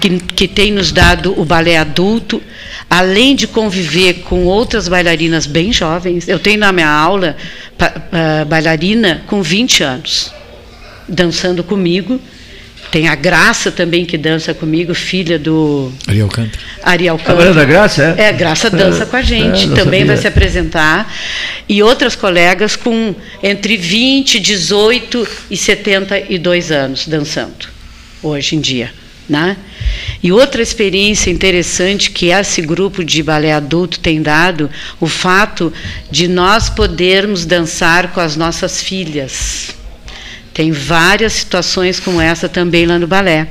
que, 0.00 0.18
que 0.18 0.48
tem 0.48 0.72
nos 0.72 0.92
dado 0.92 1.38
o 1.40 1.44
balé 1.44 1.76
adulto, 1.76 2.42
além 2.90 3.34
de 3.36 3.46
conviver 3.46 4.14
com 4.24 4.44
outras 4.44 4.88
bailarinas 4.88 5.46
bem 5.46 5.72
jovens, 5.72 6.28
eu 6.28 6.38
tenho 6.38 6.58
na 6.58 6.72
minha 6.72 6.90
aula 6.90 7.36
pa- 7.78 7.92
ah, 8.12 8.44
bailarina 8.44 9.22
com 9.26 9.42
20 9.42 9.82
anos, 9.82 10.32
dançando 11.08 11.62
comigo. 11.64 12.20
Tem 12.92 13.08
a 13.08 13.14
Graça 13.14 13.72
também 13.72 14.04
que 14.04 14.18
dança 14.18 14.52
comigo, 14.52 14.92
filha 14.94 15.38
do 15.38 15.90
Ariel 16.06 16.28
Canto. 16.28 16.58
Ariel 16.82 17.14
A 17.24 17.28
Maria 17.30 17.44
Canto. 17.46 17.54
da 17.54 17.64
Graça, 17.64 18.14
é? 18.18 18.24
É, 18.24 18.32
Graça 18.34 18.68
dança 18.68 19.04
É, 19.04 19.06
com 19.06 19.16
a 19.16 19.22
gente, 19.22 19.72
é, 19.72 19.74
também 19.74 20.04
vai 20.04 20.14
sabia. 20.16 20.20
se 20.20 20.28
apresentar. 20.28 21.14
E 21.66 21.82
outras 21.82 22.14
colegas 22.14 22.76
com 22.76 23.14
entre 23.42 23.78
20, 23.78 24.38
18 24.38 25.26
e 25.50 25.56
72 25.56 26.70
anos 26.70 27.08
dançando, 27.08 27.66
hoje 28.22 28.56
em 28.56 28.60
dia. 28.60 28.92
Né? 29.26 29.56
E 30.22 30.30
outra 30.30 30.60
experiência 30.60 31.30
interessante 31.30 32.10
que 32.10 32.26
esse 32.26 32.60
grupo 32.60 33.02
de 33.02 33.22
balé 33.22 33.54
adulto 33.54 34.00
tem 34.00 34.20
dado, 34.20 34.68
o 35.00 35.06
fato 35.06 35.72
de 36.10 36.28
nós 36.28 36.68
podermos 36.68 37.46
dançar 37.46 38.12
com 38.12 38.20
as 38.20 38.36
nossas 38.36 38.82
filhas. 38.82 39.74
Tem 40.54 40.70
várias 40.70 41.32
situações 41.32 41.98
como 41.98 42.20
essa 42.20 42.48
também 42.48 42.86
lá 42.86 42.98
no 42.98 43.06
balé. 43.06 43.48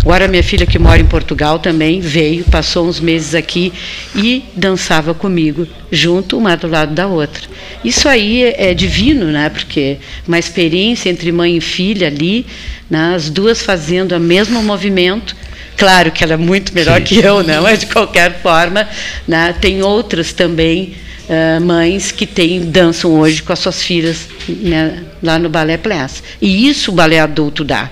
Agora 0.00 0.28
minha 0.28 0.42
filha 0.42 0.66
que 0.66 0.78
mora 0.78 1.00
em 1.00 1.06
Portugal 1.06 1.58
também 1.58 2.00
veio, 2.00 2.44
passou 2.44 2.86
uns 2.86 3.00
meses 3.00 3.34
aqui 3.34 3.72
e 4.14 4.44
dançava 4.54 5.14
comigo, 5.14 5.66
junto 5.90 6.36
uma 6.36 6.56
do 6.56 6.66
lado 6.66 6.94
da 6.94 7.06
outra. 7.06 7.42
Isso 7.82 8.08
aí 8.08 8.42
é, 8.42 8.74
divino, 8.74 9.26
né? 9.26 9.48
Porque 9.48 9.96
uma 10.28 10.38
experiência 10.38 11.08
entre 11.08 11.32
mãe 11.32 11.56
e 11.56 11.60
filha 11.60 12.08
ali, 12.08 12.44
né? 12.90 13.14
as 13.14 13.30
duas 13.30 13.62
fazendo 13.62 14.14
o 14.14 14.20
mesmo 14.20 14.62
movimento. 14.62 15.34
Claro 15.76 16.10
que 16.12 16.22
ela 16.22 16.34
é 16.34 16.36
muito 16.36 16.74
melhor 16.74 16.98
Sim. 16.98 17.04
que 17.04 17.18
eu, 17.18 17.42
né? 17.42 17.58
mas 17.60 17.80
de 17.80 17.86
qualquer 17.86 18.40
forma, 18.42 18.86
né? 19.26 19.54
tem 19.58 19.82
outras 19.82 20.32
também 20.32 20.94
ah, 21.28 21.60
mães 21.60 22.10
que 22.12 22.26
têm, 22.26 22.60
dançam 22.70 23.12
hoje 23.12 23.42
com 23.42 23.52
as 23.52 23.58
suas 23.58 23.82
filhas 23.82 24.28
né, 24.48 25.04
lá 25.22 25.38
no 25.38 25.48
Balé 25.48 25.76
Place. 25.76 26.22
E 26.40 26.68
isso 26.68 26.90
o 26.90 26.94
balé 26.94 27.20
adulto 27.20 27.64
dá. 27.64 27.90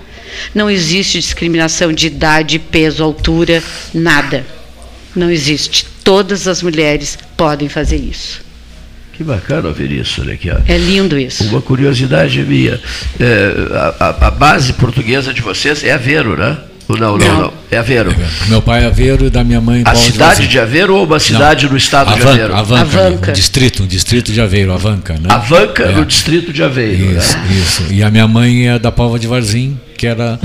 Não 0.55 0.71
existe 0.71 1.19
discriminação 1.21 1.93
de 1.93 2.07
idade, 2.07 2.59
peso, 2.59 3.03
altura, 3.05 3.63
nada. 3.93 4.45
Não 5.15 5.31
existe. 5.31 5.85
Todas 6.03 6.49
as 6.49 6.63
mulheres 6.63 7.19
podem 7.37 7.69
fazer 7.69 7.97
isso. 7.97 8.41
Que 9.13 9.23
bacana 9.23 9.69
ouvir 9.69 9.93
isso, 9.93 10.23
olha 10.23 10.33
aqui, 10.33 10.51
ó. 10.51 10.57
É 10.67 10.79
lindo 10.79 11.19
isso. 11.19 11.45
Uma 11.45 11.61
curiosidade 11.61 12.41
minha. 12.43 12.81
É, 13.21 13.55
a, 14.01 14.07
a- 14.07 14.27
a 14.29 14.31
base 14.31 14.73
portuguesa 14.73 15.35
de 15.35 15.43
vocês 15.43 15.85
é 15.85 15.93
Aveiro, 15.93 16.35
né? 16.37 16.57
Ou 16.89 16.97
Não, 16.99 17.17
não, 17.17 17.27
Não. 17.27 17.41
não. 17.43 17.53
É 17.71 17.79
Aveiro. 17.79 18.15
Meu 18.49 18.61
pai 18.61 18.83
é 18.85 18.87
Aveiro 18.87 19.25
e 19.27 19.31
da 19.31 19.43
minha 19.43 19.61
mãe 19.61 19.83
A 19.87 19.95
cidade 19.95 20.19
Varzim. 20.19 20.47
de 20.47 20.59
Aveiro 20.59 20.95
ou 20.95 21.05
uma 21.07 21.19
cidade 21.19 21.69
no 21.69 21.77
estado 21.77 22.13
de 22.15 22.21
Aveiro? 22.21 22.55
Avanca, 22.55 22.83
Avanca. 22.83 23.31
Um 23.31 23.33
distrito, 23.35 23.83
um 23.83 23.87
distrito 23.87 24.31
de 24.33 24.41
Aveiro, 24.41 24.73
Avanca, 24.73 25.15
né? 25.15 25.29
Avanca, 25.31 25.85
É. 25.85 25.93
no 25.93 26.05
distrito 26.05 26.53
de 26.53 26.63
Aveiro. 26.63 27.17
Isso, 27.19 27.37
Né? 27.39 27.49
isso. 27.63 27.87
E 27.91 28.03
a 28.03 28.11
minha 28.11 28.29
mãe 28.29 28.69
é 28.69 28.79
da 28.79 28.93
Palma 28.93 29.19
de 29.19 29.27
Varzim, 29.27 29.79
que 29.97 30.07
era 30.07 30.39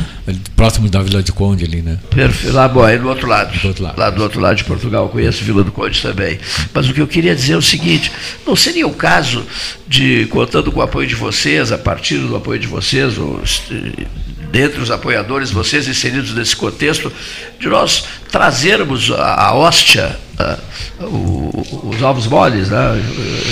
próximo 0.56 0.88
da 0.88 1.02
Vila 1.02 1.22
de 1.22 1.32
Conde 1.34 1.66
ali, 1.66 1.82
né? 1.82 1.98
Perfeito. 2.12 2.56
Lá, 2.56 2.68
bom, 2.68 2.84
aí 2.84 2.98
do 2.98 3.10
outro 3.10 3.28
lado. 3.28 3.58
Do 3.60 3.68
outro 3.68 3.84
lado. 3.84 4.00
Lá 4.00 4.10
do 4.10 4.22
outro 4.24 4.40
lado 4.40 4.56
de 4.56 4.64
Portugal, 4.64 5.04
eu 5.06 5.10
conheço 5.10 5.44
Vila 5.44 5.64
do 5.64 5.72
Conde 5.72 6.02
também. 6.02 6.40
Mas 6.74 6.88
o 6.88 6.94
que 6.94 7.02
eu 7.02 7.08
queria 7.08 7.36
dizer 7.36 7.54
é 7.54 7.58
o 7.58 7.62
seguinte: 7.62 8.10
não 8.46 8.56
seria 8.56 8.88
o 8.88 8.94
caso 8.94 9.44
de, 9.88 10.28
contando 10.30 10.72
com 10.72 10.80
o 10.80 10.84
apoio 10.84 11.08
de 11.08 11.16
vocês, 11.16 11.72
a 11.74 11.78
partir 11.78 12.20
do 12.20 12.36
apoio 12.38 12.60
de 12.60 12.68
vocês, 12.68 13.18
os, 13.18 13.64
dentre 14.52 14.82
os 14.82 14.92
apoiadores, 14.92 15.52
vocês 15.52 15.88
inseridos 15.88 16.34
nesse 16.34 16.56
contexto, 16.56 17.12
de 17.60 17.68
nós 17.68 18.06
trazermos 18.32 19.12
a, 19.12 19.48
a 19.48 19.54
hóstia, 19.56 20.18
a, 20.40 20.58
o, 21.04 21.92
os 21.96 22.02
ovos 22.02 22.28
moles, 22.28 22.70
né? 22.70 23.02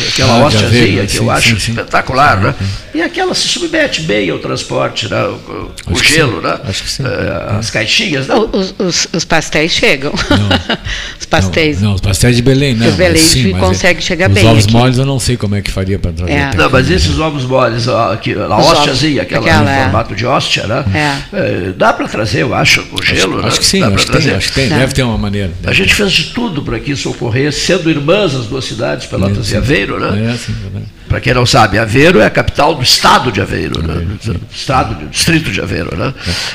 aquela 0.10 0.34
Ah, 0.34 0.46
hóstiazinha 0.46 0.82
aveia, 0.84 1.06
que 1.06 1.12
sim, 1.12 1.18
eu 1.18 1.32
acho 1.32 1.50
sim, 1.52 1.60
sim. 1.60 1.72
espetacular, 1.72 2.38
né? 2.40 2.56
E 2.94 3.02
aquela 3.02 3.34
se 3.34 3.48
submete 3.48 4.02
bem 4.02 4.30
ao 4.30 4.40
transporte, 4.40 5.10
né? 5.10 5.24
o, 5.24 5.72
o 5.92 5.96
gelo, 6.04 6.38
sim, 6.42 6.48
né? 6.48 6.60
sim. 6.74 7.04
Eh, 7.06 7.58
as 7.60 7.70
caixinhas, 7.72 8.28
não? 8.28 8.50
Os, 8.52 8.74
os- 8.78 9.08
os 9.14 9.26
pastéis 9.26 9.72
chegam. 9.72 10.14
os 11.20 11.26
pastéis. 11.26 11.82
Não, 11.82 11.94
os 11.94 12.02
pastéis 12.02 12.36
de 12.36 12.42
Belém, 12.42 12.76
não. 12.76 12.88
Os 12.88 12.96
Belém 12.96 13.22
sim, 13.22 13.52
consegue 13.54 14.00
é- 14.00 14.02
chegar 14.02 14.30
os 14.30 14.36
bem 14.36 14.48
ovos 14.48 14.64
aqui. 14.66 14.74
moles 14.74 14.98
eu 14.98 15.06
não 15.06 15.20
sei 15.20 15.38
como 15.38 15.56
é 15.56 15.62
que 15.62 15.72
faria 15.72 15.98
para 16.00 16.12
trazer. 16.14 16.32
É. 16.34 16.52
Não, 16.56 16.70
mas 16.70 16.90
esses 16.90 17.18
ovos 17.20 17.44
moles, 17.46 17.88
ó, 17.88 18.16
que, 18.16 18.34
a 18.34 18.58
Os 18.58 18.66
hóstiazinha, 18.68 19.22
aquela, 19.24 19.46
aquela, 19.46 19.72
em 19.72 19.76
é. 19.76 19.84
formato 19.84 20.16
de 20.16 20.26
hóstia, 20.26 20.68
né? 20.68 20.86
É. 20.94 21.38
Eh, 21.38 21.74
dá 21.76 21.92
para 21.94 22.08
trazer, 22.08 22.42
eu 22.44 22.54
acho, 22.56 22.84
com 22.84 23.02
gelo, 23.02 23.34
acho, 23.36 23.42
né? 23.42 23.48
acho 23.48 23.60
que 23.60 23.66
sim, 23.66 23.80
Dá 23.82 23.88
pra 23.88 23.96
acho 23.96 24.06
que 24.06 24.12
tem, 24.12 24.22
trazer. 24.22 24.38
acho 24.38 24.48
que 24.50 24.54
tem. 24.56 24.65
Dá. 24.70 24.78
Deve 24.80 24.94
ter 24.94 25.04
uma 25.04 25.18
maneira. 25.18 25.52
A 25.66 25.74
gente 25.74 25.94
fez 25.94 26.12
de 26.12 26.24
tudo 26.34 26.62
para 26.62 26.80
que 26.80 26.92
isso 26.92 27.10
ocorresse, 27.10 27.62
sendo 27.62 27.90
irmãs 27.90 28.34
as 28.36 28.46
duas 28.46 28.66
cidades, 28.66 29.06
Pelotas 29.08 29.52
e 29.52 29.58
Aveiro, 29.58 30.00
né? 30.00 30.34
É, 30.34 30.38
sim, 30.38 30.54
verdade. 30.54 30.86
Para 31.08 31.20
quem 31.22 31.34
não 31.34 31.46
sabe, 31.46 31.78
Aveiro 31.78 32.20
é 32.20 32.26
a 32.26 32.30
capital 32.30 32.76
do 32.76 32.84
estado 32.84 33.32
de 33.32 33.40
Aveiro, 33.42 33.82
né? 33.82 34.06
Estado, 34.52 34.96
de- 34.96 35.06
distrito 35.08 35.52
de 35.52 35.62
Aveiro, 35.62 35.96
né? 35.96 36.14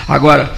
Agora, 0.08 0.50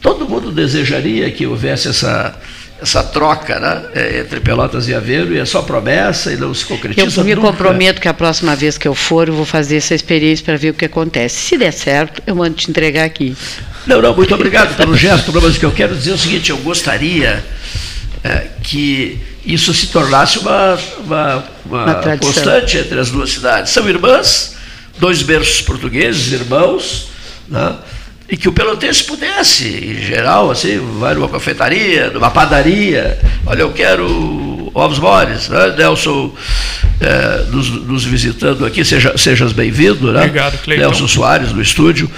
todo 0.00 0.28
mundo 0.28 0.50
desejaria 0.50 1.30
que 1.30 1.46
houvesse 1.46 1.88
essa 1.88 2.36
essa 2.82 3.02
troca, 3.02 3.58
né? 3.60 3.82
eh, 3.94 4.20
Entre 4.20 4.40
Pelotas 4.40 4.88
e 4.88 4.94
Aveiro 4.94 5.32
e 5.34 5.38
é 5.38 5.44
só 5.46 5.62
promessa 5.62 6.32
e 6.32 6.36
não 6.36 6.52
se 6.52 6.66
concretiza 6.66 7.20
Eu 7.20 7.24
me 7.24 7.34
nunca. 7.34 7.46
comprometo 7.48 7.98
que 8.00 8.08
a 8.08 8.12
próxima 8.12 8.54
vez 8.54 8.76
que 8.76 8.86
eu 8.86 8.94
for, 8.94 9.28
eu 9.28 9.34
vou 9.34 9.46
fazer 9.46 9.76
essa 9.76 9.94
experiência 9.94 10.44
para 10.44 10.56
ver 10.58 10.70
o 10.70 10.74
que 10.74 10.84
acontece. 10.84 11.36
Se 11.40 11.56
der 11.56 11.72
certo, 11.72 12.20
eu 12.26 12.34
mando 12.34 12.56
te 12.56 12.68
entregar 12.68 13.04
aqui. 13.04 13.34
Não, 13.86 14.00
não, 14.00 14.14
muito 14.14 14.34
obrigado 14.34 14.76
pelo 14.76 14.96
gesto, 14.96 15.32
mas 15.32 15.56
o 15.56 15.58
que 15.58 15.66
eu 15.66 15.72
quero 15.72 15.94
dizer 15.94 16.12
é 16.12 16.14
o 16.14 16.18
seguinte, 16.18 16.50
eu 16.50 16.56
gostaria 16.58 17.44
eh, 18.22 18.46
que 18.62 19.18
isso 19.44 19.74
se 19.74 19.88
tornasse 19.88 20.38
uma, 20.38 20.78
uma, 21.04 21.44
uma 21.66 21.84
Uma 21.84 22.18
constante 22.18 22.78
entre 22.78 22.98
as 22.98 23.10
duas 23.10 23.30
cidades. 23.30 23.72
São 23.72 23.86
irmãs, 23.88 24.56
dois 24.98 25.22
berços 25.22 25.60
portugueses, 25.60 26.32
irmãos, 26.32 27.08
né? 27.48 27.76
e 28.28 28.36
que 28.36 28.48
o 28.48 28.52
pelotense 28.52 29.04
pudesse, 29.04 29.68
em 29.68 30.02
geral, 30.02 30.50
assim, 30.50 30.78
vai 30.98 31.14
numa 31.14 31.28
confeitaria, 31.28 32.10
numa 32.10 32.30
padaria, 32.30 33.18
olha, 33.46 33.60
eu 33.60 33.72
quero 33.72 34.53
ovos 34.74 34.98
moles, 34.98 35.48
né? 35.48 35.74
Nelson 35.76 36.32
eh, 37.00 37.44
nos, 37.50 37.68
nos 37.70 38.04
visitando 38.04 38.64
aqui, 38.64 38.84
seja, 38.84 39.16
sejas 39.18 39.52
bem-vindo, 39.52 40.12
né? 40.12 40.20
Obrigado, 40.20 40.58
Cleiton. 40.58 40.84
Nelson 40.86 41.08
Soares 41.08 41.52
no 41.52 41.60
estúdio, 41.60 42.10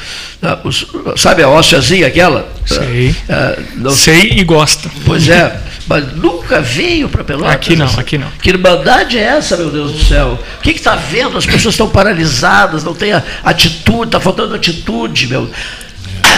né? 0.42 0.56
Os- 0.64 0.86
sabe 1.16 1.42
a 1.42 1.48
hóstiazinha 1.48 2.06
aquela? 2.06 2.48
Sei. 2.64 3.14
Eh, 3.28 3.58
não 3.76 3.90
Sei 3.90 4.32
e 4.32 4.44
gosto. 4.44 4.90
Pois 5.04 5.28
é, 5.28 5.60
mas 5.88 6.12
nunca 6.16 6.60
veio 6.60 7.08
para 7.08 7.24
Pelotas. 7.24 7.54
Aqui 7.54 7.76
não, 7.76 7.86
aqui 7.86 8.18
não. 8.18 8.28
Que 8.42 8.50
irmandade 8.50 9.16
é 9.18 9.22
essa, 9.22 9.56
meu 9.56 9.70
Deus 9.70 9.92
do 9.92 10.04
céu? 10.04 10.38
O 10.58 10.62
que 10.62 10.70
está 10.70 10.96
vendo? 10.96 11.38
As 11.38 11.46
pessoas 11.46 11.74
estão 11.74 11.88
paralisadas, 11.88 12.82
não 12.84 12.94
tem 12.94 13.12
atitude, 13.44 14.06
está 14.08 14.20
faltando 14.20 14.54
atitude, 14.54 15.26
meu. 15.28 15.50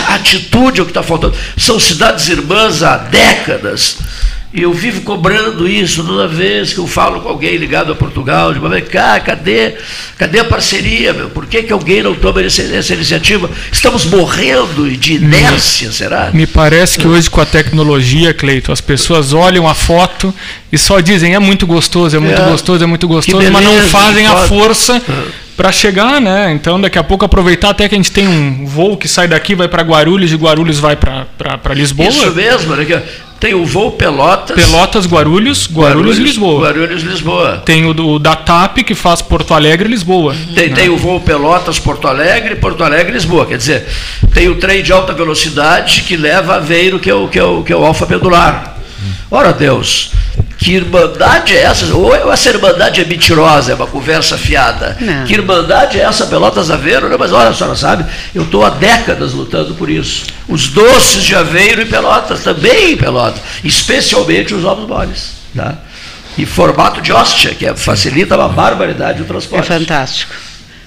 Atitude 0.08 0.80
é 0.80 0.82
o 0.82 0.86
que 0.86 0.90
está 0.90 1.02
faltando. 1.02 1.34
São 1.56 1.78
cidades 1.78 2.28
irmãs 2.28 2.82
há 2.82 2.96
décadas. 2.96 3.98
E 4.52 4.62
eu 4.62 4.72
vivo 4.72 5.02
cobrando 5.02 5.68
isso 5.68 6.02
toda 6.02 6.26
vez 6.26 6.72
que 6.72 6.78
eu 6.78 6.86
falo 6.86 7.20
com 7.20 7.28
alguém 7.28 7.54
ligado 7.58 7.92
a 7.92 7.94
Portugal, 7.94 8.54
de 8.54 8.58
vem 8.58 8.82
cá, 8.82 9.20
cadê, 9.20 9.74
cadê 10.16 10.38
a 10.38 10.44
parceria, 10.44 11.12
meu? 11.12 11.28
Por 11.28 11.44
que, 11.44 11.62
que 11.64 11.72
alguém 11.72 12.02
não 12.02 12.14
toma 12.14 12.40
essa, 12.42 12.62
essa 12.62 12.94
iniciativa? 12.94 13.50
Estamos 13.70 14.06
morrendo 14.06 14.90
de 14.96 15.16
inércia, 15.16 15.92
será? 15.92 16.30
Me 16.32 16.46
parece 16.46 16.98
que 16.98 17.06
hoje 17.06 17.28
com 17.28 17.42
a 17.42 17.46
tecnologia, 17.46 18.32
Cleito, 18.32 18.72
as 18.72 18.80
pessoas 18.80 19.34
olham 19.34 19.68
a 19.68 19.74
foto 19.74 20.34
e 20.72 20.78
só 20.78 20.98
dizem 21.00 21.34
é 21.34 21.38
muito 21.38 21.66
gostoso, 21.66 22.16
é 22.16 22.18
muito 22.18 22.40
É. 22.40 22.50
gostoso, 22.50 22.82
é 22.82 22.86
muito 22.86 23.06
gostoso, 23.06 23.38
Que 23.44 23.50
mas 23.50 23.62
não 23.62 23.72
beleza, 23.72 23.90
fazem 23.90 24.26
a 24.26 24.36
força 24.46 25.02
para 25.58 25.70
chegar, 25.70 26.22
né? 26.22 26.52
Então 26.52 26.80
daqui 26.80 26.98
a 26.98 27.04
pouco 27.04 27.22
aproveitar 27.22 27.68
até 27.70 27.86
que 27.86 27.94
a 27.94 27.98
gente 27.98 28.12
tem 28.12 28.26
um 28.26 28.64
voo 28.64 28.96
que 28.96 29.08
sai 29.08 29.28
daqui, 29.28 29.54
vai 29.54 29.68
para 29.68 29.82
Guarulhos, 29.82 30.30
de 30.30 30.36
Guarulhos 30.36 30.78
vai 30.78 30.96
para 30.96 31.26
Lisboa. 31.74 32.08
Isso 32.08 32.30
mesmo, 32.32 32.76
né? 32.76 33.02
Tem 33.40 33.54
o 33.54 33.64
voo 33.64 33.92
Pelotas. 33.92 34.56
Pelotas, 34.56 35.06
Guarulhos, 35.06 35.68
Guarulhos, 35.70 36.18
Lisboa. 36.18 36.66
Guarulhos, 36.66 37.02
Lisboa. 37.02 37.62
Tem 37.64 37.86
o 37.86 37.94
do, 37.94 38.18
da 38.18 38.34
TAP 38.34 38.78
que 38.78 38.94
faz 38.94 39.22
Porto 39.22 39.54
Alegre, 39.54 39.88
Lisboa. 39.88 40.34
Tem, 40.54 40.70
né? 40.70 40.74
tem 40.74 40.88
o 40.88 40.96
voo 40.96 41.20
Pelotas, 41.20 41.78
Porto 41.78 42.08
Alegre, 42.08 42.56
Porto 42.56 42.82
Alegre, 42.82 43.12
Lisboa. 43.12 43.46
Quer 43.46 43.58
dizer, 43.58 43.86
tem 44.34 44.48
o 44.48 44.56
trem 44.56 44.82
de 44.82 44.92
alta 44.92 45.12
velocidade 45.12 46.02
que 46.02 46.16
leva 46.16 46.54
a 46.54 46.56
Aveiro, 46.56 46.98
que 46.98 47.08
é 47.08 47.14
o, 47.14 47.28
que 47.28 47.38
é 47.38 47.44
o, 47.44 47.62
que 47.62 47.72
é 47.72 47.76
o 47.76 47.84
Alfa 47.84 48.06
Pendular. 48.06 48.77
Ora 49.30 49.52
Deus, 49.52 50.12
que 50.58 50.72
irmandade 50.72 51.56
é 51.56 51.62
essa? 51.62 51.86
Ou 51.94 52.32
essa 52.32 52.48
irmandade 52.48 53.00
é 53.00 53.04
mentirosa, 53.04 53.72
é 53.72 53.74
uma 53.74 53.86
conversa 53.86 54.36
fiada? 54.38 54.96
Não. 55.00 55.24
Que 55.24 55.34
irmandade 55.34 55.98
é 55.98 56.02
essa, 56.02 56.26
Pelotas 56.26 56.70
Aveiro? 56.70 57.08
Né? 57.08 57.16
Mas 57.18 57.32
olha, 57.32 57.50
a 57.50 57.54
senhora 57.54 57.76
sabe, 57.76 58.04
eu 58.34 58.42
estou 58.42 58.64
há 58.64 58.70
décadas 58.70 59.32
lutando 59.32 59.74
por 59.74 59.88
isso. 59.88 60.26
Os 60.48 60.68
doces 60.68 61.22
de 61.24 61.34
Aveiro 61.34 61.82
e 61.82 61.86
Pelotas, 61.86 62.42
também 62.42 62.96
Pelotas, 62.96 63.40
especialmente 63.62 64.54
os 64.54 64.64
ovos 64.64 64.88
moles. 64.88 65.32
Tá? 65.54 65.76
E 66.36 66.44
formato 66.46 67.00
de 67.00 67.12
hóstia, 67.12 67.54
que 67.54 67.66
é- 67.66 67.74
facilita 67.74 68.36
uma 68.36 68.48
barbaridade 68.48 69.20
o 69.22 69.24
É 69.24 69.26
transporte. 69.28 69.66
fantástico. 69.66 70.32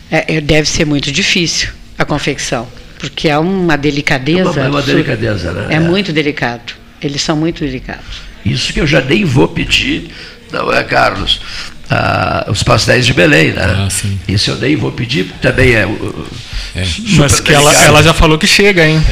É, 0.09 0.35
é, 0.37 0.41
deve 0.41 0.67
ser 0.67 0.85
muito 0.85 1.11
difícil 1.11 1.69
a 1.97 2.03
confecção, 2.05 2.67
porque 2.99 3.27
é 3.29 3.37
uma 3.37 3.77
delicadeza. 3.77 4.41
É 4.41 4.51
uma- 4.51 4.61
é 4.65 4.69
uma 4.69 4.81
delicadeza, 4.81 5.51
né? 5.51 5.67
É, 5.69 5.75
É. 5.75 5.79
muito 5.79 6.11
delicado. 6.13 6.73
Eles 7.01 7.21
são 7.21 7.35
muito 7.35 7.63
delicados. 7.63 8.21
Isso 8.45 8.73
que 8.73 8.79
eu 8.79 8.87
já 8.87 9.01
nem 9.01 9.23
vou 9.23 9.47
pedir, 9.47 10.11
não 10.51 10.71
é, 10.71 10.83
Carlos? 10.83 11.41
Ah, 11.89 12.45
os 12.47 12.63
pastéis 12.63 13.05
de 13.05 13.13
Belém, 13.13 13.51
né? 13.51 13.63
Ah, 13.63 13.89
sim. 13.89 14.17
Isso 14.27 14.51
eu 14.51 14.57
nem 14.57 14.75
vou 14.75 14.91
pedir, 14.91 15.25
porque 15.25 15.45
também 15.45 15.73
é. 15.73 15.85
uh, 15.85 16.27
É. 16.73 16.85
super 16.85 17.17
Mas 17.17 17.39
que 17.41 17.53
ela, 17.53 17.73
ela 17.83 18.01
já 18.01 18.13
falou 18.13 18.37
que 18.37 18.47
chega, 18.47 18.87
hein? 18.87 19.03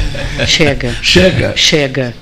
Chega. 0.47 0.95
Chega. 1.01 1.53
Chega. 1.57 2.15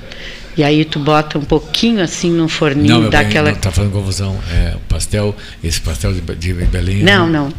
E 0.58 0.64
aí 0.64 0.84
tu 0.84 0.98
bota 0.98 1.38
um 1.38 1.44
pouquinho 1.44 2.02
assim 2.02 2.32
no 2.32 2.50
forninho, 2.50 3.02
Não, 3.02 3.10
dá 3.12 3.24
bem, 3.24 3.44
não, 3.44 3.54
tá 3.54 3.72
fazendo 3.72 3.92
confusão. 3.92 4.36
É, 4.52 4.76
o 4.76 4.80
pastel, 4.90 5.36
esse 5.64 5.80
pastel 5.80 6.14
de, 6.14 6.22
de 6.22 6.54
Belém. 6.54 7.04
Não, 7.04 7.30
não. 7.30 7.54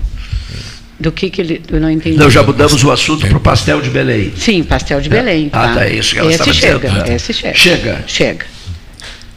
Do 1.00 1.12
que 1.12 1.30
que 1.30 1.40
ele. 1.40 1.62
Eu 1.70 1.80
não 1.80 1.90
entendi. 1.90 2.16
Não, 2.16 2.28
já 2.28 2.42
mudamos 2.42 2.82
o 2.82 2.90
assunto 2.90 3.26
para 3.26 3.36
o 3.36 3.40
pastel 3.40 3.80
de 3.80 3.88
Belém. 3.88 4.32
Sim, 4.36 4.64
pastel 4.64 5.00
de 5.00 5.08
Belém. 5.08 5.48
Ah, 5.52 5.74
tá, 5.74 5.84
é 5.86 5.94
isso 5.94 6.12
que 6.14 6.18
ela 6.18 6.32
esse 6.32 6.52
chega, 6.52 6.78
dizendo, 6.88 7.06
né? 7.06 7.14
Esse 7.14 7.32
chega. 7.32 7.54
Chega. 7.54 8.04
Chega. 8.06 8.46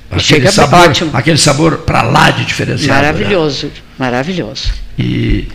Aquele 0.10 0.24
Chega 0.24 0.52
sabor, 0.52 0.80
ótimo. 0.90 1.12
aquele 1.14 1.38
sabor 1.38 1.78
para 1.80 2.02
lá 2.02 2.32
de 2.32 2.44
diferenciado. 2.46 3.00
né? 3.02 3.12
Maravilhoso, 3.12 3.72
maravilhoso. 3.98 4.74
E 5.00 5.48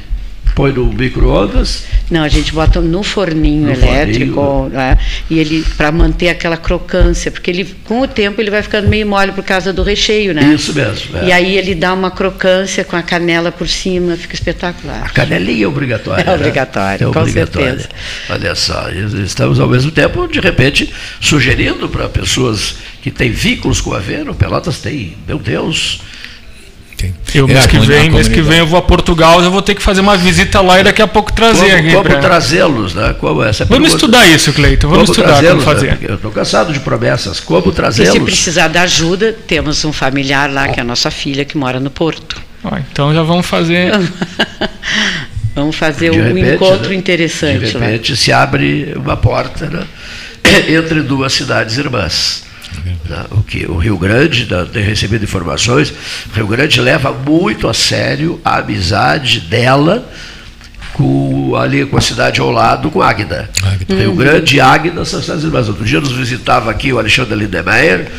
põe 0.56 0.72
no 0.72 0.86
micro-ondas. 0.86 1.84
Não, 2.10 2.22
a 2.22 2.28
gente 2.28 2.52
bota 2.54 2.80
no 2.80 3.02
forninho 3.02 3.66
No 3.66 3.72
elétrico, 3.72 4.68
né? 4.72 4.96
e 5.28 5.38
ele 5.38 5.62
para 5.76 5.92
manter 5.92 6.30
aquela 6.30 6.56
crocância, 6.56 7.30
porque 7.30 7.50
ele 7.50 7.76
com 7.84 8.00
o 8.00 8.08
tempo 8.08 8.40
ele 8.40 8.50
vai 8.50 8.62
ficando 8.62 8.88
meio 8.88 9.06
mole 9.06 9.32
por 9.32 9.44
causa 9.44 9.70
do 9.70 9.82
recheio, 9.82 10.32
né? 10.32 10.54
Isso 10.54 10.72
mesmo. 10.72 11.18
é. 11.18 11.26
E 11.26 11.32
aí 11.32 11.58
ele 11.58 11.74
dá 11.74 11.92
uma 11.92 12.10
crocância 12.10 12.82
com 12.84 12.96
a 12.96 13.02
canela 13.02 13.52
por 13.52 13.68
cima, 13.68 14.16
fica 14.16 14.32
A 14.32 14.38
espetacular. 14.38 15.12
canelinha 15.12 15.64
é 15.66 15.68
obrigatória. 15.68 16.24
É 16.26 16.34
obrigatória, 16.34 17.04
né? 17.06 17.10
É 17.10 17.12
com 17.12 17.20
obrigatória. 17.20 17.68
certeza. 17.68 17.88
Olha 18.30 18.54
só, 18.54 18.88
estamos 19.22 19.60
ao 19.60 19.68
mesmo 19.68 19.90
tempo, 19.90 20.26
de 20.26 20.40
repente, 20.40 20.90
sugerindo 21.20 21.86
para 21.88 22.08
pessoas 22.08 22.76
que 23.02 23.10
têm 23.10 23.30
vínculos 23.30 23.80
com 23.82 23.92
a 23.92 23.98
Aveiro, 23.98 24.34
Pelotas 24.34 24.78
tem, 24.78 25.16
meu 25.28 25.38
Deus, 25.38 26.00
Eu, 27.34 27.48
É, 27.48 27.52
mês 27.54 27.66
que 27.66 27.78
vem, 27.78 28.10
mês 28.10 28.28
que 28.28 28.40
vem 28.40 28.58
eu 28.58 28.66
vou 28.66 28.78
a 28.78 28.82
Portugal, 28.82 29.42
eu 29.42 29.50
vou 29.50 29.60
ter 29.62 29.74
que 29.74 29.82
fazer 29.82 30.00
uma 30.00 30.16
visita 30.16 30.60
lá 30.60 30.80
e 30.80 30.84
daqui 30.84 31.02
a 31.02 31.06
pouco 31.06 31.32
trazer 31.32 31.66
como, 31.66 31.76
aqui. 31.78 31.90
como 31.92 32.02
pra- 32.04 32.18
trazê-los, 32.18 32.94
né? 32.94 33.14
Como 33.20 33.42
essa 33.42 33.64
Vamos 33.64 33.88
pergunta- 33.90 33.96
estudar 33.96 34.26
isso, 34.26 34.52
Cleito. 34.52 34.88
Vamos 34.88 35.10
como 35.10 35.12
estudar 35.18 35.28
como 35.28 35.40
trazê-los, 35.40 35.64
né? 35.66 35.72
fazer. 35.74 35.88
Porque 35.90 36.10
Eu 36.10 36.14
estou 36.16 36.30
cansado 36.30 36.72
de 36.72 36.80
promessas. 36.80 37.40
Como 37.40 37.60
E 37.66 37.70
se 37.70 37.72
trazê-los? 37.72 38.18
precisar 38.24 38.68
da 38.68 38.82
ajuda, 38.82 39.32
temos 39.46 39.84
um 39.84 39.92
familiar 39.92 40.50
lá, 40.50 40.68
que 40.68 40.80
é 40.80 40.82
a 40.82 40.86
nossa 40.86 41.10
filha, 41.10 41.44
que 41.44 41.56
mora 41.58 41.78
no 41.80 41.90
Porto. 41.90 42.36
Ó, 42.64 42.76
então 42.90 43.12
já 43.14 43.22
vamos 43.22 43.46
fazer. 43.46 43.92
Vamos 45.54 45.74
fazer 45.76 46.10
De 46.10 46.18
um 46.20 46.22
repente, 46.22 46.54
encontro 46.54 46.90
né? 46.90 46.94
interessante 46.96 47.64
De 47.66 47.78
lá. 47.78 47.86
repente 47.86 48.14
se 48.16 48.30
abre 48.30 48.92
uma 48.94 49.16
porta 49.16 49.66
né? 49.70 49.86
entre 50.68 51.00
duas 51.00 51.32
cidades 51.32 51.78
irmãs. 51.78 52.44
Né? 52.84 53.24
O 53.30 53.42
que 53.42 53.66
o 53.66 53.76
Rio 53.76 53.98
Grande, 53.98 54.48
tem 54.72 54.82
recebido 54.82 55.24
informações, 55.24 55.90
o 55.90 56.34
Rio 56.34 56.46
Grande 56.46 56.80
leva 56.80 57.12
muito 57.12 57.68
a 57.68 57.74
sério 57.74 58.40
a 58.44 58.58
amizade 58.58 59.40
dela 59.40 60.08
com, 60.96 61.54
ali 61.54 61.84
com 61.84 61.96
a 61.96 62.00
cidade 62.00 62.40
ao 62.40 62.50
lado, 62.50 62.90
com. 62.90 63.02
Águida. 63.02 63.98
Rio 63.98 64.10
Uhum. 64.10 64.16
Grande 64.16 64.56
e 64.56 64.60
Águida 64.60 65.04
são 65.04 65.20
cidades 65.20 65.44
irmãs. 65.44 65.68
Outro 65.68 65.84
dia 65.84 66.00
nos 66.00 66.12
visitava 66.12 66.70
aqui 66.70 66.92
o 66.92 66.98
Alexandre 66.98 67.34
Lindemeyer, 67.34 68.10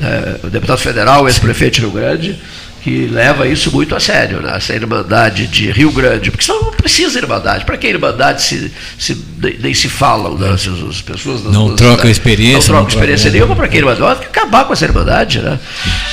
eh, 0.00 0.36
o 0.44 0.46
deputado 0.48 0.78
federal, 0.78 1.26
ex-prefeito 1.26 1.76
de 1.76 1.80
Rio 1.80 1.90
Grande, 1.90 2.38
que 2.82 3.06
leva 3.06 3.46
isso 3.46 3.70
muito 3.70 3.94
a 3.94 4.00
sério, 4.00 4.40
né? 4.42 4.54
essa 4.56 4.74
irmandade 4.74 5.46
de 5.46 5.70
Rio 5.70 5.92
Grande, 5.92 6.32
porque 6.32 6.44
senão 6.44 6.62
não 6.62 6.72
precisa 6.72 7.16
irmandade. 7.18 7.64
Para 7.64 7.76
que 7.76 7.86
irmandade 7.86 8.42
se, 8.42 8.72
se, 8.98 9.24
nem, 9.60 9.72
se 9.72 9.88
falam, 9.88 10.36
né? 10.36 10.50
As, 10.50 10.66
as 10.66 11.00
pessoas 11.00 11.44
Não 11.44 11.66
duas 11.66 11.76
troca 11.76 11.96
cidades 12.02 12.10
experiência, 12.10 12.72
Não 12.72 12.80
não 12.80 12.84
troca 12.84 12.90
troca- 12.90 12.92
experiência 12.94 13.28
é. 13.28 13.30
nenhuma 13.30 13.54
para 13.54 13.68
que 13.68 13.76
irmandade? 13.76 14.20
Tem 14.20 14.28
que 14.30 14.38
acabar 14.38 14.64
com 14.64 14.72
essa 14.72 14.84
irmandade. 14.84 15.38
Né? 15.38 15.60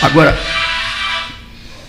Agora, 0.02 0.38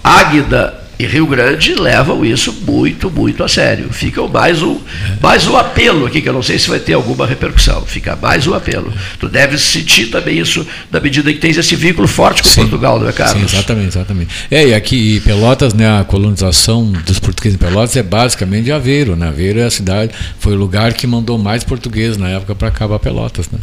Águida 0.02 0.79
e 1.00 1.06
Rio 1.06 1.26
Grande 1.26 1.74
levam 1.74 2.22
isso 2.22 2.52
muito, 2.66 3.10
muito 3.10 3.42
a 3.42 3.48
sério. 3.48 3.88
Fica 3.90 4.22
mais 4.28 4.62
um, 4.62 4.78
mais 5.18 5.46
um 5.46 5.56
apelo 5.56 6.04
aqui, 6.04 6.20
que 6.20 6.28
eu 6.28 6.32
não 6.34 6.42
sei 6.42 6.58
se 6.58 6.68
vai 6.68 6.78
ter 6.78 6.92
alguma 6.92 7.26
repercussão. 7.26 7.86
Fica 7.86 8.14
mais 8.16 8.46
um 8.46 8.52
apelo. 8.52 8.92
Tu 9.18 9.26
deves 9.26 9.62
sentir 9.62 10.08
também 10.08 10.38
isso 10.38 10.66
na 10.90 11.00
medida 11.00 11.32
que 11.32 11.38
tens 11.38 11.56
esse 11.56 11.74
vínculo 11.74 12.06
forte 12.06 12.42
com 12.42 12.50
Portugal, 12.50 13.00
não 13.00 13.08
é, 13.08 13.12
Sim, 13.12 13.16
Carlos? 13.16 13.54
exatamente, 13.54 13.88
exatamente. 13.88 14.34
É, 14.50 14.68
e 14.68 14.74
aqui 14.74 15.16
em 15.16 15.20
Pelotas, 15.20 15.72
né, 15.72 16.00
a 16.00 16.04
colonização 16.04 16.92
dos 16.92 17.18
portugueses 17.18 17.56
em 17.56 17.58
Pelotas 17.58 17.96
é 17.96 18.02
basicamente 18.02 18.64
de 18.64 18.72
Aveiro, 18.72 19.16
né? 19.16 19.28
Aveiro 19.28 19.58
é 19.58 19.64
a 19.64 19.70
cidade, 19.70 20.12
foi 20.38 20.52
o 20.52 20.56
lugar 20.56 20.92
que 20.92 21.06
mandou 21.06 21.38
mais 21.38 21.64
portugueses 21.64 22.18
na 22.18 22.28
época 22.28 22.54
para 22.54 22.68
acabar 22.68 22.98
Pelotas, 22.98 23.48
né? 23.50 23.58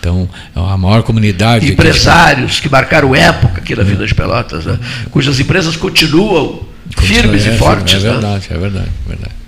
Então, 0.00 0.28
é 0.56 0.58
a 0.58 0.76
maior 0.76 1.04
comunidade. 1.04 1.70
Empresários 1.70 2.58
que 2.58 2.68
marcaram 2.68 3.14
época 3.14 3.60
aqui 3.60 3.76
na 3.76 3.84
vida 3.84 4.04
de 4.04 4.14
Pelotas, 4.14 4.64
né? 4.64 4.76
cujas 5.12 5.38
empresas 5.38 5.76
continuam 5.76 6.69
firmes 6.98 7.46
é, 7.46 7.54
e 7.54 7.58
fortes. 7.58 8.04
É 8.04 8.06
né? 8.06 8.12
verdade, 8.12 8.48
é 8.50 8.58
verdade, 8.58 8.90
é 9.06 9.08
verdade. 9.08 9.39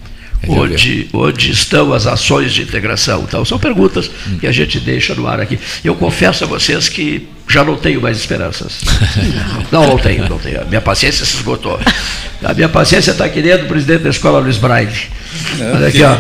É 0.43 0.47
de 0.47 0.53
Onde, 0.53 1.09
onde 1.13 1.51
estão 1.53 1.93
as 1.93 2.07
ações 2.07 2.53
de 2.53 2.63
integração? 2.63 3.25
Então, 3.27 3.45
são 3.45 3.59
perguntas 3.59 4.11
que 4.41 4.47
a 4.47 4.53
gente 4.53 4.81
deixa 4.81 5.15
no 5.15 5.27
ar 5.29 5.41
aqui. 5.41 5.59
Eu 5.85 5.95
confesso 5.95 6.43
a 6.43 6.47
vocês 6.47 6.89
que 6.89 7.29
já 7.49 7.63
não 7.63 7.77
tenho 7.77 8.01
mais 8.01 8.17
esperanças. 8.17 8.81
Não, 9.71 9.87
não 9.87 9.99
tenho, 9.99 10.29
não 10.29 10.39
tenho. 10.39 10.61
A 10.61 10.65
minha 10.65 10.81
paciência 10.81 11.25
se 11.25 11.37
esgotou. 11.37 11.79
A 12.43 12.53
minha 12.53 12.69
paciência 12.69 13.11
está 13.11 13.29
querendo 13.29 13.65
o 13.65 13.69
presidente 13.69 14.03
da 14.03 14.11
escola 14.11 14.39
Luiz 14.39 14.59
Braille. 14.59 14.93
Olha 15.75 15.89
aqui, 15.89 16.03
ó. 16.03 16.17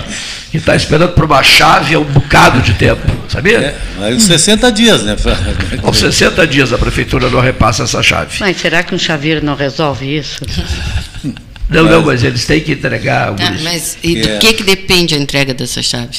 Que 0.50 0.56
está 0.58 0.74
esperando 0.74 1.12
por 1.12 1.24
uma 1.24 1.42
chave 1.42 1.94
há 1.94 1.98
um 1.98 2.04
bocado 2.04 2.60
de 2.60 2.74
tempo, 2.74 3.02
sabia? 3.28 3.58
É, 3.58 3.78
mas 3.98 4.16
uns 4.16 4.24
60 4.24 4.72
dias, 4.72 5.02
né? 5.02 5.16
Aos 5.82 5.98
60 5.98 6.46
dias 6.46 6.72
a 6.72 6.78
prefeitura 6.78 7.28
não 7.30 7.40
repassa 7.40 7.82
essa 7.84 8.02
chave. 8.02 8.36
Mas 8.40 8.58
será 8.58 8.82
que 8.82 8.94
um 8.94 8.98
chaveiro 8.98 9.44
não 9.44 9.54
resolve 9.54 10.16
isso? 10.16 10.40
Não, 11.72 11.84
não, 11.84 12.02
mas 12.02 12.22
eles 12.22 12.44
têm 12.46 12.60
que 12.60 12.72
entregar 12.72 13.28
Ah, 13.38 13.54
mas 13.62 13.96
e 14.02 14.20
do 14.20 14.28
É. 14.28 14.38
que, 14.38 14.52
que 14.54 14.62
depende 14.62 15.14
a 15.14 15.18
entrega 15.18 15.52
dessa 15.54 15.82
chave? 15.82 16.18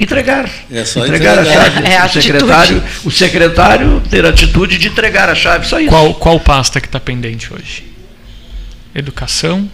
Entregar. 0.00 0.48
É 0.70 0.84
só 0.84 1.04
entregar, 1.04 1.38
a 1.38 1.42
entregar. 1.42 1.64
chave. 1.72 1.86
É 1.88 1.98
a 1.98 2.06
o, 2.06 2.08
secretário, 2.08 2.82
o 3.04 3.10
secretário 3.10 4.02
ter 4.08 4.24
a 4.24 4.28
atitude 4.28 4.78
de 4.78 4.88
entregar 4.88 5.28
a 5.28 5.34
chave, 5.34 5.66
só 5.66 5.80
isso. 5.80 5.88
Qual, 5.90 6.14
qual 6.14 6.38
pasta 6.40 6.80
que 6.80 6.86
está 6.86 7.00
pendente 7.00 7.52
hoje? 7.52 7.84
Educação? 8.94 9.68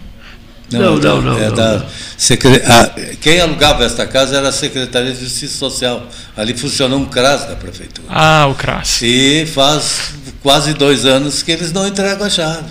Não, 0.71 0.97
não, 0.97 1.21
não, 1.21 1.37
é 1.37 1.47
não, 1.49 1.55
da 1.55 1.77
não. 1.77 1.85
secre- 2.17 2.61
ah, 2.65 2.91
quem 3.21 3.39
alugava 3.39 3.85
esta 3.85 4.07
casa 4.07 4.35
era 4.37 4.49
a 4.49 4.51
Secretaria 4.51 5.13
de 5.13 5.19
Justiça 5.23 5.55
Social. 5.59 6.09
Ali 6.35 6.57
funcionou 6.57 6.97
um 6.99 7.05
CRAS 7.05 7.45
da 7.45 7.55
Prefeitura. 7.55 8.07
Ah, 8.09 8.47
o 8.47 8.55
CRAS. 8.55 8.99
E 9.03 9.45
faz 9.45 10.13
quase 10.41 10.73
dois 10.73 11.05
anos 11.05 11.43
que 11.43 11.51
eles 11.51 11.71
não 11.71 11.87
entregam 11.87 12.25
a 12.25 12.29
chave. 12.31 12.65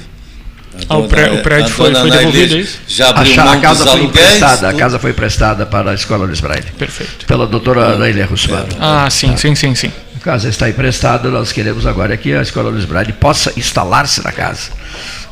A 0.89 0.95
Ah, 0.95 0.99
o 0.99 1.09
pré- 1.09 1.31
o 1.31 1.43
prédio 1.43 1.67
a 1.67 1.69
foi- 1.71 1.95
foi 1.95 2.11
devolvido, 2.11 2.57
é 2.57 2.59
isso? 2.59 2.79
Já 2.87 3.07
A, 3.07 3.11
abriu 3.11 3.41
a 3.41 3.45
mão 3.45 3.61
casa 3.61 3.87
foi 3.87 4.03
emprestada, 4.03 4.69
a 4.69 4.75
casa 4.75 4.99
foi 4.99 5.11
emprestada 5.11 5.67
para 5.67 5.91
a 5.91 5.95
escola 5.95 6.25
Luiz 6.27 6.41
Braille. 6.41 6.67
Perfeito. 6.79 7.27
Pela 7.27 7.47
doutora 7.47 7.97
Nailê 7.97 8.23
Russmano. 8.25 8.69
Ah, 8.81 9.09
sim, 9.11 9.37
sim, 9.37 9.55
sim, 9.55 9.75
sim. 9.75 9.91
A 10.17 10.21
casa 10.25 10.49
está 10.49 10.69
emprestada, 10.69 11.29
nós 11.31 11.53
queremos 11.53 11.87
agora 11.87 12.17
que 12.17 12.33
a 12.35 12.43
escola 12.43 12.71
Luiz 12.71 12.85
Braille 12.85 13.13
possa 13.13 13.53
instalar-se 13.57 14.23
na 14.25 14.33
casa. 14.33 14.71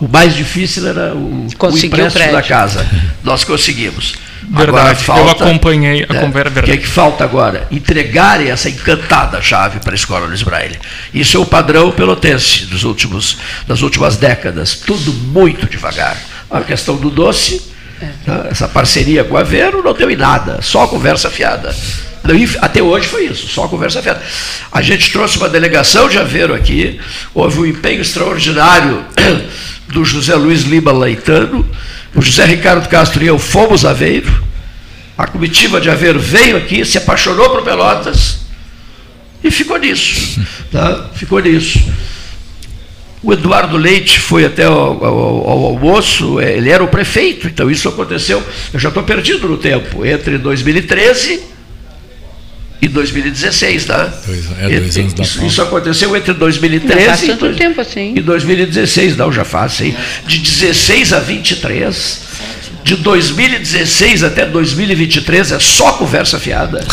O 0.01 0.09
mais 0.09 0.35
difícil 0.35 0.87
era 0.89 1.15
o, 1.15 1.47
o 1.47 1.57
Conseguir 1.57 1.95
o 2.03 2.07
empréstimo 2.07 2.33
da 2.33 2.43
casa. 2.43 2.87
Nós 3.23 3.45
conseguimos. 3.45 4.15
Verdade, 4.51 5.05
eu 5.09 5.29
acompanhei 5.29 6.05
a 6.09 6.13
né, 6.13 6.21
conversa, 6.21 6.61
O 6.61 6.63
que, 6.63 6.73
é 6.73 6.77
que 6.77 6.87
falta 6.87 7.23
agora? 7.25 7.67
Entregarem 7.71 8.51
essa 8.51 8.69
encantada 8.69 9.41
chave 9.41 9.79
para 9.81 9.93
a 9.93 9.95
escola 9.95 10.27
Luiz 10.27 10.43
Braille. 10.43 10.79
Isso 11.15 11.37
é 11.37 11.41
o 11.41 11.47
padrão 11.47 11.91
pelotense 11.93 12.67
dos 12.67 12.85
últimos, 12.85 13.39
das 13.67 13.83
últimas 13.83 14.17
décadas. 14.17 14.75
Tudo 14.75 15.13
muito 15.13 15.67
devagar. 15.67 16.17
A 16.51 16.61
questão 16.61 16.97
do 16.97 17.09
doce, 17.09 17.63
né, 18.01 18.49
essa 18.51 18.69
parceria 18.69 19.25
com 19.25 19.37
a 19.37 19.41
Aveiro 19.41 19.83
não 19.83 19.95
deu 19.95 20.11
em 20.11 20.17
nada, 20.17 20.61
só 20.61 20.87
conversa 20.87 21.31
fiada. 21.31 21.75
Até 22.61 22.81
hoje 22.83 23.09
foi 23.09 23.27
isso, 23.27 23.49
só 23.49 23.67
conversa 23.67 24.03
fiada. 24.03 24.23
A 24.71 24.81
gente 24.81 25.11
trouxe 25.11 25.39
uma 25.39 25.49
delegação 25.49 26.09
de 26.09 26.19
Aveiro 26.19 26.55
aqui, 26.55 27.01
houve 27.35 27.59
um 27.59 27.67
empenho 27.67 28.01
extraordinário 28.01 29.05
do 29.89 30.05
José 30.05 30.35
Luiz 30.35 30.63
Lima 30.63 30.93
Leitano, 30.93 31.69
o 32.15 32.21
José 32.23 32.45
Ricardo 32.45 32.89
Castro 32.89 33.23
e 33.23 33.27
eu 33.27 33.39
fomos 33.39 33.85
a 33.85 33.91
Aveiro, 33.91 34.43
a 35.17 35.27
comitiva 35.27 35.81
de 35.81 35.89
Aveiro 35.91 36.19
veio 36.19 36.57
aqui, 36.57 36.85
se 36.85 36.99
apaixonou 36.99 37.51
por 37.51 37.63
Pelotas 37.63 38.39
e 39.43 39.51
ficou 39.51 39.79
nisso. 39.79 40.41
Tá? 40.73 41.11
Ficou 41.15 41.39
nisso. 41.39 41.81
O 43.23 43.31
Eduardo 43.31 43.77
Leite 43.77 44.19
foi 44.19 44.47
até 44.47 44.65
ao, 44.65 45.05
ao- 45.05 45.49
ao 45.51 45.65
almoço, 45.67 46.41
eh, 46.41 46.57
ele 46.57 46.71
era 46.71 46.83
o 46.83 46.89
prefeito, 46.89 47.47
então 47.47 47.71
isso 47.71 47.89
aconteceu, 47.91 48.43
eu 48.73 48.81
já 48.81 48.89
estou 48.89 49.03
perdido 49.03 49.47
no 49.47 49.59
tempo, 49.59 50.05
entre 50.07 50.39
2013 50.39 51.43
e 52.83 52.89
2016, 52.89 53.85
tá? 53.85 54.13
Dois- 54.27 54.45
é, 54.59 54.81
dois 54.81 54.97
anos 54.99 55.13
da 55.15 55.23
isso, 55.23 55.63
aconteceu 55.63 56.17
entre 56.17 56.33
Não 56.33 56.39
2013 56.41 57.07
faz 57.07 57.23
e 57.23 57.27
tanto 57.29 57.41
dois- 57.45 57.57
tempo 57.57 57.81
assim. 57.81 58.13
e 58.17 58.21
2016, 58.21 59.17
não, 59.17 59.33
já 59.33 59.45
faz, 59.45 59.75
sim. 59.75 59.95
De 60.27 60.39
16 60.39 61.13
a 61.13 61.21
23, 61.21 62.21
de 62.83 62.97
2016 62.97 64.25
até 64.25 64.45
2023 64.45 65.53
é 65.53 65.61
só 65.61 65.93
conversa 65.93 66.41
fiada. 66.41 66.85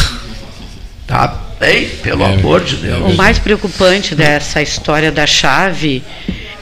Tá 1.07 1.35
bem? 1.59 1.87
Pelo 2.03 2.23
É, 2.23 2.33
amor 2.35 2.63
de 2.63 2.75
Deus. 2.75 3.11
O 3.11 3.15
mais 3.17 3.39
preocupante 3.39 4.13
dessa 4.13 4.61
história 4.61 5.11
da 5.11 5.25
chave 5.25 6.03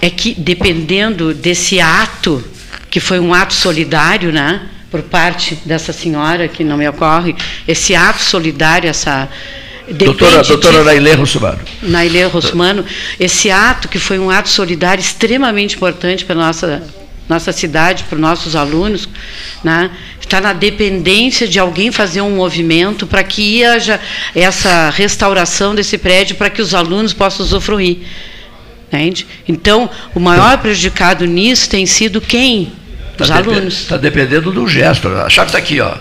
é 0.01 0.09
que, 0.09 0.33
dependendo 0.35 1.33
desse 1.33 1.81
ato, 1.81 2.41
que 2.89 3.01
foi 3.01 3.19
um 3.19 3.33
ato 3.33 3.53
solidário, 3.53 4.31
né, 4.31 4.61
por 4.97 5.03
parte 5.03 5.55
dessa 5.63 5.93
senhora, 5.93 6.47
que 6.47 6.63
não 6.63 6.77
me 6.77 6.87
ocorre, 6.87 7.35
esse 7.67 7.93
ato 7.95 8.21
solidário, 8.21 8.89
essa. 8.89 9.29
Doutora, 9.89 10.43
doutora 10.43 10.79
de- 10.79 10.85
Nailê 10.85 11.13
Russumano. 11.13 11.59
Nailê 11.81 12.23
Rossmano, 12.25 12.83
esse 13.17 13.49
ato 13.49 13.87
que 13.87 13.99
foi 13.99 14.19
um 14.19 14.29
ato 14.29 14.49
solidário 14.49 15.01
extremamente 15.01 15.77
importante 15.77 16.25
para 16.25 16.35
a 16.35 16.39
nossa, 16.39 16.83
nossa 17.29 17.53
cidade, 17.53 18.03
para 18.03 18.15
os 18.15 18.21
nossos 18.21 18.55
alunos, 18.55 19.07
né? 19.63 19.89
está 20.19 20.41
na 20.41 20.51
dependência 20.51 21.47
de 21.47 21.57
alguém 21.57 21.89
fazer 21.89 22.19
um 22.19 22.35
movimento 22.35 23.07
para 23.07 23.23
que 23.23 23.63
haja 23.63 23.97
essa 24.35 24.89
restauração 24.89 25.73
desse 25.73 25.97
prédio 25.97 26.35
para 26.35 26.49
que 26.49 26.61
os 26.61 26.73
alunos 26.73 27.13
possam 27.13 27.45
usufruir. 27.45 27.99
Entende? 28.87 29.25
Então, 29.47 29.89
o 30.13 30.19
maior 30.19 30.57
prejudicado 30.57 31.25
nisso 31.25 31.69
tem 31.69 31.85
sido 31.85 32.19
quem? 32.19 32.73
Os 33.19 33.31
alunos. 33.31 33.73
Está 33.81 33.97
dependendo 33.97 34.51
do 34.51 34.67
gesto. 34.67 35.07
A 35.09 35.29
chave 35.29 35.47
está 35.49 35.57
aqui, 35.57 35.79
ó. 35.81 35.93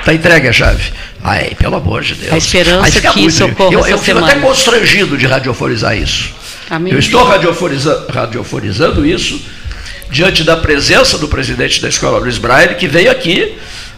Está 0.00 0.14
entregue 0.14 0.48
a 0.48 0.52
chave. 0.52 0.92
Ai, 1.22 1.56
pelo 1.58 1.76
amor 1.76 2.02
de 2.02 2.14
Deus. 2.14 2.32
A 2.32 2.38
esperança 2.38 3.00
que 3.00 3.06
muito- 3.06 3.20
isso 3.28 3.44
ocorra 3.44 3.72
Eu, 3.72 3.86
eu 3.86 3.98
fico 3.98 4.18
até 4.18 4.36
constrangido 4.36 5.16
de 5.18 5.26
radiofonizar 5.26 5.96
isso. 5.96 6.30
Amém. 6.70 6.92
Eu 6.92 6.98
estou 6.98 7.24
radiofoniza- 7.24 8.06
radiofonizando 8.12 9.04
isso 9.04 9.40
diante 10.10 10.44
da 10.44 10.56
presença 10.56 11.18
do 11.18 11.26
presidente 11.26 11.82
da 11.82 11.88
escola 11.88 12.18
Luiz 12.18 12.38
Braille, 12.38 12.74
que 12.76 12.86
veio 12.86 13.10
aqui, 13.10 13.56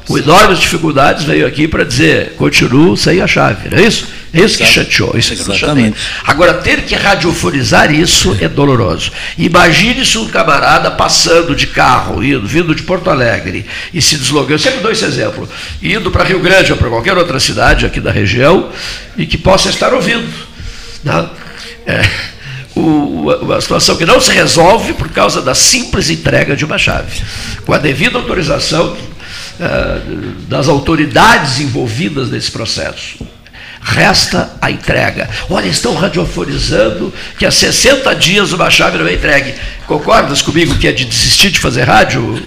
com 0.08 0.16
enormes 0.18 0.58
dificuldades, 0.58 1.22
veio 1.24 1.46
aqui 1.46 1.68
para 1.68 1.84
dizer, 1.84 2.32
continuo 2.36 2.96
sem 2.96 3.20
a 3.20 3.26
chave, 3.26 3.68
não 3.70 3.78
é 3.78 3.82
isso? 3.82 4.08
É 4.32 4.40
isso 4.40 4.58
que 4.58 4.66
chateou, 4.66 5.12
isso 5.16 5.30
que 5.30 5.36
chateia. 5.38 5.56
Exatamente. 5.56 5.96
Agora, 6.24 6.54
ter 6.54 6.82
que 6.82 6.94
radiofonizar 6.94 7.92
isso 7.94 8.36
é 8.40 8.48
doloroso. 8.48 9.10
Imagine-se 9.38 10.18
um 10.18 10.28
camarada 10.28 10.90
passando 10.90 11.54
de 11.54 11.66
carro, 11.66 12.22
indo, 12.24 12.46
vindo 12.46 12.74
de 12.74 12.82
Porto 12.82 13.08
Alegre 13.10 13.64
e 13.92 14.00
se 14.02 14.16
deslogando, 14.16 14.54
eu 14.54 14.58
sempre 14.58 14.80
dou 14.80 14.90
esse 14.90 15.04
exemplo, 15.04 15.48
indo 15.82 16.10
para 16.10 16.24
Rio 16.24 16.40
Grande 16.40 16.72
ou 16.72 16.78
para 16.78 16.88
qualquer 16.88 17.16
outra 17.16 17.38
cidade 17.40 17.84
aqui 17.86 18.00
da 18.00 18.10
região 18.10 18.70
e 19.16 19.24
que 19.26 19.36
possa 19.38 19.68
estar 19.70 19.92
ouvindo. 19.94 20.28
né? 21.04 21.28
É, 21.86 22.02
o- 22.74 23.30
uma 23.42 23.60
situação 23.60 23.96
que 23.96 24.04
não 24.04 24.20
se 24.20 24.32
resolve 24.32 24.92
por 24.94 25.08
causa 25.08 25.40
da 25.40 25.54
simples 25.54 26.10
entrega 26.10 26.54
de 26.56 26.64
uma 26.64 26.76
chave. 26.78 27.22
Com 27.64 27.72
a 27.72 27.78
devida 27.78 28.18
autorização 28.18 28.96
das 30.48 30.68
autoridades 30.68 31.60
envolvidas 31.60 32.30
nesse 32.30 32.50
processo. 32.50 33.26
Resta 33.80 34.50
a 34.60 34.70
entrega. 34.70 35.28
Olha, 35.48 35.66
estão 35.66 35.94
radiofonizando 35.94 37.12
que 37.38 37.46
há 37.46 37.50
60 37.50 38.14
dias 38.16 38.52
uma 38.52 38.70
chave 38.70 38.98
não 38.98 39.06
é 39.06 39.14
entregue. 39.14 39.54
Concordas 39.86 40.42
comigo 40.42 40.76
que 40.76 40.86
é 40.86 40.92
de 40.92 41.04
desistir 41.04 41.50
de 41.50 41.58
fazer 41.58 41.84
rádio, 41.84 42.42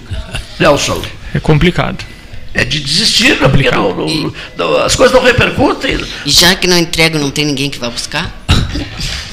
Nelson? 0.58 1.02
É 1.34 1.40
complicado. 1.40 2.04
é 2.54 2.64
de 2.64 2.80
desistir, 2.80 3.40
né? 3.40 3.48
porque 3.48 3.70
não, 3.70 3.94
não, 3.96 4.32
não, 4.56 4.76
as 4.78 4.94
coisas 4.94 5.14
não 5.14 5.24
repercutem. 5.24 5.98
E 6.26 6.30
já 6.30 6.54
que 6.54 6.66
não 6.66 6.78
entrego, 6.78 7.18
não 7.18 7.30
tem 7.30 7.46
ninguém 7.46 7.70
que 7.70 7.78
vá 7.78 7.88
buscar? 7.88 8.41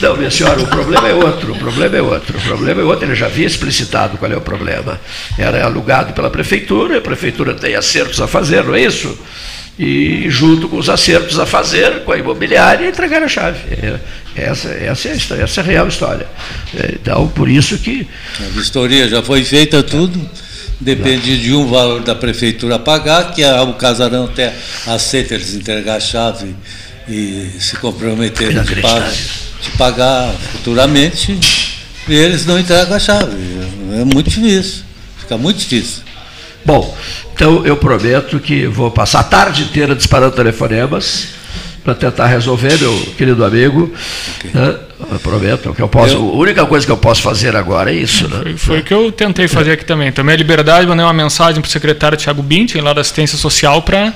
Não, 0.01 0.15
minha 0.15 0.31
senhora, 0.31 0.61
o 0.61 0.67
problema 0.67 1.07
é 1.09 1.13
outro, 1.13 1.51
o 1.51 1.57
problema 1.57 1.97
é 1.97 2.01
outro, 2.01 2.37
o 2.37 2.41
problema 2.41 2.81
é 2.81 2.83
outro, 2.83 3.05
ele 3.05 3.15
já 3.15 3.25
havia 3.25 3.45
explicitado 3.45 4.17
qual 4.17 4.31
é 4.31 4.37
o 4.37 4.41
problema. 4.41 4.99
Era 5.37 5.65
alugado 5.65 6.13
pela 6.13 6.29
prefeitura, 6.29 6.97
a 6.97 7.01
prefeitura 7.01 7.53
tem 7.53 7.75
acertos 7.75 8.21
a 8.21 8.27
fazer, 8.27 8.63
não 8.63 8.75
é 8.75 8.81
isso? 8.81 9.17
E 9.77 10.29
junto 10.29 10.67
com 10.69 10.77
os 10.77 10.89
acertos 10.89 11.39
a 11.39 11.45
fazer, 11.45 12.03
com 12.03 12.11
a 12.11 12.17
imobiliária, 12.17 12.87
entregar 12.87 13.23
a 13.23 13.27
chave. 13.27 13.59
É, 13.71 13.99
essa, 14.35 14.69
essa, 14.69 15.07
é 15.09 15.11
a, 15.11 15.15
história, 15.15 15.43
essa 15.43 15.61
é 15.61 15.63
a 15.63 15.67
real 15.67 15.87
história. 15.87 16.27
É, 16.75 16.95
então, 16.95 17.27
por 17.29 17.49
isso 17.49 17.77
que. 17.77 18.07
A 18.39 18.49
vistoria 18.49 19.07
já 19.07 19.21
foi 19.21 19.43
feita 19.43 19.83
tudo. 19.83 20.19
Depende 20.81 21.41
de 21.41 21.53
um 21.53 21.67
valor 21.67 22.01
da 22.01 22.15
prefeitura 22.15 22.79
pagar, 22.79 23.33
que 23.33 23.43
o 23.43 23.73
casarão 23.73 24.25
até 24.25 24.53
aceita 24.87 25.33
eles 25.33 25.53
entregar 25.53 25.95
a 25.95 25.99
chave 25.99 26.55
e 27.09 27.51
se 27.59 27.75
comprometerem 27.77 28.61
de 28.61 28.75
pagar, 28.81 29.11
de 29.61 29.71
pagar 29.77 30.33
futuramente, 30.51 31.37
e 32.07 32.13
eles 32.13 32.45
não 32.45 32.59
entregam 32.59 32.95
a 32.95 32.99
chave. 32.99 33.35
É 33.93 34.05
muito 34.05 34.29
difícil. 34.29 34.83
Fica 35.17 35.37
muito 35.37 35.57
difícil. 35.57 36.03
Bom, 36.65 36.95
então 37.33 37.65
eu 37.65 37.77
prometo 37.77 38.39
que 38.39 38.67
vou 38.67 38.91
passar 38.91 39.21
a 39.21 39.23
tarde 39.23 39.63
inteira 39.63 39.95
disparando 39.95 40.35
telefonemas 40.35 41.39
para 41.83 41.95
tentar 41.95 42.27
resolver, 42.27 42.77
meu 42.77 42.95
querido 43.17 43.43
amigo. 43.43 43.93
Okay. 44.37 44.51
Né? 44.53 44.75
Eu 45.11 45.19
prometo 45.19 45.73
que 45.73 45.81
eu 45.81 45.87
posso. 45.87 46.13
Eu, 46.13 46.29
a 46.29 46.35
única 46.35 46.65
coisa 46.65 46.85
que 46.85 46.91
eu 46.91 46.97
posso 46.97 47.21
fazer 47.21 47.55
agora 47.55 47.91
é 47.91 47.95
isso. 47.95 48.27
Né? 48.27 48.53
Foi 48.57 48.79
o 48.79 48.83
que 48.83 48.93
eu 48.93 49.11
tentei 49.11 49.47
fazer 49.47 49.71
aqui 49.71 49.85
também. 49.85 50.11
Também 50.11 50.35
a 50.35 50.37
liberdade, 50.37 50.85
mandei 50.85 51.05
uma 51.05 51.13
mensagem 51.13 51.61
para 51.61 51.67
o 51.67 51.71
secretário 51.71 52.17
Tiago 52.17 52.43
Bintin, 52.43 52.79
lá 52.79 52.93
da 52.93 53.01
assistência 53.01 53.37
social, 53.37 53.81
para 53.81 54.13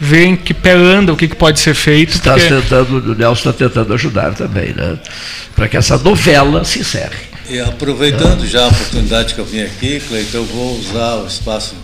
ver 0.00 0.24
em 0.26 0.36
que 0.36 0.52
pé 0.52 0.72
anda, 0.72 1.12
o 1.12 1.16
que, 1.16 1.28
que 1.28 1.36
pode 1.36 1.60
ser 1.60 1.74
feito. 1.74 2.14
Está 2.14 2.32
porque... 2.32 2.48
tentando, 2.48 3.12
o 3.12 3.14
Nelson 3.14 3.50
está 3.50 3.52
tentando 3.52 3.92
ajudar 3.94 4.34
também, 4.34 4.72
né? 4.74 4.98
Para 5.54 5.68
que 5.68 5.76
essa 5.76 5.96
novela 5.98 6.64
se 6.64 6.80
encerre. 6.80 7.36
E 7.48 7.60
aproveitando 7.60 8.46
já 8.46 8.64
a 8.64 8.68
oportunidade 8.68 9.34
que 9.34 9.40
eu 9.40 9.44
vim 9.44 9.62
aqui, 9.62 10.00
Cleiton, 10.00 10.38
eu 10.38 10.44
vou 10.44 10.78
usar 10.78 11.16
o 11.16 11.26
espaço 11.26 11.74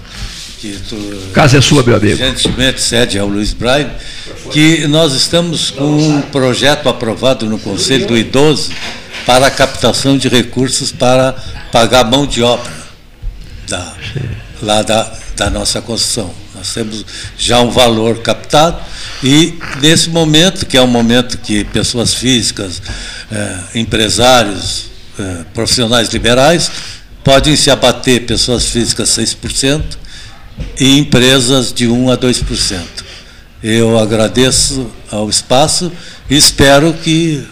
que 0.60 0.78
tu 0.88 0.96
Casa 1.32 1.58
é 1.58 1.60
sua, 1.60 1.82
meu 1.82 1.96
amigo. 1.96 2.16
gentilmente 2.16 2.80
cede 2.80 3.18
ao 3.18 3.26
Luiz 3.26 3.52
Braille, 3.52 3.90
que 4.52 4.86
nós 4.86 5.12
estamos 5.12 5.70
com 5.70 5.84
um 5.84 6.20
projeto 6.20 6.88
aprovado 6.88 7.46
no 7.46 7.58
Conselho 7.58 8.06
do 8.06 8.16
Idoso 8.16 8.70
para 9.26 9.46
a 9.46 9.50
captação 9.50 10.16
de 10.16 10.28
recursos 10.28 10.92
para 10.92 11.32
pagar 11.70 12.04
mão 12.04 12.26
de 12.26 12.42
obra 12.42 12.72
da, 13.68 13.94
lá 14.62 14.82
da, 14.82 15.12
da 15.36 15.50
nossa 15.50 15.80
construção. 15.80 16.41
Nós 16.62 16.74
temos 16.74 17.04
já 17.36 17.60
um 17.60 17.72
valor 17.72 18.20
captado 18.20 18.78
e, 19.20 19.58
nesse 19.80 20.08
momento, 20.10 20.64
que 20.64 20.76
é 20.76 20.80
um 20.80 20.86
momento 20.86 21.38
que 21.38 21.64
pessoas 21.64 22.14
físicas, 22.14 22.80
eh, 23.32 23.58
empresários, 23.74 24.84
eh, 25.18 25.44
profissionais 25.52 26.08
liberais, 26.10 26.70
podem 27.24 27.56
se 27.56 27.68
abater, 27.68 28.26
pessoas 28.26 28.68
físicas 28.68 29.08
6%, 29.08 29.98
e 30.78 30.98
empresas 30.98 31.72
de 31.72 31.88
1% 31.88 32.12
a 32.12 32.16
2%. 32.16 33.04
Eu 33.60 33.98
agradeço 33.98 34.88
ao 35.10 35.28
espaço 35.28 35.90
e 36.30 36.36
espero 36.36 36.92
que 36.92 37.44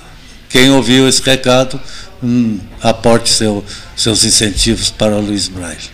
quem 0.48 0.70
ouviu 0.70 1.08
esse 1.08 1.20
recado 1.20 1.80
hum, 2.22 2.60
aporte 2.80 3.30
seu, 3.30 3.64
seus 3.96 4.22
incentivos 4.22 4.88
para 4.88 5.16
o 5.16 5.20
Luiz 5.20 5.48
Braille. 5.48 5.90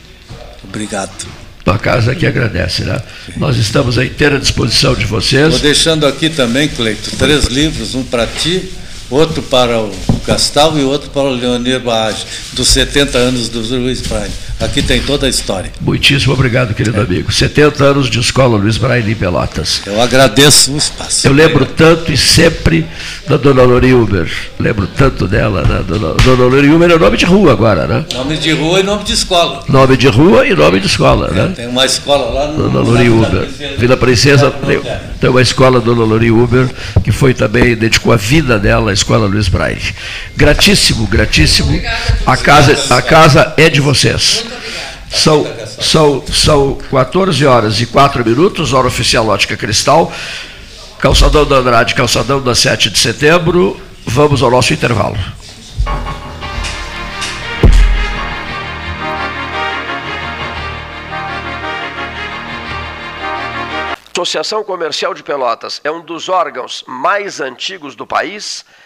Obrigado. 0.62 1.45
Tua 1.66 1.80
casa 1.80 2.14
que 2.14 2.24
agradece, 2.24 2.84
né? 2.84 3.02
Nós 3.36 3.56
estamos 3.56 3.98
à 3.98 4.04
inteira 4.04 4.38
disposição 4.38 4.94
de 4.94 5.04
vocês. 5.04 5.46
Estou 5.46 5.58
deixando 5.58 6.06
aqui 6.06 6.30
também, 6.30 6.68
Cleito, 6.68 7.10
três 7.16 7.46
livros, 7.46 7.96
um 7.96 8.04
para 8.04 8.24
ti, 8.24 8.70
outro 9.10 9.42
para 9.42 9.80
o 9.80 9.92
Gastal 10.24 10.78
e 10.78 10.84
outro 10.84 11.10
para 11.10 11.24
o 11.24 11.30
Leonir 11.30 11.80
Baage, 11.80 12.24
dos 12.52 12.68
70 12.68 13.18
anos 13.18 13.48
do 13.48 13.60
Luiz 13.78 14.00
Braille. 14.00 14.30
Aqui 14.58 14.80
tem 14.80 15.02
toda 15.02 15.26
a 15.26 15.28
história. 15.28 15.70
Muitíssimo 15.80 16.32
obrigado, 16.32 16.74
querido 16.74 16.98
é. 16.98 17.02
amigo. 17.02 17.30
70 17.30 17.84
anos 17.84 18.08
de 18.08 18.18
escola 18.18 18.56
Luiz 18.56 18.78
Braille 18.78 19.12
em 19.12 19.14
Pelotas. 19.14 19.82
Eu 19.84 20.00
agradeço 20.00 20.72
o 20.72 20.78
espaço. 20.78 21.26
Eu 21.26 21.32
lembro 21.32 21.66
tanto 21.66 22.10
e 22.10 22.16
sempre 22.16 22.86
da 23.28 23.36
dona 23.36 23.62
Lori 23.62 23.92
Uber. 23.92 24.30
Lembro 24.58 24.86
tanto 24.86 25.28
dela. 25.28 25.62
Né? 25.62 25.84
Dona, 25.86 26.14
dona 26.14 26.44
Lori 26.44 26.70
Uber 26.70 26.90
é 26.90 26.98
nome 26.98 27.18
de 27.18 27.26
rua 27.26 27.52
agora, 27.52 27.86
né? 27.86 28.06
Nome 28.14 28.38
de 28.38 28.52
rua 28.52 28.80
e 28.80 28.82
nome 28.82 29.04
de 29.04 29.12
escola. 29.12 29.62
Nome 29.68 29.94
de 29.94 30.08
rua 30.08 30.46
e 30.46 30.54
nome 30.54 30.80
de 30.80 30.86
escola, 30.86 31.28
é, 31.28 31.34
né? 31.34 31.52
Tem 31.54 31.66
uma 31.66 31.84
escola 31.84 32.30
lá 32.30 32.52
no 32.52 32.70
Dona 32.70 32.80
Lori 32.80 33.10
Uber. 33.10 33.48
Vila 33.78 33.96
Princesa 33.96 34.50
tem, 34.50 34.80
tem 35.20 35.28
uma 35.28 35.42
escola 35.42 35.80
Dona 35.80 36.04
Lori 36.04 36.30
Uber, 36.30 36.66
que 37.04 37.12
foi 37.12 37.34
também, 37.34 37.76
dedicou 37.76 38.10
a 38.10 38.16
vida 38.16 38.58
dela 38.58 38.90
à 38.90 38.94
escola 38.94 39.26
Luiz 39.26 39.48
Braille. 39.48 39.94
Gratíssimo, 40.34 41.06
gratíssimo. 41.06 41.78
A 42.24 42.38
casa, 42.38 42.94
a 42.94 43.02
casa 43.02 43.52
é 43.58 43.68
de 43.68 43.82
vocês. 43.82 44.45
São, 45.10 45.46
são, 45.80 46.24
são 46.26 46.78
14 46.90 47.46
horas 47.46 47.80
e 47.80 47.86
4 47.86 48.24
minutos, 48.24 48.72
hora 48.72 48.86
oficial 48.86 49.28
Ótica 49.28 49.56
Cristal. 49.56 50.12
Calçadão 50.98 51.44
da 51.44 51.56
Andrade, 51.56 51.94
calçadão 51.94 52.40
da 52.40 52.54
7 52.54 52.90
de 52.90 52.98
setembro. 52.98 53.80
Vamos 54.04 54.42
ao 54.42 54.50
nosso 54.50 54.72
intervalo. 54.72 55.16
Associação 64.18 64.64
Comercial 64.64 65.12
de 65.12 65.22
Pelotas 65.22 65.78
é 65.84 65.90
um 65.90 66.00
dos 66.00 66.30
órgãos 66.30 66.82
mais 66.86 67.38
antigos 67.38 67.94
do 67.94 68.06
país 68.06 68.64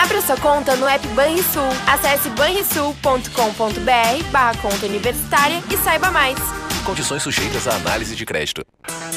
Abra 0.00 0.22
sua 0.22 0.36
conta 0.36 0.76
no 0.76 0.86
app 0.86 1.04
Banrisul. 1.08 1.68
Acesse 1.84 2.30
banrisul.com.br 2.30 4.24
barra 4.30 4.56
conta 4.58 4.86
universitária 4.86 5.60
e 5.68 5.76
saiba 5.76 6.08
mais. 6.12 6.38
Condições 6.84 7.24
sujeitas 7.24 7.66
à 7.66 7.74
análise 7.74 8.14
de 8.14 8.24
crédito. 8.24 8.64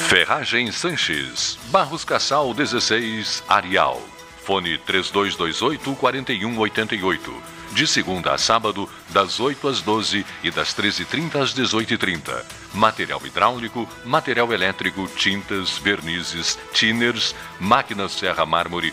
Ferragem 0.08 0.72
Sanches, 0.72 1.56
Barros 1.70 2.04
Cassal 2.04 2.52
16, 2.52 3.44
Arial. 3.48 4.02
Fone 4.44 4.76
3228 4.78 5.94
4188. 5.94 7.32
De 7.70 7.86
segunda 7.86 8.34
a 8.34 8.38
sábado, 8.38 8.90
das 9.10 9.38
8 9.38 9.68
às 9.68 9.80
12 9.80 10.26
e 10.42 10.50
das 10.50 10.74
13h30 10.74 11.36
às 11.36 11.54
18h30. 11.54 12.44
Material 12.74 13.22
hidráulico, 13.24 13.88
material 14.04 14.52
elétrico, 14.52 15.08
tintas, 15.16 15.78
vernizes, 15.78 16.58
tinners, 16.74 17.34
máquinas 17.58 18.12
serra 18.12 18.44
mármore, 18.44 18.92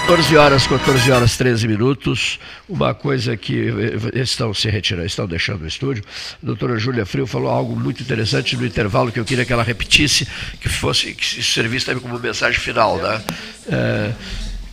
Quatorze 0.03 0.35
horas, 0.35 0.67
14 0.67 1.11
horas 1.11 1.37
13 1.37 1.65
minutos. 1.65 2.37
Uma 2.67 2.93
coisa 2.93 3.37
que 3.37 3.71
estão 4.13 4.53
se 4.53 4.69
retirando, 4.69 5.07
estão 5.07 5.25
deixando 5.25 5.61
o 5.61 5.67
estúdio. 5.67 6.03
A 6.43 6.45
doutora 6.45 6.77
Júlia 6.77 7.05
Frio 7.05 7.25
falou 7.25 7.49
algo 7.49 7.73
muito 7.73 8.03
interessante 8.03 8.57
no 8.57 8.65
intervalo 8.65 9.13
que 9.13 9.19
eu 9.19 9.23
queria 9.23 9.45
que 9.45 9.53
ela 9.53 9.63
repetisse, 9.63 10.27
que 10.59 10.67
fosse 10.67 11.13
que 11.13 11.41
servisse 11.41 11.85
também 11.85 12.01
como 12.01 12.19
mensagem 12.19 12.59
final, 12.59 12.97
né? 12.97 13.23
É, 13.71 14.11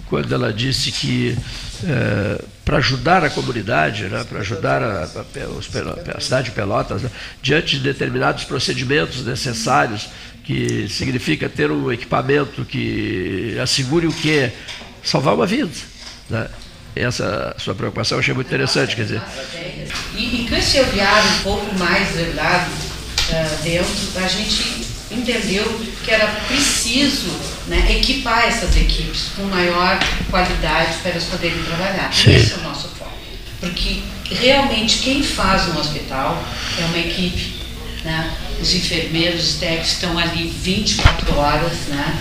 quando 0.09 0.35
ela 0.35 0.53
disse 0.53 0.91
que 0.91 1.39
é, 1.85 2.45
para 2.65 2.79
ajudar 2.79 3.25
a 3.25 3.31
comunidade, 3.31 4.07
né, 4.07 4.25
para 4.29 4.41
ajudar 4.41 4.83
a, 4.83 5.05
a, 5.05 6.17
a, 6.17 6.21
cidade 6.21 6.51
de 6.51 6.57
Pelotas, 6.57 7.03
né, 7.03 7.11
diante 7.41 7.79
de 7.79 7.85
determinados 7.85 8.43
procedimentos 8.43 9.25
necessários, 9.25 10.09
que 10.43 10.89
significa 10.89 11.49
ter 11.49 11.71
um 11.71 11.93
equipamento 11.93 12.65
que 12.65 13.57
assegure 13.61 14.09
o 14.09 14.13
que 14.13 14.51
salvar 15.03 15.35
uma 15.35 15.47
vida. 15.47 15.71
Né? 16.29 16.49
Essa 16.95 17.55
sua 17.59 17.75
preocupação 17.75 18.17
eu 18.17 18.21
achei 18.21 18.35
muito 18.35 18.49
interessante, 18.49 18.97
quer 18.97 19.03
dizer. 19.03 19.23
E, 20.17 20.43
e 20.43 20.47
com 20.49 20.57
esse 20.57 20.81
olhar 20.81 21.25
um 21.25 21.43
pouco 21.43 21.79
mais 21.79 22.09
velado 22.15 22.71
uh, 22.71 23.63
dentro, 23.63 24.23
a 24.23 24.29
gente 24.29 24.87
entendeu 25.11 25.65
que 26.05 26.11
era 26.11 26.27
preciso 26.47 27.31
né, 27.67 27.97
equipar 27.97 28.47
essas 28.47 28.77
equipes 28.77 29.31
com 29.37 29.43
maior 29.43 29.99
qualidade 30.31 30.99
para 31.03 31.13
elas 31.13 31.25
poderem 31.25 31.63
trabalhar. 31.63 32.13
Sim. 32.13 32.35
Esse 32.35 32.55
é 32.55 32.57
o 32.57 32.63
nosso 32.63 32.89
foco. 32.89 33.11
Porque 33.61 34.01
realmente 34.31 34.99
quem 34.99 35.23
faz 35.23 35.69
um 35.69 35.79
hospital 35.79 36.43
é 36.81 36.85
uma 36.87 36.99
equipe. 36.99 37.61
Né? 38.05 38.33
Os 38.61 38.75
enfermeiros, 38.75 39.43
os 39.43 39.55
técnicos 39.55 39.93
estão 39.93 40.19
ali 40.19 40.55
24 40.63 41.39
horas, 41.39 41.73
né? 41.89 42.19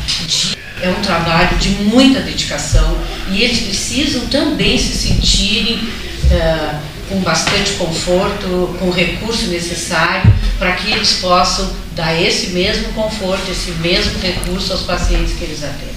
é 0.82 0.90
um 0.90 1.02
trabalho 1.02 1.58
de 1.58 1.70
muita 1.70 2.22
dedicação 2.22 2.98
e 3.30 3.44
eles 3.44 3.60
precisam 3.60 4.28
também 4.28 4.78
se 4.78 4.96
sentirem 4.96 5.76
uh, 5.76 6.80
com 7.10 7.20
bastante 7.22 7.72
conforto, 7.74 8.76
com 8.80 8.88
o 8.88 8.92
recurso 8.92 9.48
necessário 9.48 10.32
para 10.58 10.74
que 10.74 10.92
eles 10.92 11.14
possam 11.14 11.70
dar 11.96 12.14
esse 12.20 12.52
mesmo 12.52 12.94
conforto, 12.94 13.52
esse 13.52 13.72
mesmo 13.72 14.20
recurso 14.20 14.72
aos 14.72 14.84
pacientes 14.84 15.34
que 15.34 15.44
eles 15.44 15.64
atendem. 15.64 15.90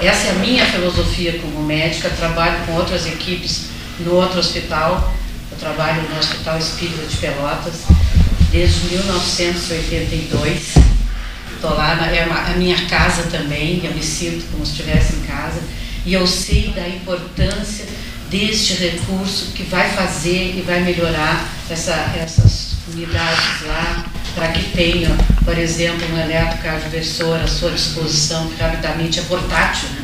Essa 0.00 0.28
é 0.28 0.30
a 0.30 0.34
minha 0.34 0.66
filosofia 0.66 1.38
como 1.38 1.62
médica, 1.62 2.10
trabalho 2.10 2.58
com 2.66 2.72
outras 2.72 3.06
equipes 3.06 3.66
no 4.00 4.14
outro 4.14 4.38
hospital, 4.38 5.12
eu 5.50 5.58
trabalho 5.58 6.02
no 6.02 6.18
Hospital 6.18 6.58
Espírita 6.58 7.04
de 7.06 7.16
Pelotas 7.16 7.84
desde 8.50 8.94
1982 8.94 10.88
Estou 11.58 11.74
lá, 11.74 12.08
é 12.14 12.24
uma, 12.24 12.38
a 12.38 12.50
minha 12.50 12.76
casa 12.86 13.24
também, 13.24 13.80
eu 13.82 13.92
me 13.92 14.00
sinto 14.00 14.48
como 14.52 14.64
se 14.64 14.70
estivesse 14.70 15.16
em 15.16 15.22
casa. 15.22 15.60
E 16.06 16.14
eu 16.14 16.24
sei 16.24 16.68
da 16.68 16.88
importância 16.88 17.84
deste 18.30 18.74
recurso 18.74 19.50
que 19.56 19.64
vai 19.64 19.90
fazer 19.90 20.56
e 20.56 20.64
vai 20.64 20.82
melhorar 20.82 21.48
essa, 21.68 21.94
essas 22.16 22.76
unidades 22.94 23.66
lá, 23.66 24.04
para 24.36 24.52
que 24.52 24.70
tenham, 24.70 25.10
por 25.44 25.58
exemplo, 25.58 26.06
um 26.14 26.20
eletrocardioversor 26.20 27.40
à 27.40 27.48
sua 27.48 27.72
disposição, 27.72 28.48
que 28.50 28.62
rapidamente 28.62 29.18
é 29.18 29.22
portátil, 29.22 29.88
né? 29.88 30.02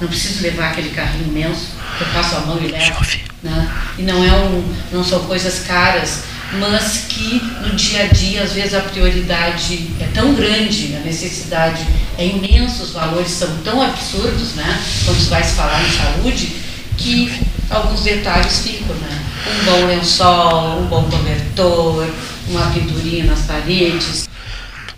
Não 0.00 0.08
preciso 0.08 0.42
levar 0.42 0.70
aquele 0.70 0.88
carrinho 0.88 1.28
imenso, 1.28 1.72
que 1.98 2.04
eu 2.04 2.08
passo 2.14 2.36
a 2.36 2.40
mão 2.40 2.58
e 2.62 2.68
levo. 2.68 3.06
Né? 3.42 3.70
E 3.98 4.02
não, 4.02 4.24
é 4.24 4.32
um, 4.32 4.74
não 4.90 5.04
são 5.04 5.26
coisas 5.26 5.66
caras 5.66 6.22
mas 6.58 7.06
que 7.08 7.40
no 7.62 7.74
dia 7.74 8.04
a 8.04 8.06
dia, 8.06 8.42
às 8.42 8.52
vezes, 8.52 8.74
a 8.74 8.80
prioridade 8.80 9.90
é 10.00 10.06
tão 10.14 10.34
grande, 10.34 10.94
a 10.96 11.00
necessidade 11.00 11.86
é 12.18 12.26
imensa, 12.26 12.82
os 12.82 12.90
valores 12.90 13.30
são 13.30 13.56
tão 13.58 13.82
absurdos, 13.82 14.54
né? 14.54 14.82
Quando 15.04 15.18
se 15.18 15.28
vai 15.28 15.42
se 15.42 15.54
falar 15.54 15.82
em 15.82 15.90
saúde, 15.90 16.52
que 16.96 17.32
alguns 17.70 18.02
detalhes 18.02 18.60
ficam, 18.60 18.94
né? 18.96 19.24
Um 19.46 19.64
bom 19.64 19.86
lençol, 19.86 20.80
um 20.80 20.86
bom 20.86 21.04
cobertor, 21.10 22.08
uma 22.48 22.70
pinturinha 22.70 23.24
nas 23.24 23.42
paredes. 23.42 24.28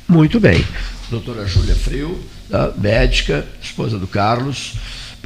Muito 0.09 0.39
bem. 0.39 0.65
Doutora 1.11 1.47
Júlia 1.47 1.75
Frio, 1.75 2.21
médica, 2.77 3.47
esposa 3.63 3.99
do 3.99 4.07
Carlos 4.07 4.75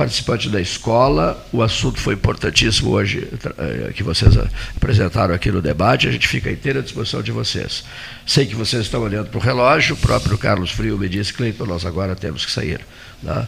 participante 0.01 0.49
da 0.49 0.59
escola. 0.59 1.47
O 1.53 1.63
assunto 1.63 2.01
foi 2.01 2.15
importantíssimo 2.15 2.91
hoje, 2.93 3.29
eh, 3.59 3.93
que 3.93 4.03
vocês 4.03 4.35
apresentaram 4.75 5.35
aqui 5.35 5.53
no 5.53 5.61
debate. 5.61 6.09
A 6.09 6.11
gente 6.11 6.27
fica 6.27 6.49
à 6.49 6.53
inteira 6.53 6.81
disposição 6.81 7.21
de 7.21 7.31
vocês. 7.31 7.85
Sei 8.27 8.47
que 8.47 8.55
vocês 8.55 8.85
estão 8.85 9.03
olhando 9.03 9.29
para 9.29 9.37
o 9.37 9.43
relógio, 9.43 9.95
o 9.95 9.99
próprio 9.99 10.39
Carlos 10.39 10.71
Frio 10.71 10.97
me 10.97 11.07
disse, 11.07 11.35
Cleiton, 11.35 11.67
nós 11.67 11.85
agora 11.85 12.17
temos 12.17 12.47
que 12.47 12.51
sair. 12.51 12.81
Né? 13.23 13.47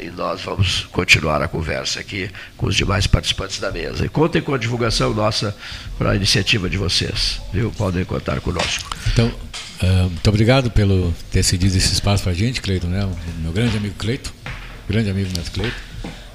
E 0.00 0.10
nós 0.10 0.40
vamos 0.40 0.88
continuar 0.90 1.40
a 1.40 1.46
conversa 1.46 2.00
aqui 2.00 2.28
com 2.56 2.66
os 2.66 2.74
demais 2.74 3.06
participantes 3.06 3.60
da 3.60 3.70
mesa. 3.70 4.04
E 4.04 4.08
contem 4.08 4.42
com 4.42 4.52
a 4.54 4.58
divulgação 4.58 5.14
nossa 5.14 5.56
para 5.96 6.10
a 6.10 6.16
iniciativa 6.16 6.68
de 6.68 6.76
vocês. 6.76 7.40
Viu? 7.52 7.70
Podem 7.70 8.04
contar 8.04 8.40
conosco. 8.40 8.90
Então, 9.12 9.32
Uh, 9.76 10.08
muito 10.08 10.30
obrigado 10.30 10.70
pelo 10.70 11.14
ter 11.30 11.42
cedido 11.42 11.76
esse 11.76 11.92
espaço 11.92 12.22
para 12.22 12.32
a 12.32 12.34
gente, 12.34 12.62
Cleiton, 12.62 12.86
né? 12.86 13.04
O 13.04 13.42
meu 13.42 13.52
grande 13.52 13.76
amigo 13.76 13.94
Cleiton, 13.98 14.30
grande 14.88 15.10
amigo 15.10 15.30
nosso 15.36 15.50
Cleiton. 15.50 15.76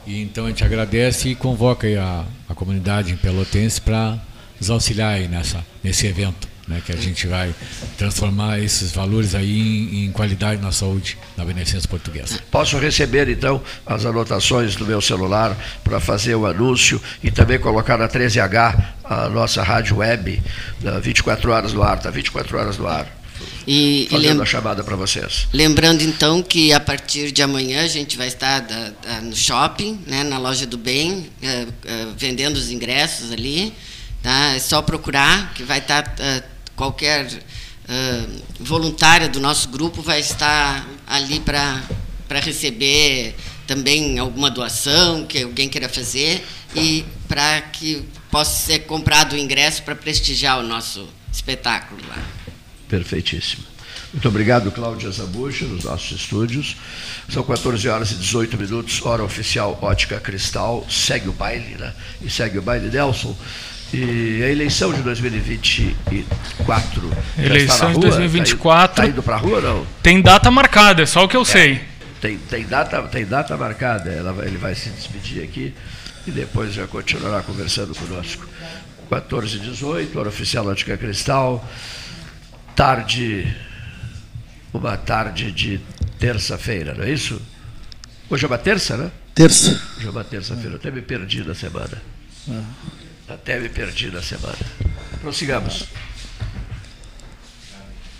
E 0.05 0.21
então 0.21 0.45
a 0.45 0.49
gente 0.49 0.63
agradece 0.63 1.29
e 1.29 1.35
convoca 1.35 1.87
a, 1.99 2.25
a 2.49 2.55
comunidade 2.55 3.13
pelotense 3.15 3.79
para 3.79 4.17
nos 4.59 4.69
auxiliar 4.69 5.19
nessa, 5.21 5.65
nesse 5.83 6.07
evento 6.07 6.51
né, 6.67 6.81
que 6.83 6.91
a 6.91 6.95
gente 6.95 7.27
vai 7.27 7.53
transformar 7.97 8.59
esses 8.59 8.91
valores 8.91 9.35
aí 9.35 9.59
em, 9.59 10.05
em 10.05 10.11
qualidade 10.11 10.61
na 10.61 10.71
saúde 10.71 11.17
na 11.35 11.43
beneficência 11.43 11.87
portuguesa. 11.89 12.39
Posso 12.49 12.77
receber 12.77 13.27
então 13.29 13.61
as 13.85 14.05
anotações 14.05 14.75
do 14.75 14.85
meu 14.85 15.01
celular 15.01 15.55
para 15.83 15.99
fazer 15.99 16.35
o 16.35 16.45
anúncio 16.45 17.01
e 17.21 17.29
também 17.29 17.59
colocar 17.59 17.97
na 17.97 18.07
13H 18.07 18.83
a 19.03 19.29
nossa 19.29 19.61
rádio 19.61 19.97
web, 19.97 20.41
24 21.01 21.51
horas 21.51 21.73
no 21.73 21.83
ar, 21.83 21.97
está 21.97 22.09
24 22.09 22.57
horas 22.57 22.77
no 22.77 22.87
ar. 22.87 23.20
E, 23.67 24.07
fazendo 24.09 24.39
e 24.39 24.43
a 24.43 24.45
chamada 24.45 24.83
para 24.83 24.95
vocês. 24.95 25.47
Lembrando 25.53 26.01
então 26.01 26.41
que 26.41 26.73
a 26.73 26.79
partir 26.79 27.31
de 27.31 27.41
amanhã 27.41 27.83
a 27.83 27.87
gente 27.87 28.17
vai 28.17 28.27
estar 28.27 28.59
da, 28.59 28.89
da, 28.89 29.21
no 29.21 29.35
shopping, 29.35 29.99
né, 30.07 30.23
na 30.23 30.37
loja 30.37 30.65
do 30.65 30.77
bem, 30.77 31.29
é, 31.41 31.67
é, 31.85 32.07
vendendo 32.17 32.57
os 32.57 32.71
ingressos 32.71 33.31
ali. 33.31 33.73
Tá? 34.21 34.53
É 34.55 34.59
só 34.59 34.81
procurar 34.81 35.53
que 35.53 35.63
vai 35.63 35.79
estar 35.79 36.03
uh, 36.03 36.43
qualquer 36.75 37.27
voluntária 38.59 39.27
do 39.27 39.39
nosso 39.39 39.67
grupo 39.67 40.01
vai 40.01 40.19
estar 40.19 40.87
ali 41.05 41.39
para 41.41 42.39
receber 42.39 43.35
também 43.67 44.17
alguma 44.19 44.49
doação 44.49 45.25
que 45.25 45.43
alguém 45.43 45.67
queira 45.67 45.89
fazer 45.89 46.45
e 46.75 47.05
para 47.27 47.61
que 47.61 48.05
possa 48.29 48.65
ser 48.65 48.79
comprado 48.79 49.33
o 49.33 49.37
ingresso 49.37 49.83
para 49.83 49.95
prestigiar 49.95 50.59
o 50.59 50.63
nosso 50.63 51.07
espetáculo 51.31 52.01
lá. 52.07 52.23
Perfeitíssimo. 52.91 53.63
Muito 54.11 54.27
obrigado, 54.27 54.69
Cláudia 54.69 55.09
Zambuja, 55.09 55.65
nos 55.65 55.85
nossos 55.85 56.11
estúdios. 56.11 56.75
São 57.29 57.41
14 57.41 57.87
horas 57.87 58.11
e 58.11 58.15
18 58.15 58.57
minutos, 58.57 59.01
hora 59.05 59.23
oficial 59.23 59.79
Ótica 59.81 60.19
Cristal. 60.19 60.85
Segue 60.89 61.29
o 61.29 61.31
baile, 61.31 61.77
né? 61.79 61.93
E 62.21 62.29
segue 62.29 62.59
o 62.59 62.61
baile, 62.61 62.89
Nelson. 62.89 63.33
E 63.93 64.43
a 64.43 64.49
eleição 64.49 64.93
de 64.93 65.01
2024. 65.01 67.11
Eleição 67.37 67.93
de 67.93 68.01
2024. 68.01 68.91
Está 68.91 69.07
indo, 69.07 69.15
tá 69.15 69.21
para 69.21 69.35
a 69.35 69.39
rua 69.39 69.55
ou 69.55 69.61
não? 69.61 69.87
Tem 70.03 70.21
data 70.21 70.51
marcada, 70.51 71.03
é 71.03 71.05
só 71.05 71.23
o 71.23 71.29
que 71.29 71.37
eu 71.37 71.43
é, 71.43 71.45
sei. 71.45 71.81
Tem, 72.19 72.37
tem, 72.37 72.65
data, 72.65 73.01
tem 73.03 73.25
data 73.25 73.55
marcada. 73.55 74.11
Ela 74.11 74.35
ele 74.45 74.57
vai 74.57 74.75
se 74.75 74.89
despedir 74.89 75.41
aqui 75.41 75.73
e 76.27 76.31
depois 76.31 76.73
já 76.73 76.85
continuará 76.87 77.41
conversando 77.41 77.95
conosco. 77.95 78.45
14 79.09 79.55
e 79.55 79.59
18, 79.59 80.19
hora 80.19 80.27
oficial 80.27 80.67
Ótica 80.67 80.97
Cristal. 80.97 81.65
Tarde. 82.75 83.55
Uma 84.73 84.95
tarde 84.95 85.51
de 85.51 85.79
terça-feira, 86.17 86.93
não 86.93 87.03
é 87.03 87.11
isso? 87.11 87.41
Hoje 88.29 88.45
é 88.45 88.47
uma 88.47 88.57
terça, 88.57 88.95
né? 88.95 89.11
Terça. 89.35 89.81
Hoje 89.97 90.07
é 90.07 90.09
uma 90.09 90.23
terça-feira. 90.23 90.77
Até 90.77 90.89
me 90.89 91.01
perdi 91.01 91.43
na 91.43 91.53
semana. 91.53 92.01
Ah. 92.49 92.63
Até 93.27 93.59
me 93.59 93.69
perdi 93.69 94.09
na 94.09 94.21
semana. 94.21 94.57
Prossigamos. 95.21 95.85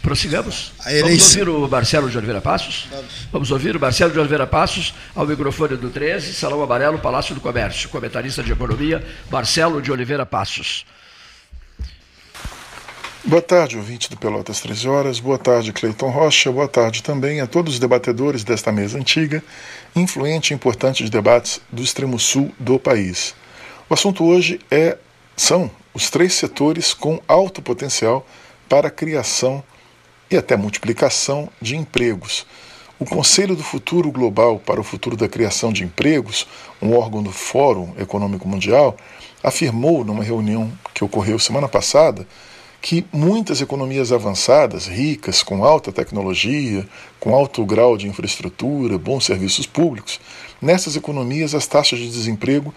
Prossigamos. 0.02 0.74
Vamos 0.82 1.22
ouvir 1.38 1.50
o 1.50 1.70
Marcelo 1.70 2.10
de 2.10 2.18
Oliveira 2.18 2.42
Passos? 2.42 2.88
Vamos 3.32 3.52
ouvir 3.52 3.76
o 3.76 3.80
Marcelo 3.80 4.12
de 4.12 4.20
Oliveira 4.20 4.48
Passos 4.48 4.94
ao 5.16 5.28
microfone 5.28 5.78
do 5.78 5.90
13, 5.90 6.34
Salão 6.34 6.62
Amarelo, 6.62 6.98
Palácio 7.00 7.36
do 7.36 7.40
Comércio. 7.40 7.88
Comentarista 7.88 8.42
de 8.42 8.52
Economia, 8.52 9.06
Marcelo 9.30 9.82
de 9.82 9.92
Oliveira 9.92 10.26
Passos. 10.26 10.86
Boa 13.24 13.42
tarde, 13.42 13.78
ouvinte 13.78 14.10
do 14.10 14.18
Pelotas 14.18 14.62
13 14.62 14.90
Horas. 14.90 15.20
Boa 15.20 15.38
tarde, 15.38 15.72
Cleiton 15.72 16.10
Rocha. 16.10 16.52
Boa 16.52 16.68
tarde 16.68 17.04
também 17.04 17.40
a 17.40 17.46
todos 17.46 17.76
os 17.76 17.80
debatedores 17.80 18.44
desta 18.44 18.72
mesa 18.72 18.98
antiga, 18.98 19.44
influente 19.96 20.50
e 20.50 20.56
importante 20.56 21.04
de 21.04 21.12
debates 21.12 21.62
do 21.72 21.84
extremo 21.84 22.18
sul 22.18 22.52
do 22.58 22.80
país. 22.80 23.36
O 23.88 23.94
assunto 23.94 24.26
hoje 24.26 24.60
é 24.72 24.98
são 25.38 25.70
os 25.94 26.10
três 26.10 26.34
setores 26.34 26.96
com 26.96 27.22
alto 27.28 27.62
potencial 27.62 28.26
para 28.68 28.88
a 28.88 28.92
criação 28.92 29.64
e 30.30 30.36
até 30.36 30.58
multiplicação 30.58 31.48
de 31.62 31.76
empregos. 31.76 32.48
O 32.98 33.06
Conselho 33.06 33.56
do 33.56 33.64
Futuro 33.64 34.12
Global 34.12 34.58
para 34.58 34.82
o 34.82 34.84
Futuro 34.84 35.16
da 35.16 35.30
Criação 35.30 35.72
de 35.72 35.84
Empregos, 35.84 36.48
um 36.82 36.98
órgão 36.98 37.22
do 37.22 37.32
Fórum 37.32 37.94
Econômico 38.00 38.48
Mundial, 38.48 38.98
afirmou 39.44 40.04
numa 40.04 40.24
reunião 40.24 40.72
que 40.92 41.04
ocorreu 41.04 41.38
semana 41.38 41.68
passada 41.68 42.26
que 42.82 43.06
muitas 43.14 43.62
economias 43.62 44.12
avançadas, 44.12 44.88
ricas, 44.88 45.44
com 45.44 45.64
alta 45.64 45.92
tecnologia, 45.92 46.88
com 47.20 47.36
alto 47.36 47.64
grau 47.64 47.96
de 47.96 48.08
infraestrutura, 48.08 48.98
bons 48.98 49.26
serviços 49.26 49.68
públicos, 49.68 50.20
nessas 50.60 50.96
economias 50.96 51.54
as 51.54 51.68
taxas 51.68 52.00
de 52.00 52.10
desemprego 52.10 52.74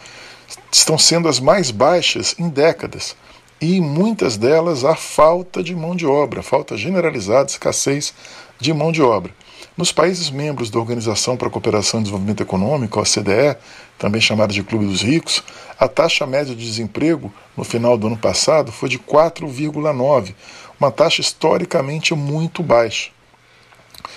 estão 0.70 0.98
sendo 0.98 1.26
as 1.26 1.40
mais 1.40 1.70
baixas 1.70 2.34
em 2.38 2.50
décadas 2.50 3.16
e 3.60 3.80
muitas 3.80 4.36
delas 4.36 4.84
há 4.84 4.94
falta 4.94 5.62
de 5.62 5.74
mão 5.74 5.96
de 5.96 6.04
obra, 6.04 6.42
falta 6.42 6.76
generalizada, 6.76 7.48
escassez 7.48 8.12
de 8.60 8.74
mão 8.74 8.92
de 8.92 9.00
obra. 9.00 9.32
Nos 9.76 9.90
países 9.90 10.30
membros 10.30 10.70
da 10.70 10.78
Organização 10.78 11.36
para 11.36 11.48
a 11.48 11.50
Cooperação 11.50 11.98
e 11.98 12.04
Desenvolvimento 12.04 12.40
Econômico, 12.40 12.96
a 12.96 13.02
OCDE, 13.02 13.56
também 13.98 14.20
chamada 14.20 14.52
de 14.52 14.62
Clube 14.62 14.86
dos 14.86 15.02
Ricos, 15.02 15.42
a 15.76 15.88
taxa 15.88 16.24
média 16.24 16.54
de 16.54 16.64
desemprego 16.64 17.34
no 17.56 17.64
final 17.64 17.98
do 17.98 18.06
ano 18.06 18.16
passado 18.16 18.70
foi 18.70 18.88
de 18.88 19.00
4,9, 19.00 20.32
uma 20.78 20.92
taxa 20.92 21.20
historicamente 21.20 22.14
muito 22.14 22.62
baixa. 22.62 23.10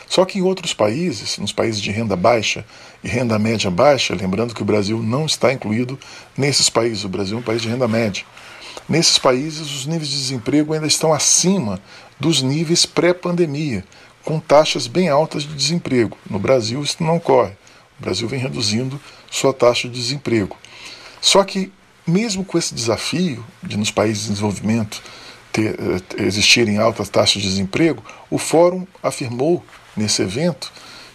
Só 0.07 0.25
que 0.25 0.37
em 0.37 0.43
outros 0.43 0.75
países, 0.75 1.39
nos 1.39 1.51
países 1.51 1.81
de 1.81 1.89
renda 1.89 2.15
baixa 2.15 2.63
e 3.03 3.07
renda 3.07 3.39
média 3.39 3.71
baixa, 3.71 4.13
lembrando 4.13 4.53
que 4.53 4.61
o 4.61 4.65
Brasil 4.65 5.01
não 5.01 5.25
está 5.25 5.51
incluído 5.51 5.97
nesses 6.37 6.69
países, 6.69 7.03
o 7.03 7.09
Brasil 7.09 7.35
é 7.35 7.39
um 7.39 7.43
país 7.43 7.63
de 7.63 7.67
renda 7.67 7.87
média. 7.87 8.23
Nesses 8.87 9.17
países, 9.17 9.73
os 9.73 9.87
níveis 9.87 10.09
de 10.09 10.17
desemprego 10.17 10.71
ainda 10.71 10.85
estão 10.85 11.11
acima 11.11 11.81
dos 12.19 12.43
níveis 12.43 12.85
pré-pandemia, 12.85 13.83
com 14.27 14.41
taxas 14.41 14.87
bem 14.87 15.07
altas 15.07 15.43
de 15.43 15.55
desemprego. 15.55 16.17
No 16.29 16.37
Brasil, 16.37 16.83
isso 16.83 17.01
não 17.01 17.15
ocorre. 17.15 17.53
O 17.97 18.03
Brasil 18.03 18.27
vem 18.27 18.37
reduzindo 18.37 18.99
sua 19.31 19.53
taxa 19.53 19.87
de 19.87 19.93
desemprego. 19.93 20.57
Só 21.21 21.45
que, 21.45 21.71
mesmo 22.05 22.43
com 22.43 22.57
esse 22.57 22.75
desafio 22.75 23.41
de 23.63 23.77
nos 23.77 23.89
países 23.89 24.23
de 24.23 24.31
desenvolvimento 24.31 25.01
ter, 25.49 25.79
eh, 25.79 26.23
existirem 26.23 26.77
altas 26.77 27.07
taxas 27.07 27.41
de 27.41 27.47
desemprego, 27.47 28.03
o 28.29 28.37
Fórum 28.37 28.85
afirmou 29.01 29.63
nesse 29.95 30.23
evento 30.23 30.73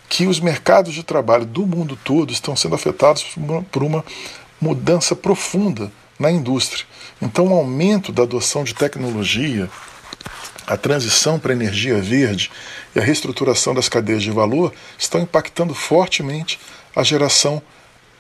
que 0.09 0.27
os 0.27 0.41
mercados 0.41 0.95
de 0.95 1.03
trabalho 1.03 1.45
do 1.45 1.67
mundo 1.67 1.99
todo 2.03 2.33
estão 2.33 2.57
sendo 2.57 2.77
afetados 2.77 3.25
por 3.25 3.43
uma, 3.43 3.63
por 3.65 3.83
uma 3.83 4.05
mudança 4.59 5.15
profunda 5.15 5.93
na 6.19 6.31
indústria. 6.31 6.87
Então, 7.21 7.49
o 7.49 7.55
aumento 7.55 8.11
da 8.11 8.23
adoção 8.23 8.65
de 8.65 8.75
tecnologia, 8.75 9.69
a 10.67 10.77
transição 10.77 11.39
para 11.39 11.53
a 11.53 11.57
energia 11.57 12.01
verde 12.01 12.51
e 12.95 12.99
a 12.99 13.03
reestruturação 13.03 13.75
das 13.75 13.89
cadeias 13.89 14.23
de 14.23 14.31
valor 14.31 14.73
estão 14.99 15.21
impactando 15.21 15.75
fortemente 15.75 16.59
a 16.95 17.03
geração 17.03 17.61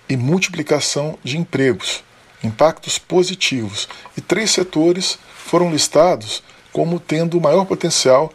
e 0.08 0.16
multiplicação 0.16 1.18
de 1.22 1.38
empregos, 1.38 2.02
impactos 2.42 2.98
positivos. 2.98 3.88
E 4.16 4.20
três 4.20 4.50
setores 4.50 5.18
foram 5.44 5.70
listados 5.70 6.42
como 6.72 6.98
tendo 6.98 7.38
o 7.38 7.40
maior 7.40 7.64
potencial 7.64 8.32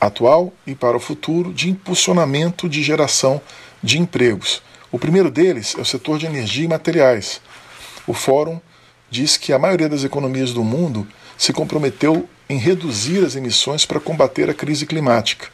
atual 0.00 0.52
e 0.66 0.74
para 0.74 0.96
o 0.96 1.00
futuro 1.00 1.52
de 1.52 1.70
impulsionamento 1.70 2.68
de 2.68 2.82
geração 2.82 3.40
de 3.82 3.98
empregos. 3.98 4.62
O 4.90 4.98
primeiro 4.98 5.30
deles 5.30 5.74
é 5.76 5.80
o 5.80 5.84
setor 5.84 6.18
de 6.18 6.26
energia 6.26 6.64
e 6.64 6.68
materiais. 6.68 7.40
O 8.06 8.14
Fórum 8.14 8.60
diz 9.10 9.36
que 9.36 9.52
a 9.52 9.58
maioria 9.58 9.88
das 9.88 10.04
economias 10.04 10.52
do 10.52 10.64
mundo 10.64 11.06
se 11.36 11.52
comprometeu 11.52 12.28
em 12.48 12.58
reduzir 12.58 13.24
as 13.24 13.34
emissões 13.34 13.84
para 13.84 14.00
combater 14.00 14.48
a 14.48 14.54
crise 14.54 14.86
climática. 14.86 15.48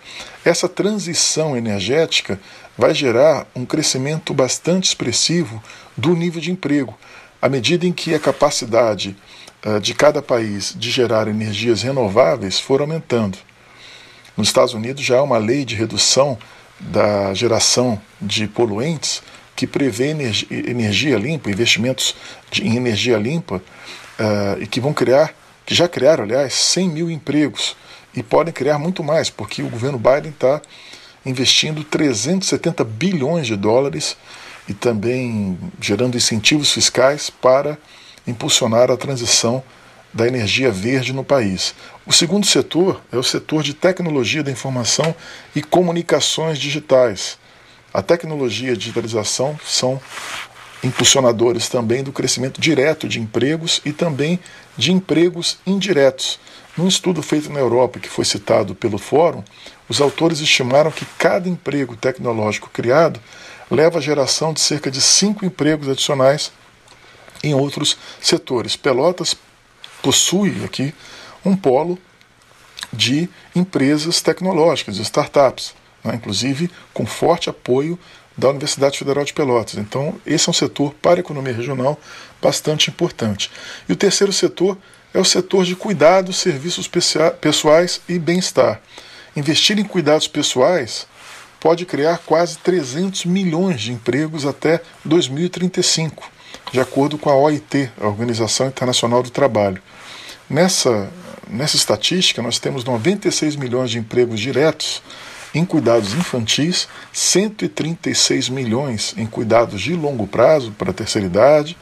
Essa 0.44 0.68
transição 0.68 1.56
energética 1.56 2.38
vai 2.76 2.94
gerar 2.94 3.46
um 3.54 3.64
crescimento 3.64 4.34
bastante 4.34 4.84
expressivo 4.88 5.62
do 5.96 6.14
nível 6.14 6.40
de 6.40 6.50
emprego, 6.50 6.96
à 7.40 7.48
medida 7.48 7.86
em 7.86 7.92
que 7.92 8.14
a 8.14 8.20
capacidade 8.20 9.16
uh, 9.64 9.80
de 9.80 9.94
cada 9.94 10.20
país 10.20 10.74
de 10.76 10.90
gerar 10.90 11.28
energias 11.28 11.82
renováveis 11.82 12.58
for 12.58 12.80
aumentando. 12.80 13.38
Nos 14.36 14.48
Estados 14.48 14.74
Unidos 14.74 15.04
já 15.04 15.18
há 15.18 15.22
uma 15.22 15.38
lei 15.38 15.64
de 15.64 15.74
redução 15.74 16.38
da 16.80 17.32
geração 17.34 18.00
de 18.20 18.46
poluentes 18.46 19.22
que 19.54 19.66
prevê 19.66 20.08
energia, 20.08 21.16
limpa, 21.16 21.50
investimentos 21.50 22.14
de, 22.50 22.66
em 22.66 22.76
energia 22.76 23.16
limpa 23.18 23.56
uh, 23.56 24.60
e 24.60 24.66
que 24.66 24.80
vão 24.80 24.92
criar, 24.92 25.34
que 25.64 25.74
já 25.74 25.88
criaram, 25.88 26.24
aliás, 26.24 26.54
100 26.54 26.88
mil 26.88 27.10
empregos 27.10 27.76
e 28.14 28.22
podem 28.22 28.52
criar 28.52 28.78
muito 28.78 29.02
mais, 29.02 29.30
porque 29.30 29.62
o 29.62 29.68
governo 29.68 29.98
Biden 29.98 30.30
está 30.30 30.60
investindo 31.24 31.84
370 31.84 32.84
bilhões 32.84 33.46
de 33.46 33.56
dólares 33.56 34.16
e 34.68 34.74
também 34.74 35.58
gerando 35.80 36.16
incentivos 36.16 36.72
fiscais 36.72 37.30
para 37.30 37.78
impulsionar 38.26 38.90
a 38.90 38.96
transição 38.96 39.62
da 40.12 40.26
energia 40.26 40.70
verde 40.70 41.12
no 41.12 41.24
país. 41.24 41.74
O 42.04 42.12
segundo 42.12 42.46
setor 42.46 43.00
é 43.10 43.16
o 43.16 43.22
setor 43.22 43.62
de 43.62 43.72
tecnologia 43.72 44.42
da 44.42 44.50
informação 44.50 45.14
e 45.54 45.62
comunicações 45.62 46.58
digitais. 46.58 47.38
A 47.94 48.02
tecnologia 48.02 48.70
e 48.70 48.72
a 48.72 48.76
digitalização 48.76 49.58
são 49.64 50.00
impulsionadores 50.84 51.68
também 51.68 52.02
do 52.02 52.12
crescimento 52.12 52.60
direto 52.60 53.08
de 53.08 53.20
empregos 53.20 53.80
e 53.84 53.92
também 53.92 54.38
de 54.76 54.92
empregos 54.92 55.58
indiretos. 55.66 56.38
Num 56.76 56.88
estudo 56.88 57.22
feito 57.22 57.50
na 57.50 57.60
Europa, 57.60 57.98
que 57.98 58.08
foi 58.08 58.24
citado 58.24 58.74
pelo 58.74 58.98
Fórum, 58.98 59.44
os 59.88 60.00
autores 60.00 60.40
estimaram 60.40 60.90
que 60.90 61.04
cada 61.18 61.48
emprego 61.48 61.96
tecnológico 61.96 62.70
criado 62.70 63.20
leva 63.70 63.98
à 63.98 64.02
geração 64.02 64.52
de 64.52 64.60
cerca 64.60 64.90
de 64.90 65.00
cinco 65.00 65.44
empregos 65.44 65.88
adicionais 65.88 66.50
em 67.42 67.54
outros 67.54 67.96
setores. 68.20 68.76
Pelotas 68.76 69.34
possui 70.02 70.64
aqui 70.64 70.94
um 71.44 71.56
polo 71.56 71.98
de 72.92 73.28
empresas 73.54 74.20
tecnológicas, 74.20 74.98
startups, 74.98 75.74
né? 76.04 76.14
inclusive 76.14 76.70
com 76.92 77.06
forte 77.06 77.48
apoio 77.48 77.98
da 78.36 78.48
Universidade 78.48 78.98
Federal 78.98 79.24
de 79.24 79.32
Pelotas. 79.32 79.74
Então, 79.76 80.14
esse 80.26 80.48
é 80.48 80.50
um 80.50 80.54
setor 80.54 80.94
para 80.94 81.18
a 81.18 81.20
economia 81.20 81.52
regional 81.52 81.98
bastante 82.40 82.90
importante. 82.90 83.50
E 83.88 83.92
o 83.92 83.96
terceiro 83.96 84.32
setor 84.32 84.76
é 85.14 85.18
o 85.18 85.24
setor 85.24 85.64
de 85.64 85.76
cuidados, 85.76 86.36
serviços 86.36 86.88
pessoais 87.40 88.00
e 88.08 88.18
bem-estar. 88.18 88.80
Investir 89.36 89.78
em 89.78 89.84
cuidados 89.84 90.26
pessoais 90.26 91.06
pode 91.60 91.86
criar 91.86 92.18
quase 92.18 92.58
300 92.58 93.24
milhões 93.24 93.80
de 93.80 93.92
empregos 93.92 94.44
até 94.44 94.80
2035, 95.04 96.28
de 96.72 96.80
acordo 96.80 97.16
com 97.16 97.30
a 97.30 97.36
OIT, 97.36 97.90
a 98.00 98.06
Organização 98.08 98.66
Internacional 98.66 99.22
do 99.22 99.30
Trabalho. 99.30 99.80
Nessa, 100.50 101.10
nessa 101.48 101.76
estatística, 101.76 102.42
nós 102.42 102.58
temos 102.58 102.84
96 102.84 103.56
milhões 103.56 103.90
de 103.90 103.98
empregos 103.98 104.40
diretos 104.40 105.02
em 105.54 105.64
cuidados 105.64 106.14
infantis, 106.14 106.88
136 107.12 108.48
milhões 108.48 109.14
em 109.16 109.26
cuidados 109.26 109.80
de 109.80 109.94
longo 109.94 110.26
prazo 110.26 110.72
para 110.72 110.90
a 110.90 110.94
terceira 110.94 111.26
idade 111.26 111.76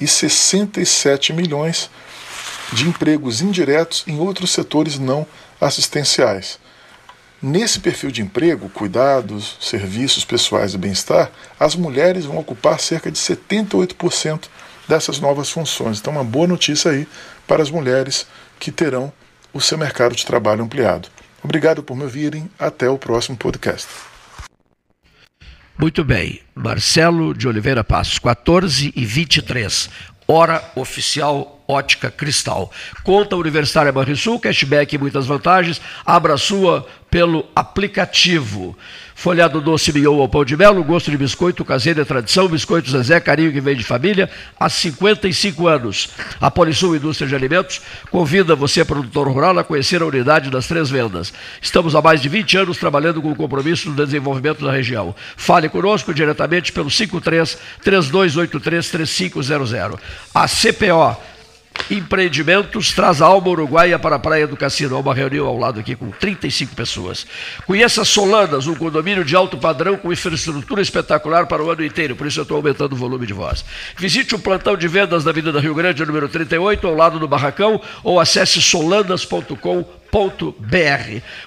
e 0.00 0.06
67 0.06 1.32
milhões 1.32 1.90
de 2.72 2.88
empregos 2.88 3.40
indiretos 3.40 4.04
em 4.06 4.18
outros 4.18 4.50
setores 4.50 4.98
não 4.98 5.26
assistenciais. 5.60 6.58
Nesse 7.40 7.78
perfil 7.78 8.10
de 8.10 8.20
emprego, 8.20 8.68
cuidados, 8.68 9.56
serviços 9.60 10.24
pessoais 10.24 10.74
e 10.74 10.78
bem-estar, 10.78 11.30
as 11.58 11.76
mulheres 11.76 12.24
vão 12.24 12.36
ocupar 12.36 12.80
cerca 12.80 13.10
de 13.10 13.18
78% 13.18 14.48
dessas 14.88 15.20
novas 15.20 15.48
funções. 15.48 15.98
Então, 15.98 16.12
uma 16.12 16.24
boa 16.24 16.48
notícia 16.48 16.90
aí 16.90 17.06
para 17.46 17.62
as 17.62 17.70
mulheres 17.70 18.26
que 18.58 18.72
terão 18.72 19.12
o 19.52 19.60
seu 19.60 19.78
mercado 19.78 20.16
de 20.16 20.26
trabalho 20.26 20.64
ampliado. 20.64 21.08
Obrigado 21.42 21.82
por 21.82 21.96
me 21.96 22.04
ouvirem. 22.04 22.50
Até 22.58 22.88
o 22.88 22.98
próximo 22.98 23.36
podcast. 23.36 23.88
Muito 25.78 26.02
bem. 26.02 26.40
Marcelo 26.54 27.32
de 27.32 27.46
Oliveira 27.46 27.84
Passos, 27.84 28.18
14 28.18 28.92
e 28.96 29.04
23. 29.04 29.88
Hora 30.26 30.62
oficial 30.74 31.62
Ótica 31.68 32.10
Cristal. 32.10 32.72
Conta 33.04 33.36
Universitária 33.36 33.92
Banrisul, 33.92 34.40
cashback 34.40 34.94
e 34.94 34.98
muitas 34.98 35.26
vantagens. 35.26 35.80
Abra 36.04 36.36
sua 36.36 36.86
pelo 37.10 37.46
aplicativo. 37.54 38.76
Folhado 39.20 39.60
doce 39.60 39.92
mignon 39.92 40.20
ao 40.20 40.28
pão 40.28 40.44
de 40.44 40.56
mel, 40.56 40.80
gosto 40.84 41.10
de 41.10 41.16
biscoito 41.16 41.64
caseiro 41.64 42.00
é 42.00 42.04
tradição, 42.04 42.46
biscoito 42.46 42.88
Zezé, 42.88 43.18
carinho 43.18 43.52
que 43.52 43.60
vem 43.60 43.74
de 43.74 43.82
família, 43.82 44.30
há 44.56 44.68
55 44.68 45.66
anos. 45.66 46.10
A 46.40 46.48
Polisul 46.48 46.94
Indústria 46.94 47.26
de 47.26 47.34
Alimentos 47.34 47.80
convida 48.12 48.54
você, 48.54 48.84
produtor 48.84 49.26
rural, 49.26 49.58
a 49.58 49.64
conhecer 49.64 50.02
a 50.02 50.06
unidade 50.06 50.50
das 50.50 50.68
três 50.68 50.88
vendas. 50.88 51.32
Estamos 51.60 51.96
há 51.96 52.00
mais 52.00 52.22
de 52.22 52.28
20 52.28 52.58
anos 52.58 52.78
trabalhando 52.78 53.20
com 53.20 53.32
o 53.32 53.34
compromisso 53.34 53.90
do 53.90 54.06
desenvolvimento 54.06 54.64
da 54.64 54.70
região. 54.70 55.12
Fale 55.36 55.68
conosco 55.68 56.14
diretamente 56.14 56.70
pelo 56.70 56.88
53 56.88 57.58
3283 57.82 58.88
3500. 58.88 59.72
A 60.32 60.46
CPO 60.46 61.20
Empreendimentos 61.90 62.92
traz 62.92 63.22
a 63.22 63.26
Alma 63.26 63.48
Uruguaia 63.48 63.98
para 63.98 64.16
a 64.16 64.18
Praia 64.18 64.46
do 64.46 64.56
Cassino. 64.56 64.98
Uma 65.00 65.14
reunião 65.14 65.46
ao 65.46 65.58
lado 65.58 65.80
aqui 65.80 65.96
com 65.96 66.10
35 66.10 66.74
pessoas. 66.74 67.26
Conheça 67.66 68.04
Solanas, 68.04 68.66
um 68.66 68.74
condomínio 68.74 69.24
de 69.24 69.34
alto 69.34 69.56
padrão 69.56 69.96
com 69.96 70.12
infraestrutura 70.12 70.82
espetacular 70.82 71.46
para 71.46 71.62
o 71.62 71.70
ano 71.70 71.84
inteiro. 71.84 72.14
Por 72.14 72.26
isso 72.26 72.40
eu 72.40 72.42
estou 72.42 72.58
aumentando 72.58 72.92
o 72.92 72.96
volume 72.96 73.26
de 73.26 73.32
voz. 73.32 73.64
Visite 73.96 74.34
o 74.34 74.38
plantão 74.38 74.76
de 74.76 74.86
vendas 74.86 75.24
da 75.24 75.30
Avenida 75.30 75.60
Rio 75.60 75.74
Grande, 75.74 76.04
número 76.04 76.28
38, 76.28 76.86
ao 76.86 76.94
lado 76.94 77.18
do 77.18 77.28
Barracão, 77.28 77.80
ou 78.02 78.20
acesse 78.20 78.60
solanas.com.br. 78.60 79.98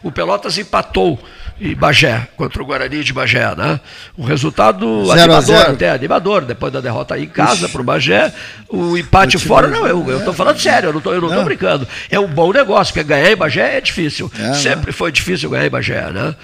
O 0.03 0.11
Pelotas 0.11 0.57
empatou 0.57 1.19
em 1.61 1.75
Bagé, 1.75 2.27
contra 2.35 2.61
o 2.61 2.65
Guarani 2.65 3.03
de 3.03 3.13
Bagé, 3.13 3.55
né? 3.55 3.79
Um 4.17 4.23
resultado 4.23 5.05
zero 5.05 5.33
animador, 5.33 5.69
até 5.69 5.89
animador, 5.91 6.41
depois 6.43 6.73
da 6.73 6.81
derrota 6.81 7.13
aí 7.13 7.25
em 7.25 7.29
casa 7.29 7.69
para 7.69 7.81
o 7.81 7.83
Bagé, 7.83 8.33
o 8.67 8.97
empate 8.97 9.37
fora, 9.37 9.67
não, 9.67 9.85
eu 9.85 10.17
estou 10.17 10.33
falando 10.33 10.59
sério, 10.59 10.89
eu 10.89 10.91
não 10.91 10.97
estou 10.97 11.21
não, 11.21 11.43
brincando. 11.43 11.87
É 12.09 12.19
um 12.19 12.27
bom 12.27 12.51
negócio, 12.51 12.91
porque 12.91 13.07
ganhar 13.07 13.31
em 13.31 13.35
Bagé 13.35 13.77
é 13.77 13.81
difícil. 13.81 14.31
É, 14.39 14.53
Sempre 14.55 14.87
não. 14.87 14.93
foi 14.93 15.11
difícil 15.11 15.51
ganhar 15.51 15.67
em 15.67 15.69
Bagé, 15.69 16.09
né? 16.11 16.35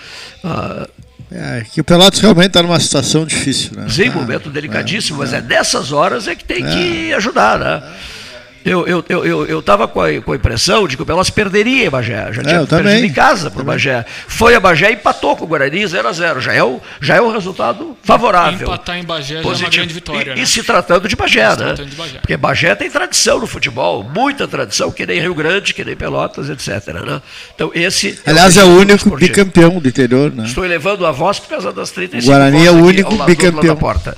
Ah, 0.44 0.88
é, 1.31 1.65
que 1.73 1.81
o 1.81 1.84
Pelotas 1.84 2.19
realmente 2.19 2.48
está 2.48 2.61
numa 2.61 2.80
situação 2.80 3.26
difícil, 3.26 3.72
né? 3.76 3.88
Sim, 3.89 4.10
ah, 4.10 4.11
momento 4.11 4.49
delicadíssimo, 4.52 5.18
é, 5.18 5.26
mas 5.26 5.34
é 5.34 5.41
nessas 5.41 5.91
horas 5.91 6.27
é 6.27 6.35
que 6.35 6.44
tem 6.44 6.64
que 6.64 7.14
ajudar, 7.15 7.57
né? 7.60 7.84
Eu 8.68 8.99
estava 8.99 9.23
eu, 9.23 9.26
eu, 9.26 9.45
eu, 9.45 9.45
eu 9.45 9.88
com, 9.88 10.02
a, 10.02 10.22
com 10.22 10.31
a 10.34 10.35
impressão 10.35 10.88
de 10.88 10.98
que 10.98 11.03
o 11.03 11.06
Pelotas 11.06 11.30
perderia 11.30 11.85
em 11.85 11.89
Bagé. 11.89 12.34
Já 12.34 12.44
tinha 12.44 12.61
é, 12.61 12.65
perdido 12.65 13.06
em 13.06 13.14
casa 13.14 13.49
para 13.49 13.61
o 13.61 13.65
Bagé. 13.65 14.06
Foi 14.27 14.56
a 14.56 14.60
Bagé 14.60 14.91
e 14.91 14.94
empatou 14.95 15.35
com 15.38 15.45
o 15.45 15.48
Guarani 15.48 15.88
0 15.88 16.07
a 16.07 16.11
0 16.11 16.41
já 16.41 16.53
é, 16.53 16.64
o, 16.64 16.81
já 16.99 17.15
é 17.15 17.22
um 17.22 17.31
resultado 17.31 17.98
favorável. 18.03 18.68
Empatar 18.68 18.98
em 18.98 19.03
Bagé 19.03 19.41
positivo. 19.41 19.56
já 19.56 19.64
é 19.64 19.68
uma 19.68 19.69
grande 19.72 19.94
vitória. 19.94 20.31
E, 20.31 20.35
né? 20.35 20.41
e 20.41 20.48
se 20.48 20.64
tratando 20.64 21.07
de 21.07 21.15
Bagé, 21.15 21.56
né? 21.56 21.73
De 21.73 21.95
Bagé. 21.95 22.19
Porque 22.19 22.35
Bagé 22.38 22.76
tem 22.76 22.89
tradição 22.89 23.39
no 23.39 23.48
futebol, 23.48 24.03
muita 24.03 24.48
tradição, 24.48 24.91
que 24.91 25.06
nem 25.06 25.19
Rio 25.19 25.34
Grande, 25.34 25.73
que 25.73 25.85
nem 25.85 25.95
Pelotas, 25.95 26.49
etc. 26.49 26.94
Né? 26.94 27.22
Então, 27.56 27.72
esse. 27.73 28.19
Aliás, 28.26 28.57
é 28.57 28.64
o, 28.64 28.68
é 28.68 28.69
o 28.69 28.80
único 28.80 29.15
bicampeão 29.15 29.80
do 29.80 29.88
interior. 29.88 30.34
Né? 30.34 30.45
Estou 30.45 30.65
elevando 30.65 31.06
a 31.06 31.11
voz 31.11 31.39
por 31.39 31.49
causa 31.49 31.72
das 31.72 31.91
35 31.91 32.26
O 32.26 32.35
Guarani 32.35 32.65
é 32.65 32.72
o 32.72 32.84
único 32.84 33.15
bicampeão. 33.23 33.76
Da 33.76 33.80
porta. 33.80 34.18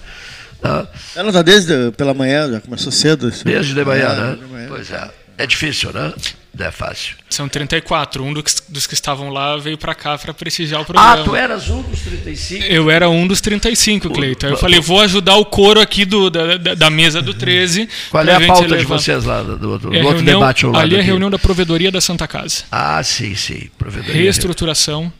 Tá? 0.61 0.87
Ela 1.15 1.29
está 1.29 1.41
desde 1.41 1.91
pela 1.91 2.13
manhã, 2.13 2.51
já 2.51 2.61
começou 2.61 2.91
cedo. 2.91 3.31
Desde 3.43 3.73
de 3.73 3.85
manhã, 3.85 4.09
é, 4.09 4.15
né? 4.15 4.35
De 4.35 4.45
manhã. 4.45 4.67
Pois 4.67 4.91
é. 4.91 5.09
É 5.37 5.47
difícil, 5.47 5.93
né? 5.93 6.13
Não 6.57 6.65
é 6.65 6.71
fácil. 6.71 7.15
São 7.29 7.47
34. 7.47 8.21
Um 8.21 8.33
dos, 8.33 8.61
dos 8.67 8.85
que 8.85 8.93
estavam 8.93 9.29
lá 9.29 9.55
veio 9.55 9.77
para 9.77 9.95
cá 9.95 10.17
para 10.17 10.33
prestigiar 10.33 10.81
o 10.81 10.85
programa. 10.85 11.13
Ah, 11.13 11.23
tu 11.23 11.33
eras 11.33 11.69
um 11.69 11.81
dos 11.81 12.01
35? 12.01 12.65
Eu 12.65 12.91
era 12.91 13.09
um 13.09 13.25
dos 13.25 13.39
35, 13.39 14.09
Cleiton. 14.09 14.47
Eu 14.47 14.57
falei, 14.57 14.81
vou 14.81 14.99
ajudar 14.99 15.37
o 15.37 15.45
coro 15.45 15.79
aqui 15.79 16.03
do, 16.03 16.29
da, 16.29 16.57
da 16.75 16.89
mesa 16.89 17.21
do 17.21 17.33
13. 17.33 17.87
Qual 18.09 18.27
é 18.27 18.35
a 18.35 18.47
pauta 18.47 18.63
levar... 18.63 18.77
de 18.77 18.85
vocês 18.85 19.23
lá, 19.23 19.41
do, 19.41 19.57
do, 19.57 19.79
do 19.79 19.95
é 19.95 19.99
outro 19.99 20.15
reunião, 20.17 20.39
debate 20.41 20.65
ao 20.65 20.71
lado 20.71 20.81
Ali 20.81 20.95
é 20.97 20.99
a 20.99 21.03
reunião 21.03 21.29
da 21.29 21.39
Provedoria 21.39 21.89
da 21.89 22.01
Santa 22.01 22.27
Casa. 22.27 22.63
Ah, 22.69 23.01
sim, 23.01 23.33
sim. 23.33 23.69
Provedoria. 23.77 24.21
Reestruturação 24.21 25.13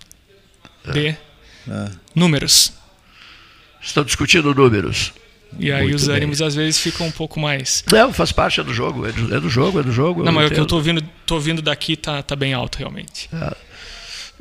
de 0.91 1.15
ah. 1.71 1.91
números. 2.13 2.73
Estão 3.81 4.03
discutindo 4.03 4.53
números. 4.53 5.13
E 5.57 5.71
aí 5.71 5.83
Muito 5.83 5.95
os 5.95 6.07
ânimos 6.07 6.39
bem. 6.39 6.47
às 6.47 6.55
vezes 6.55 6.79
ficam 6.79 7.07
um 7.07 7.11
pouco 7.11 7.39
mais. 7.39 7.83
Não, 7.91 8.13
faz 8.13 8.31
parte 8.31 8.59
é 8.59 8.63
do 8.63 8.73
jogo, 8.73 9.07
é 9.07 9.11
do, 9.11 9.35
é 9.35 9.39
do 9.39 9.49
jogo, 9.49 9.79
é 9.79 9.83
do 9.83 9.91
jogo. 9.91 10.23
Não, 10.23 10.31
mas 10.31 10.51
o 10.51 10.53
que 10.53 10.59
eu 10.59 10.65
tô 10.65 10.75
ouvindo, 10.75 11.01
tô 11.25 11.35
ouvindo 11.35 11.61
daqui 11.61 11.95
tá, 11.95 12.21
tá 12.21 12.35
bem 12.35 12.53
alto, 12.53 12.77
realmente. 12.77 13.29
É. 13.33 13.69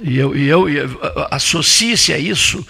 E 0.01 0.17
eu, 0.17 0.37
e 0.37 0.47
eu, 0.47 0.69
eu 0.69 1.01
associe-se 1.31 2.13
a 2.13 2.19
isso 2.19 2.65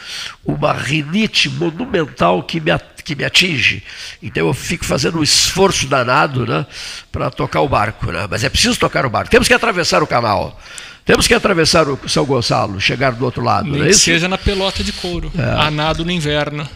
uma 0.45 0.73
rinite 0.73 1.51
monumental 1.51 2.43
que 2.43 2.59
me, 2.59 2.71
que 3.05 3.15
me 3.15 3.23
atinge. 3.23 3.83
Então 4.23 4.47
eu 4.47 4.55
fico 4.55 4.85
fazendo 4.85 5.19
um 5.19 5.23
esforço 5.23 5.87
danado 5.87 6.47
né, 6.47 6.65
para 7.13 7.31
tocar 7.31 7.61
o 7.61 7.69
barco. 7.69 8.11
Né? 8.11 8.27
Mas 8.31 8.45
é 8.45 8.49
preciso 8.49 8.79
tocar 8.79 9.05
o 9.05 9.11
barco. 9.11 9.31
Temos 9.31 9.47
que 9.47 9.53
atravessar 9.53 10.03
o 10.03 10.07
canal. 10.07 10.59
Temos 11.05 11.27
que 11.27 11.35
atravessar 11.35 11.89
o 11.89 11.99
São 12.09 12.25
Gonçalo, 12.25 12.81
chegar 12.81 13.13
do 13.13 13.25
outro 13.25 13.43
lado. 13.43 13.71
Nem 13.71 13.89
é 13.89 13.93
seja 13.93 14.29
na 14.29 14.37
pelota 14.37 14.85
de 14.85 14.93
couro, 14.93 15.33
é. 15.39 15.43
a 15.43 15.71
nado 15.71 16.05
no 16.05 16.11
inverno. 16.11 16.69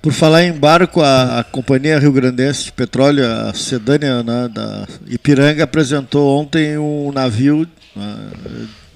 Por 0.00 0.12
falar 0.12 0.44
em 0.44 0.52
barco, 0.52 1.00
a, 1.00 1.40
a 1.40 1.44
Companhia 1.44 1.98
Rio 1.98 2.12
Grandense 2.12 2.66
de 2.66 2.72
Petróleo, 2.72 3.24
a 3.26 3.52
Sedânia 3.52 4.22
né, 4.22 4.48
da 4.52 4.86
Ipiranga, 5.08 5.64
apresentou 5.64 6.40
ontem 6.40 6.78
um 6.78 7.10
navio, 7.12 7.66
uh, 7.96 8.00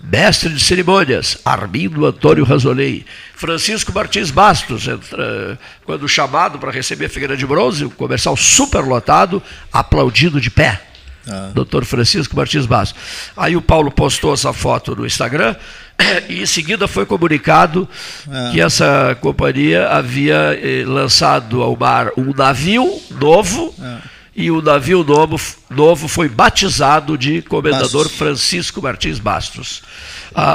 Mestre 0.02 0.50
de 0.50 0.60
cerimônias, 0.60 1.38
Armindo 1.44 2.06
Antônio 2.06 2.46
Razolei. 2.46 3.04
Francisco 3.36 3.92
Martins 3.94 4.32
Bastos, 4.32 4.88
entra, 4.88 5.60
quando 5.86 6.08
chamado 6.08 6.58
para 6.58 6.72
receber 6.72 7.06
a 7.06 7.10
Figueira 7.10 7.36
de 7.36 7.46
Bronze, 7.46 7.84
o 7.86 7.90
comercial 7.90 8.38
superlotado, 8.38 9.44
aplaudido 9.72 10.40
de 10.40 10.50
pé. 10.50 10.82
Ah. 11.30 11.52
Doutor 11.54 11.86
Francisco 11.86 12.36
Martins 12.36 12.66
Bastos. 12.66 13.00
Aí 13.38 13.56
o 13.56 13.62
Paulo 13.62 13.92
postou 13.92 14.34
essa 14.34 14.52
foto 14.52 14.96
no 14.96 15.06
Instagram 15.06 15.56
e 16.28 16.42
em 16.42 16.46
seguida 16.46 16.88
foi 16.88 17.06
comunicado 17.06 17.88
ah. 18.30 18.50
que 18.52 18.60
essa 18.60 19.18
companhia 19.22 19.88
havia 19.90 20.60
eh, 20.62 20.84
lançado 20.86 21.62
ao 21.62 21.76
mar 21.76 22.12
um 22.18 22.34
navio 22.34 23.00
novo. 23.20 23.74
Ah 23.82 24.00
e 24.40 24.50
o 24.50 24.62
navio 24.62 25.04
novo, 25.04 25.38
novo 25.70 26.08
foi 26.08 26.30
batizado 26.30 27.18
de 27.18 27.42
Comendador 27.42 28.04
Bastos. 28.04 28.18
Francisco 28.18 28.82
Martins 28.82 29.20
Bastos. 29.20 29.82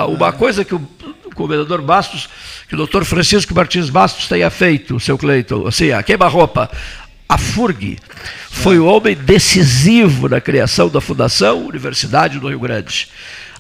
Uma 0.09 0.33
coisa 0.33 0.65
que 0.65 0.75
o, 0.75 0.81
Comendador 1.35 1.83
Bastos, 1.83 2.29
que 2.67 2.75
o 2.75 2.79
doutor 2.79 3.05
Francisco 3.05 3.55
Martins 3.55 3.91
Bastos 3.91 4.27
tenha 4.27 4.49
feito, 4.49 4.99
seu 4.99 5.19
Cleiton, 5.19 5.67
assim, 5.67 5.91
a 5.91 6.03
queima-roupa, 6.03 6.71
a 7.35 7.39
FURG, 7.39 7.99
foi 8.49 8.79
o 8.79 8.87
homem 8.87 9.17
decisivo 9.17 10.29
na 10.29 10.41
criação 10.41 10.89
da 10.89 11.01
Fundação 11.01 11.67
Universidade 11.67 12.39
do 12.39 12.49
Rio 12.49 12.61
Grande. 12.61 13.09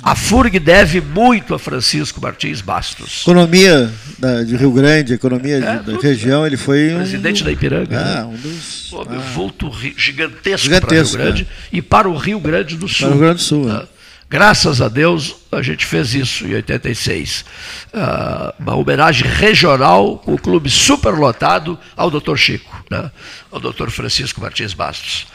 A 0.01 0.15
FURG 0.15 0.61
deve 0.61 1.01
muito 1.01 1.55
a 1.55 1.59
Francisco 1.59 2.21
Martins 2.21 2.61
Bastos. 2.61 3.23
Economia 3.23 3.91
da, 4.17 4.45
de 4.45 4.55
Rio 4.55 4.71
Grande, 4.71 5.15
economia 5.15 5.57
é, 5.57 5.79
de, 5.79 5.93
da 5.93 5.99
região, 5.99 6.47
ele 6.47 6.57
foi 6.57 6.95
um 6.95 6.99
presidente 6.99 7.43
da 7.43 7.51
Ipiranga. 7.51 7.99
Ah, 7.99 8.15
né? 8.15 8.25
um 8.25 8.37
dos 8.37 8.93
um 8.93 9.01
ah, 9.01 9.19
vulto 9.35 9.73
gigantesco, 9.97 10.67
gigantesco, 10.67 11.17
para 11.17 11.25
o 11.25 11.25
Rio 11.25 11.33
Grande 11.33 11.43
é. 11.43 11.77
e 11.77 11.83
para 11.83 12.09
o 12.09 12.17
Rio 12.17 12.39
Grande 12.39 12.77
do 12.77 12.87
Sul. 12.87 13.09
Para 13.09 13.09
o 13.09 13.11
Rio 13.11 13.21
Grande 13.21 13.37
do 13.37 13.43
Sul. 13.43 13.73
É. 13.73 13.94
Graças 14.35 14.81
a 14.81 14.89
Deus 14.89 15.37
a 15.53 15.63
gente 15.63 15.87
fez 15.87 16.13
isso 16.13 16.45
em 16.45 16.55
86. 16.55 17.45
Uh, 17.93 18.61
uma 18.61 18.75
homenagem 18.75 19.29
regional 19.29 20.19
com 20.19 20.35
o 20.35 20.39
clube 20.39 20.69
superlotado 20.69 21.79
ao 21.97 22.11
Dr. 22.11 22.35
Chico, 22.35 22.85
né? 22.91 23.13
ao 23.53 23.61
Dr. 23.61 23.91
Francisco 23.91 24.41
Martins 24.41 24.75
Bastos. 24.75 25.29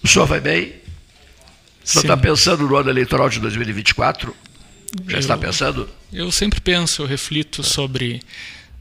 O 0.00 0.06
senhor 0.06 0.26
vai 0.26 0.38
bem? 0.38 0.74
Você 1.82 1.98
está 1.98 2.16
pensando 2.16 2.68
no 2.68 2.76
ano 2.76 2.88
eleitoral 2.88 3.28
de 3.28 3.40
2024? 3.40 4.32
Já 5.08 5.16
eu, 5.16 5.18
está 5.18 5.36
pensando? 5.36 5.90
Eu 6.12 6.30
sempre 6.30 6.60
penso, 6.60 7.02
eu 7.02 7.06
reflito 7.06 7.64
sobre, 7.64 8.22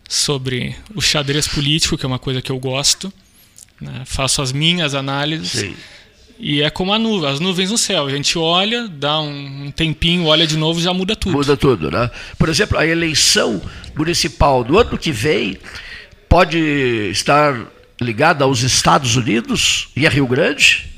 sobre 0.07 0.75
o 0.93 1.01
xadrez 1.01 1.47
político, 1.47 1.97
que 1.97 2.05
é 2.05 2.07
uma 2.07 2.19
coisa 2.19 2.39
que 2.39 2.51
eu 2.51 2.59
gosto. 2.59 3.11
Né? 3.81 4.03
Faço 4.05 4.43
as 4.43 4.51
minhas 4.51 4.93
análises. 4.93 5.61
Sim. 5.61 5.75
E 6.37 6.61
é 6.61 6.69
como 6.69 6.93
a 6.93 6.99
nuvem, 6.99 7.29
as 7.29 7.39
nuvens 7.39 7.71
no 7.71 7.77
céu. 7.77 8.05
A 8.05 8.09
gente 8.09 8.37
olha, 8.37 8.87
dá 8.87 9.19
um 9.21 9.71
tempinho, 9.75 10.25
olha 10.25 10.45
de 10.45 10.57
novo, 10.57 10.81
já 10.81 10.93
muda 10.93 11.15
tudo. 11.15 11.31
Muda 11.31 11.55
tudo, 11.55 11.89
né? 11.89 12.11
Por 12.37 12.49
exemplo, 12.49 12.77
a 12.77 12.85
eleição 12.85 13.61
municipal 13.95 14.63
do 14.63 14.77
ano 14.77 14.97
que 14.97 15.11
vem 15.11 15.57
pode 16.27 16.59
estar 17.09 17.57
ligada 18.01 18.43
aos 18.43 18.61
Estados 18.61 19.15
Unidos 19.15 19.87
e 19.95 20.05
a 20.05 20.09
Rio 20.09 20.27
Grande? 20.27 20.94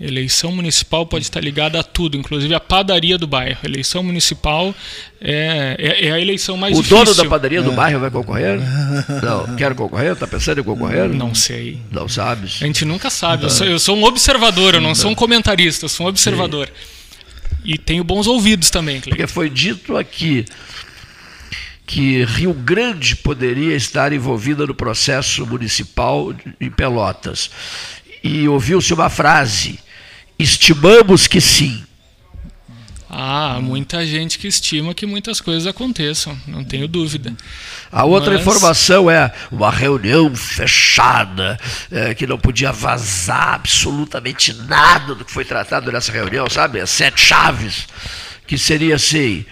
Eleição 0.00 0.50
municipal 0.50 1.04
pode 1.04 1.26
estar 1.26 1.42
ligada 1.42 1.78
a 1.78 1.82
tudo, 1.82 2.16
inclusive 2.16 2.54
a 2.54 2.60
padaria 2.60 3.18
do 3.18 3.26
bairro. 3.26 3.58
Eleição 3.62 4.02
municipal 4.02 4.74
é, 5.20 5.76
é, 5.78 6.06
é 6.06 6.12
a 6.12 6.18
eleição 6.18 6.56
mais 6.56 6.72
o 6.72 6.82
difícil. 6.82 7.02
O 7.02 7.04
dono 7.04 7.16
da 7.16 7.26
padaria 7.26 7.60
do 7.60 7.70
é. 7.70 7.74
bairro 7.74 8.00
vai 8.00 8.10
concorrer? 8.10 8.58
Não, 9.22 9.54
quer 9.56 9.74
concorrer? 9.74 10.12
Está 10.12 10.26
pensando 10.26 10.62
em 10.62 10.64
concorrer? 10.64 11.06
Não 11.10 11.34
sei. 11.34 11.78
Não 11.92 12.08
sabes? 12.08 12.62
A 12.62 12.66
gente 12.66 12.86
nunca 12.86 13.10
sabe. 13.10 13.44
Eu 13.44 13.50
sou, 13.50 13.66
eu 13.66 13.78
sou, 13.78 13.94
um 13.94 14.04
observador, 14.04 14.74
eu 14.74 14.80
não, 14.80 14.88
não, 14.88 14.94
sou 14.94 15.10
um 15.10 15.14
comentarista, 15.14 15.84
eu 15.84 15.88
sou 15.90 16.06
um 16.06 16.08
observador. 16.08 16.68
Sim. 16.68 17.60
E 17.62 17.76
tenho 17.76 18.02
bons 18.02 18.26
ouvidos 18.26 18.70
também, 18.70 19.02
Cleiton. 19.02 19.10
Porque 19.10 19.26
foi 19.26 19.50
dito 19.50 19.98
aqui 19.98 20.46
que 21.86 22.24
Rio 22.24 22.54
Grande 22.54 23.16
poderia 23.16 23.76
estar 23.76 24.14
envolvida 24.14 24.66
no 24.66 24.74
processo 24.74 25.44
municipal 25.44 26.34
em 26.58 26.70
Pelotas. 26.70 27.50
E 28.24 28.48
ouviu-se 28.48 28.94
uma 28.94 29.10
frase 29.10 29.78
Estimamos 30.42 31.26
que 31.26 31.40
sim. 31.40 31.84
Ah, 33.12 33.58
muita 33.60 34.06
gente 34.06 34.38
que 34.38 34.46
estima 34.46 34.94
que 34.94 35.04
muitas 35.04 35.40
coisas 35.40 35.66
aconteçam, 35.66 36.38
não 36.46 36.62
tenho 36.62 36.86
dúvida. 36.86 37.34
A 37.90 38.04
outra 38.04 38.32
Mas... 38.32 38.40
informação 38.40 39.10
é 39.10 39.32
uma 39.50 39.68
reunião 39.68 40.34
fechada, 40.34 41.58
é, 41.90 42.14
que 42.14 42.24
não 42.24 42.38
podia 42.38 42.70
vazar 42.70 43.54
absolutamente 43.54 44.54
nada 44.54 45.14
do 45.16 45.24
que 45.24 45.32
foi 45.32 45.44
tratado 45.44 45.90
nessa 45.90 46.12
reunião, 46.12 46.48
sabe? 46.48 46.80
As 46.80 46.88
sete 46.88 47.20
chaves, 47.20 47.88
que 48.46 48.56
seria 48.56 48.94
assim: 48.94 49.44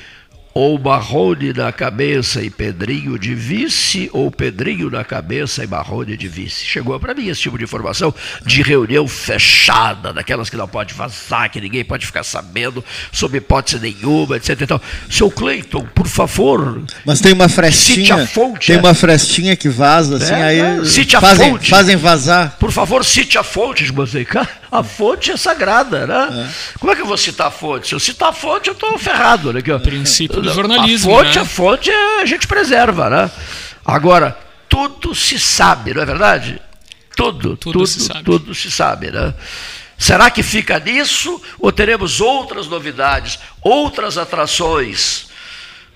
ou 0.54 0.78
Marrone 0.78 1.52
na 1.52 1.70
cabeça 1.70 2.42
e 2.42 2.50
Pedrinho 2.50 3.18
de 3.18 3.34
vice, 3.34 4.10
ou 4.12 4.30
Pedrinho 4.30 4.90
na 4.90 5.04
cabeça 5.04 5.62
e 5.62 5.66
Marrone 5.66 6.16
de 6.16 6.28
vice. 6.28 6.64
Chegou 6.64 6.98
para 6.98 7.14
mim 7.14 7.28
esse 7.28 7.42
tipo 7.42 7.56
de 7.56 7.64
informação 7.64 8.12
de 8.44 8.62
reunião 8.62 9.06
fechada, 9.06 10.12
daquelas 10.12 10.50
que 10.50 10.56
não 10.56 10.66
pode 10.66 10.94
vazar, 10.94 11.50
que 11.50 11.60
ninguém 11.60 11.84
pode 11.84 12.06
ficar 12.06 12.24
sabendo, 12.24 12.84
sob 13.12 13.38
hipótese 13.38 13.78
nenhuma, 13.78 14.36
etc. 14.36 14.60
Então, 14.60 14.80
seu 15.08 15.30
Cleiton, 15.30 15.86
por 15.94 16.06
favor. 16.06 16.82
Mas 17.04 17.20
tem 17.20 17.32
uma 17.32 17.48
frestinha. 17.48 18.16
a 18.16 18.26
fonte. 18.26 18.68
Tem 18.68 18.76
é? 18.76 18.80
uma 18.80 18.94
frestinha 18.94 19.56
que 19.56 19.68
vaza, 19.68 20.16
assim, 20.16 20.34
é, 20.34 20.42
aí. 20.42 20.60
É. 20.60 20.84
Cite 20.84 21.16
a 21.16 21.20
fazem, 21.20 21.52
fonte. 21.52 21.70
Fazem 21.70 21.96
vazar. 21.96 22.56
Por 22.58 22.72
favor, 22.72 23.04
cite 23.04 23.38
a 23.38 23.42
fonte, 23.42 23.90
Moseca. 23.92 24.48
A 24.70 24.82
fonte 24.82 25.30
é 25.30 25.36
sagrada, 25.36 26.06
né? 26.06 26.46
É. 26.46 26.78
Como 26.78 26.92
é 26.92 26.96
que 26.96 27.00
eu 27.00 27.06
vou 27.06 27.16
citar 27.16 27.46
a 27.46 27.50
fonte? 27.50 27.88
Se 27.88 27.94
eu 27.94 28.00
citar 28.00 28.28
a 28.30 28.32
fonte, 28.32 28.68
eu 28.68 28.74
estou 28.74 28.98
ferrado, 28.98 29.52
né? 29.52 29.60
O 29.60 30.37
do 30.40 30.52
jornalismo. 30.52 31.12
A 31.12 31.18
fonte, 31.18 31.36
né? 31.36 31.42
a 31.42 31.44
fonte 31.44 31.90
é, 31.90 32.22
a 32.22 32.26
gente 32.26 32.46
preserva, 32.46 33.08
né? 33.10 33.30
Agora, 33.84 34.38
tudo 34.68 35.14
se 35.14 35.38
sabe, 35.38 35.94
não 35.94 36.02
é 36.02 36.06
verdade? 36.06 36.60
Tudo, 37.16 37.56
tudo, 37.56 37.72
tudo 37.72 37.86
se 37.86 38.00
sabe. 38.00 38.24
Tudo 38.24 38.54
se 38.54 38.70
sabe, 38.70 39.10
né? 39.10 39.34
Será 39.98 40.30
que 40.30 40.42
fica 40.42 40.78
nisso 40.78 41.42
ou 41.58 41.72
teremos 41.72 42.20
outras 42.20 42.68
novidades, 42.68 43.38
outras 43.60 44.16
atrações? 44.16 45.26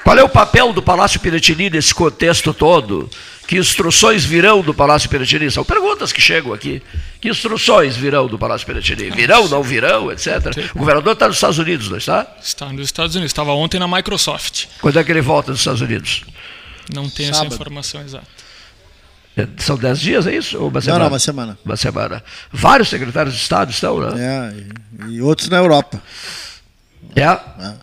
Qual 0.03 0.19
é 0.19 0.25
o 0.25 0.29
papel 0.29 0.73
do 0.73 0.83
Palácio 0.83 1.21
Piratini 1.21 1.71
nesse 1.71 1.95
contexto 1.95 2.53
todo? 2.53 3.09
Que 3.47 3.59
instruções 3.59 4.25
virão 4.25 4.63
do 4.63 4.73
Palácio 4.73 5.11
Piratini? 5.11 5.51
São 5.51 5.65
perguntas 5.65 6.13
que 6.13 6.21
chegam 6.21 6.53
aqui. 6.53 6.83
Que 7.21 7.29
instruções 7.29 7.97
virão 7.97 8.27
do 8.27 8.39
Palácio 8.39 8.67
Piratini? 8.67 9.11
Virão, 9.11 9.49
não 9.49 9.63
virão, 9.63 10.11
etc. 10.11 10.71
O 10.75 10.79
governador 10.79 11.13
está 11.13 11.27
nos 11.27 11.37
Estados 11.37 11.59
Unidos, 11.59 11.89
não 11.89 11.99
está? 11.99 12.27
Está 12.43 12.73
nos 12.73 12.87
Estados 12.87 13.15
Unidos. 13.15 13.31
Estava 13.31 13.53
ontem 13.53 13.79
na 13.79 13.89
Microsoft. 13.89 14.67
Quando 14.81 14.99
é 14.99 15.05
que 15.05 15.11
ele 15.11 15.21
volta 15.21 15.51
dos 15.51 15.61
Estados 15.61 15.81
Unidos? 15.81 16.25
Não 16.95 17.09
tenho 17.11 17.35
Sábado. 17.35 17.47
essa 17.47 17.55
informação 17.55 18.01
exata. 18.03 18.27
É, 19.37 19.49
são 19.59 19.77
dez 19.77 19.99
dias, 19.99 20.27
é 20.27 20.35
isso? 20.35 20.59
Ou 20.59 20.69
uma 20.69 20.81
semana? 20.81 20.99
Não, 20.99 21.05
não, 21.07 21.13
uma 21.13 21.19
semana. 21.19 21.59
Uma 21.65 21.77
semana. 21.77 22.25
Vários 22.51 22.89
secretários 22.89 23.35
de 23.35 23.41
Estado 23.41 23.71
estão, 23.71 23.99
né? 23.99 24.53
É, 25.01 25.07
e, 25.09 25.15
e 25.15 25.23
outros 25.23 25.49
na 25.49 25.57
Europa. 25.57 26.03
É. 27.17 27.23
é. 27.23 27.75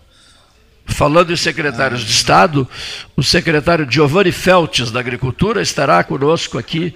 Falando 0.90 1.32
em 1.32 1.36
secretários 1.36 2.02
de 2.02 2.12
Estado, 2.12 2.68
o 3.16 3.24
secretário 3.24 3.88
Giovanni 3.90 4.32
Feltes, 4.32 4.92
da 4.92 5.00
Agricultura, 5.00 5.62
estará 5.62 6.04
conosco 6.04 6.58
aqui 6.58 6.94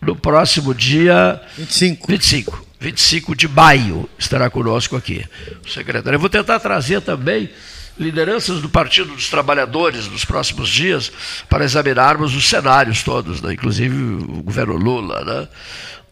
no 0.00 0.14
próximo 0.14 0.74
dia 0.74 1.40
25. 1.56 2.06
25. 2.06 2.66
25 2.80 3.36
de 3.36 3.46
maio 3.46 4.08
estará 4.18 4.48
conosco 4.48 4.96
aqui. 4.96 5.24
O 5.64 5.68
secretário. 5.68 6.16
Eu 6.16 6.20
vou 6.20 6.30
tentar 6.30 6.58
trazer 6.60 7.02
também 7.02 7.50
lideranças 7.98 8.62
do 8.62 8.68
Partido 8.68 9.14
dos 9.14 9.28
Trabalhadores 9.28 10.08
nos 10.08 10.24
próximos 10.24 10.70
dias 10.70 11.12
para 11.48 11.64
examinarmos 11.64 12.34
os 12.34 12.48
cenários 12.48 13.02
todos, 13.02 13.42
né? 13.42 13.52
inclusive 13.52 13.94
o 13.94 14.42
governo 14.42 14.76
Lula. 14.76 15.22
Né? 15.22 15.48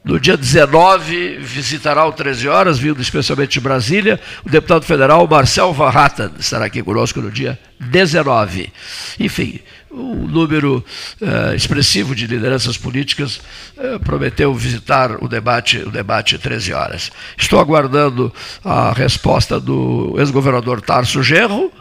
No 0.04 0.18
dia 0.18 0.36
19, 0.36 1.38
visitará 1.38 2.06
o 2.06 2.12
13 2.12 2.48
horas, 2.48 2.78
vindo 2.78 3.02
especialmente 3.02 3.54
de 3.54 3.60
Brasília, 3.60 4.18
o 4.44 4.48
deputado 4.48 4.84
federal 4.84 5.26
Marcel 5.26 5.74
Hatten 5.82 6.30
estará 6.38 6.66
aqui 6.66 6.82
conosco 6.82 7.20
no 7.20 7.30
dia 7.30 7.58
19. 7.80 8.72
Enfim, 9.18 9.60
um 9.90 10.26
número 10.26 10.84
uh, 11.20 11.54
expressivo 11.54 12.14
de 12.14 12.26
lideranças 12.26 12.78
políticas 12.78 13.40
uh, 13.76 13.98
prometeu 14.00 14.54
visitar 14.54 15.22
o 15.22 15.28
debate, 15.28 15.78
o 15.78 15.90
debate 15.90 16.38
13 16.38 16.72
horas. 16.72 17.10
Estou 17.36 17.58
aguardando 17.58 18.32
a 18.64 18.92
resposta 18.92 19.58
do 19.58 20.14
ex-governador 20.18 20.80
Tarso 20.80 21.22
Genro, 21.22 21.72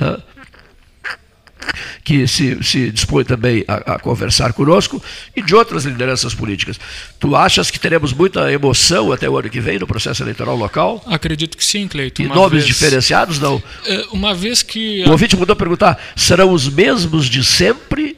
uh, 0.00 0.35
que 2.04 2.26
se, 2.26 2.62
se 2.62 2.90
dispõe 2.90 3.24
também 3.24 3.64
a, 3.66 3.94
a, 3.94 3.98
conversar 3.98 4.52
conosco, 4.52 5.02
e 5.34 5.42
de 5.42 5.54
outras 5.54 5.84
lideranças 5.84 6.34
políticas. 6.34 6.78
Tu 7.18 7.34
achas 7.34 7.70
que 7.70 7.78
teremos 7.78 8.12
muita 8.12 8.52
emoção 8.52 9.12
até 9.12 9.28
o 9.28 9.38
ano 9.38 9.50
que 9.50 9.60
vem 9.60 9.78
no 9.78 9.86
processo 9.86 10.22
eleitoral 10.22 10.56
local? 10.56 11.02
Acredito 11.06 11.56
que 11.56 11.64
sim, 11.64 11.88
Cleiton. 11.88 12.22
E 12.22 12.28
nomes 12.28 12.64
vez... 12.64 12.66
diferenciados, 12.66 13.38
não? 13.38 13.62
É, 13.84 14.06
uma 14.12 14.34
vez 14.34 14.62
que. 14.62 15.04
O 15.06 15.10
ouvinte 15.10 15.36
mudou 15.36 15.54
a 15.54 15.56
perguntar: 15.56 15.98
serão 16.14 16.52
os 16.52 16.68
mesmos 16.68 17.26
de 17.26 17.44
sempre? 17.44 18.16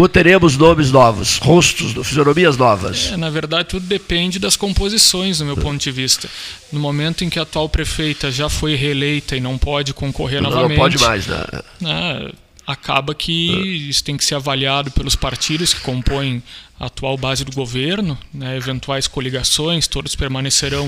Ou 0.00 0.08
teremos 0.08 0.56
nomes 0.56 0.92
novos, 0.92 1.38
rostos, 1.38 1.92
fisionomias 2.06 2.56
novas? 2.56 3.10
É, 3.10 3.16
na 3.16 3.28
verdade, 3.30 3.70
tudo 3.70 3.84
depende 3.84 4.38
das 4.38 4.54
composições, 4.54 5.38
do 5.38 5.44
meu 5.44 5.56
ponto 5.56 5.82
de 5.82 5.90
vista. 5.90 6.28
No 6.70 6.78
momento 6.78 7.24
em 7.24 7.28
que 7.28 7.36
a 7.36 7.42
atual 7.42 7.68
prefeita 7.68 8.30
já 8.30 8.48
foi 8.48 8.76
reeleita 8.76 9.36
e 9.36 9.40
não 9.40 9.58
pode 9.58 9.92
concorrer 9.92 10.40
não, 10.40 10.50
novamente. 10.50 10.78
Não 10.78 10.84
pode 10.84 10.98
mais, 11.00 11.26
né? 11.26 11.44
né 11.80 12.30
acaba 12.68 13.14
que 13.14 13.50
é. 13.50 13.60
isso 13.88 14.04
tem 14.04 14.14
que 14.14 14.22
ser 14.22 14.34
avaliado 14.34 14.90
pelos 14.90 15.16
partidos 15.16 15.72
que 15.72 15.80
compõem 15.80 16.42
a 16.78 16.84
atual 16.84 17.16
base 17.16 17.42
do 17.42 17.50
governo, 17.50 18.16
né? 18.32 18.58
eventuais 18.58 19.08
coligações, 19.08 19.86
todos 19.86 20.14
permanecerão 20.14 20.84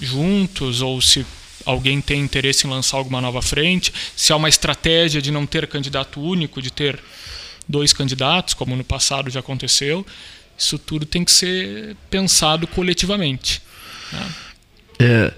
juntos, 0.00 0.80
ou 0.80 1.00
se 1.00 1.26
alguém 1.66 2.00
tem 2.00 2.20
interesse 2.20 2.64
em 2.64 2.70
lançar 2.70 2.96
alguma 2.96 3.20
nova 3.20 3.42
frente, 3.42 3.92
se 4.14 4.32
há 4.32 4.36
uma 4.36 4.48
estratégia 4.48 5.20
de 5.20 5.32
não 5.32 5.44
ter 5.46 5.66
candidato 5.66 6.20
único, 6.20 6.62
de 6.62 6.70
ter 6.70 6.96
dois 7.66 7.92
candidatos, 7.92 8.54
como 8.54 8.76
no 8.76 8.84
passado 8.84 9.28
já 9.30 9.40
aconteceu, 9.40 10.06
isso 10.56 10.78
tudo 10.78 11.04
tem 11.04 11.24
que 11.24 11.32
ser 11.32 11.96
pensado 12.08 12.68
coletivamente. 12.68 13.60
Né? 14.12 14.34
É, 15.00 15.32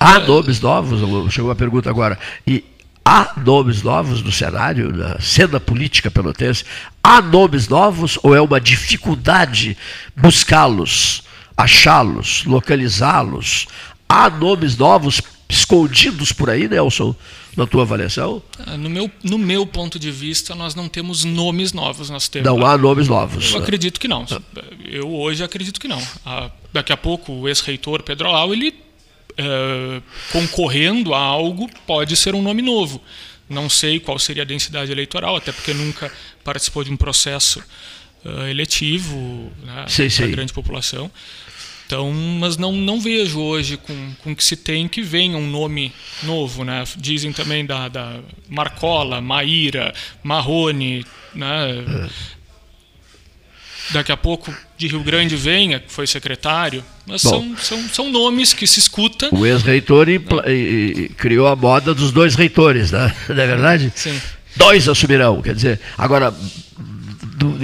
há 0.00 0.18
nomes 0.18 0.60
novos? 0.60 1.32
Chegou 1.32 1.52
a 1.52 1.56
pergunta 1.56 1.88
agora. 1.88 2.18
E 2.44 2.64
há 3.10 3.32
nomes 3.44 3.82
novos 3.82 4.22
no 4.22 4.30
cenário, 4.30 4.96
na 4.96 5.20
cena 5.20 5.58
política 5.58 6.12
pelotense? 6.12 6.64
Há 7.02 7.20
nomes 7.20 7.66
novos 7.66 8.16
ou 8.22 8.36
é 8.36 8.40
uma 8.40 8.60
dificuldade 8.60 9.76
buscá-los, 10.16 11.24
achá-los, 11.56 12.44
localizá-los? 12.44 13.66
Há 14.08 14.30
nomes 14.30 14.76
novos 14.76 15.20
escondidos 15.48 16.30
por 16.30 16.48
aí, 16.48 16.68
Nelson, 16.68 17.12
na 17.56 17.66
tua 17.66 17.82
avaliação? 17.82 18.40
Ah, 18.64 18.76
no 18.76 18.88
meu, 18.88 19.10
no 19.24 19.38
meu 19.38 19.66
ponto 19.66 19.98
de 19.98 20.12
vista, 20.12 20.54
nós 20.54 20.76
não 20.76 20.88
temos 20.88 21.24
nomes 21.24 21.72
novos. 21.72 22.10
Nós 22.10 22.28
temos, 22.28 22.46
não 22.46 22.64
há 22.64 22.78
nomes 22.78 23.08
novos. 23.08 23.52
Eu 23.52 23.58
acredito 23.58 23.98
que 23.98 24.06
não. 24.06 24.24
Eu 24.84 25.12
hoje 25.12 25.42
acredito 25.42 25.80
que 25.80 25.88
não. 25.88 26.00
Ah, 26.24 26.48
daqui 26.72 26.92
a 26.92 26.96
pouco 26.96 27.32
o 27.32 27.48
ex-reitor 27.48 28.04
Pedro 28.04 28.28
Alau, 28.28 28.52
ele 28.54 28.72
é, 29.40 30.02
concorrendo 30.32 31.14
a 31.14 31.18
algo, 31.18 31.68
pode 31.86 32.16
ser 32.16 32.34
um 32.34 32.42
nome 32.42 32.62
novo. 32.62 33.00
Não 33.48 33.68
sei 33.68 33.98
qual 33.98 34.18
seria 34.18 34.42
a 34.42 34.46
densidade 34.46 34.92
eleitoral, 34.92 35.34
até 35.36 35.50
porque 35.50 35.74
nunca 35.74 36.12
participou 36.44 36.84
de 36.84 36.92
um 36.92 36.96
processo 36.96 37.60
uh, 38.24 38.46
eletivo 38.48 39.50
né, 39.64 39.86
para 40.16 40.26
grande 40.28 40.52
população. 40.52 41.10
Então, 41.84 42.12
mas 42.12 42.56
não, 42.56 42.70
não 42.70 43.00
vejo 43.00 43.40
hoje 43.40 43.76
com, 43.76 44.14
com 44.22 44.36
que 44.36 44.44
se 44.44 44.54
tem 44.54 44.86
que 44.86 45.02
venha 45.02 45.36
um 45.36 45.50
nome 45.50 45.92
novo. 46.22 46.62
Né? 46.62 46.84
Dizem 46.96 47.32
também 47.32 47.66
da, 47.66 47.88
da 47.88 48.20
Marcola, 48.48 49.20
Maíra, 49.20 49.92
Marrone. 50.22 51.04
Né? 51.34 52.08
Daqui 53.92 54.12
a 54.12 54.16
pouco 54.16 54.54
de 54.76 54.86
Rio 54.86 55.00
Grande 55.00 55.36
venha, 55.36 55.80
que 55.80 55.92
foi 55.92 56.06
secretário. 56.06 56.84
Mas 57.06 57.22
são, 57.22 57.56
são, 57.58 57.88
são 57.88 58.10
nomes 58.10 58.52
que 58.52 58.66
se 58.66 58.78
escuta. 58.78 59.28
O 59.32 59.44
ex-reitor 59.44 60.06
criou 61.16 61.48
a 61.48 61.56
moda 61.56 61.92
dos 61.92 62.12
dois 62.12 62.34
reitores, 62.34 62.92
né? 62.92 63.14
não 63.28 63.42
é 63.42 63.46
verdade? 63.46 63.92
Sim. 63.94 64.20
Dois 64.56 64.88
assumirão. 64.88 65.42
Quer 65.42 65.54
dizer, 65.54 65.80
agora 65.98 66.32
do, 67.40 67.56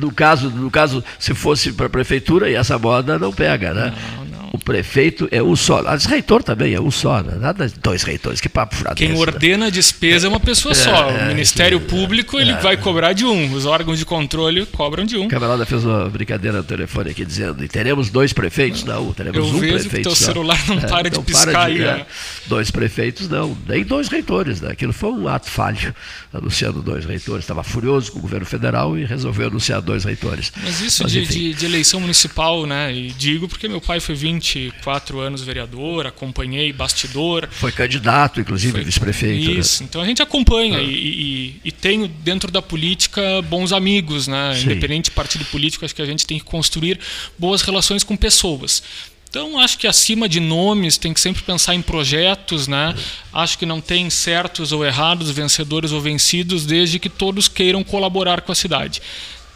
no, 0.00 0.12
caso, 0.12 0.48
no 0.50 0.70
caso, 0.70 1.02
se 1.18 1.34
fosse 1.34 1.72
para 1.72 1.86
a 1.86 1.90
prefeitura, 1.90 2.48
e 2.48 2.54
essa 2.54 2.78
moda 2.78 3.18
não 3.18 3.32
pega, 3.32 3.74
né? 3.74 3.94
Não, 4.16 4.24
não. 4.24 4.27
O 4.52 4.58
prefeito 4.58 5.28
é 5.30 5.42
um 5.42 5.54
só. 5.54 5.82
Mas 5.82 6.04
reitor 6.04 6.42
também 6.42 6.74
é 6.74 6.80
um 6.80 6.90
só, 6.90 7.22
né? 7.22 7.36
Nada 7.38 7.68
de 7.68 7.74
dois 7.78 8.02
reitores, 8.02 8.40
que 8.40 8.48
papo 8.48 8.74
furado 8.74 8.96
Quem 8.96 9.12
esse, 9.12 9.20
ordena 9.20 9.66
a 9.66 9.70
despesa 9.70 10.26
é 10.26 10.28
uma 10.28 10.40
pessoa 10.40 10.72
é, 10.72 10.74
só. 10.74 11.10
É, 11.10 11.24
o 11.24 11.26
Ministério 11.28 11.80
que, 11.80 11.86
Público 11.86 12.38
ele 12.38 12.52
é. 12.52 12.56
vai 12.60 12.76
cobrar 12.76 13.12
de 13.12 13.24
um, 13.24 13.52
os 13.52 13.66
órgãos 13.66 13.98
de 13.98 14.04
controle 14.04 14.64
cobram 14.66 15.04
de 15.04 15.16
um. 15.16 15.26
O 15.26 15.28
camarada 15.28 15.66
fez 15.66 15.84
uma 15.84 16.08
brincadeira 16.08 16.58
no 16.58 16.64
telefone 16.64 17.10
aqui 17.10 17.24
dizendo: 17.24 17.62
e 17.62 17.68
teremos 17.68 18.10
dois 18.10 18.32
prefeitos? 18.32 18.84
Não, 18.84 19.12
teremos 19.12 19.38
Eu 19.38 19.44
um 19.46 19.58
vejo 19.58 19.74
prefeito. 19.74 19.96
Que 19.96 20.02
teu 20.02 20.14
só. 20.14 20.26
celular 20.26 20.58
não 20.66 20.78
é, 20.78 20.86
para 20.86 21.10
de 21.10 21.20
piscar 21.20 21.52
para 21.52 21.68
de, 21.68 21.82
aí. 21.82 21.82
É. 21.82 22.06
Dois 22.46 22.70
prefeitos, 22.70 23.28
não, 23.28 23.56
nem 23.66 23.84
dois 23.84 24.08
reitores. 24.08 24.60
Né? 24.60 24.70
Aquilo 24.72 24.92
foi 24.92 25.10
um 25.10 25.28
ato 25.28 25.50
falho, 25.50 25.94
anunciando 26.32 26.80
dois 26.80 27.04
reitores. 27.04 27.44
Estava 27.44 27.62
furioso 27.62 28.12
com 28.12 28.18
o 28.18 28.22
governo 28.22 28.46
federal 28.46 28.98
e 28.98 29.04
resolveu 29.04 29.48
anunciar 29.48 29.82
dois 29.82 30.04
reitores. 30.04 30.52
Mas 30.62 30.80
isso 30.80 31.02
Mas, 31.02 31.12
de, 31.12 31.26
de, 31.26 31.54
de 31.54 31.66
eleição 31.66 32.00
municipal, 32.00 32.66
né? 32.66 32.94
E 32.94 33.10
digo 33.10 33.48
porque 33.48 33.68
meu 33.68 33.80
pai 33.80 34.00
foi 34.00 34.14
24 34.38 35.20
anos 35.20 35.42
vereador, 35.42 36.06
acompanhei 36.06 36.72
bastidor. 36.72 37.48
Foi 37.50 37.72
candidato, 37.72 38.40
inclusive, 38.40 38.82
vice-prefeito. 38.82 39.50
Né? 39.50 39.58
Isso, 39.58 39.82
né? 39.82 39.88
então 39.88 40.00
a 40.00 40.06
gente 40.06 40.22
acompanha 40.22 40.78
ah. 40.78 40.82
e, 40.82 40.86
e, 40.86 41.60
e, 41.64 41.72
tenho 41.72 42.06
dentro 42.08 42.50
da 42.50 42.62
política 42.62 43.42
bons 43.42 43.72
amigos, 43.72 44.28
né? 44.28 44.58
Independente 44.60 45.06
de 45.06 45.10
partido 45.10 45.44
político, 45.46 45.84
acho 45.84 45.94
que 45.94 46.02
a 46.02 46.06
gente 46.06 46.26
tem 46.26 46.38
que 46.38 46.44
construir 46.44 46.98
boas 47.38 47.62
relações 47.62 48.04
com 48.04 48.16
pessoas. 48.16 48.82
Então, 49.28 49.58
acho 49.58 49.76
que 49.76 49.86
acima 49.86 50.26
de 50.26 50.40
nomes, 50.40 50.96
tem 50.96 51.12
que 51.12 51.20
sempre 51.20 51.42
pensar 51.42 51.74
em 51.74 51.82
projetos, 51.82 52.66
né? 52.66 52.94
Acho 53.30 53.58
que 53.58 53.66
não 53.66 53.78
tem 53.78 54.08
certos 54.08 54.72
ou 54.72 54.84
errados, 54.84 55.30
vencedores 55.30 55.92
ou 55.92 56.00
vencidos, 56.00 56.64
desde 56.64 56.98
que 56.98 57.10
todos 57.10 57.46
queiram 57.46 57.84
colaborar 57.84 58.40
com 58.40 58.52
a 58.52 58.54
cidade. 58.54 59.02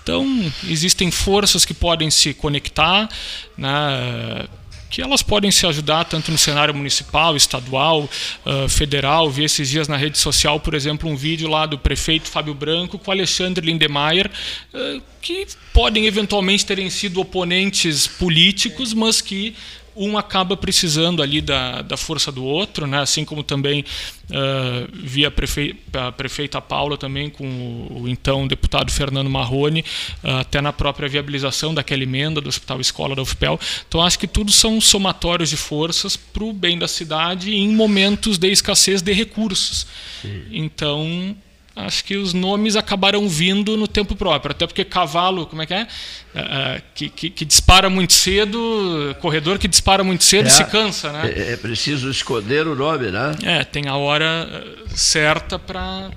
Então, 0.02 0.52
existem 0.68 1.10
forças 1.10 1.64
que 1.64 1.72
podem 1.72 2.10
se 2.10 2.34
conectar, 2.34 3.08
né? 3.56 4.46
Que 4.92 5.00
elas 5.00 5.22
podem 5.22 5.50
se 5.50 5.66
ajudar 5.66 6.04
tanto 6.04 6.30
no 6.30 6.36
cenário 6.36 6.74
municipal, 6.74 7.34
estadual, 7.34 8.02
uh, 8.44 8.68
federal. 8.68 9.30
Vi 9.30 9.42
esses 9.42 9.70
dias 9.70 9.88
na 9.88 9.96
rede 9.96 10.18
social, 10.18 10.60
por 10.60 10.74
exemplo, 10.74 11.08
um 11.08 11.16
vídeo 11.16 11.48
lá 11.48 11.64
do 11.64 11.78
prefeito 11.78 12.28
Fábio 12.28 12.52
Branco 12.52 12.98
com 12.98 13.10
Alexandre 13.10 13.64
Lindemeyer, 13.64 14.30
uh, 14.74 15.02
que 15.22 15.46
podem 15.72 16.04
eventualmente 16.04 16.66
terem 16.66 16.90
sido 16.90 17.22
oponentes 17.22 18.06
políticos, 18.06 18.92
mas 18.92 19.22
que 19.22 19.56
um 19.96 20.16
acaba 20.16 20.56
precisando 20.56 21.22
ali 21.22 21.40
da, 21.40 21.82
da 21.82 21.96
força 21.96 22.32
do 22.32 22.44
outro, 22.44 22.86
né? 22.86 23.00
assim 23.00 23.24
como 23.24 23.42
também 23.42 23.84
uh, 24.30 24.88
via 24.92 25.30
prefe 25.30 25.76
a 25.92 26.10
prefeita 26.10 26.60
Paula 26.60 26.96
também 26.96 27.28
com 27.28 27.44
o, 27.44 28.02
o 28.02 28.08
então 28.08 28.46
deputado 28.46 28.90
Fernando 28.90 29.28
Marrone, 29.28 29.84
uh, 30.24 30.38
até 30.40 30.60
na 30.60 30.72
própria 30.72 31.08
viabilização 31.08 31.74
daquela 31.74 32.02
emenda 32.02 32.40
do 32.40 32.48
Hospital 32.48 32.80
Escola 32.80 33.14
da 33.14 33.22
UFPEL. 33.22 33.58
Então 33.88 34.02
acho 34.02 34.18
que 34.18 34.26
tudo 34.26 34.50
são 34.52 34.80
somatórios 34.80 35.50
de 35.50 35.56
forças 35.56 36.16
para 36.16 36.44
o 36.44 36.52
bem 36.52 36.78
da 36.78 36.88
cidade 36.88 37.54
em 37.54 37.74
momentos 37.74 38.38
de 38.38 38.50
escassez 38.50 39.02
de 39.02 39.12
recursos. 39.12 39.86
Sim. 40.22 40.42
Então 40.50 41.36
acho 41.74 42.04
que 42.04 42.16
os 42.16 42.32
nomes 42.32 42.76
acabaram 42.76 43.28
vindo 43.28 43.76
no 43.76 43.88
tempo 43.88 44.14
próprio. 44.14 44.52
Até 44.52 44.66
porque 44.66 44.84
cavalo, 44.84 45.46
como 45.46 45.62
é 45.62 45.66
que 45.66 45.74
é? 45.74 45.82
Uh, 45.82 46.82
que, 46.94 47.08
que, 47.08 47.30
que, 47.30 47.44
dispara 47.44 47.90
muito 47.90 48.12
cedo, 48.12 49.16
corredor 49.20 49.58
que 49.58 49.68
dispara 49.68 50.02
muito 50.02 50.24
cedo 50.24 50.46
é, 50.46 50.50
se 50.50 50.64
cansa, 50.64 51.12
né? 51.12 51.32
É, 51.34 51.52
é, 51.52 51.56
preciso 51.56 52.10
esconder 52.10 52.66
o 52.66 52.74
nome, 52.74 53.10
né? 53.10 53.34
É, 53.42 53.64
tem 53.64 53.88
a 53.88 53.96
hora 53.96 54.48
eh, 54.50 54.88
certa 54.94 55.58
para 55.58 56.10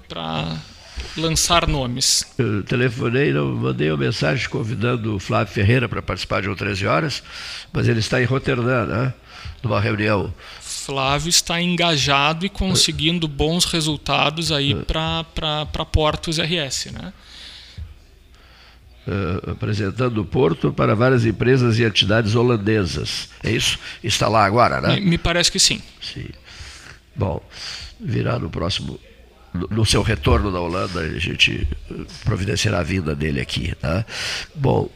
lançar 1.18 1.68
nomes. 1.68 2.26
Eu 2.38 2.64
telefonei, 2.64 3.34
mandei 3.34 3.90
uma 3.90 3.98
mensagem 3.98 4.48
convidando 4.50 5.16
o 5.16 5.20
Flávio 5.20 5.54
Ferreira 5.54 5.88
para 5.88 6.02
participar 6.02 6.42
de 6.42 6.50
um 6.50 6.56
13 6.56 6.88
horas, 6.88 7.24
mas 7.72 7.88
ele 7.88 8.00
está 8.00 8.22
em 8.22 8.26
Roterdã, 8.26 8.86
né? 8.86 9.14
Numa 9.64 9.80
reunião. 9.80 10.34
Flávio 10.86 11.30
está 11.30 11.60
engajado 11.60 12.46
e 12.46 12.50
conseguindo 12.50 13.28
bons 13.28 13.66
resultados 13.66 14.52
aí 14.52 14.74
é. 14.74 14.76
para 14.84 15.86
Portos 15.92 16.38
RS, 16.38 16.92
né? 16.92 17.12
Uh, 19.08 19.52
apresentando 19.52 20.22
o 20.22 20.26
Porto 20.26 20.72
para 20.72 20.96
várias 20.96 21.26
empresas 21.26 21.80
e 21.80 21.84
entidades 21.84 22.36
holandesas. 22.36 23.30
É 23.44 23.52
isso? 23.52 23.80
Está 24.04 24.28
lá 24.28 24.46
agora, 24.46 24.80
né? 24.80 24.96
Me, 24.96 25.02
me 25.02 25.18
parece 25.18 25.52
que 25.52 25.60
sim. 25.60 25.82
Sim. 26.00 26.30
Bom, 27.16 27.42
virá 28.00 28.38
no 28.38 28.50
próximo 28.52 29.00
no 29.70 29.86
seu 29.86 30.02
retorno 30.02 30.52
da 30.52 30.60
Holanda, 30.60 31.00
a 31.00 31.20
gente 31.20 31.68
providenciará 32.24 32.80
a 32.80 32.84
vinda 32.84 33.16
dele 33.16 33.42
aqui. 33.42 33.74
Tá? 33.80 34.06
Bom, 34.54 34.90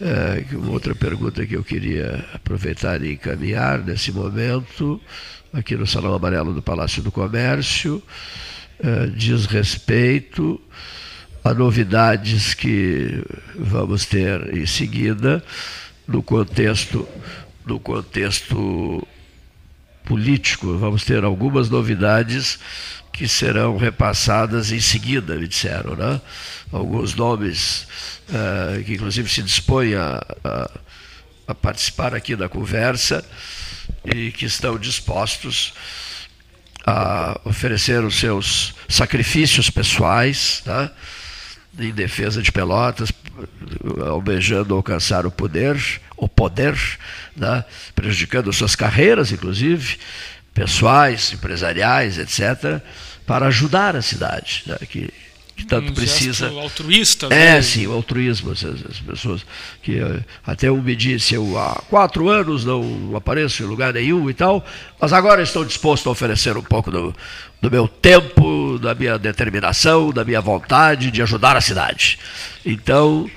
é, 0.00 0.44
outra 0.68 0.94
pergunta 0.94 1.46
que 1.46 1.56
eu 1.56 1.64
queria 1.64 2.24
aproveitar 2.34 3.02
e 3.02 3.12
encaminhar 3.12 3.78
nesse 3.78 4.12
momento, 4.12 5.00
aqui 5.52 5.76
no 5.76 5.86
Salão 5.86 6.14
Amarelo 6.14 6.52
do 6.52 6.62
Palácio 6.62 7.02
do 7.02 7.12
Comércio, 7.12 8.02
é, 8.80 9.06
diz 9.06 9.46
respeito 9.46 10.60
a 11.44 11.52
novidades 11.52 12.54
que 12.54 13.24
vamos 13.56 14.06
ter 14.06 14.54
em 14.56 14.66
seguida 14.66 15.42
no 16.06 16.22
contexto, 16.22 17.06
no 17.66 17.78
contexto 17.78 19.06
político. 20.04 20.76
Vamos 20.78 21.04
ter 21.04 21.24
algumas 21.24 21.68
novidades 21.68 22.58
que 23.12 23.28
serão 23.28 23.76
repassadas 23.76 24.72
em 24.72 24.80
seguida, 24.80 25.36
me 25.36 25.46
disseram, 25.46 25.94
né? 25.94 26.20
Alguns 26.72 27.14
nomes 27.14 27.86
uh, 28.28 28.82
que 28.84 28.94
inclusive 28.94 29.28
se 29.28 29.42
dispõem 29.42 29.94
a, 29.94 30.24
a, 30.42 30.70
a, 31.48 31.54
participar 31.54 32.14
aqui 32.14 32.34
da 32.34 32.48
conversa 32.48 33.22
e 34.04 34.32
que 34.32 34.46
estão 34.46 34.78
dispostos 34.78 35.74
a 36.86 37.38
oferecer 37.44 38.02
os 38.02 38.18
seus 38.18 38.74
sacrifícios 38.88 39.68
pessoais, 39.68 40.62
né? 40.64 40.90
em 41.78 41.92
defesa 41.92 42.42
de 42.42 42.52
Pelotas, 42.52 43.10
almejando 44.06 44.74
alcançar 44.74 45.26
o 45.26 45.30
poder, 45.30 45.76
o 46.16 46.28
poder, 46.28 46.76
né? 47.36 47.64
prejudicando 47.94 48.52
suas 48.52 48.74
carreiras, 48.74 49.32
inclusive, 49.32 49.98
pessoais, 50.54 51.32
empresariais, 51.32 52.18
etc., 52.18 52.80
para 53.26 53.46
ajudar 53.46 53.96
a 53.96 54.02
cidade, 54.02 54.64
né? 54.66 54.76
que, 54.88 55.12
que 55.62 55.68
tanto 55.68 55.90
um 55.90 55.94
precisa. 55.94 56.48
altruísta. 56.48 57.26
É, 57.26 57.54
né? 57.54 57.62
sim, 57.62 57.86
o 57.86 57.92
altruísmo. 57.92 58.52
As, 58.52 58.64
as 58.64 59.00
pessoas 59.00 59.44
que 59.82 59.98
eh, 59.98 60.20
até 60.44 60.70
um 60.70 60.82
me 60.82 60.94
disse, 60.94 61.34
eu 61.34 61.58
há 61.58 61.82
quatro 61.88 62.28
anos 62.28 62.64
não 62.64 63.12
apareço 63.14 63.62
em 63.62 63.66
lugar 63.66 63.92
nenhum 63.92 64.28
e 64.28 64.34
tal, 64.34 64.64
mas 65.00 65.12
agora 65.12 65.42
estou 65.42 65.64
disposto 65.64 66.08
a 66.08 66.12
oferecer 66.12 66.56
um 66.56 66.62
pouco 66.62 66.90
do, 66.90 67.14
do 67.60 67.70
meu 67.70 67.86
tempo, 67.86 68.78
da 68.78 68.94
minha 68.94 69.18
determinação, 69.18 70.10
da 70.12 70.24
minha 70.24 70.40
vontade 70.40 71.10
de 71.10 71.22
ajudar 71.22 71.56
a 71.56 71.60
cidade. 71.60 72.18
Então, 72.64 73.30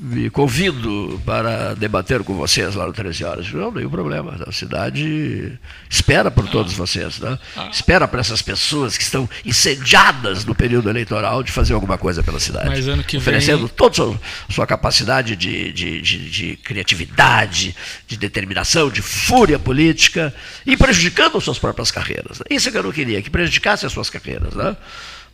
me 0.00 0.30
convido 0.30 1.20
para 1.26 1.74
debater 1.74 2.22
com 2.22 2.34
vocês 2.34 2.74
lá 2.76 2.86
no 2.86 2.92
13 2.92 3.24
horas. 3.24 3.52
Não, 3.52 3.72
nenhum 3.72 3.90
problema. 3.90 4.36
A 4.46 4.52
cidade 4.52 5.58
espera 5.90 6.30
por 6.30 6.48
todos 6.48 6.72
vocês. 6.74 7.18
Né? 7.18 7.36
Espera 7.70 8.06
para 8.06 8.20
essas 8.20 8.40
pessoas 8.40 8.96
que 8.96 9.02
estão 9.02 9.28
incendiadas 9.44 10.44
no 10.44 10.54
período 10.54 10.88
eleitoral 10.88 11.42
de 11.42 11.50
fazer 11.50 11.74
alguma 11.74 11.98
coisa 11.98 12.22
pela 12.22 12.38
cidade. 12.38 12.68
Mas 12.68 12.86
ano 12.86 13.02
que 13.02 13.16
oferecendo 13.16 13.66
vem- 13.66 13.76
toda 13.76 14.16
a 14.48 14.52
sua, 14.52 14.66
capacidade 14.66 15.34
de, 15.34 15.72
de, 15.72 16.00
de, 16.00 16.30
de 16.30 16.56
criatividade, 16.56 17.74
de 18.06 18.16
determinação, 18.16 18.90
de 18.90 19.02
fúria 19.02 19.58
política 19.58 20.32
e 20.64 20.76
prejudicando 20.76 21.40
suas 21.40 21.58
próprias 21.58 21.90
carreiras. 21.90 22.40
Isso 22.48 22.70
que 22.70 22.78
eu 22.78 22.82
não 22.84 22.92
queria, 22.92 23.20
que 23.20 23.30
prejudicasse 23.30 23.84
as 23.84 23.92
suas 23.92 24.08
carreiras. 24.08 24.54
Né? 24.54 24.76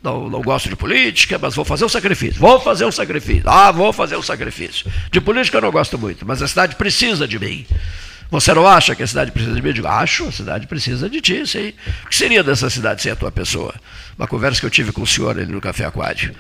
Não, 0.03 0.29
não 0.29 0.41
gosto 0.43 0.69
de 0.69 0.77
política, 0.77 1.39
mas 1.39 1.55
vou 1.55 1.65
fazer 1.65 1.85
um 1.85 1.89
sacrifício. 1.89 2.41
Vou 2.41 2.61
fazer 2.61 2.85
um 2.85 2.93
sacrifício. 2.93 3.43
Ah, 3.47 3.73
vou 3.73 3.93
fazer 3.93 4.17
um 4.17 4.23
sacrifício. 4.23 4.91
De 5.11 5.21
política 5.21 5.59
eu 5.59 5.63
não 5.63 5.73
gosto 5.73 5.99
muito, 5.99 6.25
mas 6.25 6.41
a 6.41 6.47
cidade 6.47 6.77
precisa 6.77 7.27
de 7.27 7.39
mim. 7.39 7.67
Você 8.31 8.53
não 8.53 8.67
acha 8.67 8.95
que 8.95 9.03
a 9.03 9.07
cidade 9.07 9.33
precisa 9.33 9.55
de 9.55 9.63
mim? 9.63 9.69
Eu 9.69 9.75
digo, 9.75 9.87
acho, 9.87 10.29
a 10.29 10.33
cidade 10.33 10.67
precisa 10.67 11.09
de 11.09 11.21
ti, 11.21 11.47
sim. 11.47 11.73
O 12.05 12.09
que 12.09 12.17
seria 12.17 12.45
dessa 12.45 12.69
cidade 12.69 13.01
sem 13.01 13.11
a 13.11 13.17
tua 13.17 13.33
pessoa? 13.33 13.75
Uma 14.19 14.27
conversa 14.27 14.61
que 14.61 14.67
eu 14.67 14.71
tive 14.71 14.93
com 14.93 15.03
o 15.03 15.07
senhor 15.07 15.39
ali 15.39 15.51
no 15.51 15.61
Café 15.61 15.87
Aquário, 15.87 16.35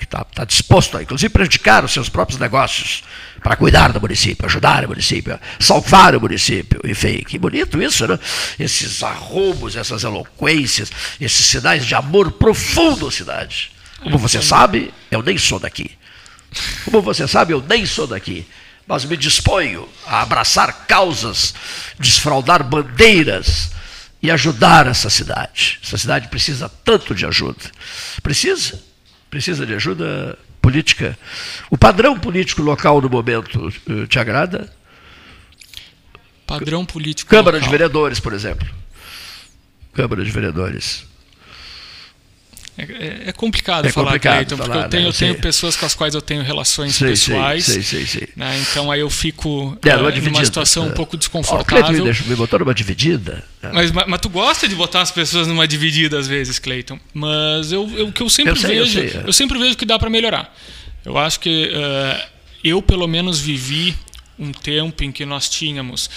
que 0.00 0.06
está 0.06 0.24
tá 0.24 0.44
disposto 0.44 0.96
a, 0.96 1.02
inclusive, 1.02 1.28
prejudicar 1.28 1.84
os 1.84 1.92
seus 1.92 2.08
próprios 2.08 2.40
negócios 2.40 3.04
para 3.42 3.54
cuidar 3.54 3.92
do 3.92 4.00
município, 4.00 4.46
ajudar 4.46 4.84
o 4.84 4.88
município, 4.88 5.38
salvar 5.58 6.16
o 6.16 6.20
município. 6.20 6.80
Enfim, 6.84 7.18
que 7.18 7.38
bonito 7.38 7.80
isso, 7.80 8.08
né? 8.08 8.18
Esses 8.58 9.02
arrombos, 9.02 9.76
essas 9.76 10.02
eloquências, 10.02 10.90
esses 11.20 11.44
sinais 11.44 11.84
de 11.84 11.94
amor 11.94 12.32
profundo 12.32 13.06
à 13.06 13.12
cidade. 13.12 13.72
Como 14.02 14.16
você 14.16 14.40
sabe, 14.40 14.92
eu 15.10 15.22
nem 15.22 15.36
sou 15.36 15.58
daqui. 15.58 15.90
Como 16.86 17.02
você 17.02 17.28
sabe, 17.28 17.52
eu 17.52 17.62
nem 17.68 17.84
sou 17.84 18.06
daqui. 18.06 18.46
Mas 18.86 19.04
me 19.04 19.16
disponho 19.16 19.86
a 20.06 20.22
abraçar 20.22 20.86
causas, 20.86 21.54
desfraldar 21.98 22.64
bandeiras 22.64 23.70
e 24.22 24.30
ajudar 24.30 24.86
essa 24.86 25.10
cidade. 25.10 25.78
Essa 25.84 25.98
cidade 25.98 26.28
precisa 26.28 26.70
tanto 26.82 27.14
de 27.14 27.26
ajuda. 27.26 27.70
Precisa. 28.22 28.89
Precisa 29.30 29.64
de 29.64 29.74
ajuda 29.74 30.36
política. 30.60 31.16
O 31.70 31.78
padrão 31.78 32.18
político 32.18 32.62
local 32.62 33.00
no 33.00 33.08
momento 33.08 33.72
eh, 33.88 34.06
te 34.06 34.18
agrada? 34.18 34.70
Padrão 36.46 36.84
político. 36.84 37.30
Câmara 37.30 37.58
de 37.58 37.60
local. 37.60 37.72
Vereadores, 37.72 38.18
por 38.18 38.32
exemplo. 38.32 38.68
Câmara 39.92 40.24
de 40.24 40.30
Vereadores. 40.30 41.06
É, 42.88 43.04
é- 43.26 43.28
é 43.28 43.32
complicado 43.32 43.86
É 43.86 43.90
falar, 43.92 44.06
complicado 44.08 44.34
Cleiton, 44.34 44.56
porque 44.56 44.70
falar, 44.72 44.84
eu 44.84 44.88
tenho, 44.90 45.02
né? 45.04 45.08
eu 45.08 45.12
tenho 45.12 45.34
pessoas 45.36 45.76
com 45.76 45.86
as 45.86 45.94
quais 45.94 46.14
eu 46.14 46.22
tenho 46.22 46.42
relações 46.42 46.94
Sei, 46.94 47.08
pessoais. 47.10 47.64
sei, 47.64 47.82
sei, 47.82 48.06
sei. 48.06 48.28
né? 48.36 48.58
Então 48.70 48.90
aí 48.90 49.00
eu 49.00 49.10
fico 49.10 49.76
É, 49.84 49.90
eh, 49.90 49.96
numa 49.96 50.10
dividida. 50.12 50.44
situação 50.44 50.86
um 50.86 50.90
É. 50.90 50.92
pouco 50.92 51.16
Ó, 51.16 51.18
o 51.18 51.20
Cleiton 51.20 51.48
me, 51.48 51.52
desconfortável. 51.64 52.04
deixou, 52.04 52.26
me 52.26 52.36
botou 52.36 52.58
numa 52.58 52.74
dividida. 52.74 53.44
É. 53.62 53.72
Mas, 53.72 53.90
mas, 53.92 54.04
mas 54.06 54.20
tu 54.20 54.28
gosta 54.28 54.66
de 54.68 54.74
botar 54.74 55.02
as 55.02 55.10
pessoas 55.10 55.46
numa 55.46 55.66
dividida 55.68 56.18
às 56.18 56.26
vezes, 56.26 56.58
Cleiton. 56.58 56.98
Mas 57.12 57.72
eu, 57.72 57.90
eu, 57.96 58.06
o 58.08 58.12
que 58.12 58.22
eu 58.22 58.28
sempre 58.30 58.52
Eu 58.52 58.56
sei, 58.56 58.78
eu 58.78 58.84
vejo, 58.86 59.10
sei, 59.10 59.20
é. 59.26 59.32
sempre 59.32 59.58
vejo 59.58 59.76
que 59.76 59.84
dá 59.84 59.98
para 59.98 60.08
melhorar. 60.10 60.54
Eu 61.04 61.16
acho 61.18 61.40
que 61.40 61.70
eh, 61.72 62.26
eu 62.64 62.80
pelo 62.82 63.06
menos 63.06 63.40
vivi 63.40 63.96
um 64.38 64.52
tempo 64.52 65.04
em 65.04 65.12
que 65.12 65.24
nós 65.26 65.48
tínhamos 65.48 66.08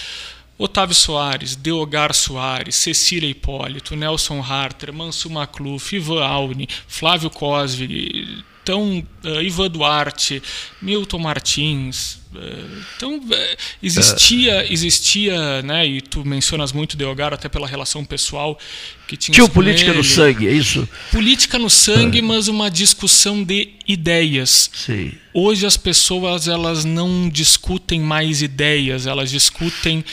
Otávio 0.57 0.95
Soares, 0.95 1.55
Deogar 1.55 2.13
Soares, 2.13 2.75
Cecília 2.75 3.29
Hipólito, 3.29 3.95
Nelson 3.95 4.39
Harter, 4.39 4.93
Mansu 4.93 5.29
Macluf, 5.29 5.95
Ivan 5.95 6.23
Alni, 6.23 6.67
Flávio 6.87 7.29
Cosvig, 7.29 8.43
então, 8.63 9.05
eh, 9.25 9.43
Ivan 9.43 9.69
Duarte, 9.69 10.41
Milton 10.81 11.19
Martins. 11.19 12.19
eh, 12.33 12.65
então, 12.95 13.21
eh, 13.29 13.57
existia, 13.83 14.71
existia, 14.71 15.61
né, 15.61 15.85
e 15.85 16.01
tu 16.01 16.23
mencionas 16.25 16.71
muito 16.71 16.95
Deogar 16.95 17.33
até 17.33 17.49
pela 17.49 17.67
relação 17.67 18.05
pessoal 18.05 18.57
que 19.05 19.17
tinha 19.17 19.35
Tinha 19.35 19.49
política 19.49 19.91
no 19.91 20.03
sangue, 20.03 20.47
é 20.47 20.51
isso? 20.51 20.87
Política 21.11 21.59
no 21.59 21.69
sangue, 21.69 22.21
mas 22.21 22.47
uma 22.47 22.71
discussão 22.71 23.43
de 23.43 23.73
ideias. 23.85 24.71
Sim. 24.73 25.11
Hoje 25.33 25.65
as 25.65 25.75
pessoas 25.75 26.47
elas 26.47 26.85
não 26.85 27.27
discutem 27.27 27.99
mais 27.99 28.41
ideias, 28.41 29.05
elas 29.05 29.29
discutem 29.29 30.05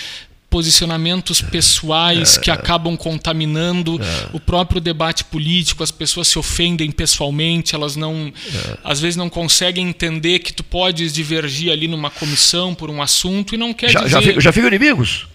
posicionamentos 0.50 1.40
pessoais 1.40 2.36
que 2.36 2.50
acabam 2.50 2.96
contaminando 2.96 3.98
o 4.32 4.40
próprio 4.40 4.80
debate 4.80 5.24
político, 5.24 5.82
as 5.82 5.92
pessoas 5.92 6.26
se 6.26 6.38
ofendem 6.38 6.90
pessoalmente, 6.90 7.74
elas 7.74 7.94
não 7.94 8.32
às 8.82 9.00
vezes 9.00 9.16
não 9.16 9.30
conseguem 9.30 9.88
entender 9.88 10.40
que 10.40 10.52
tu 10.52 10.64
podes 10.64 11.12
divergir 11.12 11.72
ali 11.72 11.86
numa 11.86 12.10
comissão 12.10 12.74
por 12.74 12.90
um 12.90 13.00
assunto 13.00 13.54
e 13.54 13.58
não 13.58 13.72
quer 13.72 13.90
Já, 13.90 14.00
dizer 14.00 14.10
já, 14.10 14.22
ficam, 14.22 14.40
já 14.40 14.66
inimigos? 14.66 15.26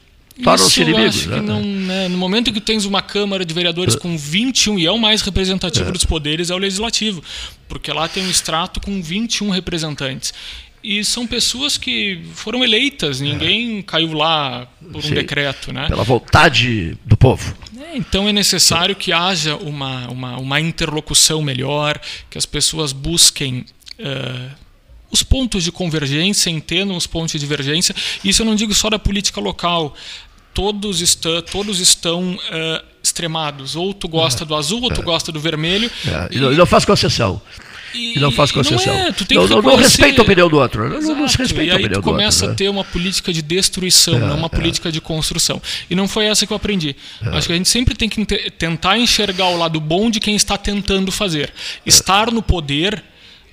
Tornam-se 0.43 0.81
inimigos. 0.81 1.25
né? 1.27 1.39
não, 1.39 1.61
né, 1.63 2.09
no 2.09 2.17
momento 2.17 2.51
que 2.51 2.59
tens 2.59 2.83
uma 2.83 3.01
Câmara 3.01 3.45
de 3.45 3.53
Vereadores 3.53 3.95
com 3.95 4.17
21, 4.17 4.79
e 4.79 4.85
é 4.85 4.91
o 4.91 4.97
mais 4.97 5.21
representativo 5.21 5.91
dos 5.93 6.03
poderes, 6.03 6.49
é 6.49 6.53
o 6.53 6.57
Legislativo, 6.57 7.23
porque 7.69 7.91
lá 7.91 8.07
tem 8.09 8.25
um 8.25 8.29
extrato 8.29 8.81
com 8.81 9.01
21 9.01 9.49
representantes. 9.49 10.33
E 10.85 11.03
são 11.03 11.25
pessoas 11.25 11.79
que 11.79 12.21
foram 12.35 12.63
eleitas, 12.63 13.19
ninguém 13.19 13.81
caiu 13.81 14.13
lá 14.13 14.67
por 14.79 14.97
um 14.97 15.01
Sim. 15.01 15.15
decreto. 15.15 15.73
Né? 15.73 15.87
Pela 15.87 16.03
vontade 16.03 16.95
do 17.03 17.17
povo. 17.17 17.57
É, 17.75 17.97
Então 17.97 18.29
é 18.29 18.31
necessário 18.31 18.95
que 18.95 19.11
haja 19.11 19.55
uma, 19.55 20.07
uma, 20.09 20.37
uma 20.37 20.61
interlocução 20.61 21.41
melhor, 21.41 21.99
que 22.29 22.37
as 22.37 22.45
pessoas 22.45 22.93
busquem 22.93 23.65
eh, 23.97 24.49
os 25.09 25.23
pontos 25.23 25.63
de 25.63 25.71
convergência, 25.71 26.51
entendam 26.51 26.95
os 26.95 27.07
pontos 27.07 27.31
de 27.31 27.39
divergência. 27.39 27.95
Isso 28.23 28.43
eu 28.43 28.45
não 28.45 28.53
digo 28.53 28.73
só 28.75 28.87
da 28.87 28.99
política 28.99 29.41
local. 29.41 29.95
Todos, 30.53 31.01
está, 31.01 31.41
todos 31.41 31.79
estão 31.79 32.39
eh, 32.51 32.83
extremados. 33.01 33.75
Ou 33.75 33.91
tu 33.91 34.07
gosta 34.07 34.45
do 34.45 34.53
azul, 34.53 34.83
ou 34.83 34.91
tu 34.91 35.01
gosta 35.01 35.31
do 35.31 35.39
vermelho. 35.39 35.89
É, 36.05 36.27
e, 36.31 36.37
e 36.37 36.55
não 36.55 36.65
faz 36.67 36.85
concessão. 36.85 37.41
E, 37.93 38.19
não 38.19 38.31
faz 38.31 38.49
e 38.49 38.55
não 38.55 38.63
concessão. 38.63 38.93
é, 38.93 39.13
não, 39.33 39.47
não, 39.47 39.61
não 39.61 39.75
respeita 39.75 40.21
a 40.21 40.23
opinião 40.23 40.49
do 40.49 40.57
outro. 40.57 40.83
Não, 40.89 41.01
não, 41.01 41.15
não 41.15 41.25
Exato, 41.25 41.37
respeita 41.43 41.63
e 41.63 41.71
a 41.71 41.73
opinião 41.75 41.89
do 41.89 41.95
outro. 41.97 42.11
começa 42.11 42.45
né? 42.47 42.51
a 42.51 42.55
ter 42.55 42.69
uma 42.69 42.83
política 42.83 43.31
de 43.31 43.41
destruição, 43.41 44.15
É, 44.15 44.19
não 44.19 44.37
uma 44.37 44.47
é. 44.47 44.49
política 44.49 44.91
de 44.91 44.99
construção. 44.99 45.61
E 45.89 45.95
não 45.95 46.07
foi 46.07 46.25
essa 46.25 46.45
que 46.45 46.51
eu 46.53 46.57
aprendi. 46.57 46.95
Acho 47.21 47.47
que 47.47 47.53
a 47.53 47.57
gente 47.57 47.69
sempre 47.69 47.95
tem 47.95 48.09
que 48.09 48.25
tentar 48.51 48.97
enxergar 48.97 49.47
o 49.47 49.57
lado 49.57 49.79
bom 49.79 50.09
de 50.09 50.19
quem 50.19 50.35
está 50.35 50.57
tentando 50.57 51.11
fazer. 51.11 51.53
Estar 51.85 52.31
no 52.31 52.41
poder 52.41 53.03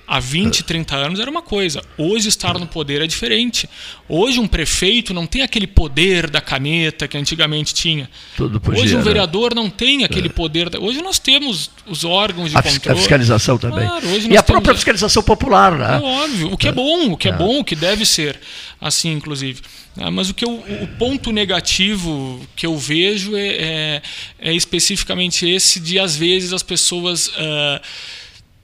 há 0.07 0.19
20, 0.19 0.63
30 0.63 0.95
anos 0.95 1.19
era 1.19 1.29
uma 1.31 1.41
coisa. 1.41 1.81
Hoje 1.97 2.27
estar 2.29 2.57
no 2.59 2.67
poder 2.67 3.01
é 3.01 3.07
diferente. 3.07 3.69
Hoje 4.07 4.39
um 4.39 4.47
prefeito 4.47 5.13
não 5.13 5.25
tem 5.25 5.41
aquele 5.41 5.65
poder 5.67 6.29
da 6.29 6.41
caneta 6.41 7.07
que 7.07 7.17
antigamente 7.17 7.73
tinha. 7.73 8.09
Tudo 8.35 8.59
podia, 8.59 8.81
Hoje 8.83 8.95
um 8.95 8.99
né? 8.99 9.03
vereador 9.03 9.55
não 9.55 9.69
tem 9.69 10.03
aquele 10.03 10.29
poder. 10.29 10.69
da- 10.69 10.79
Hoje 10.79 11.01
nós 11.01 11.19
temos 11.19 11.71
os 11.87 12.03
órgãos 12.03 12.51
de 12.51 12.57
A, 12.57 12.61
fis- 12.61 12.73
a 12.75 12.79
controle. 12.79 12.99
fiscalização 12.99 13.57
também. 13.57 13.87
Claro, 13.87 14.05
e 14.29 14.37
a 14.37 14.43
própria 14.43 14.75
fiscalização 14.75 15.23
popular, 15.23 15.77
né? 15.77 15.95
é 15.95 15.99
óbvio, 16.23 16.51
o 16.53 16.57
que 16.57 16.67
é 16.67 16.71
bom, 16.71 17.11
o 17.13 17.17
que 17.17 17.27
é, 17.27 17.31
É. 17.31 17.35
bom, 17.35 17.59
o 17.59 17.63
que 17.63 17.75
deve 17.75 18.05
ser 18.05 18.39
assim, 18.81 19.11
inclusive. 19.13 19.61
Ah, 19.97 20.09
Mas 20.11 20.29
o 20.29 20.33
que 20.33 20.43
eu, 20.43 20.51
o 20.51 20.87
ponto 20.99 21.31
negativo 21.31 22.41
que 22.55 22.65
eu 22.65 22.77
vejo 22.77 23.35
é, 23.35 23.47
é, 23.47 24.01
é 24.39 24.53
especificamente 24.53 25.47
esse 25.47 25.79
de 25.79 25.99
às 25.99 26.15
vezes 26.15 26.51
as 26.51 26.63
pessoas 26.63 27.31
ah, 27.37 27.81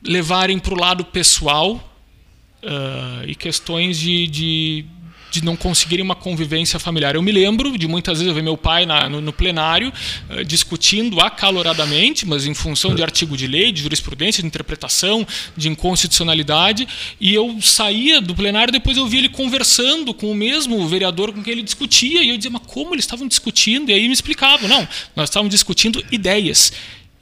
levarem 0.04 0.60
para 0.60 0.74
o 0.74 0.78
lado 0.80 1.04
pessoal 1.06 1.84
ah, 2.64 3.24
e 3.28 3.36
questões 3.36 3.98
de, 4.00 4.28
de, 4.28 4.86
de 5.32 5.44
não 5.44 5.56
conseguirem 5.56 6.04
uma 6.04 6.16
convivência 6.16 6.80
familiar. 6.80 7.16
Eu 7.16 7.22
me 7.22 7.32
lembro 7.32 7.78
de 7.78 7.88
muitas 7.88 8.18
vezes 8.18 8.28
eu 8.30 8.34
ver 8.34 8.42
meu 8.42 8.58
pai 8.58 8.86
na- 8.86 9.08
no, 9.10 9.22
no 9.22 9.32
plenário 9.34 9.92
ah, 10.30 10.44
discutindo 10.44 11.20
acaloradamente, 11.20 12.26
mas 12.26 12.46
em 12.46 12.54
função 12.54 12.96
de 12.96 13.04
artigo 13.04 13.36
de 13.38 13.46
lei, 13.46 13.72
de 13.72 13.82
jurisprudência, 13.82 14.42
de 14.42 14.48
interpretação, 14.48 15.26
de 15.56 15.68
inconstitucionalidade, 15.70 16.88
e 17.20 17.34
eu 17.34 17.58
saía 17.62 18.22
do 18.22 18.34
plenário 18.34 18.72
depois 18.72 18.98
eu 18.98 19.06
via 19.08 19.20
ele 19.20 19.30
conversando 19.30 20.14
com 20.14 20.32
o 20.32 20.36
mesmo 20.36 20.88
vereador 20.88 21.34
com 21.34 21.44
quem 21.44 21.54
ele 21.54 21.64
discutia, 21.64 22.24
e 22.24 22.30
eu 22.30 22.38
dizia, 22.38 22.52
mas 22.52 22.62
como 22.66 22.96
eles 22.96 23.04
estavam 23.04 23.28
discutindo? 23.28 23.90
E 23.92 23.94
aí 23.94 24.08
me 24.08 24.14
explicavam, 24.14 24.68
não, 24.70 24.88
nós 25.16 25.30
estávamos 25.30 25.52
discutindo 25.52 26.04
ideias. 26.12 26.72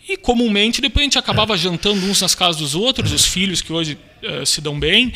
E 0.07 0.15
comumente 0.15 0.79
depois 0.79 1.01
a 1.01 1.05
gente 1.05 1.19
acabava 1.19 1.57
jantando 1.57 2.05
uns 2.05 2.21
nas 2.21 2.33
casas 2.33 2.57
dos 2.57 2.75
outros, 2.75 3.11
os 3.11 3.25
filhos 3.25 3.61
que 3.61 3.73
hoje 3.73 3.97
uh, 4.23 4.45
se 4.45 4.61
dão 4.61 4.79
bem, 4.79 5.11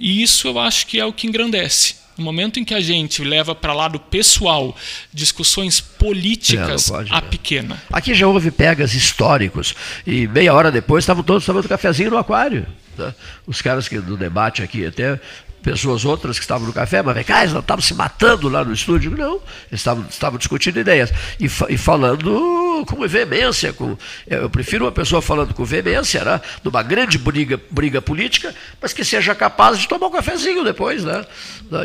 e 0.00 0.22
isso 0.22 0.48
eu 0.48 0.58
acho 0.58 0.86
que 0.86 0.98
é 0.98 1.04
o 1.04 1.12
que 1.12 1.26
engrandece. 1.26 1.94
No 2.18 2.24
momento 2.24 2.60
em 2.60 2.64
que 2.64 2.74
a 2.74 2.80
gente 2.80 3.22
leva 3.24 3.54
para 3.54 3.72
lado 3.72 3.98
pessoal 3.98 4.76
discussões 5.14 5.80
políticas, 5.80 6.88
É, 6.88 6.92
pode, 6.92 7.12
a 7.12 7.20
né? 7.20 7.28
pequena. 7.30 7.82
Aqui 7.90 8.12
já 8.14 8.26
houve 8.26 8.50
pegas 8.50 8.94
históricos. 8.94 9.74
E 10.06 10.26
meia 10.26 10.52
hora 10.52 10.70
depois 10.70 11.04
estavam 11.04 11.22
todos 11.22 11.44
tomando 11.46 11.66
cafezinho 11.68 12.10
no 12.10 12.18
aquário. 12.18 12.66
tá? 12.96 13.14
Os 13.46 13.62
caras 13.62 13.88
que 13.88 13.98
do 13.98 14.16
debate 14.16 14.62
aqui, 14.62 14.84
até 14.84 15.18
pessoas 15.62 16.04
outras 16.04 16.38
que 16.38 16.44
estavam 16.44 16.66
no 16.66 16.72
café, 16.72 17.02
mas 17.02 17.14
vem 17.14 17.24
cá, 17.24 17.40
eles 17.40 17.52
não 17.52 17.60
estavam 17.60 17.82
se 17.82 17.94
matando 17.94 18.48
lá 18.48 18.64
no 18.64 18.72
estúdio. 18.72 19.10
Não, 19.10 19.34
eles 19.70 19.80
estavam, 19.80 20.04
estavam 20.08 20.38
discutindo 20.38 20.78
ideias. 20.78 21.12
E, 21.38 21.44
e 21.44 21.78
falando 21.78 22.84
com 22.86 23.06
veemência. 23.06 23.72
Com, 23.72 23.96
eu 24.26 24.50
prefiro 24.50 24.84
uma 24.84 24.92
pessoa 24.92 25.22
falando 25.22 25.54
com 25.54 25.64
veemência, 25.64 26.24
né? 26.24 26.40
numa 26.62 26.82
grande 26.82 27.18
briga, 27.18 27.60
briga 27.70 28.02
política, 28.02 28.54
mas 28.80 28.92
que 28.92 29.04
seja 29.04 29.34
capaz 29.34 29.78
de 29.78 29.88
tomar 29.88 30.08
um 30.08 30.10
cafezinho 30.10 30.64
depois, 30.64 31.04
né? 31.04 31.24